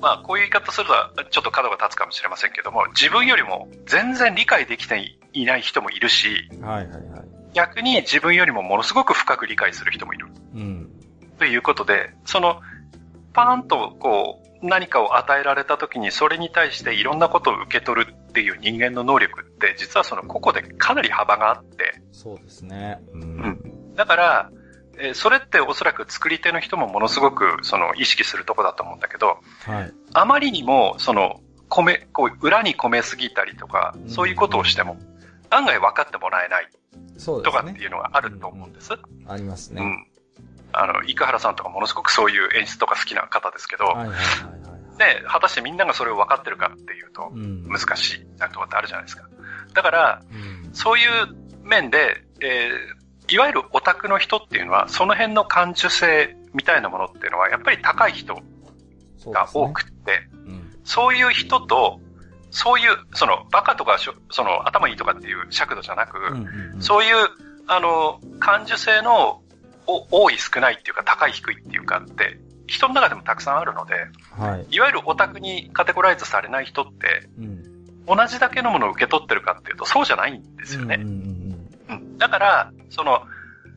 [0.00, 7.02] まあ、こういう言い方するとちょっと角が立つかもしれませんけども、自分よりも全然理解できていない人もいるし、はいはいはい、
[7.52, 10.26] 逆に自分よりもものすごく深く理解する人もいる。
[10.54, 10.90] うん、
[11.38, 12.60] ということで、その、
[13.32, 22.00] パーンとこう、何かを与えられた時にそれに対していろんなことを受け取るっていう人間の能力って、実はその個々でかなり幅があって。
[22.12, 23.00] そうですね。
[23.12, 23.22] うん。
[23.22, 24.50] うん、だから、
[25.00, 31.40] えそれっておそらく作り手の人もものすごくその意識するとこだと思うんだけど、はい、あまりにもその
[31.70, 34.98] 込め、こう裏に込めすぎたりとか、そういうことをしても、
[35.48, 36.68] 案外分かってもらえない
[37.24, 38.92] とかっていうのがあると思うんです。
[38.92, 39.80] うん、ありますね。
[39.80, 40.06] うん。
[40.72, 44.16] あの、生原さんとかものすごくそういう演出とか好きな方ですけど、はいはいはいは
[44.94, 49.28] い、で、果たしてみんながそれを分かってるかっていうと、難しいなとかってあるじゃないですか。
[49.72, 51.08] だから、うん、そういう
[51.62, 52.99] 面で、えー、
[53.30, 58.34] いわゆるオタクの人っていうのは、その辺の感受性みたいなものっていうのは、やっぱり高い人
[59.26, 60.28] が多くって、
[60.84, 62.00] そう、ねいう人と、
[62.50, 63.98] そういう、その、バカとか、
[64.30, 66.18] その、頭いいとかっていう尺度じゃなく、
[66.80, 67.28] そういう、
[67.68, 69.40] あの、感受性の、
[69.86, 73.94] 多い少ないっていうか、高い低いっていうかって、人の中でもたくさんあるので、
[74.30, 80.96] はい、いわゆるオタクにカテゴライズされない人って、うん、同じだけのものを受け取ってるかっていうと、そうじゃないんですよね。
[80.96, 81.29] うんうん
[81.90, 83.22] うんだから、その、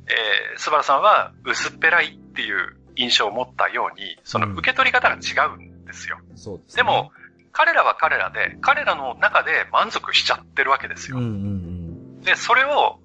[0.07, 6.19] えー、スバルさんは薄っぺらいっていう印象を持ったように、その受け取り方が違うんですよ。
[6.30, 7.11] うん、そうです、ね、でも、
[7.52, 11.18] 彼らは彼らで、彼らの中で満足しちゃってるわけですよ。
[11.18, 12.99] うんうんうん、で、それを、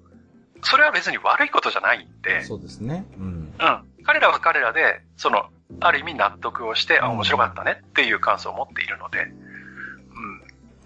[0.61, 2.43] それは別に悪いことじゃないんで。
[2.43, 3.05] そうですね。
[3.17, 3.25] うん。
[3.25, 4.03] うん。
[4.03, 5.45] 彼らは彼らで、その、
[5.79, 9.31] ある意味納得をして、あ、面白かったねっていう感想を持っているので、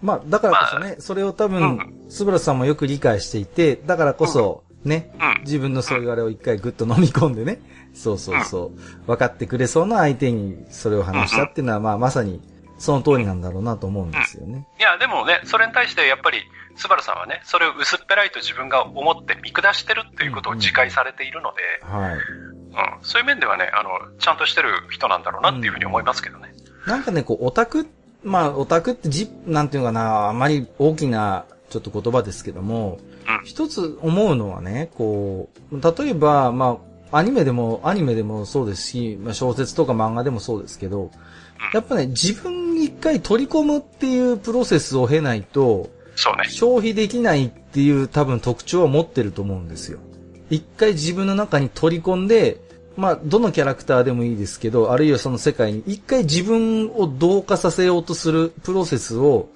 [0.02, 5.10] まあ、だからこそね、まあ、それを多分、スブラさんもよく理解していて、だからこそ、ね。
[5.18, 5.42] うん。
[5.44, 7.60] 自分のそういうあれを一回ぐっと飲み込んでね。
[7.94, 9.06] そうそうそう。
[9.06, 12.42] 分かってくれそうな相手にそれを話したっていうのは、まあまさに
[12.78, 14.66] その通りなんだろうなと思うんですよね。
[14.78, 16.38] いや、でもね、それに対してやっぱり、
[16.76, 22.14] スバルさんはね、それを薄っぺらいと自分が思って見下してるっていうことを自戒されているので、はい。
[22.14, 22.20] うん、
[23.02, 26.52] そういう面ではね、あの、ちゃんとしてる人なんだろうなっていうふうに思いますけどね。
[26.86, 27.88] なんかね、こう、オタク、
[28.24, 33.14] まあ、オタクってじ、なんていうのかな、あまり大きな、ちょっと言葉ですけども、うん
[33.44, 36.78] 一つ思うのはね、こう、例えば、ま
[37.10, 41.10] あ、アニメでも、アニメでもそうですし、まあ、小説とか漫画でもそうですけど、
[41.72, 46.48] やっぱね、自分に一回取り込むっていうプロセスを経ないと、そうね。
[46.48, 49.98] 消費できないっていう多分特徴を持ってると思うんですよ。
[50.50, 52.60] 一回自分の中に取り込んで、
[52.96, 59.48] まあ、どのキャラクターでもいいですけど、あるいはその世界に一回自分を同化させようとするプロセスを。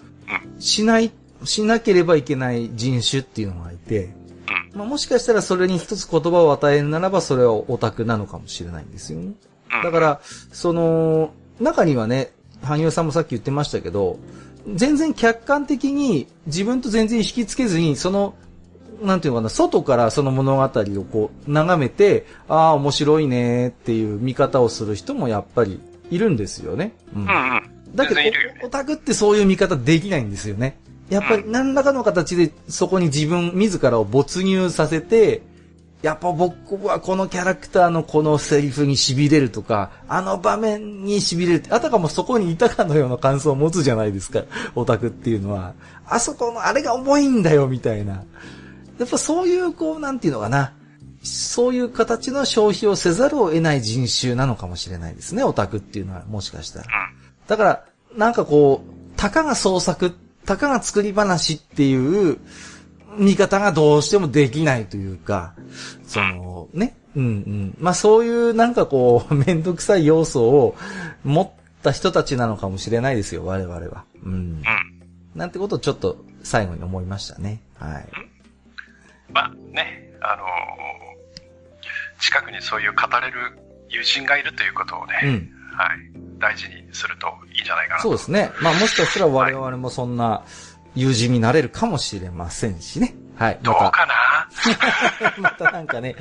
[0.58, 1.10] しない、
[1.44, 4.10] しなければいけない人種っていうのがいて、
[4.74, 9.32] まあ、もしかしたらそれに一つ言葉を与えるならばそれはオタクなのかもしれないんですよね。
[9.82, 10.20] だから、
[10.52, 12.32] その、中にはね、
[12.62, 14.18] 羽生さんもさっき言ってましたけど、
[14.74, 18.34] 全然客観的に自分と全然引きつけずに、その、
[19.02, 25.80] なんていうのかな、外からその物語をこう、眺めて、ああ、面白いねっていう見方をする人もやっぱり
[26.10, 26.94] いるんですよね。
[27.14, 27.96] うんうんうん。
[27.96, 28.20] だけど、
[28.64, 30.78] オタクってそういう見方できないんですよね。
[31.10, 35.42] やっぱり何らかの形でそこに自分自らを没入させて、
[36.02, 44.44] やっぱ僕はこのキャラクターのこのセリフに痺れるとか、あの場面に痺れるって、あたかもそこにいたかのような感想を持つじゃないですか、
[44.76, 45.74] オタクっていうのは。
[46.06, 48.22] あそこのあれが重いんだよ、みたいな。
[48.98, 50.72] やっぱそういう、こう、なんていうのかな。
[51.22, 56.86] そういう形の消費をせざるを得ない人種なのかもしれないですね、オタクっていうのは、もしかしたら。
[57.46, 57.84] だから、
[58.16, 60.12] なんかこう、たかが創作、
[60.46, 62.38] たかが作り話っていう
[63.18, 65.54] 見方がどうしてもできないというか、
[66.06, 67.76] その、ね、うんうん。
[67.80, 70.76] まあそういうなんかこう、めんどくさい要素を
[71.24, 71.50] 持っ
[71.82, 74.04] た人たちなのかもしれないですよ、我々は。
[74.22, 74.32] うん。
[74.32, 74.62] うん。
[75.34, 77.60] なんてことをちょっと最後に思いましたね。
[77.74, 78.08] はい。
[79.30, 80.98] まあね、あのー
[82.20, 85.50] 近くにそういう語れる友人がいるということをね、うん。
[85.76, 85.98] はい、
[86.38, 88.02] 大事にするといいんじゃないかなと。
[88.02, 88.50] そうですね。
[88.60, 90.44] まあもしかしたら我々もそんな
[90.94, 93.06] 友人になれるかもしれませんしね。
[93.06, 93.16] はい。
[93.62, 94.14] どうまた、かな？
[95.38, 96.16] またなんかね、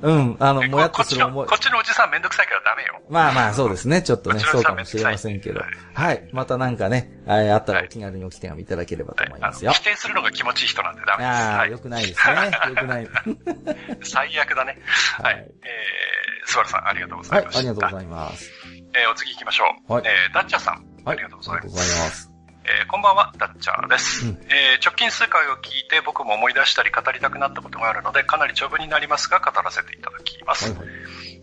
[0.00, 1.54] うん、あの、もやっことする思いこ。
[1.54, 3.00] っちのおじさんめんどくさいからダメよ。
[3.10, 4.00] まあまあ、そうですね。
[4.02, 5.70] ちょっとね、そうかもしれませんけどはい。
[5.94, 6.28] はい。
[6.32, 9.84] またなんかね、はいあったらお気軽におき手紙いただければとはい思いますよあの否。
[9.84, 11.36] 定するのが気持ちいい人なんでダメです。
[11.36, 12.34] ああ、はいよくないですね。
[12.68, 13.08] よくない。
[14.02, 14.78] 最悪だね。
[15.18, 15.22] は。
[15.24, 17.58] はいいえー、スバルさんありがとうござはいい、ました。
[17.60, 18.50] ありがとうございます。
[18.94, 19.92] えーお次行きましょう。
[19.92, 20.74] はいえーダッチャーさん。
[21.04, 21.14] はい。
[21.14, 22.31] ありがとうございます。
[22.64, 30.70] えーこんばんは、ダッチャーです、うんえー直近数回を聞いて僕も思い出したり語りたくなったことがあるので、かなり長文になりますが、語らせていただきます。
[30.72, 30.86] はいはい。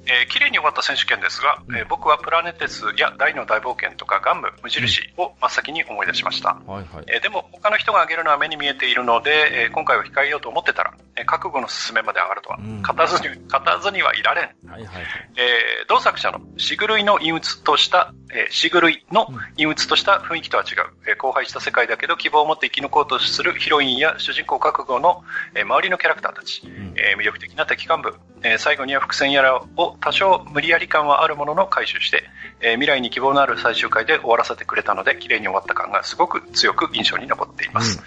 [0.10, 6.56] えー綺麗に終わった選手権ですが、えー僕はプラネテスや大の大冒険とかガンム、無印を真っ先に思い出しました。
[6.68, 7.06] はいはい。
[7.07, 14.45] えーでも他の人が挙げるのは目に見えているので、えー今回は控えようと思ってたら、えー覚悟の進めまで上がるとは、うん勝たずに、勝たずにはいられん。
[14.45, 15.06] はいはいはい。
[15.38, 19.26] えー同作者のシグ類の陰鬱とした、えー、シグ類の
[19.57, 25.23] 陰鬱とした雰囲気とは違う、えー荒廃した世界だけど希望を持って生き残ろうとするヒロインや主人公覚悟の、
[25.56, 32.24] えー周りのキャラクターたち、んえー魅力的な敵幹部、えー最後には伏線やらを多少無理やり感はあるものの回収して、
[32.62, 38.02] えー未来に希望のある最終回で終わらせてくれたので、綺麗に終わった感がすごく強く印象に残っています。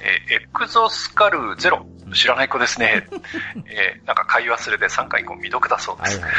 [0.00, 1.86] えーエクゾスカルゼロ。
[2.14, 3.06] 知らない子ですね。
[3.66, 6.18] えーなんか買い忘れで3回以降未読だそうです。
[6.18, 6.34] はいはい。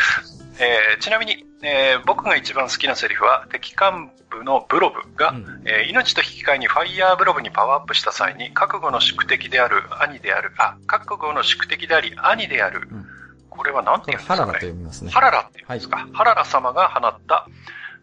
[0.59, 13.05] えーちなみに、えー僕が一番好きなセリフは、敵幹部のブロブが、うんえー命と引き換えにファイヤーブロブにパワーアップした際に、覚悟の宿敵である兄である、あ、覚悟の宿敵であり兄である、うん
[13.55, 14.59] これは何て言うんですかねハララと。
[14.59, 15.11] 読みますね。
[15.11, 16.07] ハララって言うんですか。
[16.13, 17.47] ハララ様が放った、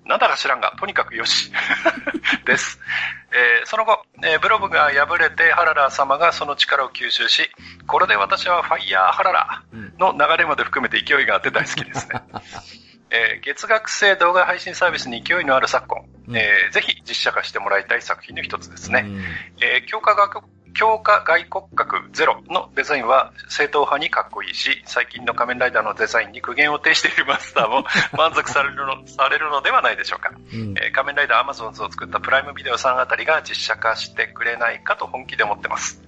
[0.06, 1.52] なんだか知らんが、とにかくよし。
[2.46, 2.78] です。
[3.32, 7.50] えーその後、えーブロブが敗れて、ハララ様がその力を吸収し、
[7.86, 12.20] これで私はファイヤーハララうんの流れまで含めて勢いがあって大好きですね。
[13.10, 19.00] えー月額制動画配信サービスに勢いのある昨今、うんえーぜひ実写化してもらいたい作品の一つですね。
[19.04, 19.24] うん
[19.60, 20.42] えー強化学
[20.74, 27.84] 強化外骨格ゼロのデザインは正統派にかっこいいし、最近の仮面ライダーのデザインに苦言を呈しているマスターも
[28.16, 30.30] 満足されるのされるのではないでしょうか。
[30.30, 36.02] うんえー仮面ライダーアマゾンズを作ったプライムビデオさんあたりが実写化してくれないかと本気で思ってます。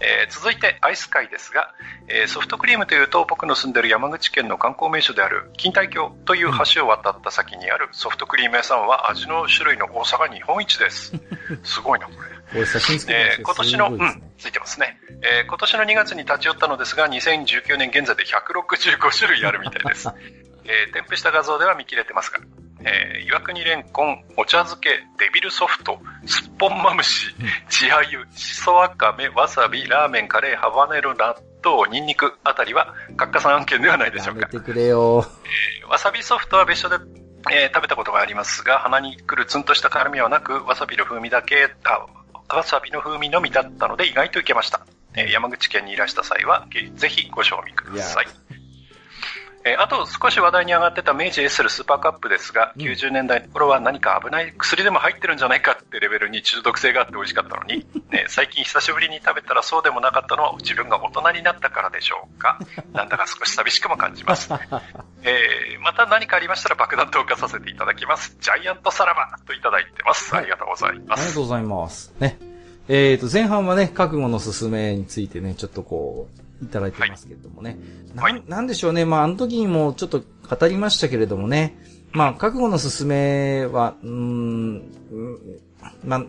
[0.00, 1.72] えー続いてアイス界ですが、
[2.08, 11.12] えーソフトクリームというと僕の住んでる山口県の観光名所である錦帯橋という橋を渡った先にあるソフトクリーム屋さんは味の種類の多さが日本一です。
[11.64, 12.35] すごいな、これ。
[12.54, 14.98] えー今年の、ねん、ついてますね。
[15.22, 20.08] えー今年の2月に立ち寄ったのですが、2019年現在で165種類あるみたいです。
[20.64, 22.40] えー添付した画像では見切れてますが、
[22.84, 27.34] えー岩国レンコン、お茶漬け、デビルソフト、すっぽんまむし、
[27.68, 34.46] 稚鮎、しそわかめ、わさび、ラーメン、カレー、ハバネロ、納豆、ニンニクあたりは、カッカさん案件ではないでしょうか。
[34.48, 35.26] てくれよ。
[35.88, 36.96] わさびソフトは別所で、
[37.50, 42.06] えー食べたことがありますが、鼻に来るツンとした辛みはなく、わさびの風味だけ、あ、
[42.54, 44.86] わさびの風味のみだったので意外といけました。
[45.14, 48.26] えー山口県にいらした際は、げぜひご賞味ください。
[49.66, 62.60] えーあと少し話題に上がってた明治エッセルスーパーカップですが、うん90年代の頃は何か危ない薬でも入ってるんじゃないかってレベルに中毒性があって美味しかったのに、 ね、最近久しぶりに食べたらそうでもなかったのは自分が大人になったからでしょうか？
[62.94, 64.48] なんだか少し寂しくも感じます。
[65.22, 68.36] えー、また何かありましたら爆弾投下させていただきます。
[68.40, 70.32] ジャイアントサラバといただいてます。
[70.32, 71.20] はいありがとうございます。
[71.20, 72.14] ありがとうございます。
[72.20, 72.38] ね。
[72.88, 77.78] えっ、と、前半はね、覚悟の勧めについてね、ちょっとこう、いただいてますけれどもね。
[78.16, 79.04] はいなん、なんでしょうね。
[79.04, 81.78] まあ、あの時にもちょっと語りましたけれどもね。
[82.12, 85.38] まあ、覚悟の勧めは、うーん、うん
[86.04, 86.24] まあ、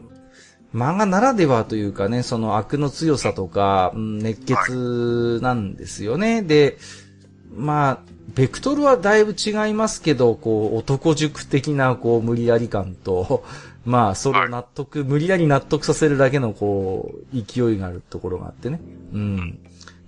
[0.73, 6.41] 漫画ならではというかね、その悪の強さとか、うん熱血なんですよね。
[6.41, 6.77] で、
[7.55, 7.99] まあ、
[8.35, 13.43] ベクトルはだいぶ違いますけど、こう、男塾的な、こう、無理やり感と、
[13.85, 18.81] まあ、それを納得、無理やり納得させるだけの、こう、勢いがあるところがあってね。
[19.13, 19.59] うん。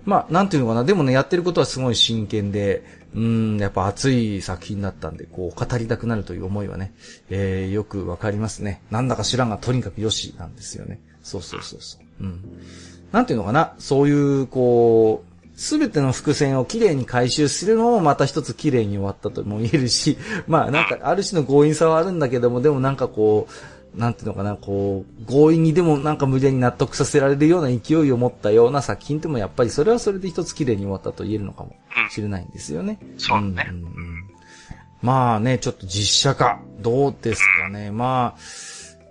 [0.04, 0.84] まあ、なんていうのかな。
[0.84, 6.92] でもね、やってることはすごい真剣で、うん、やっぱ熱い作品だったんで、こう、語りたくなるという思いはね、
[7.28, 8.82] えー、よくわかりますね。
[8.90, 11.00] なんだか知らんが、とにかくよし、なんですよね。
[11.22, 12.24] そうそうそうそう。
[12.24, 12.40] うん。
[13.12, 13.74] なんていうのかな。
[13.78, 14.12] そうい
[14.42, 20.16] う、こう、すべての伏線をきれいに回収するのもまた一つきれいに終わったとも言えるし、
[20.46, 23.52] まあなんかある種の強引さはあるんだけども、でもなんかこう、
[23.94, 31.74] なんていうのかな、こう、強引にでもなんか無理やり納得させられるような勢いを持ったような作品ってもやっぱりそれはそれで一つきれいに終わったと言えるのかも
[32.10, 32.98] しれないんですよね。
[33.18, 34.30] そうねんんん
[35.02, 37.90] まあね、ちょっと実写化、どうですかね。
[37.90, 38.40] まあ、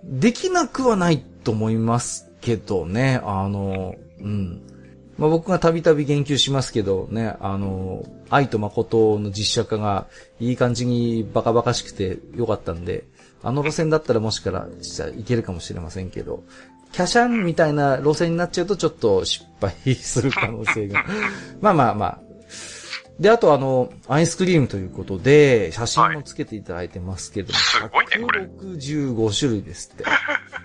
[0.04, 4.62] できなくはないと思いますけどね、あの、うん。
[5.18, 10.06] まあ僕がたびたび言及しますけどね、あの、愛と誠の実写化が
[10.38, 13.04] いい感じにバカバカしくてよかったんで、
[13.42, 16.44] あの路線だったらもしからしたらいけるかもしれませんけど、
[16.92, 21.04] キャシャンみたいな路線になっちゃうとちょっと失敗する可能性が。
[21.60, 22.20] まあまあまあ。
[23.20, 30.04] で、あとあの、アイスクリームということで、写真もつけていただいてますけども、すごいねこれ165種類ですって。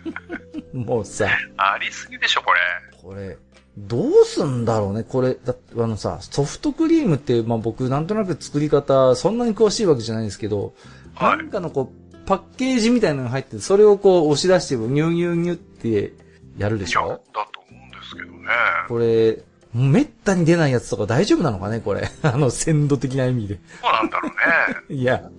[0.73, 1.27] もうさ、
[1.57, 2.59] ありすぎでしょ、これ。
[3.01, 3.37] これ、
[3.77, 5.03] どうすんだろうね。
[5.03, 10.73] これ、だってあのさ、ソフトクリームって、まあ僕なんとなく作り方、そんなに詳しいわけじゃないんですけど、
[11.13, 16.13] はいなんかのこう、パッケージみたいなのが入ってて、それをこう押し出して、ニューニューニューって
[16.57, 18.47] やるでいや、だしょと思うんですけどね。
[18.87, 19.43] これ、
[19.73, 21.81] めったに出ないやつとか大丈夫なのかね？
[21.81, 22.09] これ。
[22.23, 23.59] あの、鮮度的な意味で。
[23.81, 24.35] そうなんだろうね。
[24.95, 25.29] いや、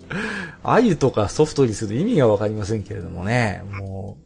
[0.63, 3.63] あゆとかソフトにする意味がわかりませんけれどもね。
[3.71, 4.19] も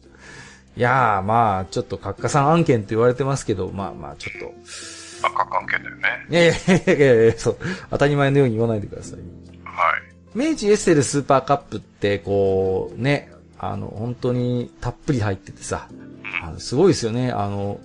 [0.76, 6.26] う、いやー、まあ、ちょっと、カッカさん案件と言われてますけど、まあまあ、ちょっと、カッカ案件だよね。
[6.30, 6.46] いやい
[6.86, 7.56] やいやいやそう、
[7.90, 9.18] 当たり前のように言わないでください。
[9.64, 10.09] はい。
[10.34, 15.88] 明治エッセルスーパーカップって、こう、ね、あの、本当にたっぷり入っててさ、
[16.42, 17.30] あのすごいですよね。
[17.30, 17.80] あの、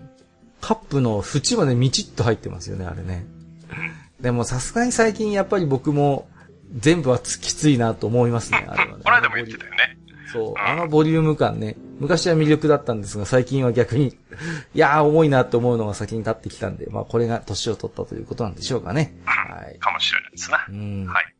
[0.62, 3.26] カップの縁までみちっと入ってますよね、あれね。
[4.20, 6.28] でもさすがに最近やっぱり僕も
[6.74, 9.04] 全部はつきついなと思いますね、あれはね。
[9.04, 9.98] この間も言ってたよね。
[10.32, 11.76] そう、あのボリューム感ね。
[12.00, 14.08] 昔は魅力だったんですが、最近は逆に、
[14.74, 19.16] いやー重いなって思うのが先に立ってきたんで、まあこれが年を取ったということなんでしょうかね。
[19.26, 19.78] はい。
[19.80, 20.72] かもしれないですなう。
[20.72, 21.06] ん。
[21.06, 21.35] はい。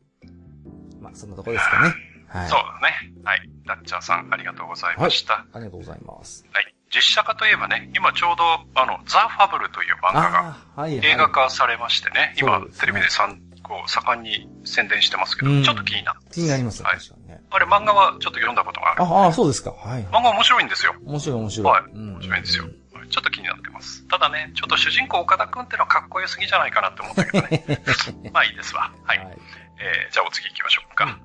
[1.16, 1.94] まあそんなとこですかね。
[2.28, 2.48] はい。
[2.48, 3.12] そうだね。
[3.24, 3.48] はい。
[3.66, 5.46] ダッチャーさん、ありがとうございました。
[5.52, 6.44] ありがとうございます。
[6.52, 6.74] はい。
[6.94, 8.44] 実写化といえばね、今ちょうど、
[8.80, 11.06] あの、ザ・ファブルという漫画がはい、はい。
[11.06, 16.20] 映画化されましてね、今ねテレビでさんこう盛んに宣伝してますけど、うんちょっと気になる。
[16.30, 16.98] 気になりますね、はい
[17.28, 17.40] ね。
[17.50, 19.02] あれ漫画はちょっと読んだことがある。
[19.02, 19.72] ああ、そうですか。
[19.72, 20.04] はい。
[20.04, 20.94] 漫画面白いんですよ。
[21.04, 21.72] 面白い面白い。
[21.72, 21.82] はい。
[21.92, 22.64] うん面白いんですよ。
[22.64, 22.72] はい
[23.08, 24.06] ちょっと気になってます。
[24.08, 27.82] ただね、ちょっと主人公岡田くんってのはかっこよすぎじゃないかなって思ったけどね。
[28.34, 28.90] まあいいですわ。
[29.04, 29.18] はい。
[29.18, 29.38] はい。
[29.78, 31.18] えー、じゃあお次行きましょうか。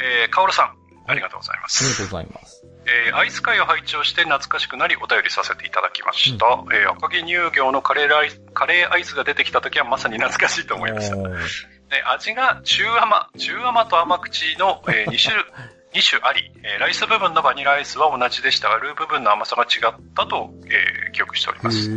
[0.00, 1.96] えー、カオルさん、ありがとうございまありがす。
[1.98, 2.64] とうございます。
[2.86, 6.46] えー、アイス会を拝聴して懐かしくなりお便りさせていただきました。
[6.72, 11.16] えー、赤城乳業のカレーライス、カレーアイスが出てきた時はまさに懐かしいと思いました。
[11.18, 11.36] おー
[11.90, 15.36] えー味が中甘、中甘と甘口の、え2 種、
[15.94, 21.90] 二種あり、えーライス部分のバニラアイスは同じでしたが、ルー部分の甘さが違ったと、えー記憶しております。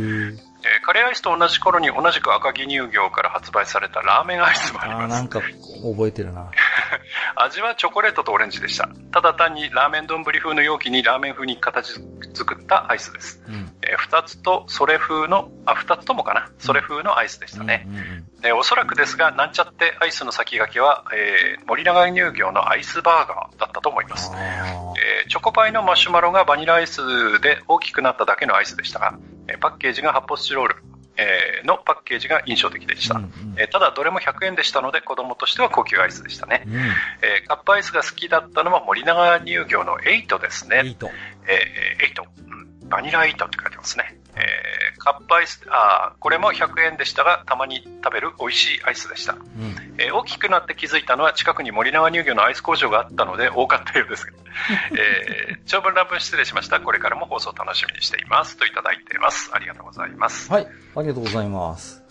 [0.64, 5.08] えーカレーアイスと同じ頃に同じく赤城乳業から発売されたラーメンアイスもあります。
[5.08, 6.50] なんか覚えてるな。
[7.36, 8.88] 味はチョコレートとオレンジでした。
[9.12, 11.94] ただ単にラーメン丼風の容器にラーメン風に形
[12.34, 13.42] 作ったアイスです。
[13.46, 13.72] うん。
[13.82, 16.50] えー二つとそれ風の、あ、二つともかな。
[16.58, 17.84] それ風のアイスでしたね。
[17.86, 24.30] うんうんえーおそらくですが、なんちゃってアイスの先駆けは、えー森永乳業のアイスバーガーだったと思います。
[24.34, 29.14] あえーチョコパイのマシュマロがバニラアイスで大きくなっただけのアイスでしたが、
[29.48, 30.76] えーパッケージが発泡スチロール、
[31.16, 33.14] えーのパッケージが印象的でした。
[33.14, 36.64] ーうんただどれも100円でしたので子供としては高級アイスでしたね。
[36.66, 36.74] うん。
[36.74, 40.82] えーカップアイスが好きだったのは森永乳業のエイトですね。
[40.84, 41.08] いいと。
[41.46, 42.24] えーエイト、
[42.82, 42.88] うん。
[42.88, 44.18] バニラエイトって書いてますね。
[44.36, 49.32] えーカップアイス、あーこれも100円でしたが、たまに食べる美味しいアイスでした。
[49.32, 49.40] うん。
[49.98, 54.26] えー大きくなって気づいたのは近くに森永乳業のアイス工場があったので多かったようです。
[54.92, 56.80] えー長文乱文失礼しました。
[56.80, 58.56] これからも放送楽しみにしています。
[58.56, 59.50] といただいています。
[59.52, 60.50] ありがとうございます。
[60.52, 60.66] はい。
[60.96, 61.96] ありがとうございます。
[61.96, 62.02] うん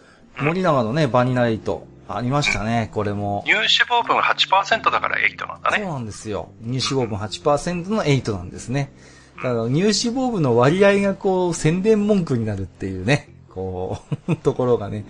[0.46, 1.86] 森永のね、バニラエイト。
[2.08, 3.44] ありましたね、これも。
[3.46, 5.78] 乳脂肪分8%だからエイトなんだね。
[5.80, 6.52] そうなんですよ。
[6.62, 8.92] 乳脂肪分8%の8なんですね。
[9.38, 15.06] だから乳脂肪分の割合がこう、宣伝文句になるっていうね、こう、 ところがね。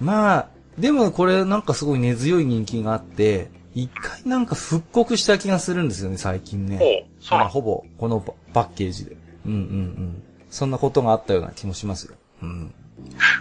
[0.00, 0.48] まあ、
[0.78, 7.06] でもこれなんかすごい根強い人気があって、一回なんか復刻した気がするんですよね、最近ね。
[7.30, 9.16] まあほぼ、このパパッケージで。
[9.46, 10.22] うんうんうん。
[10.50, 12.14] そんなことがあったような気もしますよ。
[12.42, 12.74] うん。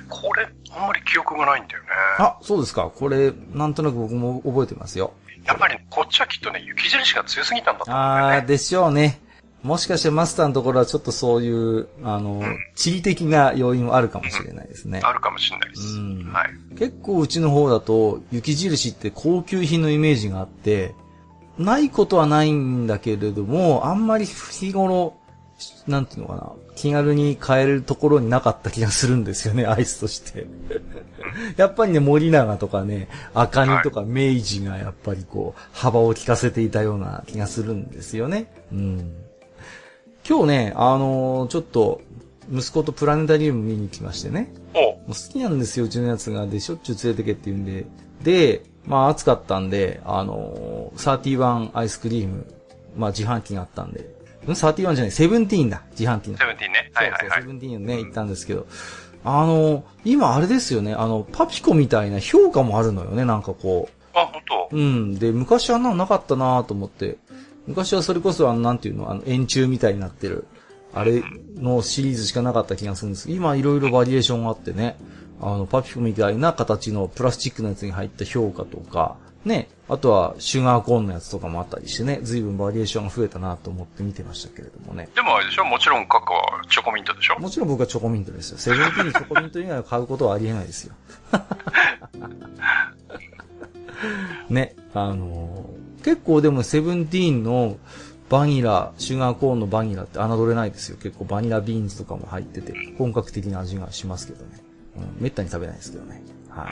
[0.10, 1.88] これ、あんまり記憶がないんだよね。
[2.20, 2.92] あ、そうですか。
[2.94, 5.14] これ、なんとなく僕も覚えてますよ。
[5.46, 8.48] やっぱりこっちはきっとね、雪印が強すぎたんだと思うんだあー、よね。
[8.48, 9.22] でしょうね。
[9.64, 12.44] もしかしてマスターのところはちょっとそういう、あの、
[12.76, 15.02] 地理的な要因もあるかもしれないですね。
[15.04, 15.98] あるかもしれないです。
[15.98, 16.50] うんはい。
[16.78, 20.94] 結構うちの方だと、雪印って高級品のイメージがあって、
[21.58, 25.16] ないことはないんだけれども、あんまり日頃、
[25.88, 30.46] なんていうのかな、気軽に買えるところになかった気がするんですよね、 アイスとして。
[31.58, 38.52] やっぱりね、森永とかね、赤荷とか明治がやっぱりこう、幅を利かせていたような気がするんですよね。
[38.72, 39.27] うん。
[40.30, 42.02] 今日ね、あのーちょっと、
[42.52, 44.54] 息子とプラネタリウム見に来ましてね。
[44.74, 46.46] もう好きなんですよ、うちのやつが。
[46.46, 47.86] で、しょっちゅう連れてけって言うんで。
[48.24, 52.46] で、まあ暑かったんで、あのー、31アイスクリーム、
[52.98, 54.02] まあ自販機があったんで。
[54.46, 56.38] ん ?31 じゃない、セブンティーンだ、自販機の。
[56.38, 56.92] セブンティーンね。
[56.94, 57.48] はいはいはいセ。
[57.48, 58.68] ブンティーンね、行ったんですけど。
[59.24, 64.78] あのー、今あれですよね、あの、パピコみたいな評価もあるのよね、なんかこあ、本当う。
[64.78, 65.20] うん。
[65.20, 67.18] で、昔はな、なかったなと思って。
[67.68, 70.48] 昔はそれこそ、あの、なんていうの、あの、円柱みたいになってる、
[70.94, 71.22] あれ
[71.56, 74.98] のシリーズしかなかった気がするんですけど、今いろいろバリエーションがあってね、
[75.42, 85.08] あの、パピコみたいな形のプラスチックのやつに入った評価とか、ね、あとはシュガーコーンのやつとかもあったりしてね、随分バリエーションが増えたなと思って見てましたけれどもね。
[85.16, 88.58] でもあれでしょもちろんカカはチョコミントでしょもちろん僕はチョコミントですよ。
[88.58, 90.94] セブンティーンにチョコミント以外を買うことはありえないですよ。
[94.50, 97.76] ね、あのー結構でもセブンティーンの
[98.30, 100.98] バニラ、シュガーコーンのバニラって侮れないですよ。
[100.98, 104.64] 結構バニラビーンズとかも入ってて、本格的な味がしますけどね。
[104.96, 106.24] うん、めったに食べないですけどね。
[106.48, 106.66] は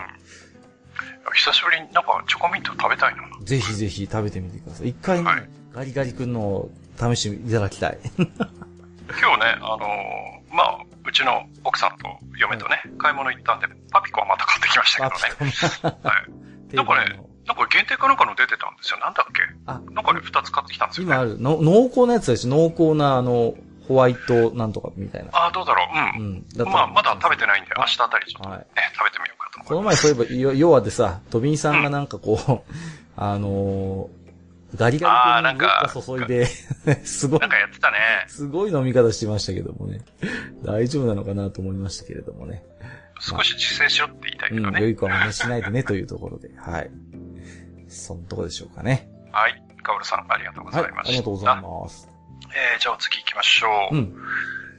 [1.33, 3.23] 久しぶりになんかチョコミント食べたいな。
[3.23, 3.43] い。
[3.43, 4.87] ぜひぜひ食べてみてください。
[4.87, 7.99] 一回ね、はいガリガリ君のを試していただきたい。
[8.15, 12.07] 今日ね、あのーまあ、うちの奥さんと
[12.37, 15.51] 嫁とね、買い物行ったんで、パピコはまた買ってきましたけどね。
[16.01, 16.11] は
[16.71, 16.75] い。
[16.77, 18.99] なんかね、 なんか限定かなんかの出てたんですよ。
[18.99, 19.41] なんだっけ？
[19.67, 21.13] あ、なんかね、二つ買ってきたんですよね。
[21.13, 23.53] 今ある、の濃厚なやつです濃厚なあの、
[23.87, 25.29] ホワイトなんとかみたいな。
[25.33, 25.83] ああ、どうだろ
[26.17, 26.19] う。
[26.19, 26.33] ううん。
[26.37, 26.47] ん。
[26.49, 28.67] だったまあ、まだ食べてないんで、明日あたりちょっとね、はい。
[28.97, 30.05] 食べてみようかとこの思います。
[30.07, 32.73] 前そういえば、よ要はでさ、トビンさんがなんかこう、
[33.15, 34.25] あのー
[34.75, 36.45] ガリガリ君にウォッカ注いで、
[37.05, 37.97] すごいなん、かやってたね。
[38.27, 40.01] すごい飲み方してましたけどもね。
[40.65, 42.61] 大丈夫なのかなと思いましたけれどもね。
[43.21, 44.81] 少し実践しろって言いたいけうん、どね。
[44.81, 46.91] 良い子は真似しないでねというところで、はい。
[47.95, 49.09] そのとこでしょうかね。
[49.31, 49.61] はい。
[49.83, 51.09] カオルさん、ありがとうござはいい、ました。
[51.09, 52.09] ありがとうございます。
[52.49, 53.95] えー、じゃあ次行きましょう。
[53.95, 54.15] うん。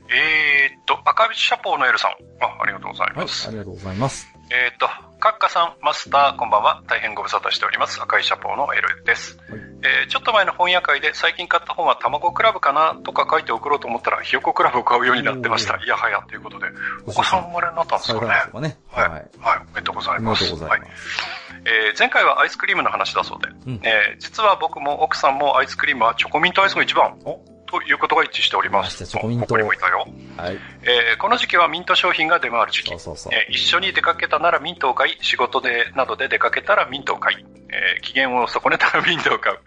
[0.09, 2.11] えーっと、赤シャポーのエルさん。
[2.43, 3.49] あ、ありがとうございはい、ます。
[3.49, 4.29] ありがとうございます。
[4.51, 4.89] えーっと、
[5.19, 6.83] カッカさん、マスター、こんばんは。
[6.87, 8.01] 大変ご無沙汰しております。
[8.01, 9.37] 赤いシャポーのエルです。
[9.51, 12.95] はいえーちょっと前の本屋会で最近買った本は卵クラブかな？
[13.05, 15.75] とか書いて送ろうと思ったら、ひよこクラブを買うようになってました。
[15.75, 16.67] おいやはやということで、
[17.07, 18.53] お子さん生まれになったんですかね。
[18.53, 18.79] かね。
[18.91, 19.09] はい。
[19.09, 19.21] はい。
[19.39, 19.59] はい。
[19.71, 20.49] おめでとうございありがます。
[20.49, 20.91] とうございます。
[21.21, 29.05] はいえー前回はアイスクリームの話だそうで、うんえー実は僕も奥さんもアイスクリームはチョコミントアイスが一番おということが一致しております。
[29.05, 30.07] チョコミントここにもいたよ。
[30.37, 30.59] はい。
[30.83, 33.17] えーこの時期はミント商品が出回る時期そう。
[33.33, 37.37] えー一緒に出かけたならミントを買い、仕事で、などで出かけたらミントを買い、
[37.69, 39.59] ええー機嫌を損ねたらミントを買う。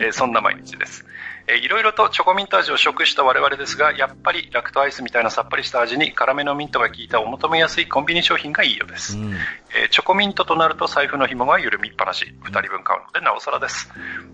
[0.00, 1.06] えーそんな毎日です。
[1.48, 9.16] えーいろいろとチョコミント味を食した我々ですが、やっぱりラクトアイスみたいなさっぱりした味に辛めのミントが効いたお求めやすいコンビニ商品がいいようです。
[9.16, 9.32] うん。
[9.32, 12.26] えーチョコミントとなると財布の紐が緩みっぱなし。
[12.42, 13.90] 二人分買うのでなおさらです。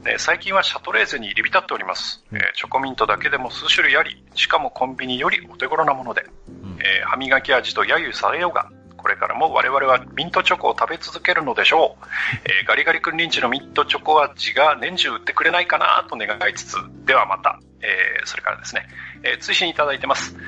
[0.06, 2.24] えー最近はシャトレーゼに入り浸っております。
[2.32, 8.70] えーチョコミントだけでも数種類あり、しかもコンビニよりお手頃なもので、うんえー歯磨き味と揶揄されようが、
[9.02, 12.06] これからも我々はミントチョコを食べ続けるのでしょう。
[12.44, 17.58] えーガリガリ君臨時のミントチョコ味が年中売ってくれないかなと願いつつ、ではまた。
[17.80, 18.86] えーそれからですね、
[19.24, 20.34] えー追伸いただいてます。
[20.36, 20.44] はい。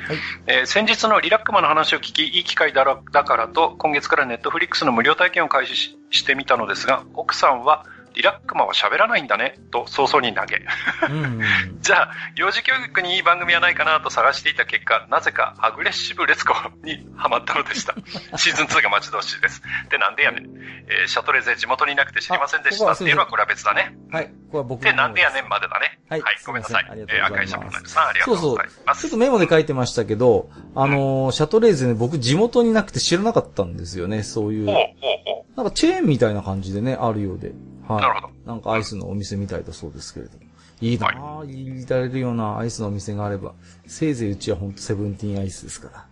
[0.46, 7.84] えー先日のリラックマの話を聞き、いい機会だらだからと、今月からネットフリックスの無料体験を開始ししてみたのですが、奥さんは、
[8.14, 10.62] リラックマは喋らないんだね、と早々に投げ。
[11.82, 16.54] じゃあ、幼児教育にいい番組はないかなと探していた結果、なぜかアグレッシブレツコ
[16.84, 17.94] にハマったのでした。
[18.38, 19.62] シーズン2が待ち遠しいです。
[19.90, 20.44] で、なんでやねん。
[20.88, 23.96] えーシャトレーゼ地元にいなくて知りませんでしたっていうのはこれは別だね。
[24.10, 24.26] はい。
[24.26, 25.98] これは僕ので、なんでやねんまでだね。
[26.08, 26.84] はいごめんなさい。
[26.84, 29.00] すいませんありがとうございますえー赤いシャボンのさん、ありがとうございます。
[29.02, 34.68] ちょっとメモで書いてましたけど、あのーシャトレーゼね、僕地元になくて知らなかったんですよね、そういう。
[34.68, 34.84] おうおう
[35.26, 37.52] おうなんかチェーンみたいな感じでね、あるようで。
[37.88, 38.02] はい。
[38.02, 38.34] なるほど。
[38.46, 40.44] なんかアイスのお店みたいだそうですけれども。
[40.80, 43.54] いいなぁ、言いられるようなアイスのお店があれば、
[43.86, 46.06] せいぜいうちはほんとセブンティーンアイスですか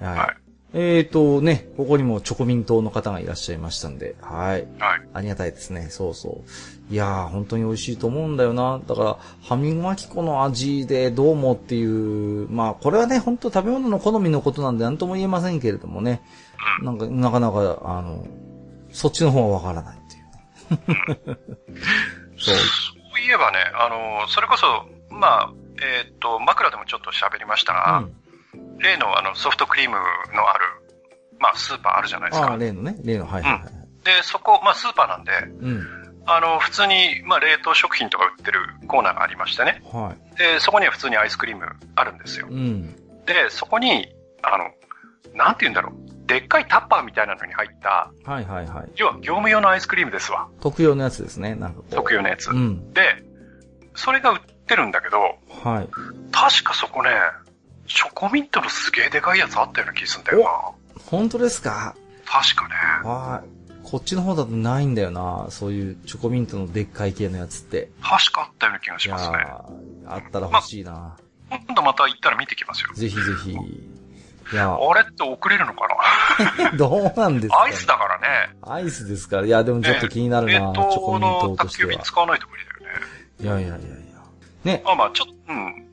[0.00, 0.08] ら。
[0.08, 0.18] はい。
[0.18, 0.44] はい
[0.76, 4.66] えーとね、ここにもチョコミン党の方がいらっしゃいましたんで、はい。
[4.80, 5.08] はい。
[5.14, 5.86] ありがたいですね。
[5.88, 6.42] そうそ
[6.90, 6.92] う。
[6.92, 8.80] いやー、本当に美味しいと思うんだよな。
[8.84, 16.22] だから、歯磨き粉の味でどうもっていう、まあ、これはね、本当食べ物の好みのことなんで何とも言えませんけれどもね。
[16.82, 18.26] なんか、なかなか、あの、
[18.90, 19.98] そっちの方はわからない。
[22.36, 22.56] そう。
[22.56, 24.66] そういえばね、あの、それこそ、
[25.10, 28.78] まあ、えっ、と、枕でもちょっと喋りましたが、うん。
[28.78, 30.64] 例のあのソフトクリームのある、
[31.38, 32.56] まあ、スーパーあるじゃないですああ、か。
[32.56, 33.62] 例のね、例の、はいはいはい。
[34.04, 35.86] で、そこ、まあ、スーパーなんで、うん。
[36.26, 39.82] あの、普通に、まあ、冷凍食品とか売ってるコーナーがありましてね。
[39.84, 42.50] はで、そこには普通にアイスクリームあるんですよい。。
[42.50, 42.96] うん。
[43.26, 44.08] で、そこに、
[44.42, 44.70] あの、
[45.34, 46.03] なんて言うんだろう。
[46.26, 48.90] でっかいタッパーみたいなのに入った、はいはいはい。
[48.96, 50.48] 要は業務用のアイスクリームですわ。
[50.60, 51.82] 特用のやつですね、なんか。
[51.90, 52.50] 特用のやつ。
[52.50, 52.92] うん。
[52.92, 53.02] で、
[53.94, 55.18] それが売ってるんだけど、
[55.62, 55.88] はい。
[56.32, 57.10] 確かそこね、
[57.86, 60.44] チョコミントのすげえでかいやつあったような気するんだよ
[60.96, 61.02] な。
[61.04, 61.94] 本当ですか？
[62.24, 62.74] 確かね。
[63.04, 63.48] はい。
[63.86, 65.46] こっちの方だとないんだよな。
[65.50, 67.90] そういうチョコミントのでっかい系のやつって。
[68.00, 69.36] 確かあったような気がしますね。
[69.36, 71.18] ーあったら欲しいな。
[71.50, 72.94] 今度また行ったら見てきますよ。
[72.94, 73.54] ぜひぜひ。
[74.52, 75.88] いや、あれって送れるのか
[76.76, 78.56] どうなんですか、なアイスだからね。
[78.62, 79.46] アイスですから。
[79.46, 81.90] いや、でもちょっと気になるな、冷チョコ凍ミントとしては。
[81.90, 82.64] 急便使わないと無理
[83.40, 83.62] だよね。
[83.62, 83.96] いやいやいやいや。
[84.64, 85.83] ね、あ、まあちょっと、うん。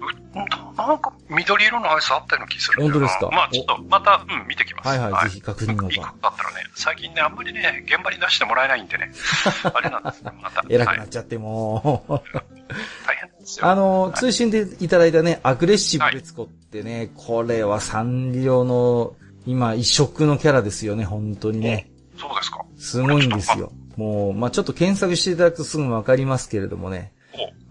[0.00, 2.82] うなんか緑色のアイスあったような気する。
[2.82, 3.28] 本当ですか？
[3.32, 4.88] まあちょっと、また、うん、見てきます。
[4.88, 6.18] はいはい、ぜひ確認の場いいこと。
[6.22, 9.10] だったらね、最近ね、あんまりね、現場に出してもらえないんでね、
[9.72, 10.62] あれなんですね、また。
[10.68, 12.12] 偉くはい、なっちゃってもう。
[12.12, 13.66] 大変ですよ。
[13.66, 19.14] あの、通信でいただいたね、アグレッシブレツコってね、これはサンリオの、
[19.46, 21.88] 今、異色のキャラですよね、本当にね。
[22.18, 22.62] そうですか。
[22.78, 23.72] すごいんですよ。
[23.96, 27.12] もう、まあちょっと検索していただくとすぐわかりますけれどもね。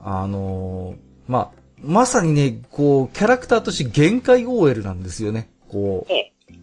[0.03, 0.97] おあのー
[1.27, 5.49] まあまさにね、こう、キャラクターとして限界 OL なんですよね。
[5.69, 6.15] こう、お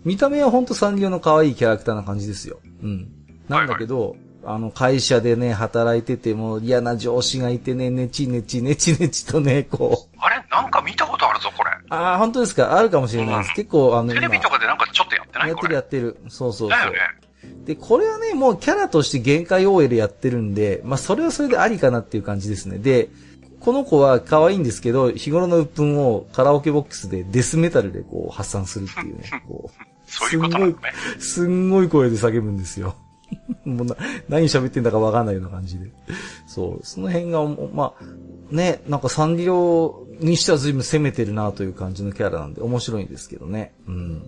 [0.05, 2.59] 見た目はほんとサンリオの可愛いキャラクターな感じですよ。
[2.83, 3.09] うん。
[3.49, 10.17] なんだけど、あの、会社でね、働いてても嫌な上司がいてね、ネチネチネチネチとね、こう。
[10.19, 10.37] あれ？
[10.51, 11.71] なんか見たことあるぞ、これ。
[11.91, 12.77] ああ、本当ですか？
[12.77, 13.49] あるかもしれないです。
[13.51, 15.49] うん結構、あの、テレビとかでなんかちょっとやってない？
[15.51, 15.75] やってる。
[15.75, 16.17] やってる。
[16.29, 16.99] そうそうそうだよね。。
[17.65, 22.79] で、これはね、もうキャラとして限界 OL やってるんで、まあ、それはそれでありかなっていう感じですね。
[22.79, 23.09] で、
[23.65, 29.71] この子は可愛いんですけど、日頃の鬱憤をカラオケボックスでデスメタルでこう発散するっていうね、こ
[30.07, 30.93] そういうことなんだね。
[31.17, 32.97] う、すんごい声で叫ぶんですよ。
[33.65, 33.97] もうな、
[34.29, 35.87] 何喋ってんだかわかんないような感じで。
[36.47, 43.73] そう、その辺が、まあ、ね、なんかサンリオにしては随分攻めてるなという感じのキャラなんで面白いんですけどね。
[43.87, 44.23] うん。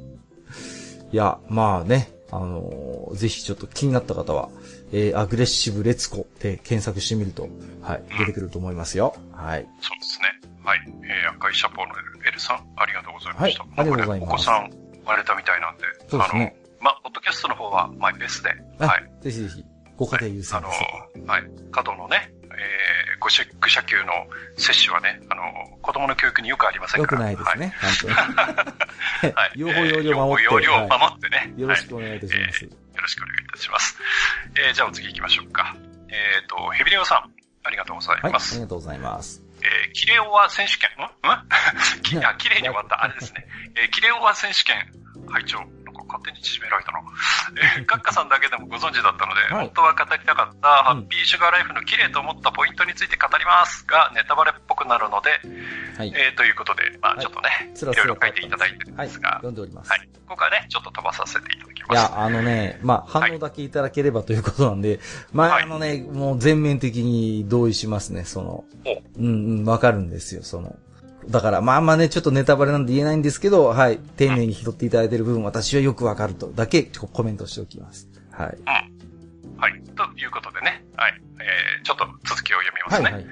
[1.12, 4.48] いや、まあね、あのーぜひちょっと気になった方は、
[4.97, 7.49] えー、アグレッシブレツコで検索してみると、
[7.83, 9.12] はい、出てくると思いますよ。
[9.33, 9.66] はい。
[9.81, 10.27] そうですね。
[10.62, 10.79] はい。
[11.03, 11.95] えー、赤いシャポーの
[12.25, 13.62] L さん、ありがとうございました。
[13.65, 19.11] はいありがとうございますお子さん生まれたみたいなんで、そうですねあの、まあ、ポッドキャストの方はマイペースで、あはい。
[19.21, 19.65] ぜひぜひ、
[19.97, 20.79] ご家庭優あの先
[21.15, 21.43] です。、はい。
[21.73, 24.12] 加藤のね、えー、ごし愚者級の
[24.57, 25.43] 接種はね、あの、
[25.83, 27.23] 子供の教育によくありませんよくから。
[27.23, 29.35] ないですね、本当に。
[29.35, 29.53] はい。
[29.59, 31.53] 用法用量守って用法用量はい守ってね。
[31.57, 32.84] よろしくお願いいたします。
[32.95, 33.99] よろしくお願いいたします。
[34.57, 35.77] えー、じゃあお次行きましょうか。
[36.09, 37.31] えっ、と、ヘビレオさん、
[37.65, 38.55] ありがとうございはい、あます。
[38.55, 39.43] りがとうございます。
[39.62, 41.03] えー、キレオワ選手権、ん？
[41.03, 41.07] ん？
[42.03, 43.03] きあ、綺麗に終わった。
[43.03, 43.47] あれですね。
[43.77, 44.77] えー、キレオワ選手権
[45.31, 45.59] 会長
[46.15, 47.01] 勝手に縮められたな。
[47.78, 55.31] えー、 カッカさんだけでもご存知だったので、はい本当は語りたかった、ハッピーシュガーライフの綺麗と思ったポイントについて語りますが、ネタバレっぽくなるので、
[55.97, 56.12] はい。
[56.15, 59.07] えー、ということで、まあはいちょっとね、いつらつらろいろ書いていただいてるんはい。
[59.07, 59.91] ですが、読んでおります。
[59.91, 60.09] はい。
[60.27, 61.93] 今回はね、ちょっと飛ばさせていただきます。
[61.93, 65.01] いや、あのね、まあ、はい反応だけいただければということなんで、
[65.32, 70.77] まあ、はいあのね、もう全面的に同意しますね、その、おうんうん、わかるんですよ、その。
[71.28, 78.09] だから、まあまあね、ちょっとネタバレなんで言えないんですけど、はい、丁寧に拾っていただいている部分、私はよくわかると、だけコメントしておきます。
[78.30, 78.59] はい。
[79.56, 79.82] はい。
[79.96, 81.20] ということでね、はい。
[81.40, 83.18] えー、ちょっと続きを読みますはい、ね。
[83.18, 83.26] はい。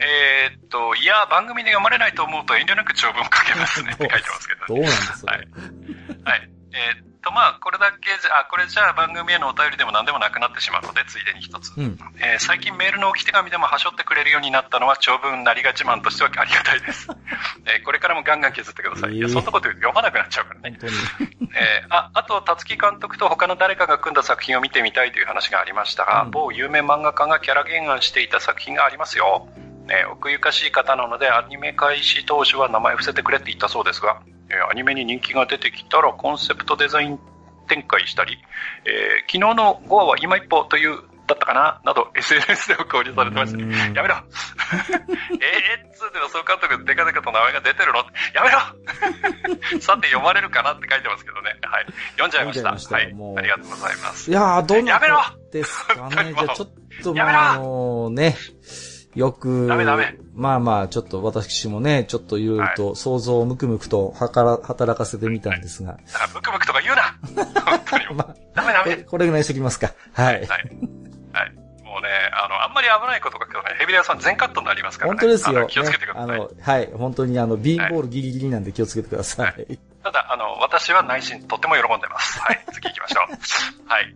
[0.00, 5.48] えーっと、いや、番組で読まれないと思うと遠慮なく長文書けますね って書いてますけど、どうなんですか、はい
[6.24, 6.50] はい。
[6.78, 11.74] えーっと、まあ、これだけじゃ、あ、これじゃあ番組へのお便りでも何でもなくなってしまうので、ついでに一つ。
[11.76, 11.98] うん。
[12.22, 17.08] えー最近メールの置き手紙でもはしょってくれるようになったのは長文なりが自慢としてはありがたいです。
[17.66, 19.14] えーこれからもガンガン削ってください。
[19.14, 20.78] いや、えーそんなこと読まなくなっちゃうからね。
[21.56, 29.48] えーあ、あと、辰木監督と他の誰かが組んだ作品を見てみたいという話がありましたが、うん某有名漫画家がキャラ原案していた作品がありますよ。
[29.90, 37.18] えー奥ゆかしい方なので、アニメ開始当初は名前伏せてくれって言ったそうですが、えーアニメに人気が出てきたらコンセプトデザイン
[37.68, 38.38] 展開したり、
[38.84, 43.58] えー昨日の5話は今一歩という、だったかななど SNS でも交流されてました。
[43.58, 44.14] うんやめろ
[44.88, 47.98] えー、2での総監督デカデカと名前が出てるの？
[48.32, 48.58] やめろ
[49.80, 51.54] さて読まれるかなって書いてますけどね。
[51.62, 51.86] はい。
[52.12, 52.68] 読んじゃいました。
[52.70, 54.30] いましたはいありがとうございます。
[54.30, 55.20] いやー、どんなやめろ
[55.52, 56.32] ですかね。
[56.32, 56.68] じゃあちょっ
[57.02, 58.36] とまあ、あのね、
[59.14, 67.18] よく、ダメダメまあまあ、ちょっと私もね、ちょっといろいろと想像をムクムクとはから働かせてみたんですが、だからムクムクとか言うな
[67.64, 68.04] 本当に。
[68.14, 68.96] まあ、ダメダメ。
[68.96, 69.92] これぐらいにしときますか。
[70.12, 70.34] はい。
[70.34, 70.46] はい。
[70.46, 70.48] はい。
[71.82, 75.18] もうね、あの、あんまり危ないことが今日ね、ヘビレアさん全カットになりますからね。
[75.18, 75.66] 本当ですよ。
[75.66, 76.26] 気をつけてください。
[76.28, 76.92] ねあの、はい。
[76.92, 79.42] 本当にあの、ビーンボールギリギリなんで気をつけてくださ。
[79.42, 79.78] はい
[80.08, 82.40] ただ、あの、私は内心とっても喜んでます。
[82.40, 82.64] はい。
[82.72, 83.32] 次行きましょう。
[83.90, 84.14] はい。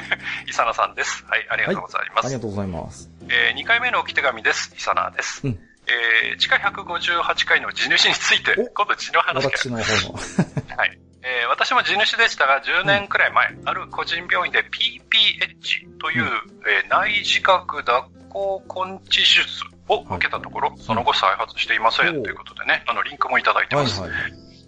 [0.48, 1.24] イサナさんです。
[1.28, 1.46] はい。
[1.50, 2.26] ありがとうございます。
[2.26, 3.10] ありがとうございます。
[3.30, 4.74] えー、2回目の置き手紙です。
[4.76, 5.40] イサナです。
[5.44, 9.50] うんえー、地下158回の地主についてお、今度地の話が。
[9.50, 10.14] 私の方の。
[10.76, 10.98] はい。
[11.22, 16.24] えー私も地主でしたが、10年くらい前、ある個人病院で PPH という、
[16.66, 24.00] えー内耳覚脱行根治手術を受けたところ、その後再発していません、おうということでね、あの、リンクもいただいてます。
[24.00, 24.20] はいはい。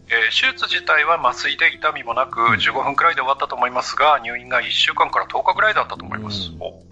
[0.08, 6.50] えー手術自体は麻酔で痛みもなく、15分くらいで終わったと思いますが、入院が1週間から10日くらいだったと思います。
[6.50, 6.82] うんお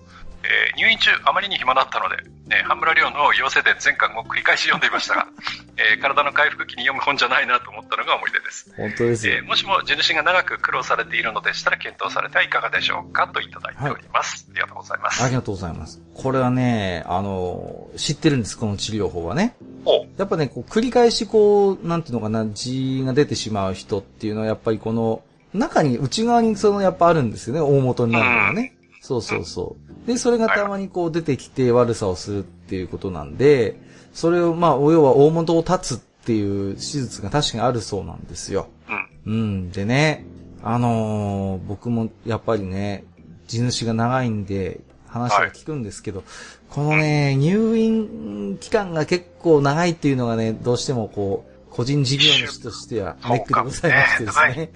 [0.44, 2.16] えー入院中、あまりに暇だったので、
[2.50, 5.26] えー、半村亮の陽性伝全巻を繰り返し読んでいましたが、
[5.76, 8.72] えー体の回復期に読む本じゃないなと思ったのが思い出です。
[8.76, 9.44] 本当ですよえー。
[9.44, 14.46] もしも地主が長く苦労されているのでしたら検討されてはいかがでしょうかといただいております。
[14.50, 15.24] ありがとうございます。
[15.24, 16.00] ありがとうございます。
[16.14, 19.56] これはね、あの、知ってるんです、この治療法はね。
[19.86, 25.22] おやっぱね、こう、繰り返しこう、なんていうのかな、血が出てしまう人っていうのは、やっぱりこの、
[25.52, 28.74] 中に、内側にその、やっぱあるんですよね、大元になるのがね。
[29.00, 29.83] そうそうそう。
[30.06, 33.80] で、それがたまにこう出てきて悪さをするっていうことなんで、
[34.12, 38.68] それを、まあ、要は大元を立つっていう手術が確かにあるそうなんですよ。
[39.26, 39.32] うん。
[39.32, 39.72] うん。
[39.72, 40.26] でね、
[40.62, 43.04] あのー僕もやっぱりね、
[43.46, 44.80] 地主が長いんで、
[45.14, 46.24] 話は聞くんですけど、
[46.70, 54.70] このね、入院期間が結構長いっていうのがね、どうしてもこう、個人事業主としてはネックでございましてですはいね。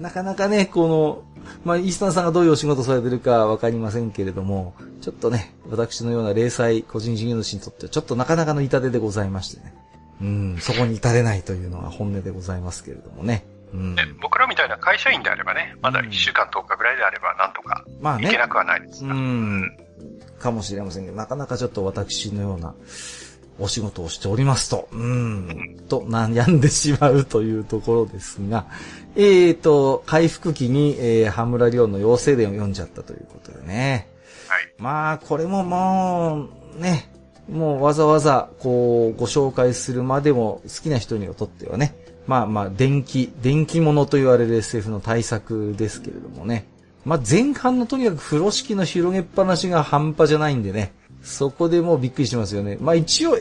[0.00, 1.22] なかなかね、この、
[1.64, 9.74] まあ、イースタンさんがどういうお仕事されてるかわかりませんけれども、ちょっとね、私のような零細個人事業主にとってはちょっとなかなかの痛手でございましてね。
[10.20, 13.44] うん、そこに至れないというのが本音でございますけれどもね。
[13.72, 13.94] うん。
[13.94, 18.38] で僕らみたいな会社員であればね、まだ1週間10日ぐらいであればなんとかまあねいけ。
[18.38, 19.14] なくはないですうが。
[19.14, 19.76] ん。
[20.38, 22.74] かもしれませんけど、なかなかちょっと私のような
[23.58, 28.66] お仕事をしておりますと、うん、と悩んでしまうというところですが、
[29.16, 34.08] えーと、回復期に、えー、羽村亮の陽性伝を読んじゃったということでね。
[34.48, 34.72] はい。
[34.78, 36.48] まあ、これもも
[36.78, 37.10] う、ね、
[37.50, 41.94] もうわざわざ、こう、ご紹介するまでも好きな人にとってはね、
[42.26, 46.66] まあまあ、電気、電気物と言われる SF の対策ですけれどもね。
[47.04, 50.92] まあ前半のとにかく風呂敷の広げっぱなしが半端じゃないんでね。
[51.28, 52.78] そこでもうびっくりしますよね。
[52.80, 53.38] まあ一応、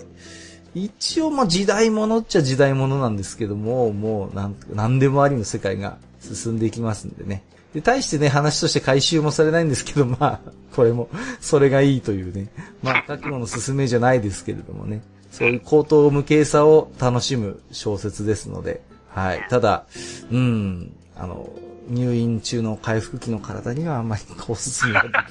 [0.75, 7.43] 一応まあ時代物っちゃ時代物なんですけども、もうなん、なんでもありの世界が進んでいきますんでね。
[7.73, 10.39] で、対してね、話として回収もされないんですけど、 まあ、
[10.75, 11.09] これも、
[11.39, 12.49] それがいいというね。
[12.83, 15.01] まあ、覚悟の進めじゃないですけれどもね。
[15.31, 19.45] そういう高等無形さを楽しむ小説ですので、はい。
[19.49, 19.85] ただ、
[20.31, 21.49] うん、あの、
[21.89, 25.23] 入院中の回復期の体にはあんまりおすすめができない。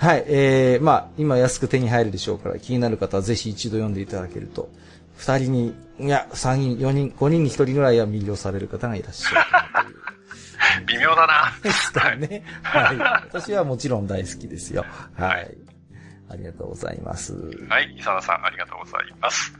[0.00, 0.24] はい。
[0.26, 4.70] えー、まあ、今安く手に入るでしょうから、気になる方はぜひ一度読んでいただけると、
[5.16, 10.02] 二人に、いや、三人、四人、五人に一人ぐらいは魅了される方がいらっしゃるかなという。
[10.86, 11.52] 微妙だな。
[11.62, 12.44] ですかね。
[12.62, 12.98] はい。
[12.98, 14.84] 私はもちろん大好きですよ。
[15.14, 15.56] はい。
[16.30, 17.34] ありがとうございます。
[17.68, 19.52] はい、伊沢さん、ありがとうございます。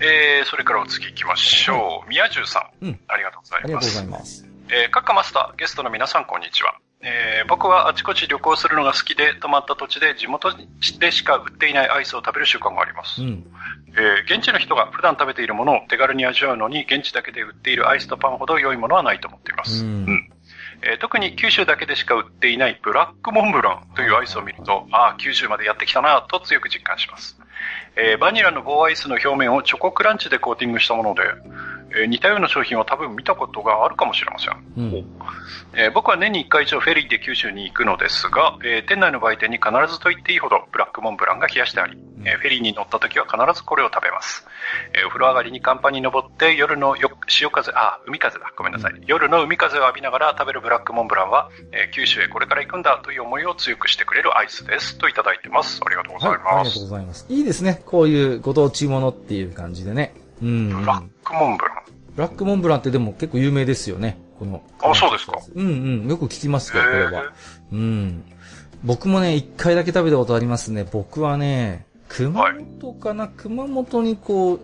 [0.00, 2.08] えー、それからお次行きましょう。
[2.08, 4.02] 宮中さん、うんありがとうございますありがとうござ。
[4.02, 4.47] います。
[4.70, 6.74] えー、カッカマスター、ゲストの皆さん、こんにちは。
[7.00, 10.52] えー僕はあちこち旅行するのが好きで、泊まった土地で地元
[10.98, 13.22] でしか売っていないアイスを食べる習慣があります。
[13.22, 13.46] うん。
[13.96, 19.84] えー現地の人が普段食べているものを手軽に味わうのに、現地だけで売っているアイスとパンほど良いものはないと思っています。
[19.84, 20.30] うん
[20.82, 27.40] えー特に九州だけでしか売っていないブラックモンブランというアイスを見ると、ああ、九州までやってきたなと強く実感します。
[27.96, 31.22] えーバニラの棒アイスの表面をチョコクランチでコーティングしたもので、
[31.90, 34.64] えー似たような商品は多分見たことがあるかもしれません。
[34.76, 35.04] うん。
[35.74, 44.46] えー僕は年に1回以上フェリーで九州に行くのですが、えー店内の売店に必ずと言っていいほどブラックモンブランが冷やしてあり、えーフェリーに乗った時は必ずこれを食べます。
[44.94, 48.94] えーお風呂上がりに甲板に登って夜のよ潮風、あ、海風だ、ごめんなさい。
[49.06, 54.98] 夜の海風を浴びながら食べるブラックモンブランは、えー九州へこれから行くんだという思いを強くしてくれるアイスです。
[54.98, 55.80] といただいてます。
[55.84, 56.68] ありがとうござはいい、あます。
[56.70, 57.26] りがとうございます。
[57.28, 57.82] いいですね。
[57.86, 60.14] こういうご当地ものっていう感じでね。
[60.42, 61.10] うん、うん。
[61.28, 61.76] クモンブラン。
[62.16, 64.18] ブラックモンブランってでも結構有名ですよね。
[64.38, 64.62] この。
[64.80, 65.70] あそうですかうんう
[66.04, 66.08] ん。
[66.08, 67.32] よく聞きますよ、これへは。
[67.72, 68.24] うん。
[68.82, 70.86] 僕もね、一回だけ食べたことありますね。
[70.90, 74.60] 僕はね、熊本かな、熊本にこう、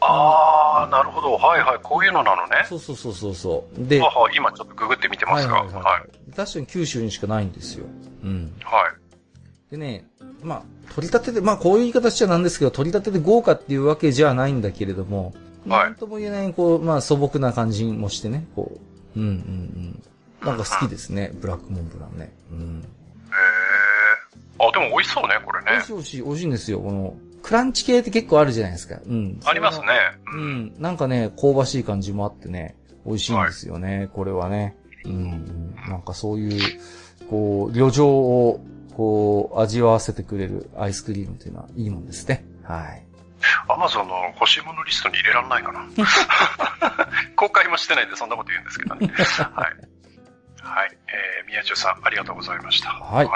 [0.00, 1.34] あー、なるほど。
[1.34, 1.78] はいはい。
[1.80, 2.64] こういうのなのね。
[2.68, 3.86] そうそうそうそうそう。
[3.86, 5.62] で、はは今ちょっとググってみてますが。
[5.62, 5.72] はい。
[5.72, 5.80] は
[6.28, 6.32] い。
[6.34, 7.86] 確かに九州にしかないんですよ。
[8.24, 8.52] うん。
[8.64, 9.70] はい。
[9.70, 10.04] でね、
[10.42, 10.62] まあ、
[10.92, 18.72] 取り立てで、まあこういう言い方しちゃなんですけど、取り立てで豪華っていうわけじゃないんだけれども、はいなんとも言えない、こう、まあ素朴な感じもしてね、こ
[19.16, 20.02] う、うんうんうん。
[20.44, 22.32] なんか好きですね、ブラックモンブランね。
[22.50, 22.84] うん。
[24.60, 24.68] へー。
[24.68, 25.90] あ、でも美味しそうね、これね美味し。
[25.90, 26.80] い美味しい、美味しいんですよ。
[26.80, 28.98] この、クランチ系って結構あるじゃないですか。
[29.06, 29.40] うん。
[29.44, 29.86] ありますね。
[30.34, 30.74] うん。
[30.78, 34.76] なんかね、香ばしい感じもあってね、美味しいんですよね、これはね。
[35.04, 35.74] うんうん。
[35.88, 36.60] なんかそういう、
[37.28, 38.64] こう、旅情を、
[38.96, 42.44] こう、味わわせてくれるアイスクリームっていうのはいいもんですね。
[42.62, 43.11] はい。
[43.68, 45.86] アマゾンの欲しいものリストに入れられないかな。
[47.36, 49.12] 公開もしてないんでそんなこと言うんですけどね。
[49.16, 49.92] はい。
[50.62, 50.96] はい。
[51.08, 52.90] えー、宮中さん、ありがとうございました。
[52.90, 53.26] はい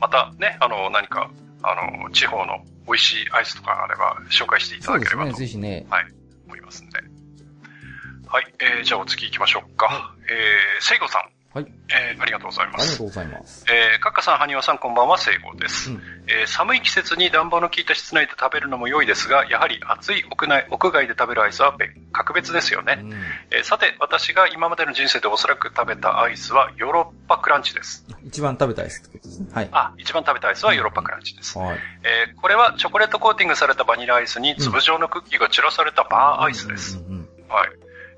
[0.00, 1.30] またね、あの、何か、
[1.62, 5.86] あの、地方の美味しいアイスとかあれば紹介していたそうですね、だければとぜひね。
[6.46, 6.98] 思いますんで。
[8.26, 8.54] はい。
[8.58, 10.12] えー、じゃあお次行きましょうか。
[10.28, 11.41] えー、セイゴさん。
[11.54, 11.66] はい。
[11.90, 12.82] えー、ありがとうございます。
[12.82, 13.64] ありがとうございます。
[13.68, 15.90] えー、カッカさん、ハニワさん、こんばんは、セイゴです。
[15.90, 22.98] うんえー寒い季節に暖房の効いた室内で食べるのも良いですが、やはり暑い屋内、屋外で食べるアイスは別格別ですよね。
[23.02, 23.12] うん
[23.50, 28.06] えーさて、私が今までの人生でおそらく食べたアイスはヨーロッパクランチです。
[28.24, 29.48] 一番食べたいですってことですね。
[29.52, 29.68] はい。
[29.72, 31.58] あ、一番食べたアイスはヨーロッパクランチです。
[31.58, 31.78] はい。
[32.04, 36.98] えーこれはチョコレートコーティングされたバニラアイスに粒状のクッキーが散らされたバーアイスです。
[36.98, 37.70] うんうんはい。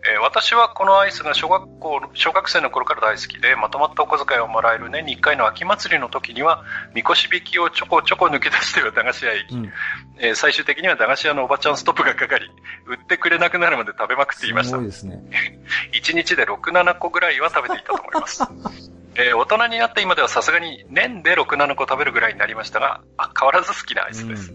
[0.06, 6.62] えー私はこのアイスが小学校、小学生の頃から大好きで、まとまったお小遣いをもらえる年に1回の秋祭りの時には、
[6.94, 9.72] みこし引きをちょこちょこ抜け出しては駄菓子屋へ行き、うん。
[10.18, 12.46] えー最終的には駄菓子屋のおばちゃんストップがかかり、
[12.86, 14.86] 売ってくれなくなるまで食べまくっていましたすごい。
[14.86, 15.22] ですね。
[15.94, 18.42] 1日で6、7個ぐらいは食べていたと思います。
[19.16, 24.52] えー大人になって今ではさすがに年で6、7個食べるぐらいになりましたが、あ変わらず好きなアイスです。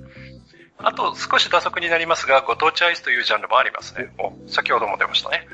[0.82, 4.12] あと少し打足になりますが、ご当地アイスというジャンルもありますね。
[4.18, 5.48] お先ほども出ましたね。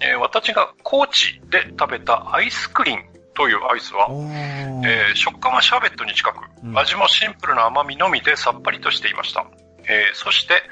[0.00, 3.02] えー私が高知で食べたアイスクリン
[3.34, 4.08] というアイスは、
[4.86, 9.46] えー食感はシャーベットに近く、うん味もシンプルな甘みのみでさっぱりとしていました。
[9.88, 10.62] えーそして、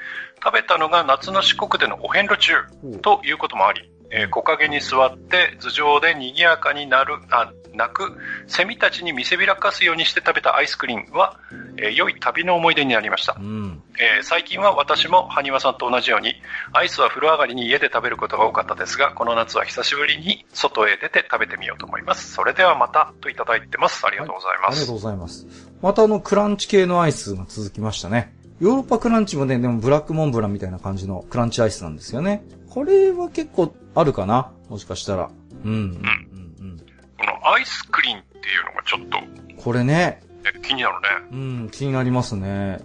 [0.43, 2.53] 食べたのが夏の四国でのお遍路中
[3.01, 8.17] ということもあり、えー木陰に座って頭上で賑やかになる、あ、泣く
[8.47, 11.39] セミたちに見せびらかすようにして食べたアイスクリーンは、
[11.77, 13.41] えー良い旅の思い出になりましたう。
[13.41, 13.83] ん。
[13.99, 16.35] えー最近は私も埴輪さんと同じように、
[16.73, 22.33] アイスは風呂上がりに家で食べることが多かったですが、この夏は久しぶりに外へ出て食べてみようと思います。
[22.33, 24.05] それではまたといただいてます。
[24.05, 24.71] ありがとうございます。
[24.71, 25.47] ありがとうございます。
[25.81, 28.33] またあの、クランチ系のアイスが続きましたね。
[28.59, 32.43] ヨーロッパクランチもね、でもブラックモンブランみたいな感じのクランチアイスなんですよね。
[32.77, 34.51] これは結構あるかな？
[34.69, 35.31] もしかしたら。
[35.65, 36.77] うん、うん、うん、うん。
[36.77, 41.07] このアイスクリーンっていうのがちょっと、これね、え気になるね。
[41.31, 41.35] う
[41.65, 42.77] ん、気になりますね。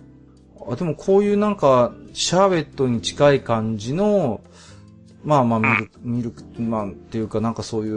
[0.66, 4.40] あ、でもこういうなんか、シャーベットに近い感じの、
[5.24, 7.90] まあまあミルク、ミルク、まあっていうかなんかそうい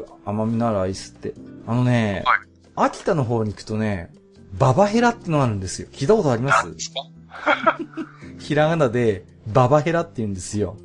[0.00, 1.32] う甘みのあるアイスって。
[1.66, 2.38] あのね、はい
[2.76, 4.12] 秋田の方に行くとね、
[4.58, 5.88] ババヘラってのがあるんですよ。
[5.92, 6.64] 聞いたことあります？
[6.66, 7.78] 何ですか？
[8.38, 10.76] ひらがなで、ババヘラって言うんですよ。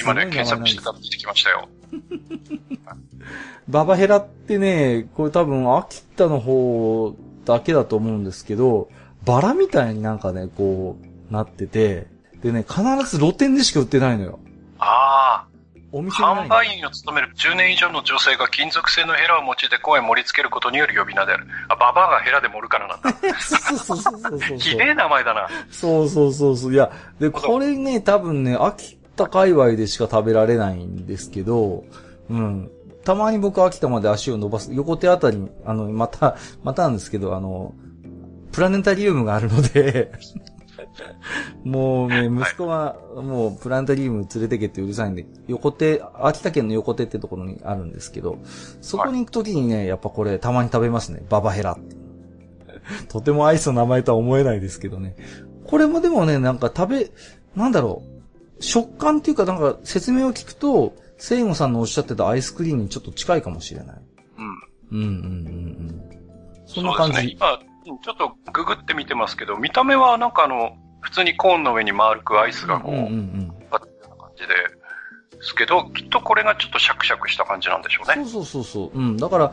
[0.00, 1.68] 今ね、検索してたら出てきましたよ。
[3.68, 8.88] ババヘラってね、これ多分秋田の方だけだと思うんですけど、
[9.24, 12.06] バラみたいになんかね、こう、なってて、
[12.42, 14.38] でね、必ず露店でしか売ってないのよ。
[14.78, 15.44] あ
[15.92, 16.42] おあ、店にないの。
[16.44, 21.46] 販売員を務める10年以上の女性が金属製のヘラを用いて声を盛り付けることによる呼び名である。
[21.68, 23.10] あ、ババアがヘラで盛るからなんだ。
[23.40, 24.58] そうそうそうそうそう。
[24.58, 25.48] ひでえ名前だな。
[25.70, 26.72] そうそうそうそう。
[26.72, 31.84] いや、で、これね、多分ね、秋田界隈でしか食べられないんですけど、
[32.30, 32.70] うん。
[33.04, 37.74] たまに僕秋田まで足を伸ばす、横手あたりに、あの、また、またなんですけど、あの、
[38.52, 40.12] プラネタリウムがあるので、
[41.64, 48.38] もうね、息子は、もう、プラネタリウム連れてけってうるさいんで、横手、秋田県の横手ってところにあるんですけど、
[48.80, 51.22] そこに行くときにね、やっぱこれ、たまに食べますね。
[51.28, 51.96] ババヘラって。
[53.08, 55.16] とてもアイスの名前とは思えないですけどね。
[55.66, 57.10] これもでもね、なんか食べ、
[57.54, 58.15] なんだろう。
[58.60, 63.96] 食感っていうか、なんか説明を聞くと、セイゴさんのおっしゃってたアイスクリームにちょっと近いかもしれない。
[64.38, 64.46] うん。
[64.90, 65.10] うんうんうんう
[65.92, 66.02] ん。
[66.66, 67.18] そそんな感じ。
[67.18, 67.36] うですね。
[67.84, 73.52] 今、ちょっとググってみてますけど、見た目はなんかあの、普通にコーンの上に丸くアイスがこう、うんうんうん。
[73.70, 74.48] あったような感じで、
[75.36, 78.14] ですけど、きっとこれがちょっとシャクシャクした感じなんでしょうね。
[78.24, 78.98] そうそうそうそう。
[78.98, 79.16] うん。
[79.16, 79.52] だから、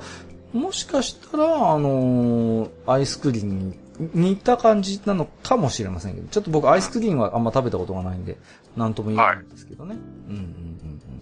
[0.53, 3.77] もしかしたら、あのーアイスクリームに
[4.13, 8.37] 似た感じなのかもしれませんけど、ちょっと僕アイスクリームはあんま食べたことがないんで、
[8.75, 9.95] なんとも言えないんですけどね。
[10.27, 11.19] うんうんうんうん。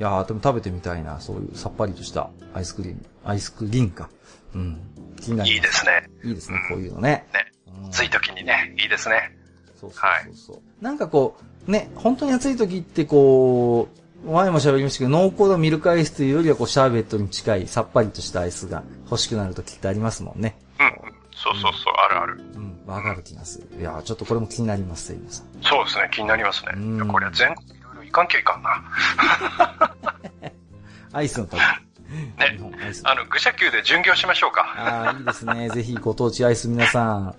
[0.00, 3.04] いやー、でも食べてみたいな、そういうさっぱりとしたアイスクリーム。
[3.24, 4.08] アイスクリームか。
[4.54, 4.80] うん。
[5.20, 5.52] 気になります。
[5.52, 6.10] いいですね。
[6.24, 7.26] いいですね、こういうのね。
[7.32, 7.52] ね。
[7.66, 9.36] うん暑い時にね、いいですね。
[9.80, 13.88] そうそうそうそう、なんかこう、ね、本当に暑い時ってこ
[14.24, 20.58] う、前も喋りましたけど、濃厚なミルクアイスというよりはこう、シャーベットに近いさっぱりとしたアイスが欲しくなる時ってありますもんね。
[20.78, 20.92] うんうん。
[21.34, 22.40] そうそうそう、あるある。
[22.54, 23.80] うん、わかる気がする。
[23.80, 25.46] いやーちょっとこれも気になります、セイムさん。
[25.62, 26.72] そうですね、気になりますね。
[26.74, 28.84] うんこれは全国いろいろ行かんきゃいかんな。
[31.12, 31.60] アイスの旅。
[32.10, 32.58] ね。
[33.04, 34.62] あの、愚者級で巡業しましょうか。
[34.76, 35.68] ああ、いいですね。
[35.70, 37.34] ぜひご当地アイス皆さん。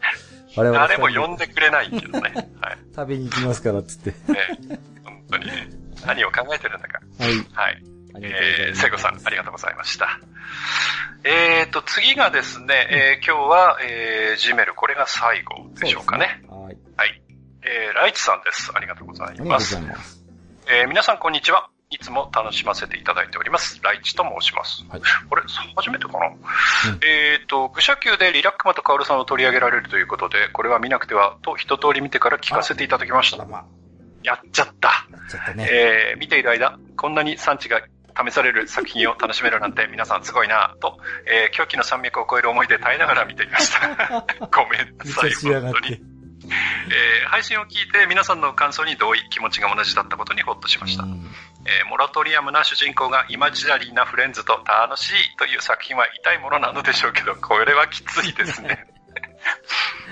[0.56, 2.34] 我々誰も呼んでくれないけどね。
[2.60, 2.78] はい。
[2.95, 4.10] 食べに行きますから、つって。
[4.11, 4.15] ね
[5.03, 5.69] 本当にね。
[6.06, 6.99] 何を考えてるんだか。
[7.19, 7.30] はい。
[7.53, 7.84] はい。
[8.15, 8.81] えー、ます。
[8.81, 10.19] セイコさん、ありがとうございました。
[11.23, 16.41] えーと、次がですね、えー、今日は、えー、ジメル、これが最後でしょうかね。
[16.49, 16.85] そうですね。
[16.97, 17.21] はい。
[17.63, 18.71] えー、ライチさんです。
[18.73, 19.39] ありがとうございはい。
[19.39, 19.89] ありがとうますござい。
[19.89, 20.23] ます。
[20.67, 21.69] えー、皆さんこんにちは。
[21.91, 23.79] いつも楽しませていただいております。
[23.83, 24.85] ライチと申します。
[24.89, 25.01] はい。
[25.29, 25.43] これ、
[25.75, 26.31] 初めてかな、
[27.05, 33.45] えっ、と、愚者級でリラックマとカオルさんを取り上げられるということで、これは見なくてはと一通り見てから聞かせていただきました。
[34.23, 34.89] やっちゃった。
[34.89, 35.67] あ、やっちゃったね。
[35.69, 37.81] えー、見ている間、こんなに産地が
[38.15, 44.25] 試される作品を楽しめるなんて皆さんすごいなと、えー、狂気の山脈を越える思いで耐えながら見ていました。
[44.51, 46.11] ごめんなさい、本当にて。。
[46.43, 51.03] えー、配信を聞いて皆さんの感想に同意、気持ちが同じだったことにほっとしました。
[51.03, 51.25] うん
[51.63, 58.90] えーモラトリアムな主人公がイマジナリーなフレンズと楽しいという作品は痛いものなのでしょうけど、これはきついですね。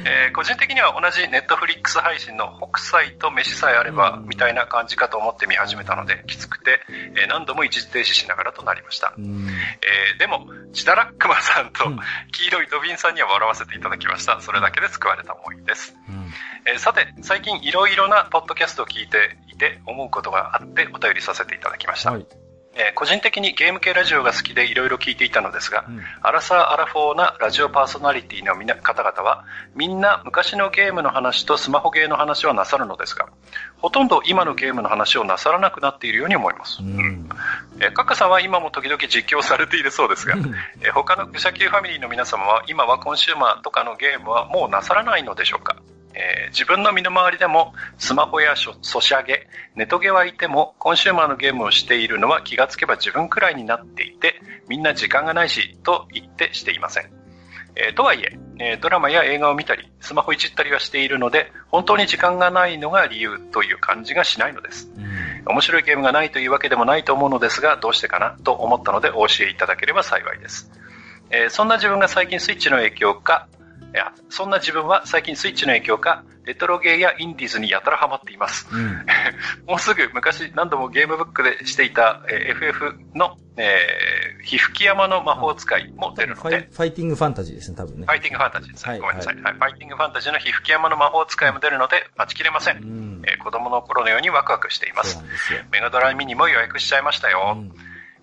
[0.05, 6.79] えー個人的には同じネットフリックス配信の北斎と飯さえあればうんみたいな感じかと思って見始めたので、きつくて、
[7.17, 9.13] えー何度も一時停止しながらとなりました。
[9.17, 9.47] うん。
[9.49, 11.99] えーでも、チダラックマさんとうん
[12.31, 14.39] 黄色いドビンさんには笑わせていただきました。
[14.41, 15.95] それだけで救われた思いです。
[16.07, 16.31] うん
[16.65, 22.11] えーさて、最近いろいろなポッドキャストを聞いていて思うことがあってお便りさせていただきました。
[22.11, 22.25] はい。
[22.75, 33.27] えー個人的にゲーム系ラジオが好きでいろいろ聞いていたのですが、うんアラサー・アラフォーなラジオパーソナリティのみな方々は、みんな昔のゲームの話とスマホゲーの話をなさるのですが、
[33.77, 36.81] ほとんど今のゲームの話をなさらなくなっているように思います。
[36.81, 37.29] うん。
[37.79, 40.35] えーカッカさんは今も時々実況されているそうですが、
[40.81, 45.77] えー他の愚者級ファミリーの皆様は今はコンシューマーとかのゲームはもうなさらないのでしょうか？
[46.13, 57.11] えー自分の身の回りでもスマホやソソシャゲ、ネトゲはいてもコンシューマーのゲームをしているのは気がつけば自分くらいになっていてみんな時間がないしと言ってしていません。
[57.75, 64.91] えーとはいええードラマや映画を見たりスマホいじったりはしているので本当に時間がないのが理由という感じがしないのです。
[64.97, 70.69] うん面白いゲームがないというわけでもないと思うのですが、どうしてかなと思ったのでお教えいただければ幸いです。
[71.31, 73.47] えーそんな自分が最近スイッチの影響か、
[74.29, 78.67] そんな自分は最近スイッチの影響か、レトロゲーやインディーズにやたらハマっています。
[78.71, 79.05] うん。
[79.67, 88.05] もうすぐ昔何度もゲームブックでしていた、えー FF の、えー、皮膚き山の魔法使いも出るのでファイ、ファイティングファンタジーですね、多分ね。
[88.05, 88.91] ファイティングファンタジーですね。
[88.91, 89.53] はいごめんなさい、はい。
[89.53, 92.77] ファイティングファンタジーの皮膚き山の魔法使いも出るので、待ちきれません。
[92.77, 93.21] うん。
[93.25, 95.61] えー子供の頃のようにワクワクしていますすよ。
[95.71, 97.55] メガドラミニも予約しちゃいましたよ。
[97.57, 97.71] うん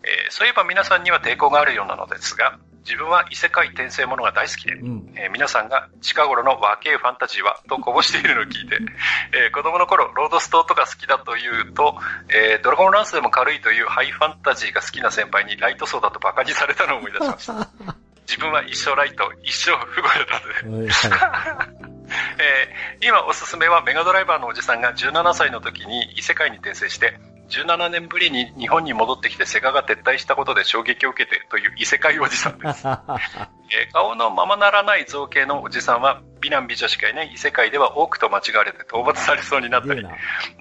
[0.02, 5.12] えーそういえば皆さんには抵抗があるようなのですが、自分は異世界転生ものが大好きで、うん。
[5.16, 8.78] えー皆さんが近頃の若いファンタジーはとこぼしているのを聞いて、
[9.34, 11.98] えー子供の頃ロードストーとか好きだというと、
[12.28, 17.68] えードラゴンランスでも軽いというハイファンタジーが好きな先輩にライト層だとバカにされたのを思い出しました。
[18.28, 20.26] 自分は一生ライト、一生不語だっ
[20.60, 20.88] たので、
[22.38, 32.86] えー今おすすめはメガドライバーのおじさんが17歳の時に異世界に転生して、17年ぶりに日本に戻ってきてセガが撤退したことで衝撃を受けてという異世界おじさんです。
[33.68, 40.06] えー顔のままならない造形のおじさんは美男美女しかいない異世界では多くと間違われて討伐されそうになったり。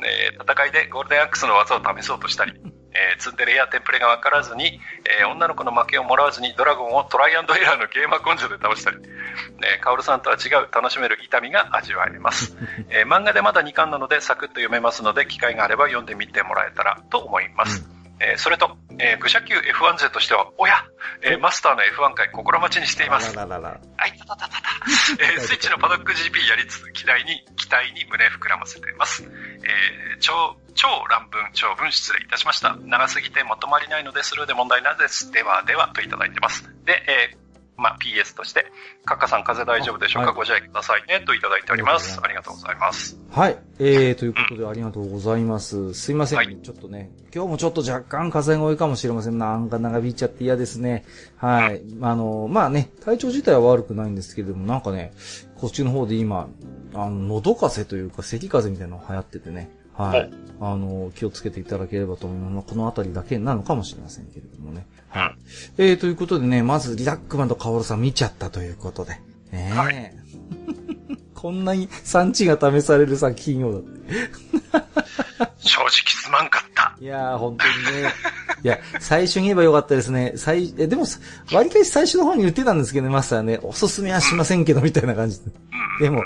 [0.05, 2.53] えー戦いでゴールデンアックスの技を試そうとしたり、
[2.95, 4.79] えーツンデレやテンプレが分からずに、
[5.19, 12.55] えー女の子の負けをもらわずにドラゴンをトライアンドエラーのゲーマー根性で倒したり、えーカオルさんとは違う楽しめる痛みが味わえます。
[12.89, 17.85] えー漫画でまだ2巻なのでサクッと読めますので、機会があれば読んでみてもらえたらと思います。
[18.19, 20.85] えーそれと、えー愚者級 F1 勢としては、おや、
[21.21, 23.37] えーマスターの F1 回心待ちにしています。
[23.37, 23.79] あらららら。
[23.97, 24.69] あいたたたたた。
[25.19, 29.23] えー スイッチのパドック GP やりつつ、期待に、期待に胸膨らませています。
[29.23, 32.75] えー超、超乱文、長文失礼いたしました。
[32.75, 35.31] 長すぎてまとまりないのでスルーで問題ないです。
[35.31, 36.63] では、では、といただいてます。
[36.85, 37.45] で、えー
[37.77, 38.65] まあ、PS として、
[39.03, 42.19] カッカさん風邪大丈夫でしょうか、はいご自愛くださいね、といただいております。
[42.21, 43.17] ありがとうございます。
[43.31, 43.57] はい。
[43.79, 45.93] えー、ということでありがとうございます。
[45.93, 49.37] すいません、はいちょっとね、今日もちょっと若干風邪が多いかもしれません。
[49.37, 51.05] なんか長引いちゃって嫌ですね。
[51.37, 51.81] はい。
[52.01, 55.13] あの、まあね、体調自体は悪くないんですけれども、なんかね、
[55.57, 56.47] こっちの方で今、
[56.93, 59.69] あの、喉風邪というか、咳風邪みたいなのが流行っててね。
[59.97, 60.31] はい。
[60.59, 62.67] あの、気をつけていただければと思います。
[62.67, 64.85] このあたりだけなのかもしれませんけれどもね。
[65.09, 65.35] はい。
[65.77, 69.13] えー、ということでね、まずリラックマンとカオルさん見ちゃったということで。
[69.51, 69.77] ねえ。
[69.77, 70.15] はい
[71.33, 73.89] こんなに産地が試される作品をだって。
[75.59, 76.95] 正直すまんかった。
[76.99, 78.09] いやー、本当にね。
[78.63, 80.33] いや、最初に言えばよかったですね。
[80.37, 81.05] 最、え、でも、
[81.51, 85.51] 割り返し最初の方に言ってたんですけどね、マスターね、おすすめはしませんけど、みたいな感じで。
[85.99, 86.23] でも、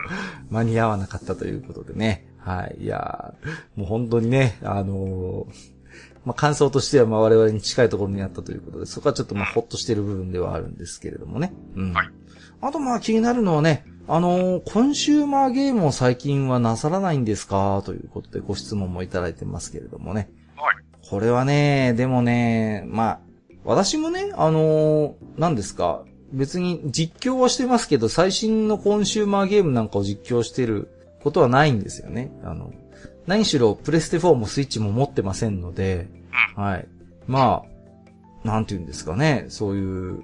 [0.51, 2.28] 間に合わなかったということでね。
[2.39, 2.83] はい。
[2.83, 5.45] いやーもう本当にね、あのー
[6.25, 11.53] まあ、感想としては、まあ、我々に近いところにあったということで、そこはちょっとまあ、ほっとしてる部分ではあるんですけれどもね。
[11.75, 11.93] うん。
[11.93, 12.09] はい
[12.61, 17.81] あとまあ、気になるのはね、あのーコンシューマーゲームを最近はなさらないんですか？
[17.85, 20.29] ということでご質問もいただいてますけれどもね。
[20.57, 20.75] はい。
[21.09, 23.19] これはね、でもね、まあ、
[23.63, 26.03] 私もね、あのー何ですか、
[26.33, 30.89] 別に実況はしてますけど、最新のコンシューマーゲームなんかを実況してる
[31.23, 32.31] ことはないんですよね。
[32.43, 32.71] あの、
[33.27, 36.07] 何しろプレステ4もスイッチも持ってませんので、
[36.55, 36.87] はい。
[37.27, 37.63] ま
[38.43, 40.23] あ、なんて言うんですかね、そういう、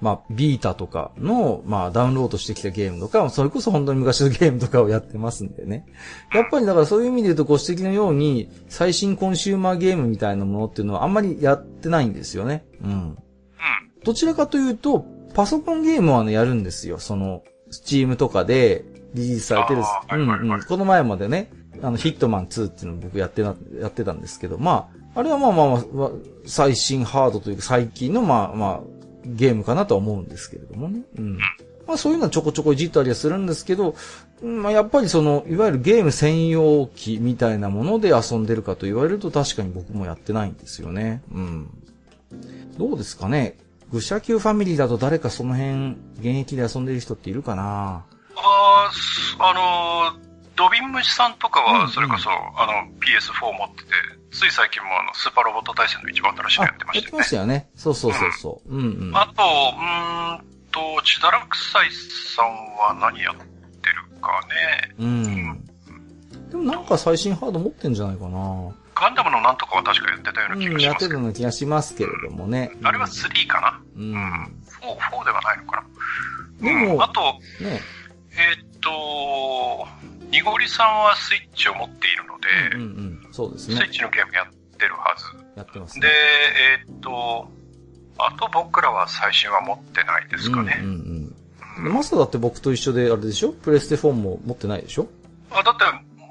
[0.00, 5.86] まあ、ビータとかの、まあ、ダウンロードしてきたゲームとか、それこそ本当に昔のゲームとかをやってますんでね。
[6.34, 12.64] やっぱりだからそういう意味で言うとご指摘のように、最新コンシューマーゲームみたいなものっていうのはあんまりやってないんですよね。
[12.82, 12.90] うん。
[12.90, 13.18] うん。
[14.02, 15.04] どちらかというと、
[15.34, 16.98] パソコンゲームはね、やるんですよ。
[16.98, 18.84] その、スチームとかで
[19.14, 19.82] リリースされてる
[20.12, 20.62] うんうん。
[20.62, 21.50] この前までね、
[21.82, 26.10] あの、ヒットマン2っていうのを僕やってな、やってたんですけど、まあ、あれはまあまあまあまあ、
[26.46, 28.80] 最新ハードというか最近のまあまあ、
[29.24, 31.00] ゲームかなとは思うんですけれどもね。
[31.18, 31.38] うん。
[31.86, 33.96] まあそういうのはちょこちょこいじったりはするんですけど、
[34.42, 41.22] うんまあやっぱりその、いわゆるゲーム専用機みたいなもので遊んでるかと言われると確かに僕もやってないんですよね。
[41.32, 41.70] うん。
[42.78, 43.58] どうですかね
[43.92, 48.04] 愚者級ファミリーだと誰かその辺、現役で遊んでる人っているかな
[48.42, 53.90] あーすあのー、ドビン虫さんとかうんうんは、それこそ、あの、PS4 持ってて、
[54.32, 57.54] つい最近もあの、スーパーロボット対戦の一番新しいのやってまやってましたよね。
[57.54, 57.70] したよね。
[57.76, 58.74] そうそうそうそう。
[58.74, 59.16] うんうん。
[59.16, 61.88] あと、うーんと、チダラクサイ
[62.36, 62.46] さん
[62.76, 63.42] は何やって
[63.90, 64.94] るかね。
[64.98, 65.64] うん。
[66.50, 70.84] でもなんか最新ハード持ってんじゃないかなガンダムのなんとかは確かやってたような気うん、がしますけど。
[70.84, 72.70] やってたような気がしますけれどもね。
[72.82, 73.98] あれは3かなう。
[74.00, 74.16] うんん。
[74.16, 75.76] 4、4ではないのか
[76.60, 76.66] な。
[76.68, 77.20] でもうんあと、
[77.64, 77.80] ね。
[78.40, 79.86] えーっと、
[80.30, 82.82] ニゴリさんはスイッチを持っているので、うん
[83.26, 83.32] うん。
[83.32, 83.88] そうですスイッね。
[83.92, 84.46] チのゲームやっ
[84.78, 85.24] てるはず。
[85.56, 86.12] やってますで、ね。
[86.86, 87.50] えーっと、
[88.18, 90.78] あと僕らは最新は持ってないですかね。
[90.80, 90.94] うんうん
[91.76, 91.84] うん。
[91.84, 93.52] でマスターだって僕と一緒であれでしょ？
[93.52, 95.08] プレステ4も持ってないでしょ？
[95.50, 95.84] あだって、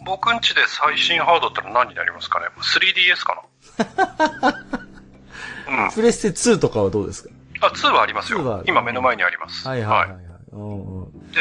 [0.05, 3.43] 僕んちで最新ハードってのは何になりますかね ?3DS か
[3.77, 4.65] な？
[5.73, 5.85] うん。
[5.87, 7.29] あ、プレステ2とかはどうですか
[7.61, 8.59] ？2はあります2はある。
[8.59, 9.67] よ今目の前にあります。
[9.67, 10.28] はいはいはいはい。
[10.51, 11.39] うんうんで、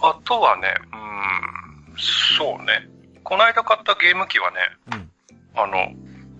[0.00, 1.96] あとはね、うん、
[2.38, 2.88] そうね。
[3.22, 4.56] この間買ったゲーム機はね、
[4.92, 5.10] うん。
[5.54, 5.92] あの、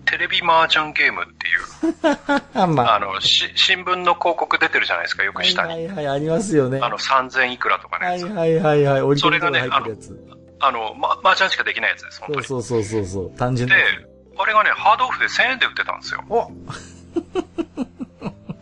[0.05, 2.17] テレビ麻雀ゲームっていう、
[2.59, 2.95] あ、まあ。
[2.95, 5.69] あの、し、新聞の広告出てるじゃないですか、よく下に。
[5.69, 6.79] はいはいはい、ありますよね。
[6.81, 8.25] あの、3000いくらとかのやつ。
[8.25, 10.37] はいはいはいはい、折り込みがね入ってるやつ。
[10.59, 12.45] あの、ま、麻雀しかできないやつです、本当に。
[12.45, 13.83] そうそうそうそう単純なで
[14.37, 16.23] あれがね、ハードオフで1000円で売ってたんですよ。
[16.29, 16.51] お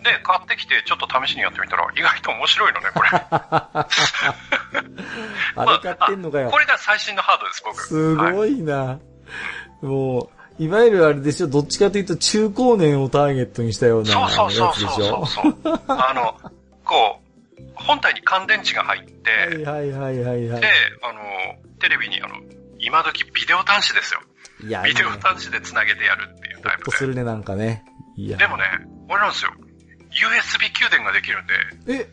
[0.04, 3.10] で、買ってきて、ちょっと試しにやってみたら、意外と面白いのね、これ。
[5.56, 6.58] あれ買ってんのかよこ。
[6.58, 7.84] れが最新のハードです、僕。
[7.88, 9.00] すはいごいな。
[9.82, 15.28] もう、いわゆるあれでしょ、どっちかというと中高年をターゲットにしたようなそうそうそうやつでしょそう。
[15.28, 15.82] そうそう。
[15.88, 16.52] あの、
[16.84, 17.20] こ
[17.58, 19.30] う、本体に乾電池が入って、
[19.66, 20.68] はいはいはいはいはいで。、
[21.04, 21.22] あの、
[21.80, 22.36] テレビにあの、
[22.80, 24.22] 今時ビデオ端子ですよ。
[24.64, 26.82] いや、ビデオ端子で繋げてやるっていうほタイプで。
[26.82, 27.84] っとするね、なんかね。
[28.16, 28.38] いや。
[28.38, 28.64] でもね、
[29.10, 29.52] あれなんですよ。
[30.12, 31.54] USB 給電ができるんで、
[31.88, 32.12] え、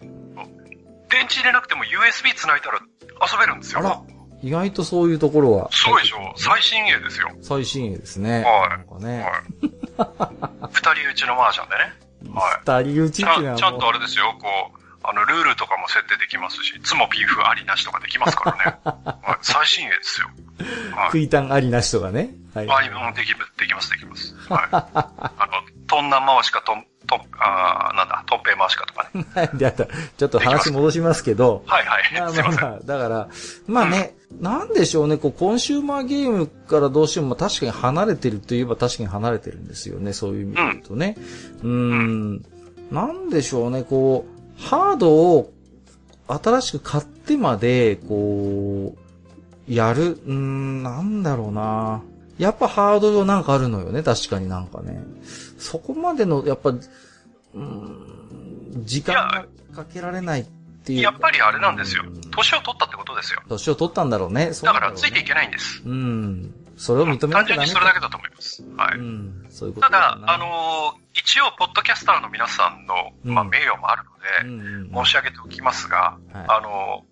[1.11, 2.81] 電池入れなくても USB 繋いだら
[3.27, 3.81] 遊べるんですよ。
[3.81, 4.03] あら、
[4.43, 5.69] 意外とそういうところは。
[5.73, 7.31] すごいでしょ最新鋭ですよ。
[7.41, 8.43] 最新鋭ですね。
[8.45, 9.21] はいなんかね。
[9.21, 10.71] はい。
[10.73, 12.09] 二人打ちのマージャンでね。
[12.35, 12.83] はい。
[12.85, 18.79] 二人打ちちっていうのはちゃんともあれですよ、こう、あの、ルールとかも設定できますし、つもピンフありなしとかできますからね。
[19.25, 20.29] はい、最新鋭ですよ。
[20.61, 21.07] う、はい。
[21.07, 22.31] 食いたんありなしとかね。
[22.55, 22.71] はい。
[22.71, 24.35] ありもできる、できます、できます。
[24.49, 24.69] はい。
[24.73, 29.27] あの、トンナン回しかトン、トン、あーなんだ、トンペイ回しかとかね。
[29.35, 29.51] はい。
[29.59, 29.87] で、あと、
[30.17, 32.03] ちょっと話戻しますけど、はいはい。
[32.15, 33.29] まあまあまあ、だから、
[33.67, 41.17] まあね、なんでしょうね、こう、コンシューマーゲームからどうしても確かに離れてるといえば確かに離れてるんですよね、そういう意味で言うとね。
[41.63, 42.45] うーん、
[42.91, 45.51] なんでしょうね、こう、ハードを
[46.29, 48.95] 新しく買ってまで、こ
[49.69, 52.03] う、やる、うーん、なんだろうな。
[52.39, 55.03] やっぱハードルなんかあるのよね、確かになんかね。
[55.59, 60.45] そこまでの、やっぱ、うーん、時間がかけられないっ
[60.85, 61.11] ていうか。
[61.11, 62.21] やっぱりあれなんですようん。
[62.31, 63.43] 年を取ったってことですよ。
[63.49, 64.53] 年を取ったんだろうね。
[64.53, 65.83] そうだからついていけないんです。
[65.85, 66.55] うん。
[66.77, 68.63] それを認めな単純きゃダメにそれだけだと思います。
[68.77, 68.99] はい。
[68.99, 69.47] うん。
[69.51, 74.03] そういうことただ、なあ、のー一応、ポッドキャスターの皆さんの、まあ、うん名誉もある
[74.45, 77.08] うんので、うんうん申し上げておきますが、はいあのー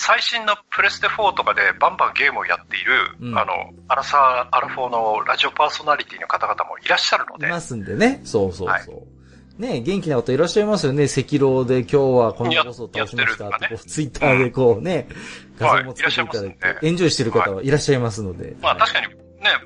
[0.00, 3.52] 最新のプレステ4とかでバンバンゲームをやっている、うんあの、
[3.86, 8.22] アラサー、アラフォーのラジオパーソナリティの方々もいらっしゃるので、いますんでね。
[8.24, 9.60] そうそうはいそう。
[9.60, 11.04] ね元気な方いらっしゃいますよね。
[11.04, 15.06] 赤狼で今日はこのボスを倒しましたってねツイッターでこうね、
[15.58, 18.56] 画像もつけていただいて、エンジョイしてる方はいらっしゃいますので。
[18.62, 19.14] まあ確かにね、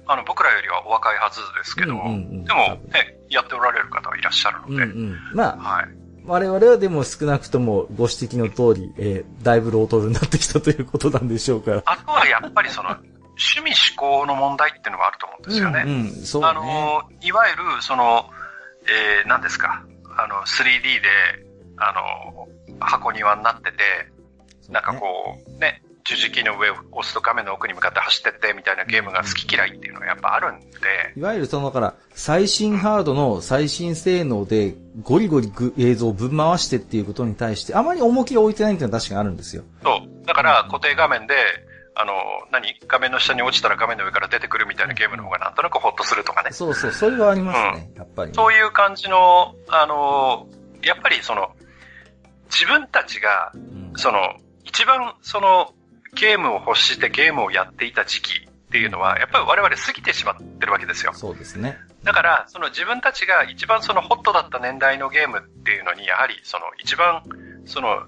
[0.09, 2.59] あの、僕らよりはお若いはずですけど、うんうんうんでも
[2.93, 5.19] ね、やっておられる方はいらっしゃるので、うんうん。
[5.33, 6.04] まあ、はい。
[6.27, 11.83] 我々はでも少なくともご指摘の通り、えーだいぶロートルになってきたということなんでしょうから。
[11.85, 12.91] あとはやっぱりその、
[13.37, 15.83] 趣味思考の問題っていうのがあると思うんですよね。
[15.85, 16.49] うんうん、そうね。
[16.49, 18.31] あの、いわゆる、その、
[18.87, 19.85] えー、何ですか、
[20.17, 21.09] あの、3D で、
[21.77, 22.49] あの、
[22.81, 23.79] 箱庭になってて、
[24.71, 25.07] なんかこ
[25.47, 30.69] う、ね、十字キーの上を押すと画面の奥に向かって走ってってみたいなゲームが好き嫌いっていうのがやっぱあるんで、
[31.17, 39.65] いわゆるその、だから、最新ハードの最新性能でゴリゴリぐ映像をぶん回してっていうことに対して、あまり重きを置いてないっていうのは確かにあるんですよ。
[39.83, 40.27] そう。
[40.27, 41.35] だから固定画面で、
[41.97, 42.13] あの、
[42.51, 46.51] 何画面の下に落ちたら画面の上から出てくるみたいなゲームの方がなんとなくホッとするとかね。
[46.53, 50.49] そうそう、それはありますね、やっぱりね、そういう感じの、あの、
[50.83, 51.53] やっぱりその、
[52.51, 54.19] 自分たちが、うんその、
[54.65, 55.73] 一番その、
[56.15, 61.13] ゲームを欲してゲームをやっていた時期っていうのは、やっぱり我々過ぎてしまってるわけですよ。
[61.15, 61.79] そうですね。
[62.03, 67.23] だから、その自分たちが一番そのホットだった年代のゲームっていうのに、やはりその一番、
[67.67, 68.05] その、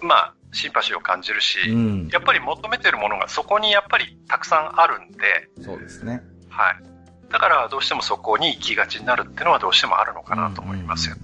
[0.00, 2.08] まあ、シンパシーを感じるし、うん。
[2.12, 6.22] やっぱり求めてるものがそこにやっぱりたくさんあるんで、そうですね。
[6.48, 6.76] はい。
[7.30, 11.22] だからどうしてもそこに行きがちになるっていうのはどうしてもあるのかなと思いますよね。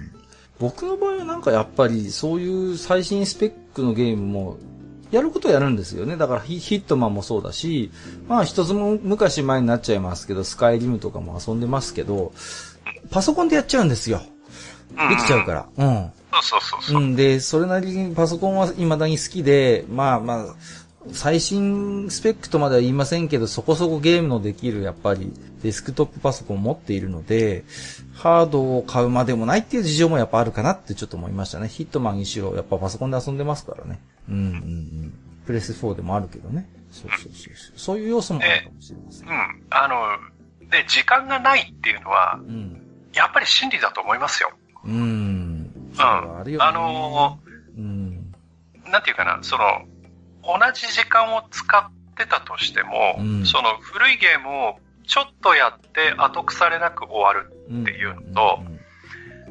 [0.58, 4.58] 僕の場合はなんかやっぱりそういう最新スペックのゲームも
[5.10, 6.16] やることやるんですよね。
[6.16, 7.90] だからヒヒットマンもそうだし、
[8.28, 12.32] まあ一つも昔前になっちゃいますけど、スカイリムとかも遊んでますけど、
[13.10, 14.20] パソコンでやっちゃうんですよ。
[14.28, 14.36] うん
[15.08, 15.66] できちゃうから。
[15.76, 16.12] うん。
[16.32, 17.04] そうそうそうそうう。
[17.04, 20.54] ん、で、それなりにパソコンは未だに好きで、まあまあ、
[21.12, 27.64] 最新スペックとまでは言いませんけど、そこそこゲームのできる、やっぱり、デスクトップパソコンを持っているので、
[28.14, 31.68] ハードを買うまでもないっていう事情もやっぱあるかなってちょっと思いましたね。
[31.68, 34.00] ヒットマンにしろ、やっぱパソコンで遊んでますからね。
[34.28, 35.12] うんうんうん。
[35.46, 36.68] プレス4でもあるけどね。
[36.90, 37.78] そうそうそうそう。
[37.78, 39.28] そういう要素もあるかもしれません。
[39.28, 39.62] うん。
[39.70, 42.82] あの、で、時間がないっていうのは、うん。
[43.12, 44.52] やっぱり真理だと思いますよ。
[44.84, 44.92] うん。
[44.92, 46.00] うん。
[46.00, 46.64] あるよね。
[46.64, 47.38] あの
[47.76, 48.34] うん。
[48.84, 49.64] ー、なんていうかな、その、
[50.42, 57.52] 同じ時間を使ってたとしても、うんその古いゲームをちょっとやって後腐れなく終わる。
[57.70, 57.82] うん。
[57.82, 58.60] っていうのと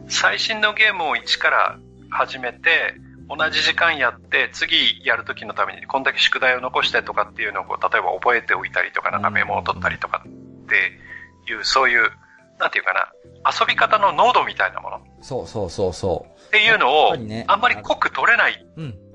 [0.08, 1.78] 最新のゲームを一から
[2.10, 2.96] 始めて、
[3.28, 12.12] 同じ時間やって、次やる時のためにこんだけ宿題を残してとかっていうのをこう、例えば覚えておいたりとか、なんかメモを取ったりとかっていう、そういう、
[12.60, 13.12] なんていうかな、
[13.60, 19.06] 遊び方の濃度みたいなものっそうそうそうそていうのをね、あんまり濃く取れないっ。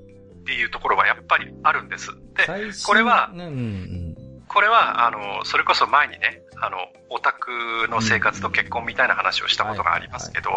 [0.51, 2.09] ていうところはやっぱりあるんです。
[2.35, 2.47] で、
[2.85, 4.17] これはね、うんうん。
[4.49, 7.51] これは、あの、それこそ前にね、あの、オタク
[7.89, 10.51] の生活と結婚みたいな話をしたことがありますけど、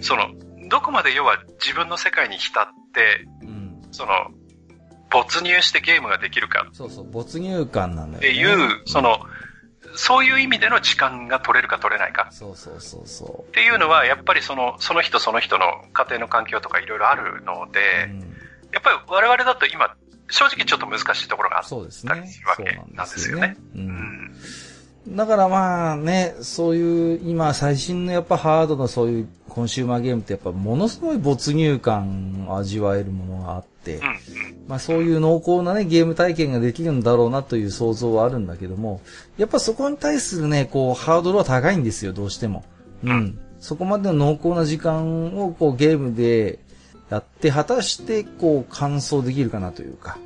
[0.00, 0.30] その、
[0.72, 3.82] どこまで要は自分の世界に浸って、うん。
[3.92, 4.12] その、
[5.10, 8.18] 没入してゲームができるかそうそう、没入感なのよ、ね。
[8.18, 9.20] っていう、その、
[9.94, 18.14] そういう意味での時間が取れるか取れないかそうそうそうそっていうのは、やっぱりその、その人その人の家庭の環境とかいろいろあるので、う。
[18.14, 18.32] うん
[18.72, 19.94] やっぱり我々だと今、
[20.30, 22.10] 正直ちょっと難しいところがあったりする
[22.48, 22.56] わ。
[22.56, 23.56] けなんですよね。
[23.74, 23.78] う。
[23.78, 24.01] うんん。
[25.08, 34.00] だからまあね、そういう今最新のやっぱハードのそういうコンシューマーゲームってやっぱものすごい没入感を味わえるものがあって。
[34.68, 39.00] まあそういう濃厚なね、ゲーム体験ができるんだろうなという想像はあるんだけども、
[39.36, 42.64] やっぱそこに対するね、こう、ハードルは高いんですよ、どうしても。
[43.02, 43.38] うん。
[43.58, 46.60] そこまでの濃厚な時間をこうゲームで
[47.10, 50.18] やって、果たしてこう、完走できるかなというか、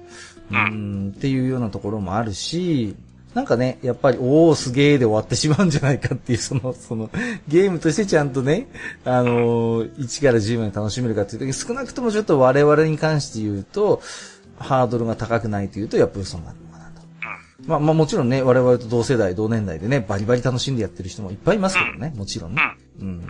[0.50, 2.94] うん、っていうようなところもあるし、
[3.36, 7.10] なんかね、やっぱり、おーすげーで終わってしまうんじゃないかっていう、その、その、
[7.46, 8.66] ゲームとしてちゃんとね、
[9.04, 14.00] あのー1から10まで楽しめるかっていうと、少なくともちょっと我々に関して言うと、
[14.58, 17.02] ハードルが高くないというと、やっぱり嘘になるのかなと。
[17.66, 22.62] まあまあもちろんね、我々と同世代、同年代でね、バリバリ楽しんでやってる人もいっぱいいますけどね、もちろんね。
[23.02, 23.26] うん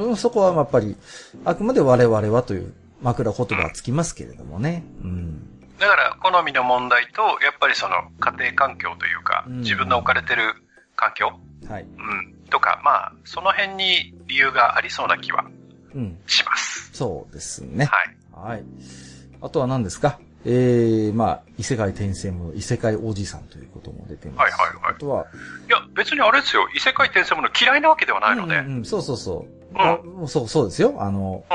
[0.00, 0.96] うんそこはやっぱり、
[1.44, 4.82] あくまで我々はという枕言葉はつきますけれどもね。
[5.04, 5.53] うん。
[5.78, 10.54] だから、好みの問題と、やっぱりその家庭環境というか、うん自分の置かれてる
[10.96, 11.32] 環境、
[11.68, 11.82] はい。
[11.82, 15.44] うん、とか、まあ、その辺に理由がありそうな気は
[15.94, 16.18] うん。
[16.26, 16.90] します。
[16.92, 17.86] そうですね。
[17.86, 18.50] はい。
[18.50, 18.64] はい。
[19.40, 20.18] あとは何ですか？
[20.46, 24.52] えー、まあ、異世界転生も異世界おじさんということも出てます。
[24.52, 25.26] はいはいはいあとは、
[25.66, 26.68] いや、別にあれですよ。
[26.74, 28.58] 異世界転生もの嫌いなわけではないので。
[28.58, 29.72] うんうん、そうそうそう。
[29.72, 30.94] うんあもうそう、そうですよ。
[30.98, 31.54] あの、う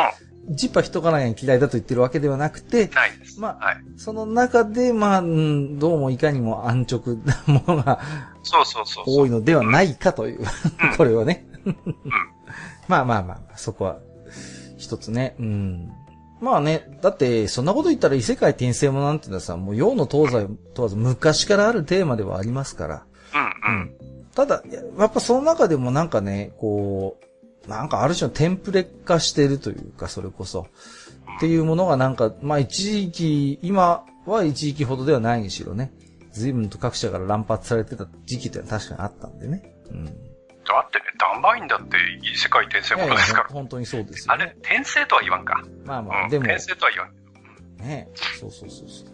[0.49, 3.39] ジッパ人からが嫌いだと言ってるわけではなくて、ないです。
[3.39, 3.83] まあはい。
[3.97, 7.99] その中で、まあ、うんどうもいかにも安直なものが
[8.43, 9.03] そうそうそう。
[9.07, 10.39] 多いのではないかという、
[10.97, 11.45] これはね。
[11.65, 11.77] うん。
[12.87, 13.99] まあまあまあ、そこは、
[14.77, 15.35] 一つね。
[15.39, 15.91] うん。
[16.41, 23.03] まあね、だって、そんなこと言ったら異世界転生ものなんていうのはさ、もう洋の東西問わず昔からあるテーマではありますから。
[23.67, 23.91] うんうん。
[24.33, 27.25] ただ、ややっぱその中でもなんかね、こう、
[27.69, 30.67] なんかある種のテンプレ化してるというか、それこそ。
[31.38, 35.91] っていうものがなんか、まあ一時期、今は一時期ほどではないにしろね。
[36.31, 39.64] 随分と各社から乱発されてた時期って確かにあったんでね。
[39.91, 40.06] うん。
[40.06, 40.14] だっ
[40.91, 43.49] てね、ダンバインだって異世界転生ものですから。
[43.49, 45.64] 本当にそうですよあれね。、転生とは言わんか。
[45.85, 46.30] まあまあ、うん。
[46.30, 47.88] でも、転生とは言わん。
[47.88, 49.07] ねそうそうそうそう。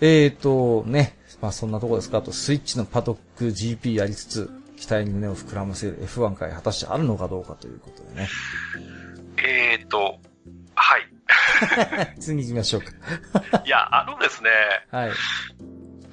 [0.00, 2.18] えーと、ね、まあそんなとこですか。
[2.18, 8.28] あと、スイッチのパドック GP やりつつ、期待に胸を膨らませる F1 回果たしてあるのかどうかということでね。
[9.36, 10.18] えーと、
[10.74, 11.06] はい。
[12.18, 13.60] 次行きましょうか。
[13.64, 14.50] いや、あのですね、
[14.90, 15.12] はい。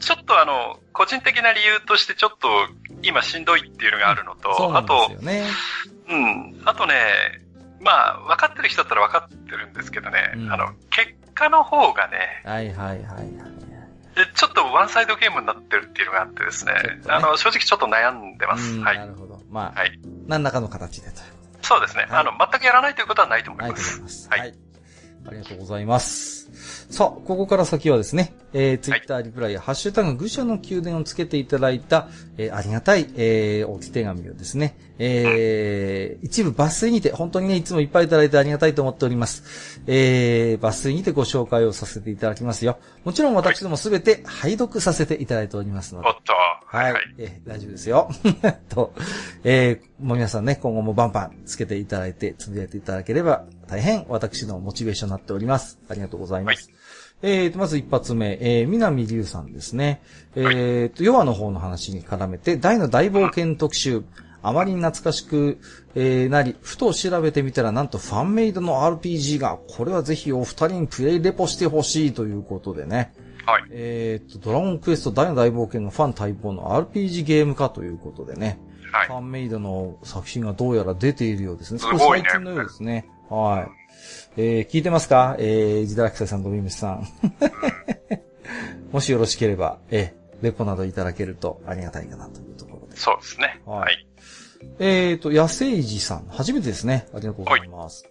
[0.02, 2.50] ちょっとあの、個人的な理由としてちょっと
[3.04, 5.12] 今しんどいっていうのがあるのと、あと。
[6.10, 6.94] うん、あとね、
[7.80, 13.57] まあ、分かってる人だったら分かってるんですけどね、うんあの、結果の方がね、はいはいはいはい。
[14.18, 18.74] でちょっとワンサイドゲームになってるっていうのがあってですね、ねあの、正直ちょっと悩んでます。
[18.74, 18.94] うんは。
[18.94, 19.40] ないるほど。
[19.50, 20.00] まあ、はい。
[20.28, 21.22] 何らかの形でと。
[21.62, 22.04] そうですね。
[22.10, 23.78] はいあの、全くやらないということはないと思います。
[23.78, 24.30] がとうございます。
[24.30, 24.68] はい
[25.28, 26.37] ありがとうございます。
[26.90, 32.08] さあ、ここから先はですね、えー、ツイッターリプライやハッシュタグ愚者の宮殿をつけていただいた、
[32.38, 39.82] えー、ありがたい、えー、置き手紙をですね、えー、一部抜粋にて、本当にね、いつもいっぱいいただいてありがたいと思っております。
[39.86, 42.78] えー、抜粋にてご紹介をさせていただきますよ。
[43.04, 46.16] もちろん私どもすべて拝読させていただいておりますのでおっ。
[46.24, 47.04] と、ははいい、はい。
[47.18, 48.10] えー大丈夫ですよ。
[48.70, 48.94] と、
[49.44, 55.80] えーもう皆さんね、今後もバンバンつけていただいて、つぶやいていただければ、大変私のモチベーションになっております。
[55.90, 56.70] ありがとうございます。
[57.22, 60.02] えーと、まず一発目、えー、南龍さんですね。
[60.36, 64.04] えーと、ヨアの方の話に絡めて、大の大冒険特集。
[64.44, 65.58] あまりに懐かしく、
[65.96, 73.14] えーなり、ふと調べてみたら、なんとファンメイドの RPG が、これはぜひお二人にプレイレポしてほしいということでね。
[73.48, 73.64] はい。
[73.72, 78.60] えーっと、ドラゴンクエスト大の大冒険のファン待望の RPG ゲーム化ということでね。
[78.92, 79.14] はいフ。
[79.14, 81.80] ァンメイドの作品がどうやら出ているようですね。
[81.80, 83.10] すごいね少し最近のようですね。
[83.30, 83.87] はい。
[84.38, 85.36] えー、聞いてますか？
[85.40, 87.08] えー、ジダラキサさんとビームスさん。
[88.92, 92.96] もしよろしければ、えー、レポなどいただけるとありがたいかなというところで。
[92.98, 93.62] そうですね。
[93.66, 94.08] はいはい。
[94.80, 96.28] えーと、野生児さん。
[96.30, 97.08] 初めてですね。
[97.14, 98.06] ありがとうございます。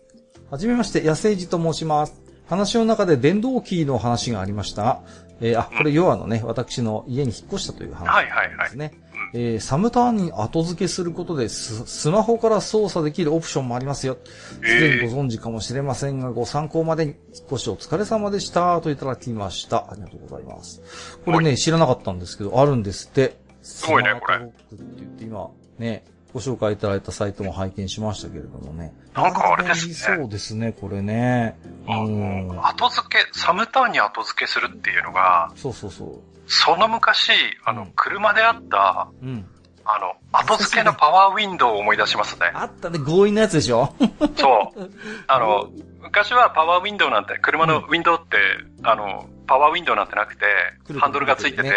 [0.50, 2.14] はじめまして、野生児と申します。
[2.46, 5.02] 話の中で電動キーの話がありました。
[5.40, 8.92] えーあ、これ、ヨアのね、私の家に引っ越したという話はいはいはいですね。
[9.32, 14.18] えーサムターンに後付けすることでス、スマホから操作できるオプションもありますよ。
[14.62, 18.80] すでにご存知かもしれませんが、ご参考までに、引っ越しお疲れ様でした。
[18.80, 19.86] といただきました。
[19.90, 20.82] ありがとうございます。
[21.24, 23.36] これね、知らなかったんですけど、あるんですって。
[23.62, 28.94] すごいねこれって言って今、ね、ご紹介いただいたサイトも拝見しましたけれどもね。
[29.14, 31.58] なんかあれですねそうですね、これね。
[31.88, 32.66] うん。
[32.66, 36.35] 後付け、サムターンに後付けするっていうのが、そうそうそう。
[36.46, 37.32] その昔、
[37.64, 39.46] あのうん、車であった、うん。
[39.88, 42.50] あの、後付けのパワーウィンドウを思い出しますね。
[42.54, 43.94] あったね、強引なやつでしょ？
[44.36, 44.90] そう。
[45.28, 45.68] あの、
[46.02, 48.36] 昔はパワーウィンドウなんて、車のウィンドウって、
[48.82, 50.44] あの、パワーウィンドウなんてなくて、
[50.98, 51.70] ハンドルがついてて、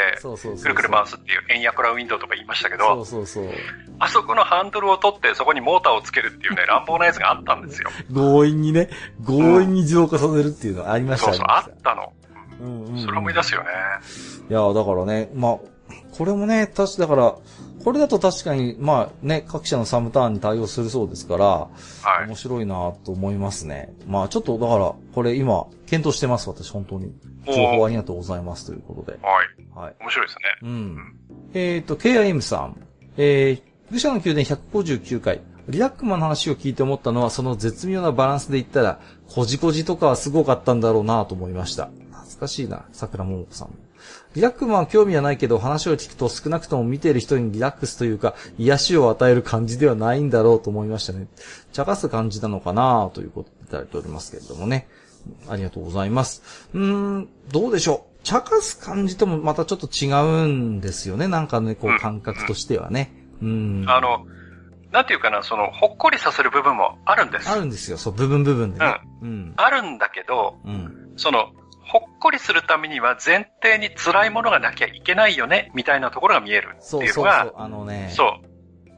[0.60, 3.50] くるくる回すっていう、エンヤプラウィンドウとか言いましたけそうど、そうそう。
[4.00, 7.92] あそこのハンドルを取って、そこにモーターをつけるっていうね、 乱暴なやつがあったんですよ。
[8.12, 8.90] 強引にね、
[9.28, 11.74] 強引に自動化させるっていうのありましたそうそう、あね。
[11.78, 12.12] ったの。
[12.60, 13.70] うんうんうんそれ思い出すよね。
[14.50, 15.58] いや、だからね、まあ、
[16.12, 17.36] これもね、確かだから、
[17.84, 21.70] これだと確かに、まあね、各社のサムターンに対応するそうですから、は
[22.24, 22.28] い。
[22.28, 23.94] 面白いなと思いますね。
[24.06, 27.14] まあちょっと、だから、これ今、検討してます、私、本当に。
[27.48, 29.18] 情報ありがとうございます、ということで。
[29.22, 29.86] はい。
[29.86, 29.96] はい。
[30.02, 30.42] 面白いですね。
[30.64, 31.16] うん。
[31.54, 32.76] えっ、と、KIM さん。
[33.18, 35.42] えー、愚者の宮殿159回。
[35.70, 41.90] リラックマンの話を聞いて思ったのは、その絶妙なバランスで言ったら、こじこじとかはすごかったんだろうなと思いました。
[42.40, 43.76] 懐かしいな、桜桃子さんも。
[44.34, 51.27] リラックマンは興味はないけど、話を聞くと少なくとも見ている人にリラックスというか、癒しを与える感じではないんだろうと思いましたね。
[51.74, 54.88] 茶化す感じなのかなということでいただいておりますけれどもね。
[55.50, 56.42] ありがとうございます。
[56.74, 58.24] うーん、どうでしょう。
[58.24, 60.11] 茶化す感じともまたちょっと違
[60.43, 61.27] うんですよね。
[61.27, 63.11] なんかね、こううん感覚としてはね。
[63.42, 63.85] うん。
[63.88, 64.26] あの、
[64.92, 67.50] なんていうかな、その、ほっこりさせる部分もあるんです。
[67.50, 67.98] あるんですよ。
[67.98, 69.01] そう、部分部分でね。
[69.22, 69.53] うん。
[69.58, 71.14] あるんだけど、うん。
[71.16, 71.51] その、
[71.90, 77.61] ほっこりするためには前提に辛いものがなきゃいけないよね、みたいなところが見えるってそういうのが、そうそう。
[77.64, 78.14] あのね。
[78.16, 78.40] そ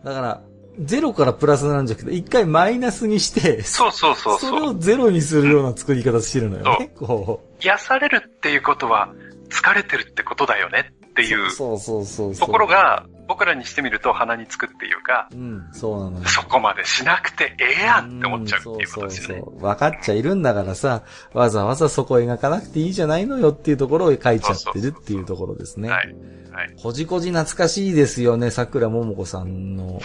[0.04, 0.06] う。
[0.06, 0.42] だから、
[0.80, 4.62] ゼロからプラスなんじゃなくて、一回マイナスにして、そうそうそうそれ。
[4.62, 6.92] をゼロにするような作り方してるのよね。
[6.98, 9.14] こ癒されるっていうことは、
[9.50, 11.26] 疲れてるってことだよねってう。
[11.26, 12.48] いうそうそうそうそう。
[12.48, 16.26] ところが、僕らにしてみると鼻につくっていうか、うん、そうなのよ。
[16.28, 19.42] そこまでしなくてええやんって思っちゃうっていうことですよね。
[19.42, 19.62] そうそうそう。
[19.62, 21.04] 分かっちゃいるんだからさ、
[21.34, 25.90] わざわざそこ描かなくていいじゃないのよっていうところを書いちゃってるっていうところですね。
[25.90, 26.16] はい。
[26.52, 26.76] はい。
[26.84, 30.02] こじこじ懐かしいですよね、桜ももこさんの。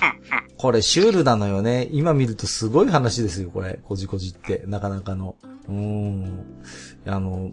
[0.56, 1.88] これシュールなのよね。
[1.90, 3.80] 今見るとすごい話ですよ、これ。
[3.82, 4.62] こじこじって。
[4.66, 5.34] なかなかの。
[5.68, 6.44] うーん。
[7.06, 7.50] あの、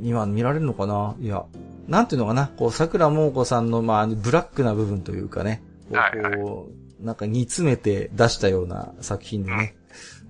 [0.00, 1.16] 今見られるのかな？
[1.20, 1.44] いや、
[1.90, 2.46] なんていうのかな？
[2.46, 5.62] こう、桜ももこさんの、まあ、ブラックな部分というかね。
[5.90, 6.70] こうはいはいこ
[7.02, 9.74] うなんか煮詰めて出したような作品でね。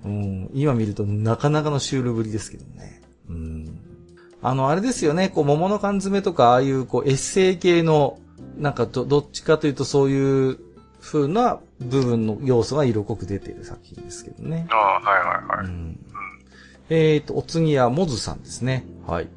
[0.04, 0.50] うん。
[0.54, 3.02] 今見るとなかなかのシュールぶりですけどね。
[3.28, 3.80] うん。
[4.42, 8.18] あの、あれですよね、こう、桃の缶詰とか、ああいう、こう、エッセイ系の、
[8.56, 10.58] なんかど、どっちかというとそういう
[11.02, 14.66] 風な部分の要素が色濃く出ている作品ですけどね。
[14.70, 15.66] ああ、はいはいはい。
[15.66, 16.00] うん。
[16.88, 18.86] えっ、と、お次はモズさんですね。
[19.06, 19.28] はい。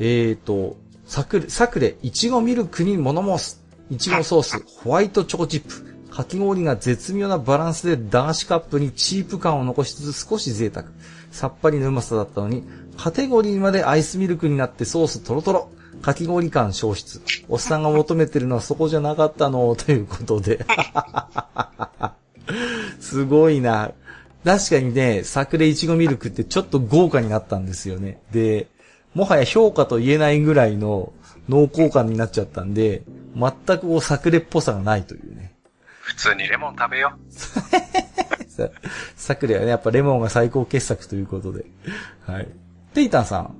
[0.00, 0.76] えっ、と、
[1.12, 10.86] サクレ、サクレ、いちごミルクにモノモス、いちごソース、ホワイトチョコチップ、かき氷が絶妙なバランスで駄菓子カップにチープ感を残しつつ少し贅沢。
[11.30, 12.64] さっぱりのうまさだったのに、
[12.96, 15.70] カテゴリーまでアイスミルクになってソーストロトロ。
[16.00, 17.20] かき氷感消失。
[17.50, 20.64] おっさんが求めてるのはそこじゃなかったの、ということで。
[23.00, 23.92] すごいな。
[24.46, 28.22] 確かにね、サクレイチゴミルクってちょっと豪華になったんですよね。
[28.32, 28.68] で、
[29.14, 31.12] もはや評価と言えないぐらいの
[31.48, 33.02] 濃厚感になっちゃったんで、
[33.34, 35.54] 全くこうサクレっぽさがないというね。
[36.00, 37.12] 普通にレモン食べよ
[38.48, 38.68] さ
[39.16, 41.64] サクレはね、やっぱレモンが最高傑作ということで。
[42.26, 42.48] はい。
[42.94, 43.54] テイタンさん。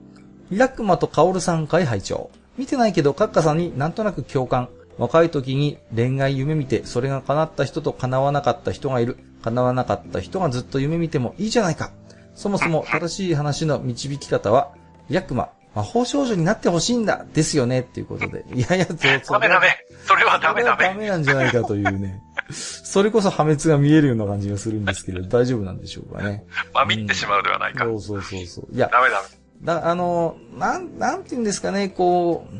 [0.50, 4.68] リラックマとカオルさん会拝聴見てないけど、カッカさんになんとなく共感。
[4.98, 9.16] 若い時に恋愛夢見て、それが叶った人と叶わなかった人がいる。
[9.42, 11.90] 叶わなかった人がずっと夢見てもいいじゃないか。
[12.34, 14.72] そもそも正しい話の導き方は、
[15.08, 18.44] リラックマ、魔法少女になってほしいんだですよねっていうことで。
[18.54, 18.98] いやいや、そうう。
[19.30, 19.68] ダメダメ。
[20.06, 20.84] それはダメダメ。
[20.84, 22.22] ダメなんじゃないかというね。
[22.50, 26.44] それこそ破滅が見えるような感じがするんですけど、 大丈夫なんでしょうかね。
[26.74, 27.84] まみってしまうではないか。
[27.84, 28.74] そうそうそうそう。
[28.74, 29.28] いや、ダメダメ。
[29.62, 32.56] だ、あの、なん、なんて言うんですかね、こう、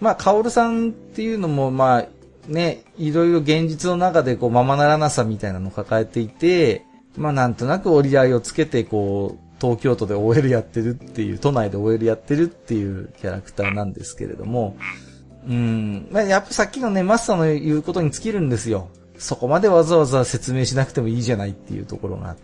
[0.00, 2.06] まあ、カオルさんっていうのも、まあ、
[2.48, 14.76] ね、いろいろ現実の中でこう、ままならなさみたいなのを抱えていて、まあ、なんとなく折り合いをつけて、こう、東京都で OL やってるっていう、都内で OL やってるっていうキャラクターなんですけれども、
[15.48, 18.88] うん、まあ、やっぱさっきのね、マスターの言うことに尽きるんですよ。
[19.18, 22.42] そこまでわざわざ説明しなくてもいいじゃないっていうところがあって。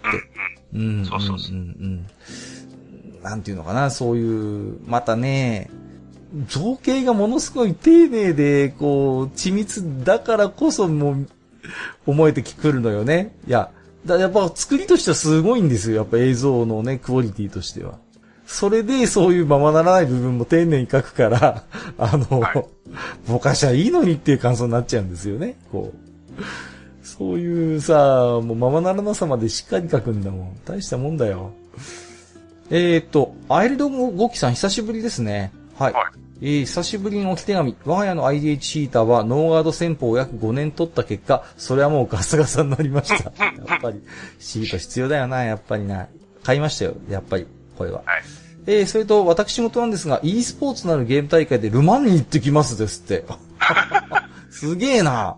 [0.74, 1.04] うん。
[1.06, 1.60] そうそうそうんう
[3.18, 3.22] ん。
[3.22, 5.70] なんていうのかな、そういう、またね、
[6.48, 11.28] 造形がものすごい丁寧で、こう、緻密だからこそもう、
[12.06, 13.36] 思えてくるのよね。
[13.46, 13.70] いや、
[14.06, 15.96] だやっぱ作りとしてはすごいんですよ。
[15.98, 17.98] やっぱ映像のね、クオリティとしては。
[18.46, 21.64] それでそういうままならない部分も丁寧に書くから、
[21.98, 22.64] あの、はい
[23.26, 25.56] ぼかしゃいいのにっていう感想になっちゃうんですよね。
[25.72, 26.42] こう。
[27.02, 27.94] そういうさ、
[28.42, 30.56] もうままならなさまでしっかり書くんだもん。
[30.64, 31.50] 大したもんだよ。
[32.70, 35.52] えーっと、アイルドゴキさん久しぶりですね。
[35.76, 35.92] はい。
[35.92, 37.76] はいえー、久しぶりに置き手紙。
[37.84, 43.32] 我が家の IDH ヒーターはノーガード戦法を約5年取った結果、それはもうガサガサになりました。
[43.66, 44.02] やっぱり、
[44.38, 46.08] シート必要だよな、やっぱりな。
[46.42, 47.46] 買いましたよ、やっぱり、
[47.78, 48.02] これは。
[48.04, 48.22] はい。
[48.66, 53.24] えー、それと、私事なんですが、e スポーツなるゲーム大会でルマンに行ってきますですって。
[54.50, 55.36] すげえな。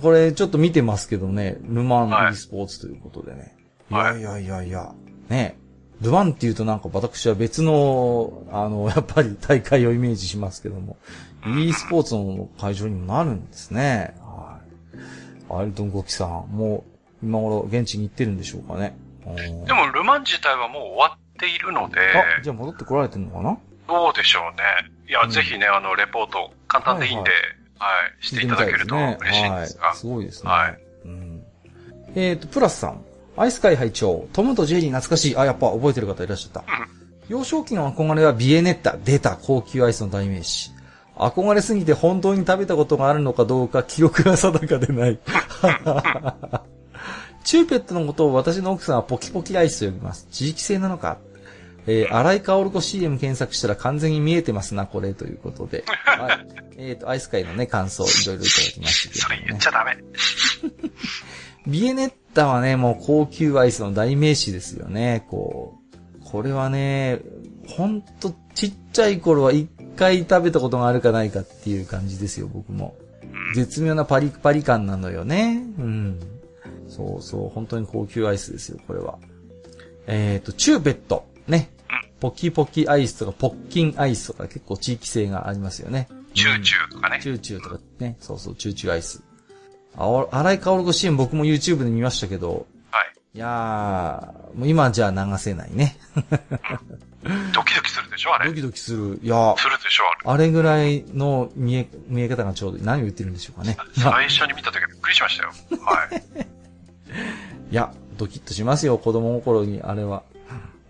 [0.00, 3.56] これ、ちょっと見てますけどね、ルマンはい e スポーツということでね。
[3.90, 4.92] はいいやいやいやいや、
[5.28, 5.56] ね。
[6.00, 10.96] ルマンっていうとなんか私は別の、あの、 やっぱり大会をイメージしますけども、
[11.46, 14.14] e スポーツの会場にもなるんですね。
[14.20, 14.58] は
[15.50, 15.60] い。
[15.60, 16.84] アイルトンゴキさん、も
[17.22, 18.96] う、今頃現地に行ってるんでしょうかね。
[19.26, 22.00] うんでも、ルマン自体はもう終わっているので、
[22.38, 23.58] あ、じゃあ戻ってこられてるのかな？
[23.88, 24.62] どうでしょうね。
[25.08, 27.30] いや、うんぜひね、あの、レポート、簡単でいいんで、
[27.78, 27.88] は
[28.20, 29.86] い、していただけると嬉しいんですが。
[29.88, 29.96] はい。
[29.96, 30.50] すごいですね。
[30.50, 31.42] はいうん。
[32.14, 33.02] えっ、と、プラスさん。
[33.36, 35.36] アイス会拝聴トムとジェリー懐かしい。
[35.36, 36.64] あ、やっぱ覚えてる方いらっしゃった。
[37.28, 38.96] 幼少期の憧れはビエネッタ。
[38.96, 39.36] 出た。
[39.36, 40.70] 高級アイスの代名詞。
[41.16, 45.18] 憧れすぎて本当に食べたことがあるのかどうか記憶が定かでない。
[47.44, 50.26] チューペットのことを私の奥さんはポキポキアイスと呼びます。
[50.30, 51.18] 地域性なのか
[51.86, 55.84] えー、荒井香織子 CM 検索したら完全に見えてますな、これ、ということで。
[55.86, 56.46] はい。
[56.78, 59.42] えっ、と、アイス界のね、感想、いろいろいただきましたけど、ね。
[59.42, 59.98] それ言っちゃダメ。
[61.70, 66.18] ビエネッタはね、もう高級アイスの代名詞ですよね、こう。
[66.24, 67.20] これはね、
[67.66, 72.96] ほんとちっちゃい頃は一回食べたことがあるかないかっていう感じですよ、僕も。
[73.54, 75.62] 絶妙なパリパリ感なのよね。
[75.78, 76.20] うん。
[76.88, 79.18] そうそう、本当に高級アイスですよ、これは。
[80.06, 81.26] えっ、と、チューペット。
[81.46, 81.70] ね。
[82.20, 86.08] ポキポキアイスとか、ポッキンアイスとか結構地域性がありますよね。
[86.34, 87.20] チューチューとかね。
[87.22, 88.16] チューチューとかね。
[88.20, 89.22] そうそう、チューチューアイス。
[89.96, 93.12] あお、荒井香織子 CM 僕も YouTube で見ましたけど、はい。
[93.34, 95.96] いやー、もう今じゃ流せないね。
[97.54, 98.48] ドキドキするでしょあれ。
[98.50, 99.18] ドキドキする。
[99.22, 102.84] いやー、するでしょああれぐらいの見え、見え方がちょうど。
[102.84, 103.76] 何を言ってるんでしょうかね。
[103.96, 104.02] れ。
[104.02, 105.52] 最初に見た時びっくりしましたよ。
[105.84, 106.44] はい。
[107.70, 110.22] いや、ドキッとしますよ、子供心に、あれは。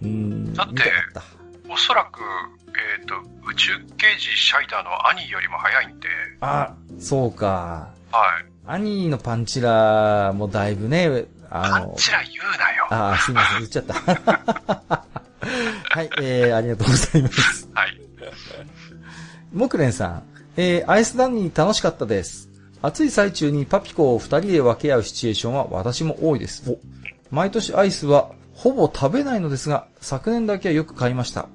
[0.02, 0.55] うーん。
[0.55, 0.92] だって
[1.68, 2.20] おそらく、
[2.99, 3.15] えっ、と、
[3.49, 6.08] 宇宙刑事シャイダーの兄よりも早いんで、
[6.41, 7.89] あ、そうか。
[8.10, 8.53] はい。
[8.67, 12.86] 兄のパンチラもだいぶね、あパンの、チラ言うなよ。
[12.91, 13.94] あーすいません、言っちゃった。
[15.91, 17.68] はい、えー、ありがとうございます。
[17.75, 18.01] はい。
[19.52, 20.23] 木蓮さん、
[20.57, 22.49] えー、アイスダンニー楽しかったです。
[22.81, 26.62] 暑い最中にパピコを二人で分け合うシチュエーションは私も多いです。
[26.70, 26.78] お
[27.31, 31.49] 毎年アイスはほぼ食べないのですが、昨年だけはよく買いました。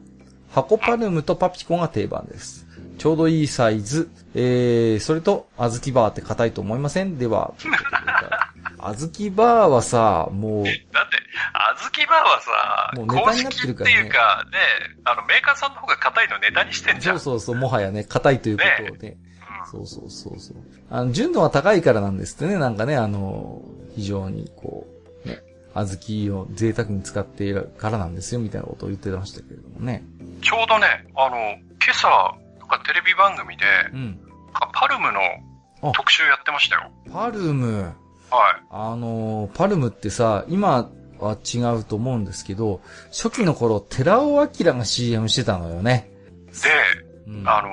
[0.51, 2.65] 箱パルムとパピコが定番です。
[2.99, 7.17] ちょうどいいサイズ、えー、それと、小豆バーって硬いと思いません？
[7.17, 7.89] では、ということで
[8.77, 10.79] 小豆バーはさ、もう、だって、
[11.53, 14.57] あずきバーはさ、もうネタになってるからねっていうか、ね、
[15.05, 17.17] あの、メーカーさんの方が硬いのネタにしてんじゃ。
[17.17, 19.17] そうんそうそう、もはやね、硬いということをね。
[19.71, 20.57] そうそうそうそう。
[20.89, 23.61] あの、純度が高いからなんですってね、なんかね、あの、
[23.95, 24.87] 非常にこ
[25.25, 25.41] う、ね、
[25.73, 30.03] 小豆を贅沢に使っているからなんですよ、みたいなことを言ってましたけれどもね。
[30.41, 31.37] ちょうどね、あの、
[31.81, 34.19] 今朝、とかテレビ番組で、うん。
[34.73, 35.19] パルムの
[35.81, 36.91] あ特集やってましたよ。
[37.11, 37.83] パルム。
[37.83, 37.93] はい。
[38.69, 40.89] あの、パルムってさ、今
[41.19, 46.09] は違うと思うんですけど、初期の頃、寺尾明が CM してたのよね。
[46.47, 47.69] で、うん、あの、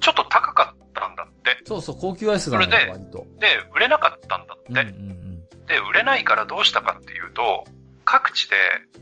[0.00, 1.58] ちょっと高かったんだって。
[1.64, 3.26] そうそう、高級アイスなのよそれ、で割と。
[3.40, 4.70] で、売れなかったんだって。
[4.70, 5.24] うんうん
[5.66, 7.64] で、売れないからどうしたかっていうと、
[8.04, 8.56] 各地で、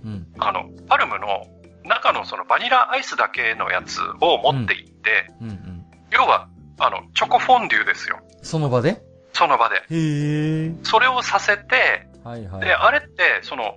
[0.05, 0.13] うん。
[0.13, 0.27] うん。
[0.39, 1.47] あの、パルムの
[1.85, 5.85] 中のそのバニラアイスだけのやつを持って行って、うんうん。
[6.11, 8.21] 要は、あの、チョコフォンデュですよ。
[8.43, 9.03] その場で？
[9.33, 9.77] その場で。
[9.77, 9.81] へ
[10.67, 10.73] え。
[10.83, 12.61] それをさせて、はいはい。
[12.61, 13.77] で、あれって、その、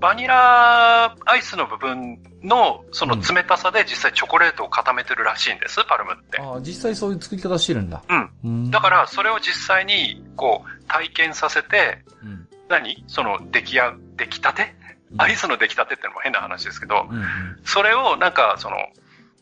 [0.00, 6.40] バニラアイスの部分の、その冷たさで実際チョコレートを固めてるらしいんです、パルムって。
[6.40, 8.02] ああ、実際そういう作り方してるんだ。
[8.08, 8.30] うん。
[8.44, 8.70] うん。
[8.70, 13.04] だから、それを実際に、こう、体験させて、うん、何？
[13.06, 14.74] その、出来や、出来たて？
[15.18, 17.24] アイスの出来たてってのも変な話ですけど、うんうん。
[17.64, 18.76] それをなんか、その、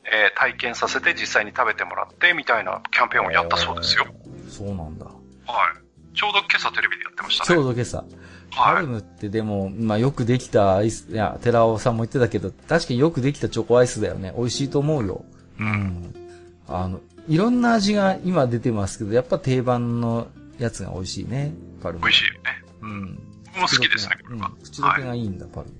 [0.05, 4.07] えー体験させて実際に食べてもらってみたいなキャンペーンをやったそうですよ。
[4.49, 5.05] そうなんだ。
[5.07, 6.17] はい。
[6.17, 7.61] ちょうど今朝テレビでやってましたちょね。
[7.61, 8.05] うど今朝。
[8.51, 8.83] パはい。
[8.83, 14.33] ルムってでも、まあよくできたアイス、いや、寺尾さんも言ってたけど、確かによくできたチョコアイスだよね。
[14.37, 15.25] 美味しいと思うよ。
[15.61, 16.15] うん。
[16.67, 21.53] あの、いろんな味が今出てますけど、やっぱ定番のやつが美味しいね。
[21.83, 22.01] パルム。
[22.01, 22.41] 美味しいよね。
[22.83, 23.19] うん。
[23.55, 24.63] 僕も好きですね、これはうん。
[24.63, 25.73] 口どけがいいんだ、パルム。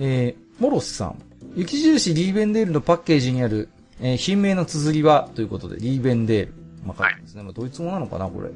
[0.00, 1.22] えー、モロスさん。
[1.54, 3.68] 雪印リーベンデールのパッケージにある、
[4.00, 6.54] えー品名の綴りは、ということで、リーベンデール。
[6.84, 7.42] まあ、書いてますね。
[7.42, 8.50] まあ、ドイツ語なのかな、これ。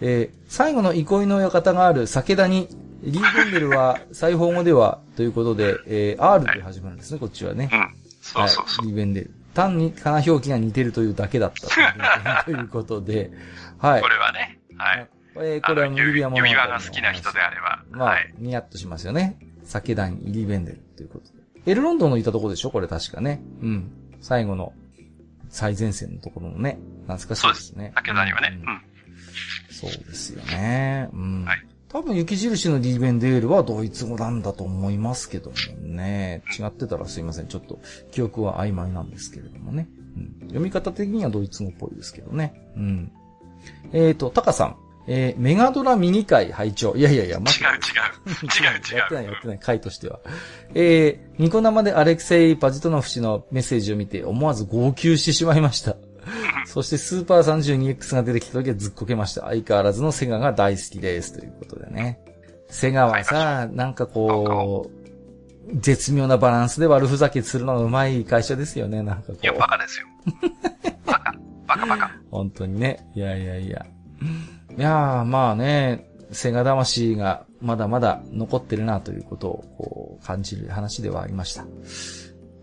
[0.00, 2.68] えー最後の憩いの館がある酒田に、
[3.02, 7.68] リーベンデルは、裁縫語では、ということで、えー R で始まるんですね、こっちはね。
[7.72, 7.94] うん。
[8.22, 8.86] そうそうそう。
[8.86, 8.86] はい。
[8.88, 9.30] リーベンデル。
[9.54, 13.30] 単にかな表記が似てるというだけだったということで、
[13.78, 14.02] はい。
[14.02, 15.08] これはね、はい。
[15.38, 17.84] えーこれは指輪物語指輪が好きな人であれば。
[17.90, 18.34] まあ、はい。
[18.38, 19.38] ニヤッとしますよね。
[19.64, 21.70] 酒団入りベンデルということで。
[21.70, 22.70] エルロンドンのいたとこでしょ？
[22.70, 23.40] これ確かね。
[23.62, 23.90] うん。
[24.20, 24.72] 最後の
[25.48, 26.78] 最前線のところのね。
[27.06, 27.92] 懐かしいですね。
[27.94, 28.58] 竹谷はね。
[28.62, 28.82] ううんん。
[29.70, 31.08] そうですよね。
[31.12, 31.44] うん。
[31.44, 36.42] はい多分雪印のリーベンデールはドイツ語なんだと思いますけどもね。
[36.58, 37.46] 違ってたらすいません。
[37.46, 37.78] ちょっと
[38.10, 39.88] 記憶は曖昧なんですけれどもね。
[40.16, 42.60] うん、読み方的にはドイツ語っぽいですけどね。
[42.76, 43.12] うん。
[43.92, 44.76] えーと、タカさん。
[45.08, 48.66] えーメガドラミニ会拝聴いやいやいや、待って違う違う。
[48.66, 48.98] 違う 違う。
[48.98, 50.20] やってないやってない、回としては。
[50.74, 55.96] えー、ニコ生でアレクセイ・パジトノフ氏のメッセージを見て思わず号泣してしまいました。
[56.66, 59.42] そしてスーパー 32X が出てきた時はずっこけました。
[59.42, 61.38] 相変わらずのセガが大好きです。
[61.38, 62.18] ということでね。
[62.68, 65.06] セガはさ、なんかこう、
[65.80, 69.68] 絶妙なバランスで悪ふざけするのがうまい会社ですよね、なんかこいや、バう。
[69.68, 70.06] カですよ。
[71.06, 71.34] バカ。
[71.66, 72.10] バカバカ。
[72.30, 73.08] 本当にね。
[73.14, 73.86] いやいやいや。
[74.76, 81.64] いやー、まあね、セガ魂がまだまだ残ってるなということをこう感じる話ではありました。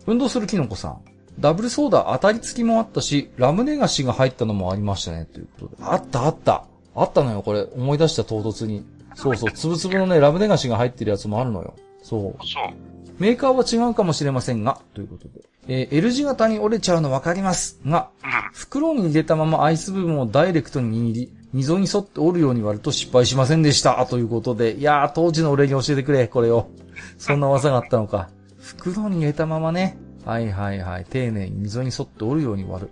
[0.06, 1.02] 運動するキノコさん。
[1.40, 5.84] ダブルソーダ当たり付きもあったし、ラムネ菓子が入ったのもありましたね、ということで。
[5.84, 6.66] あったあった。
[6.96, 7.64] あったのよ、これ。
[7.76, 8.86] 思い出した唐突に。
[9.16, 11.74] そうそう、つぶつぶのね、ラムネ菓子が入ってるやつもあるのよ。
[12.04, 12.46] そう。
[12.46, 12.74] そう。
[13.18, 15.42] メーカーは違うかもしれませんが、ということで。
[15.68, 18.30] えー L 字型に折れちゃうの分かりますが、うん。
[18.54, 24.06] 袋に入れたままアイス部分をダイレクトに握り、溝に沿って折るように割ると失敗しませんでした。
[24.08, 26.70] ということで、いやー、当時の俺に教えてくれ、これを。
[27.18, 28.30] そんな技があったのか。
[28.60, 29.98] 袋に入れたままね。
[30.26, 31.06] はいはいはい。
[31.06, 32.92] 丁寧に溝に沿って折るように割る。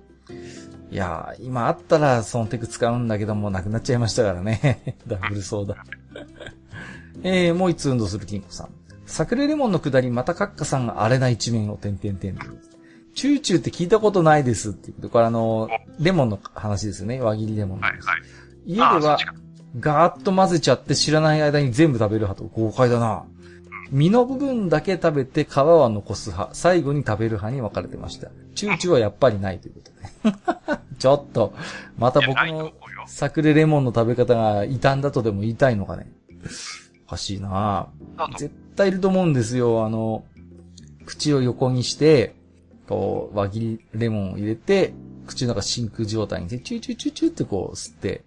[0.91, 4.95] いやー、今あったらそのテク使うんだけども、なくなっちゃいましたからね。
[5.07, 5.77] ダブルソーダ。
[7.23, 8.69] えー、もう一つ運動する金庫さん。
[9.05, 12.53] サクレモンの下り、またカッカさんが荒れない一面を点々点々。
[13.13, 17.19] チューチューって聞いたことないですって、これあの、レモンの話ですよね。
[17.19, 18.01] 輪切りレモンのはいはい。
[18.65, 19.17] 家では
[19.79, 23.23] ガーッと混ぜちゃって知らない間に全部食べる派と豪快だな。
[23.91, 28.29] 身の部分だけ食べて皮は残す派、最後に食べる派に分かれてました。
[28.55, 29.91] チューチューはやっぱりないということ
[30.31, 30.79] で。
[30.97, 31.53] ちょっと、
[31.97, 32.73] また僕のうよ
[33.07, 36.11] サクレレモンの食べ方が異端だとでも言いたいのかね。
[37.07, 37.89] おかしいな
[38.37, 39.85] 絶対いると思うんですよ。
[39.85, 40.23] あの、
[41.05, 42.35] 口を横にして、
[42.87, 44.93] こう、輪切りレモンを入れて、
[45.27, 48.23] 口の中真空状態にして、チューチューチューチューってこう吸って、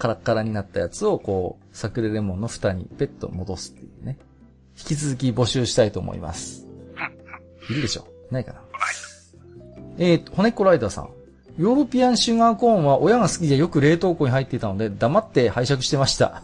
[0.00, 4.18] カラッカラになったやつをこう、サクレレモンの蓋にペッと戻すっていうね。
[4.78, 6.66] 引き続き募集したいと思います。
[7.68, 8.06] いるでしょ？
[8.30, 8.60] ないかな？
[9.98, 11.10] えーと、骨っこライダーさん。
[11.58, 16.42] ヨーロピアンシュガーコーンは親が好きでよく冷凍庫に入っていたので黙って拝借してました。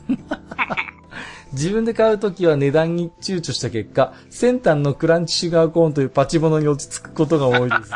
[1.53, 7.93] 自分で買うときは値段に躊躇した結果、先端のクランチシュガーコーンというパチモノに落ち着くことが多いです。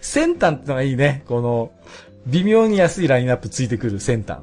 [0.00, 1.24] 先端ってのがいいね。
[1.26, 1.70] この、
[2.26, 4.40] 微妙に安いラインナップついてくる先端。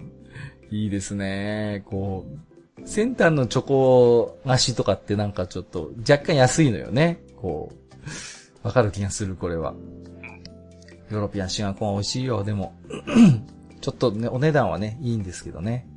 [0.69, 1.83] いいですね。
[1.85, 7.21] こう、先端のチョコ菓子とかってなんかちょっと若干安いのよね。
[7.37, 7.71] こ
[8.63, 9.73] う、わかる気がする、これは。
[11.09, 12.73] ヨーロピアンシガコン美味しいよ、でも。
[13.81, 15.87] ちょっとね、お値段はね、いいんですけどね。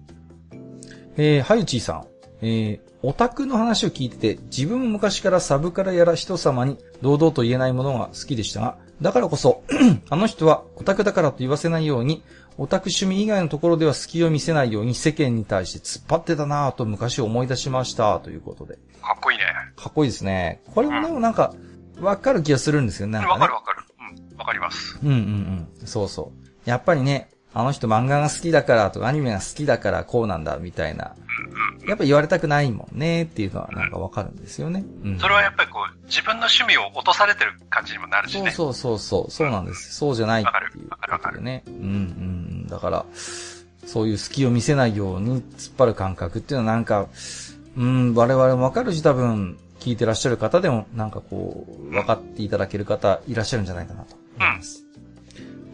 [1.17, 2.07] えー、はゆちーさん。
[2.41, 9.63] えー、オタクの話を聞いてて、自分も昔からサブからやら人様に堂々と言えないものが好きでしたが、だからこそ、
[10.09, 12.23] あの人はオタクだからと言わせないように、
[12.57, 18.77] オタク趣味以外のところでは隙を見せないように世間に対して突っ張ってたなぁと昔思い出しました、ということで。
[19.03, 19.45] かっこいいね。
[19.77, 20.63] かっこいいですね。
[20.75, 21.55] これもでもなんか、
[22.01, 23.19] わかる気がするんですよね。
[23.19, 23.83] なんかねわかるわかる。
[24.33, 24.39] うん。
[24.39, 24.99] わかります。
[25.03, 25.17] うんうん
[25.81, 25.87] うん。
[25.87, 26.71] そうそう。
[26.71, 31.15] やっぱりね、あの人漫画が好きだからとかアニメが好きだからこうなんだみたいな。
[31.87, 34.85] やっぱ言われたくないもんねっていうのはなんかわかるんですよね。
[35.05, 35.19] うん。
[35.19, 38.51] それはやっぱりこう、自分の趣味を落とされてる感じにもなるしね。
[38.51, 39.51] そうそうそうそう。
[39.51, 39.95] なんです。
[39.95, 41.63] そうじゃないっていうわかるね。
[41.67, 41.85] うんうんう
[42.65, 42.67] ん。
[42.69, 43.05] だから、
[43.87, 47.07] そういう隙を見せないように突っ張る感覚っていうのはなんか、
[47.77, 54.83] うん、我々もわかるし多分、聞いてらっしゃる方でもなんかこう、分かっていただける方いらっしゃるんじゃないかなと思います。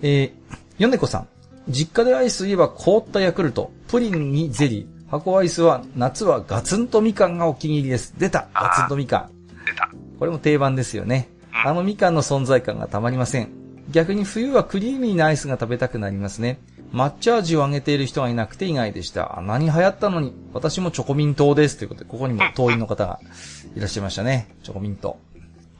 [0.02, 0.32] えー、
[0.78, 1.28] ヨネコさん。
[1.68, 8.14] 実家でアイスといえば凍ったヤクルト、プリンにゼリー、箱アイスは夏はガツンとみかんがお気に入りです。
[8.18, 9.30] 出たガツンとみかん。
[9.66, 9.90] 出た。
[10.18, 11.28] これも定番ですよね。
[11.52, 13.50] あのみかんの存在感がたまりません。
[13.90, 16.60] 逆に冬はクリーミーなアイスが食べたくなりますね。
[16.92, 19.38] 抹茶味をあげている人がいなくて意外でした。
[19.38, 21.76] あ何流行ったのに、私もチョコミン党です。
[21.76, 23.20] ということで、ここにも党員の方が
[23.76, 24.48] いらっしゃいましたね。
[24.62, 25.18] チョコミント。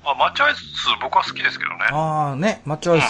[0.04, 0.60] あ、抹茶アイス
[1.02, 1.76] 僕は好きですけどね。
[1.90, 3.06] あーね、抹茶アイス。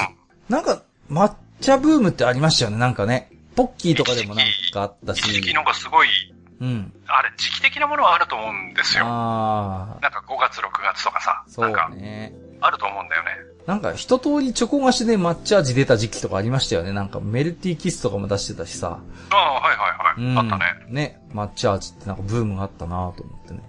[0.48, 3.30] なんか、抹茶ブームってありましたよね、なんかね。
[3.56, 5.20] ポッキーとかでもなんかあったし。
[5.20, 6.08] 一時期なんかすごい、
[6.60, 6.92] うん。
[7.06, 9.04] あれ、時期的なものはあると思うんですよ。
[9.06, 10.02] あー。
[10.02, 11.42] なんか5月、6月とかさ。
[11.46, 12.32] そなんかう、ね。
[12.60, 13.30] あると思うんだよね。
[13.66, 16.92] なんか一通りチョコ菓子で抹茶味出た時期とかありましたよね。
[16.92, 18.98] なんかメルティーキスとかも出してたしさ。
[19.30, 20.38] ああ、はいはいはい。
[20.38, 20.64] あったね。
[20.88, 21.22] ね。
[21.32, 23.60] 抹茶味ってなんかブームがあったなと思ってね。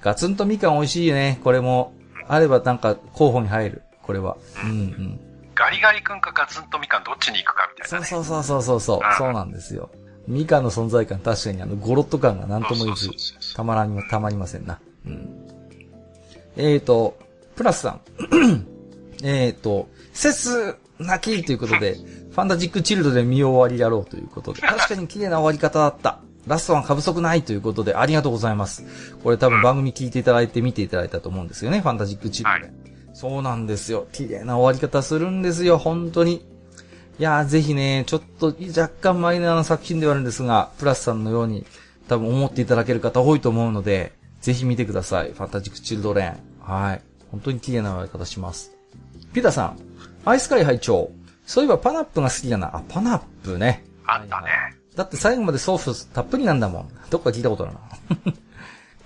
[0.00, 1.40] ガツンとみかん美味しいよね。
[1.44, 1.94] これも。
[2.28, 3.82] あればなんか候補に入る。
[4.02, 4.36] これは。
[4.64, 5.20] うんうん。
[5.56, 8.96] ガリガリ君かガツンとみかんどっちに行くかみたいな、ね、そうそうそうそうそう。
[8.98, 9.90] うん、そうなんですよ。
[10.28, 13.10] みかんの存在感確かにあのゴロッと感がなんとも言えず、
[13.54, 14.78] たまらに、たまりませんな。
[15.06, 15.48] うん。
[16.56, 17.18] えーと、
[17.54, 18.00] プラスさん。
[19.24, 26.20] えーと、セス泣きということで、ファンタジックチルドで見終わりやろうということで、 確かに綺麗な終わり方だった。
[26.46, 28.84] ラストは過不足ないということで、ありがとうございます。
[29.24, 32.64] これ多分番組聞いていただいて見ていただいたと思うんですよね、ファンタジックチルドで。
[32.66, 34.06] はい、そうなんですよ。
[34.12, 36.34] 綺麗な終わり方するんですよ、本当に。
[37.18, 41.64] いやー、ぜひね、ちょっと若干マイナーな作品ではあるんですが、プラスさんのように
[42.08, 44.12] 多分思っていただける方多いと思うので、
[44.42, 45.32] ぜひ見てください。
[45.32, 46.36] ファンタジックチルドレン。
[46.60, 47.00] はい。
[47.30, 48.72] 本当に綺麗な終わり方します。
[49.32, 49.78] ピタさん、
[50.26, 51.10] アイスカイ拝聴
[51.46, 52.76] そういえばパナップが好きだな。
[52.76, 53.82] あ、パナップね。
[54.04, 54.48] あったね。
[54.94, 56.88] だって最後までソースたっぷりなんだもん。
[57.08, 58.34] どっか聞いたことあるな。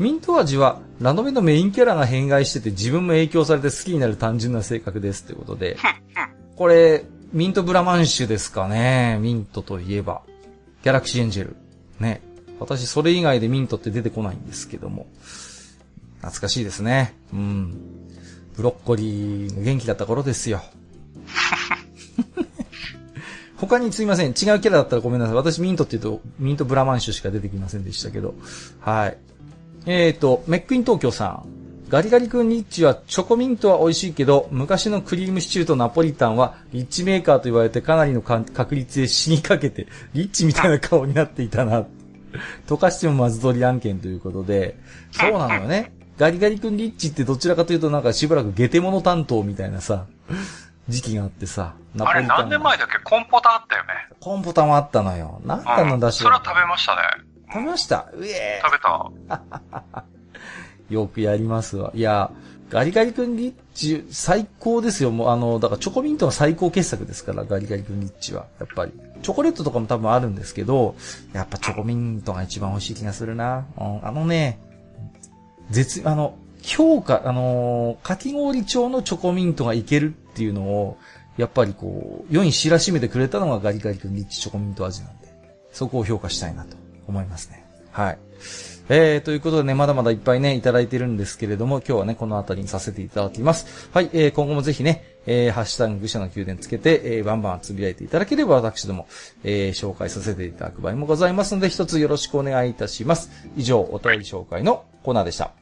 [0.00, 5.76] ミント味は、ラノベのメインキャラが変外してて自分も影響されて好きになる単純な性格ですってことで。
[6.56, 7.04] これ、
[7.34, 9.18] ミントブラマンシュですかね。
[9.20, 10.22] ミントといえば。
[10.82, 11.56] ギャラクシーエンジェル。
[12.00, 12.22] ね。
[12.58, 15.06] 私それ以外でミントって出てこないんですけども。
[16.22, 17.14] 懐かしいですね。
[17.34, 17.74] うん。
[18.56, 20.62] ブロッコリーの元気だった頃ですよ。
[23.58, 24.28] 他にすいません。
[24.28, 25.34] 違うキャラだったらごめんなさい。
[25.34, 28.34] 私ミントって言うと、ミントブラマンシュしか出てきませんでしたけど。
[28.80, 29.18] はい。
[29.86, 31.60] えっ、ー、と、メックイン東京さん。
[31.88, 41.84] ガリガリ君リッチはチョコミントは美味しいけど、昔のクリームシチューとナポリタンはリッチメーカーと言われてかなりの確率で死にかけて、リッチみたいな顔になっていたな。
[42.68, 44.78] 溶かしてもまず取り案件ということで、
[45.10, 45.92] そうなのよね。
[46.16, 50.06] ガリガリ君リッチってどちらかというとなんかしばらくゲテモノ担当みたいなさ、
[50.88, 51.74] 時期があってさ。
[51.98, 52.98] あれ何年前だっけ？
[53.02, 53.88] コンポタあったよね。
[54.20, 55.40] コンポタもあったのよ。
[55.44, 57.00] なんかの出し、うん、それは食べましたね。
[57.52, 58.08] 食べました？
[58.14, 60.04] うえ食べた。
[60.88, 61.92] よくやりますわ。
[61.94, 62.30] いや、
[62.68, 65.10] ガリガリ君リッチ、最高ですよ。
[65.10, 68.46] もうあの、だからチョコミントの最高傑作ですから、ガリガリ君リッチは。
[68.58, 68.92] やっぱり。
[69.22, 70.94] チョコレートとかも多分あるんですけど、
[71.32, 73.66] やっぱチョコミントが一番美味しい気がするな。
[73.76, 74.58] うん、あのね、
[75.70, 80.98] 絶、あの、評価、あのー、かき氷調のチョコミントがいけるっていうのを、
[81.36, 85.28] やっぱりこう、世に知らしめてくれたのがガリガリ君リッチチョコミント味なんで、
[85.72, 86.76] そこを評価したいなと
[87.10, 87.64] 思いますね。
[87.92, 88.18] はい。
[88.92, 93.88] えー、ということでね、まだまだいっぱいね、いただいてるんですけれども、今日はね、このあたりにさせていただきます。
[93.92, 99.06] はい、えー、今後もぜひね、えー、ハッシュタグ愚者の宮殿つけて、えー、バンバンつぶやいていただければ、私ども、
[99.44, 103.30] えー、紹介させていただく場合もございますので、一つよろしくお願いいたします。
[103.56, 105.59] 以上、お便り紹介のコーナーでした。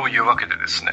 [0.00, 0.92] というわけでですね、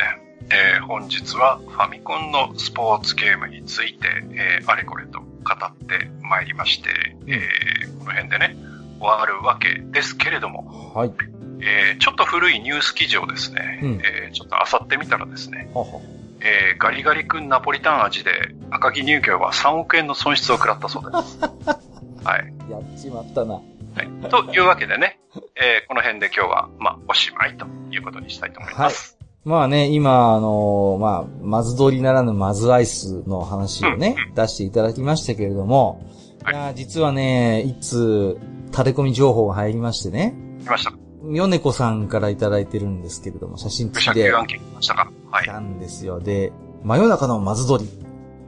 [0.51, 6.89] えー、本日はファミコンのスポーツゲームについて、えー、あれこれと語ってまいりまして、
[7.25, 8.57] えー、この辺でね、
[8.99, 11.13] 終わるわけですけれども、はい。
[11.61, 16.01] えー、ちょっと古いニュース記事をですね、うん、えー、ちょっと漁ってみたらですね、はは
[16.41, 18.31] えー、ガリガリ君ナポリタン味で
[18.71, 21.39] 赤木乳業は3億円の損失を食らったそうです。
[22.27, 22.53] はい。
[22.69, 23.61] やっちまったな。
[23.97, 24.29] はい。
[24.29, 25.19] というわけでね、
[25.55, 29.17] えー、この辺で今日は、まあ、おしまいということにしたいと思います。
[29.19, 29.49] はい。
[29.49, 36.05] まあね、今、あのー、まあ、まず通りならぬまずアイスの話をね、うんうん、出していただきましたけれども、
[36.43, 38.37] はい、いや実はね、いつ、
[38.71, 40.35] 垂れ込み情報が入りましてね。
[40.63, 40.93] 来ました。
[41.29, 44.31] ヨネコさんからいただいてるんですけれども、写真付きで。
[44.31, 45.47] 案件来ましたかはい。
[45.47, 46.19] なんですよ。
[46.19, 46.51] で、
[46.83, 47.89] 真夜中のまずり、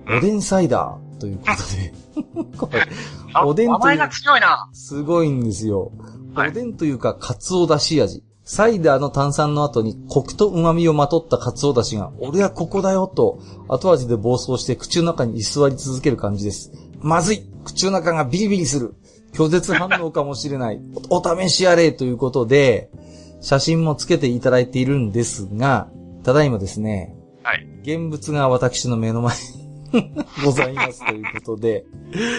[0.07, 2.87] おでんサイダーということで、これ、
[3.45, 3.79] おでんという。
[3.79, 4.69] 名前が強いな。
[4.73, 5.91] すごいんですよ。
[6.35, 8.23] おでんというか、カツオだし味。
[8.43, 16.71] サイダーの炭酸の後にコクと旨味をまとったカツオだしが、俺はここだよと、後味で暴走して口の中に居座り続ける感じです。
[16.99, 18.95] まずい口の中がビリビリする
[19.33, 20.81] 拒絶反応かもしれない
[21.11, 21.19] お。
[21.21, 22.89] お試しあれということで、
[23.39, 25.87] 写真もつけていただいているんですが、
[26.23, 27.67] ただいまですね、はい。
[27.83, 29.68] 現物が私の目の前に
[30.43, 31.85] ございますということで。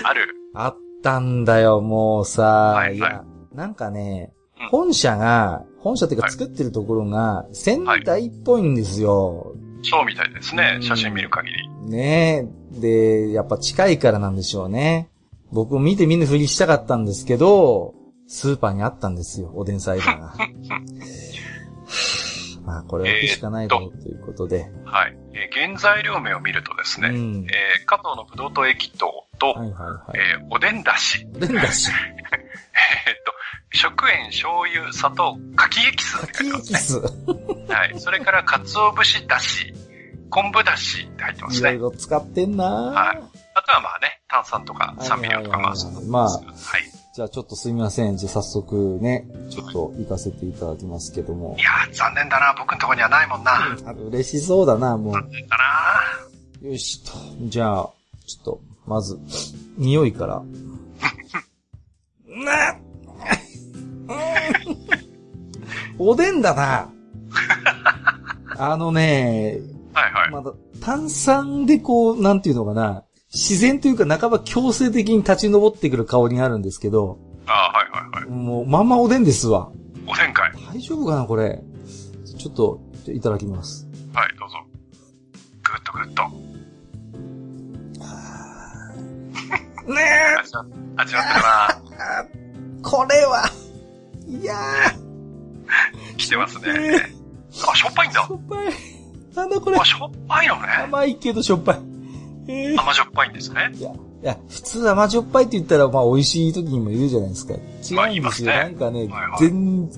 [0.05, 2.43] あるあったんだよ、もうさ。
[2.43, 4.33] はい、はい、いや、なんかね、
[4.71, 9.55] 本社が、本社っていうか作ってるところが、仙台っぽいんですよ。
[9.83, 11.69] そうみたいですね、写真見る限り。
[11.91, 12.47] ね
[12.77, 12.81] え。
[12.81, 15.09] で、やっぱ近いからなんでしょうね。
[15.53, 17.95] 僕見て見ぬふりしたかったんですけど、
[18.29, 20.35] スーパーにあったんですよ、おでんサイダーが。
[22.71, 24.71] まあ、これは行くしかないだろうということで。
[24.85, 25.17] はい。
[25.35, 27.47] えー原材料名を見るとですね、うん。
[27.47, 30.19] えー加藤のブドウ糖液糖と、はいはいはい。
[30.19, 31.91] えーおでんだし、でんだし、
[32.31, 33.33] えーっと、
[33.73, 36.79] 食塩、醤油、砂糖、柿エキスって書いてますね。
[36.79, 37.73] キス。
[37.73, 38.01] はい。
[38.01, 39.75] それから、鰹節だし、
[40.31, 41.71] 昆布だしって入ってますね。
[41.71, 43.21] いろいろ使ってんなはい
[43.55, 47.00] あとはまあね、炭酸とか酸味料とかまあ、はいはいはいまあはい。
[47.13, 48.17] じゃあちょっとすみません。
[48.17, 51.63] じゃあ早速ね、ちょっと行かせていただきますけどもい。
[51.63, 52.55] やー、残念だな。
[52.57, 53.53] 僕のとこにはないもんな。
[53.85, 55.65] あ嬉しそうだな、も残念だな。
[56.63, 56.73] う。
[56.73, 57.13] よしと。
[57.49, 57.91] じゃあ、
[58.27, 59.19] ちょっと、まず、
[59.77, 60.43] 匂いから。
[62.45, 62.77] な
[65.99, 66.89] おでんだな。
[68.57, 69.59] あのね、
[69.93, 70.31] はいはい。
[70.31, 73.03] まだ、炭酸でこう、なんていうのかな、
[73.33, 78.31] 自然というか半ば強制的に立ち上ってくる香りがあるんですけど、あーはいはいはい。
[78.31, 79.71] もう、まんまおでんですわ。
[80.07, 80.53] おでん会。
[80.73, 81.63] 大丈夫かな、これ。
[82.39, 83.89] ちょっと、いただきます。
[84.13, 84.59] はい、どうぞ。
[85.63, 86.23] ぐっとぐっと。
[89.93, 90.03] ね
[90.41, 90.65] 味わ
[90.97, 91.83] 味わってるな？
[92.27, 93.51] えこれは、
[94.29, 94.55] いや
[96.17, 97.13] 来てますー、ね。
[97.69, 98.31] あ、しょっぱいんだし。
[98.31, 98.75] ょっぱい。
[99.35, 99.85] なんだこれあ、。
[99.85, 100.69] しょっぱいのね。
[100.85, 101.90] 甘いけどしょっぱい。
[102.49, 103.71] えー甘じょっぱいんですね。
[103.75, 107.55] いや、いや、普通甘じょっぱいって言ったら、まあ美味しい時にも言うじゃないですか。
[107.55, 108.03] まあ違うんですよ。
[108.07, 109.91] 言いますねなんかね、はいはい全、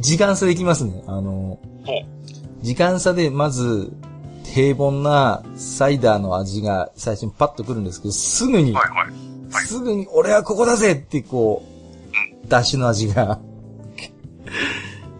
[0.00, 1.02] 時間差できますね。
[1.06, 1.58] あの。
[2.62, 3.92] 時間差でまず、
[4.44, 9.06] 平凡なサイダーの味が最初にパッとくるんですけど、すぐに、はいはい。
[9.06, 11.64] はいすぐに俺はここだぜってこ
[12.44, 13.40] う、出汁の味が。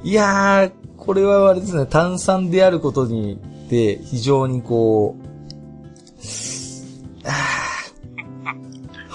[0.05, 5.17] いやー、これはあれですね、炭酸であることに、で、非常にこ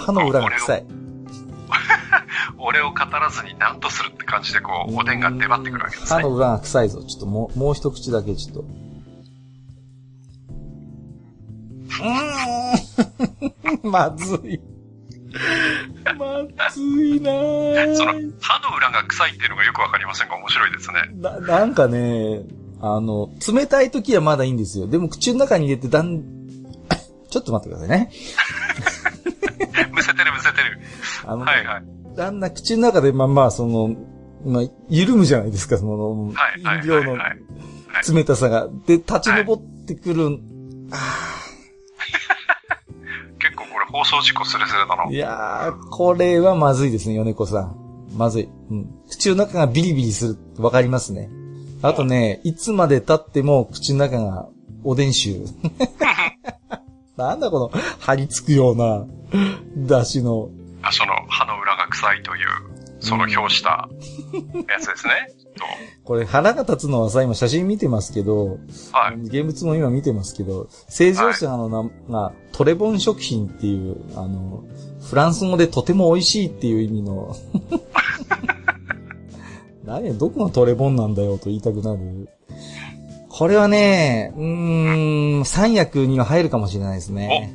[0.06, 0.86] 歯の裏が臭い。
[2.60, 6.22] 俺を語らずに何とするって感じでこう、おでんが出張ってくるわけですね。
[6.22, 7.04] 歯の裏が臭いぞ。
[7.04, 8.60] ちょっともう、もう一口だけちょっと。
[8.62, 13.92] うーん。
[13.92, 14.62] まずい。
[16.18, 21.10] まずいなーその、歯の裏が臭いっていうのがよくわかりませんが面白いですね。
[21.16, 22.44] な、なんかね、
[22.80, 24.88] あの、冷たい時はまだいいんですよ。
[24.88, 26.22] でも口の中に入れてだん、
[27.30, 28.12] ちょっと待ってくださいね。
[29.92, 30.80] むせてるむせてる。
[31.26, 31.84] あの、はいはい。
[32.16, 33.96] だんだん口の中でまあまあ、その、
[34.46, 37.38] まあ、緩むじゃないですか、その、はいはい飲料のはいはい。
[38.14, 38.68] 冷たさが。
[38.86, 39.46] で、立ち上っ
[39.86, 40.30] てくる、
[43.40, 45.10] 結構これ放送事故すれすれだな。
[45.10, 47.76] いやー、これはまずいですね、米子さん。
[48.16, 48.50] まずい。
[48.70, 48.90] うん。
[49.10, 50.38] 口の中がビリビリする。
[50.58, 51.30] わかりますね。
[51.82, 54.48] あとね、いつまで経っても口の中が
[54.84, 55.46] おでん臭。
[57.18, 59.06] なんだこの、張り付くような、
[59.76, 60.50] 出汁の。
[60.82, 62.48] あその歯の裏が臭いという、
[63.00, 63.90] その表した
[64.70, 65.36] やつですね。
[66.04, 68.60] これ腹が立つのはさ、今写真見てますけど、
[68.92, 69.16] とはい。
[69.22, 74.64] 現物も今見てますけど、正常者の名が、トレボン食品っていう、あの、
[75.02, 77.36] フランス語でとても美味しいっていう意味の、
[79.86, 82.30] 何や、どこがトレボンなんだよと言いたくなる。
[83.38, 87.54] これはね、うーん、三役には入るかもしれないですね。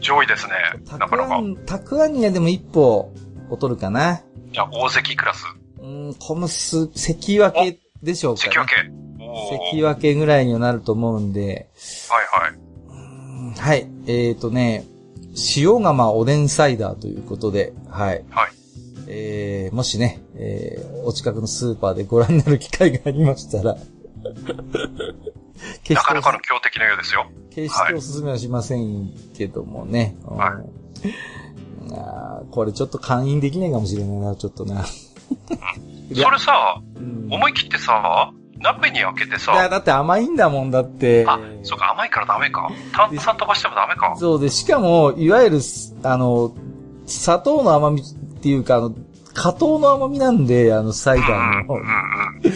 [0.00, 0.54] 上位ですね。
[0.84, 1.40] たなかなか。
[1.64, 3.14] たくあんにはでも一歩
[3.48, 4.20] 劣るかな。
[4.50, 5.44] じゃあ、大関クラス。
[5.78, 8.52] うーん、コムス、関脇でしょうか、ね。
[8.52, 8.72] 関脇。
[9.70, 11.68] 関脇ぐらいにはなると思うんで、
[12.08, 13.60] はいはい。
[13.60, 13.88] はい。
[14.08, 14.84] えっ、ー、とね、
[15.56, 18.24] 塩釜おでんサイダーということで、はい。
[18.28, 18.50] はい。
[19.06, 23.91] えー、もしね、えー、お近くのスーパーでご覧になる機会がありましたら、決
[25.90, 27.26] なかなかの強敵のようですよ。
[27.50, 30.16] 決しておすすめはしませんけどもね。
[30.24, 34.84] はいうんあーこれちょっと勧誘できないかもしれないな、ちょっとな。
[34.84, 38.30] それさ、うん思い切ってさ、
[38.62, 41.24] 鍋に開けていや、さ、だって甘いんだもんだって。
[41.26, 42.70] あ、そうか、甘いからダメか。
[42.92, 44.14] 炭酸飛ばしてもダメか。
[44.16, 45.60] そうで、しかも、いわゆる、
[46.02, 46.54] あの、
[47.06, 48.94] 砂糖の甘みっていうか、あの、
[49.34, 51.86] 加糖の甘みなんで、あの、サイダーのうん、うん、
[52.44, 52.52] うん。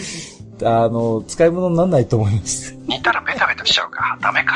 [0.63, 2.77] あの、使い物にならないと思います。
[2.87, 4.19] 煮たらベタベタしちゃうか。
[4.21, 4.55] ダメか。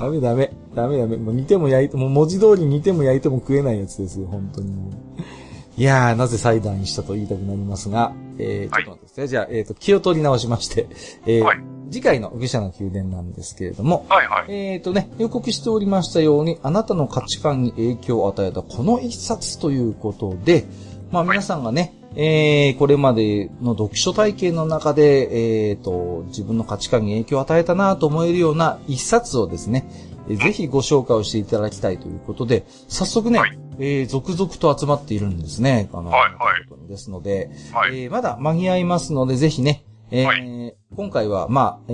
[0.00, 0.52] ダメダメ。
[0.74, 1.16] ダメダメ。
[1.16, 4.92] もう煮ても焼いても、文字通り煮ても焼いても食えないやつですよ、本当にもう。
[5.76, 9.28] いやー、なぜサイダーにしたと言いたくなりますが、えー、ちょはいっと待ってください。
[9.28, 10.88] じゃあ、えっ、と、気を取り直しまして、
[11.26, 11.58] えーはい
[11.90, 14.44] 次回の愚者の宮殿なんですけれども、はいはい。
[14.48, 20.66] えーとね、予告しておりましたように、あなたの価値観に影響を与えたこの一冊ということで、
[21.10, 29.88] まあ皆さんがね、えー、これまでの読書体験の中で、えーと、自分の価値観に影響を与えたなと思えるような一冊をですね、
[30.28, 35.88] えーぜひご紹介をしていただきたいということで、早速ね、はいえー続々と集まっているんですね。
[35.92, 36.38] あの、はいは
[36.86, 38.02] いですので、はい。
[38.02, 41.92] えーまだ間に合いますので、ぜひね、えーは今回は、まあ、え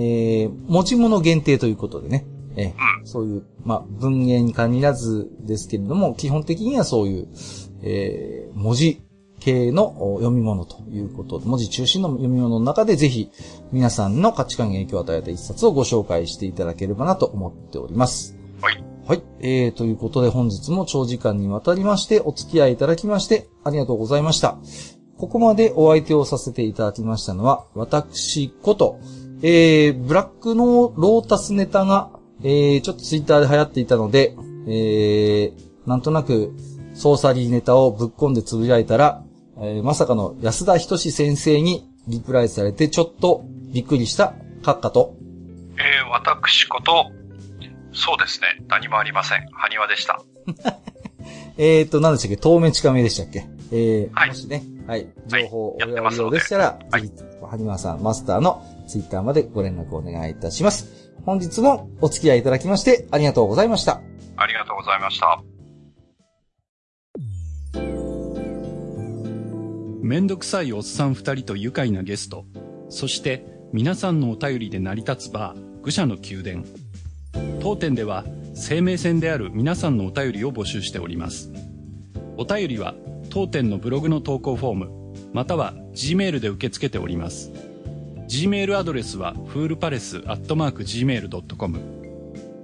[0.49, 2.25] ー、持ち物限定ということでね、
[2.57, 2.67] えー
[2.99, 3.07] うん。
[3.07, 7.27] そういう、まあ、文言に限らずですけれども、基本的にはそういう、
[7.83, 9.04] えー、文字
[9.45, 13.29] 系のお読み物ということで、文字中心の読み物の中でぜひ、
[13.71, 18.35] 皆さんの価値観に影響を与えた一冊をご紹介していただければなと思っております。
[18.59, 18.83] はい。
[19.07, 19.23] はい。
[19.41, 24.57] えー、ということで本日も長時間にわたりましてお付き合いいただきましてありがとうございました。
[25.19, 28.99] ここまでお相手をさせていただきましたのは、私こと、
[29.43, 32.09] えー、ブラックのロータスネタが、
[32.41, 34.35] えー、ちょっとツイッターで流行っていたので、
[34.67, 36.55] えー、なんとなく、
[36.95, 39.23] ソーサリーネタをぶっ込んでつぶやいたら、
[39.57, 45.15] えー、まさかの安田仁先生にリプライされてちょっとびっくりした閣下と、
[45.77, 47.11] えー、私こと、
[47.93, 48.47] そうですね。
[48.67, 49.47] 何もありません。
[49.51, 50.21] 埴輪でした。
[51.57, 52.37] えーと、何でしたっけ？
[52.37, 53.47] 透明近めでしたっけ？
[53.71, 61.11] えー、はいもしね、はい、はい情報をおやりうでしたら、はいぜひ、はにまさん、マスターのツイッターまでご連絡お願いいたします。
[61.25, 64.01] 本日もお付き合いいただきましてありがとうございました。
[64.37, 65.54] ありがとうございました。
[70.05, 72.45] めんどくさいおっさん二人と愉快なゲスト、
[72.89, 73.43] そして
[73.73, 76.63] 皆さんのお便りで成り立つバー、愚者の宮殿。
[77.59, 81.51] 当店では生命線である皆さんのお便りを募集しております。
[82.37, 82.93] お便りは
[83.31, 84.91] 当店のブログの投稿フォーム、
[85.33, 87.51] または G メールで受け付けております。
[88.27, 91.79] G メールアドレスはフールパレスアットマーク Gmail.com。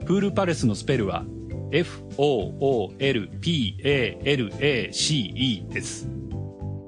[0.05, 1.25] フールパレスのスペルは
[1.71, 2.95] F-O-O-L-P-A-L-A-C-E
[5.71, 6.07] です。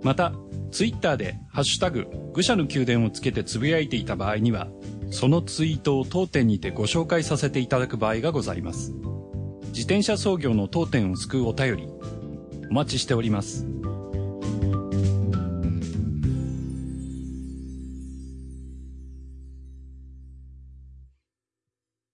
[0.04, 0.34] また、
[0.74, 4.70] ツイッターで、ハッシュタグ、愚者の宮殿をつけてつぶやいていた場合には、
[5.12, 8.92] そのツイートを当店にてご紹介させていただく場合がございます。
[9.68, 11.88] 自転車操業の当店を救うお便り、
[12.72, 13.68] お待ちしております。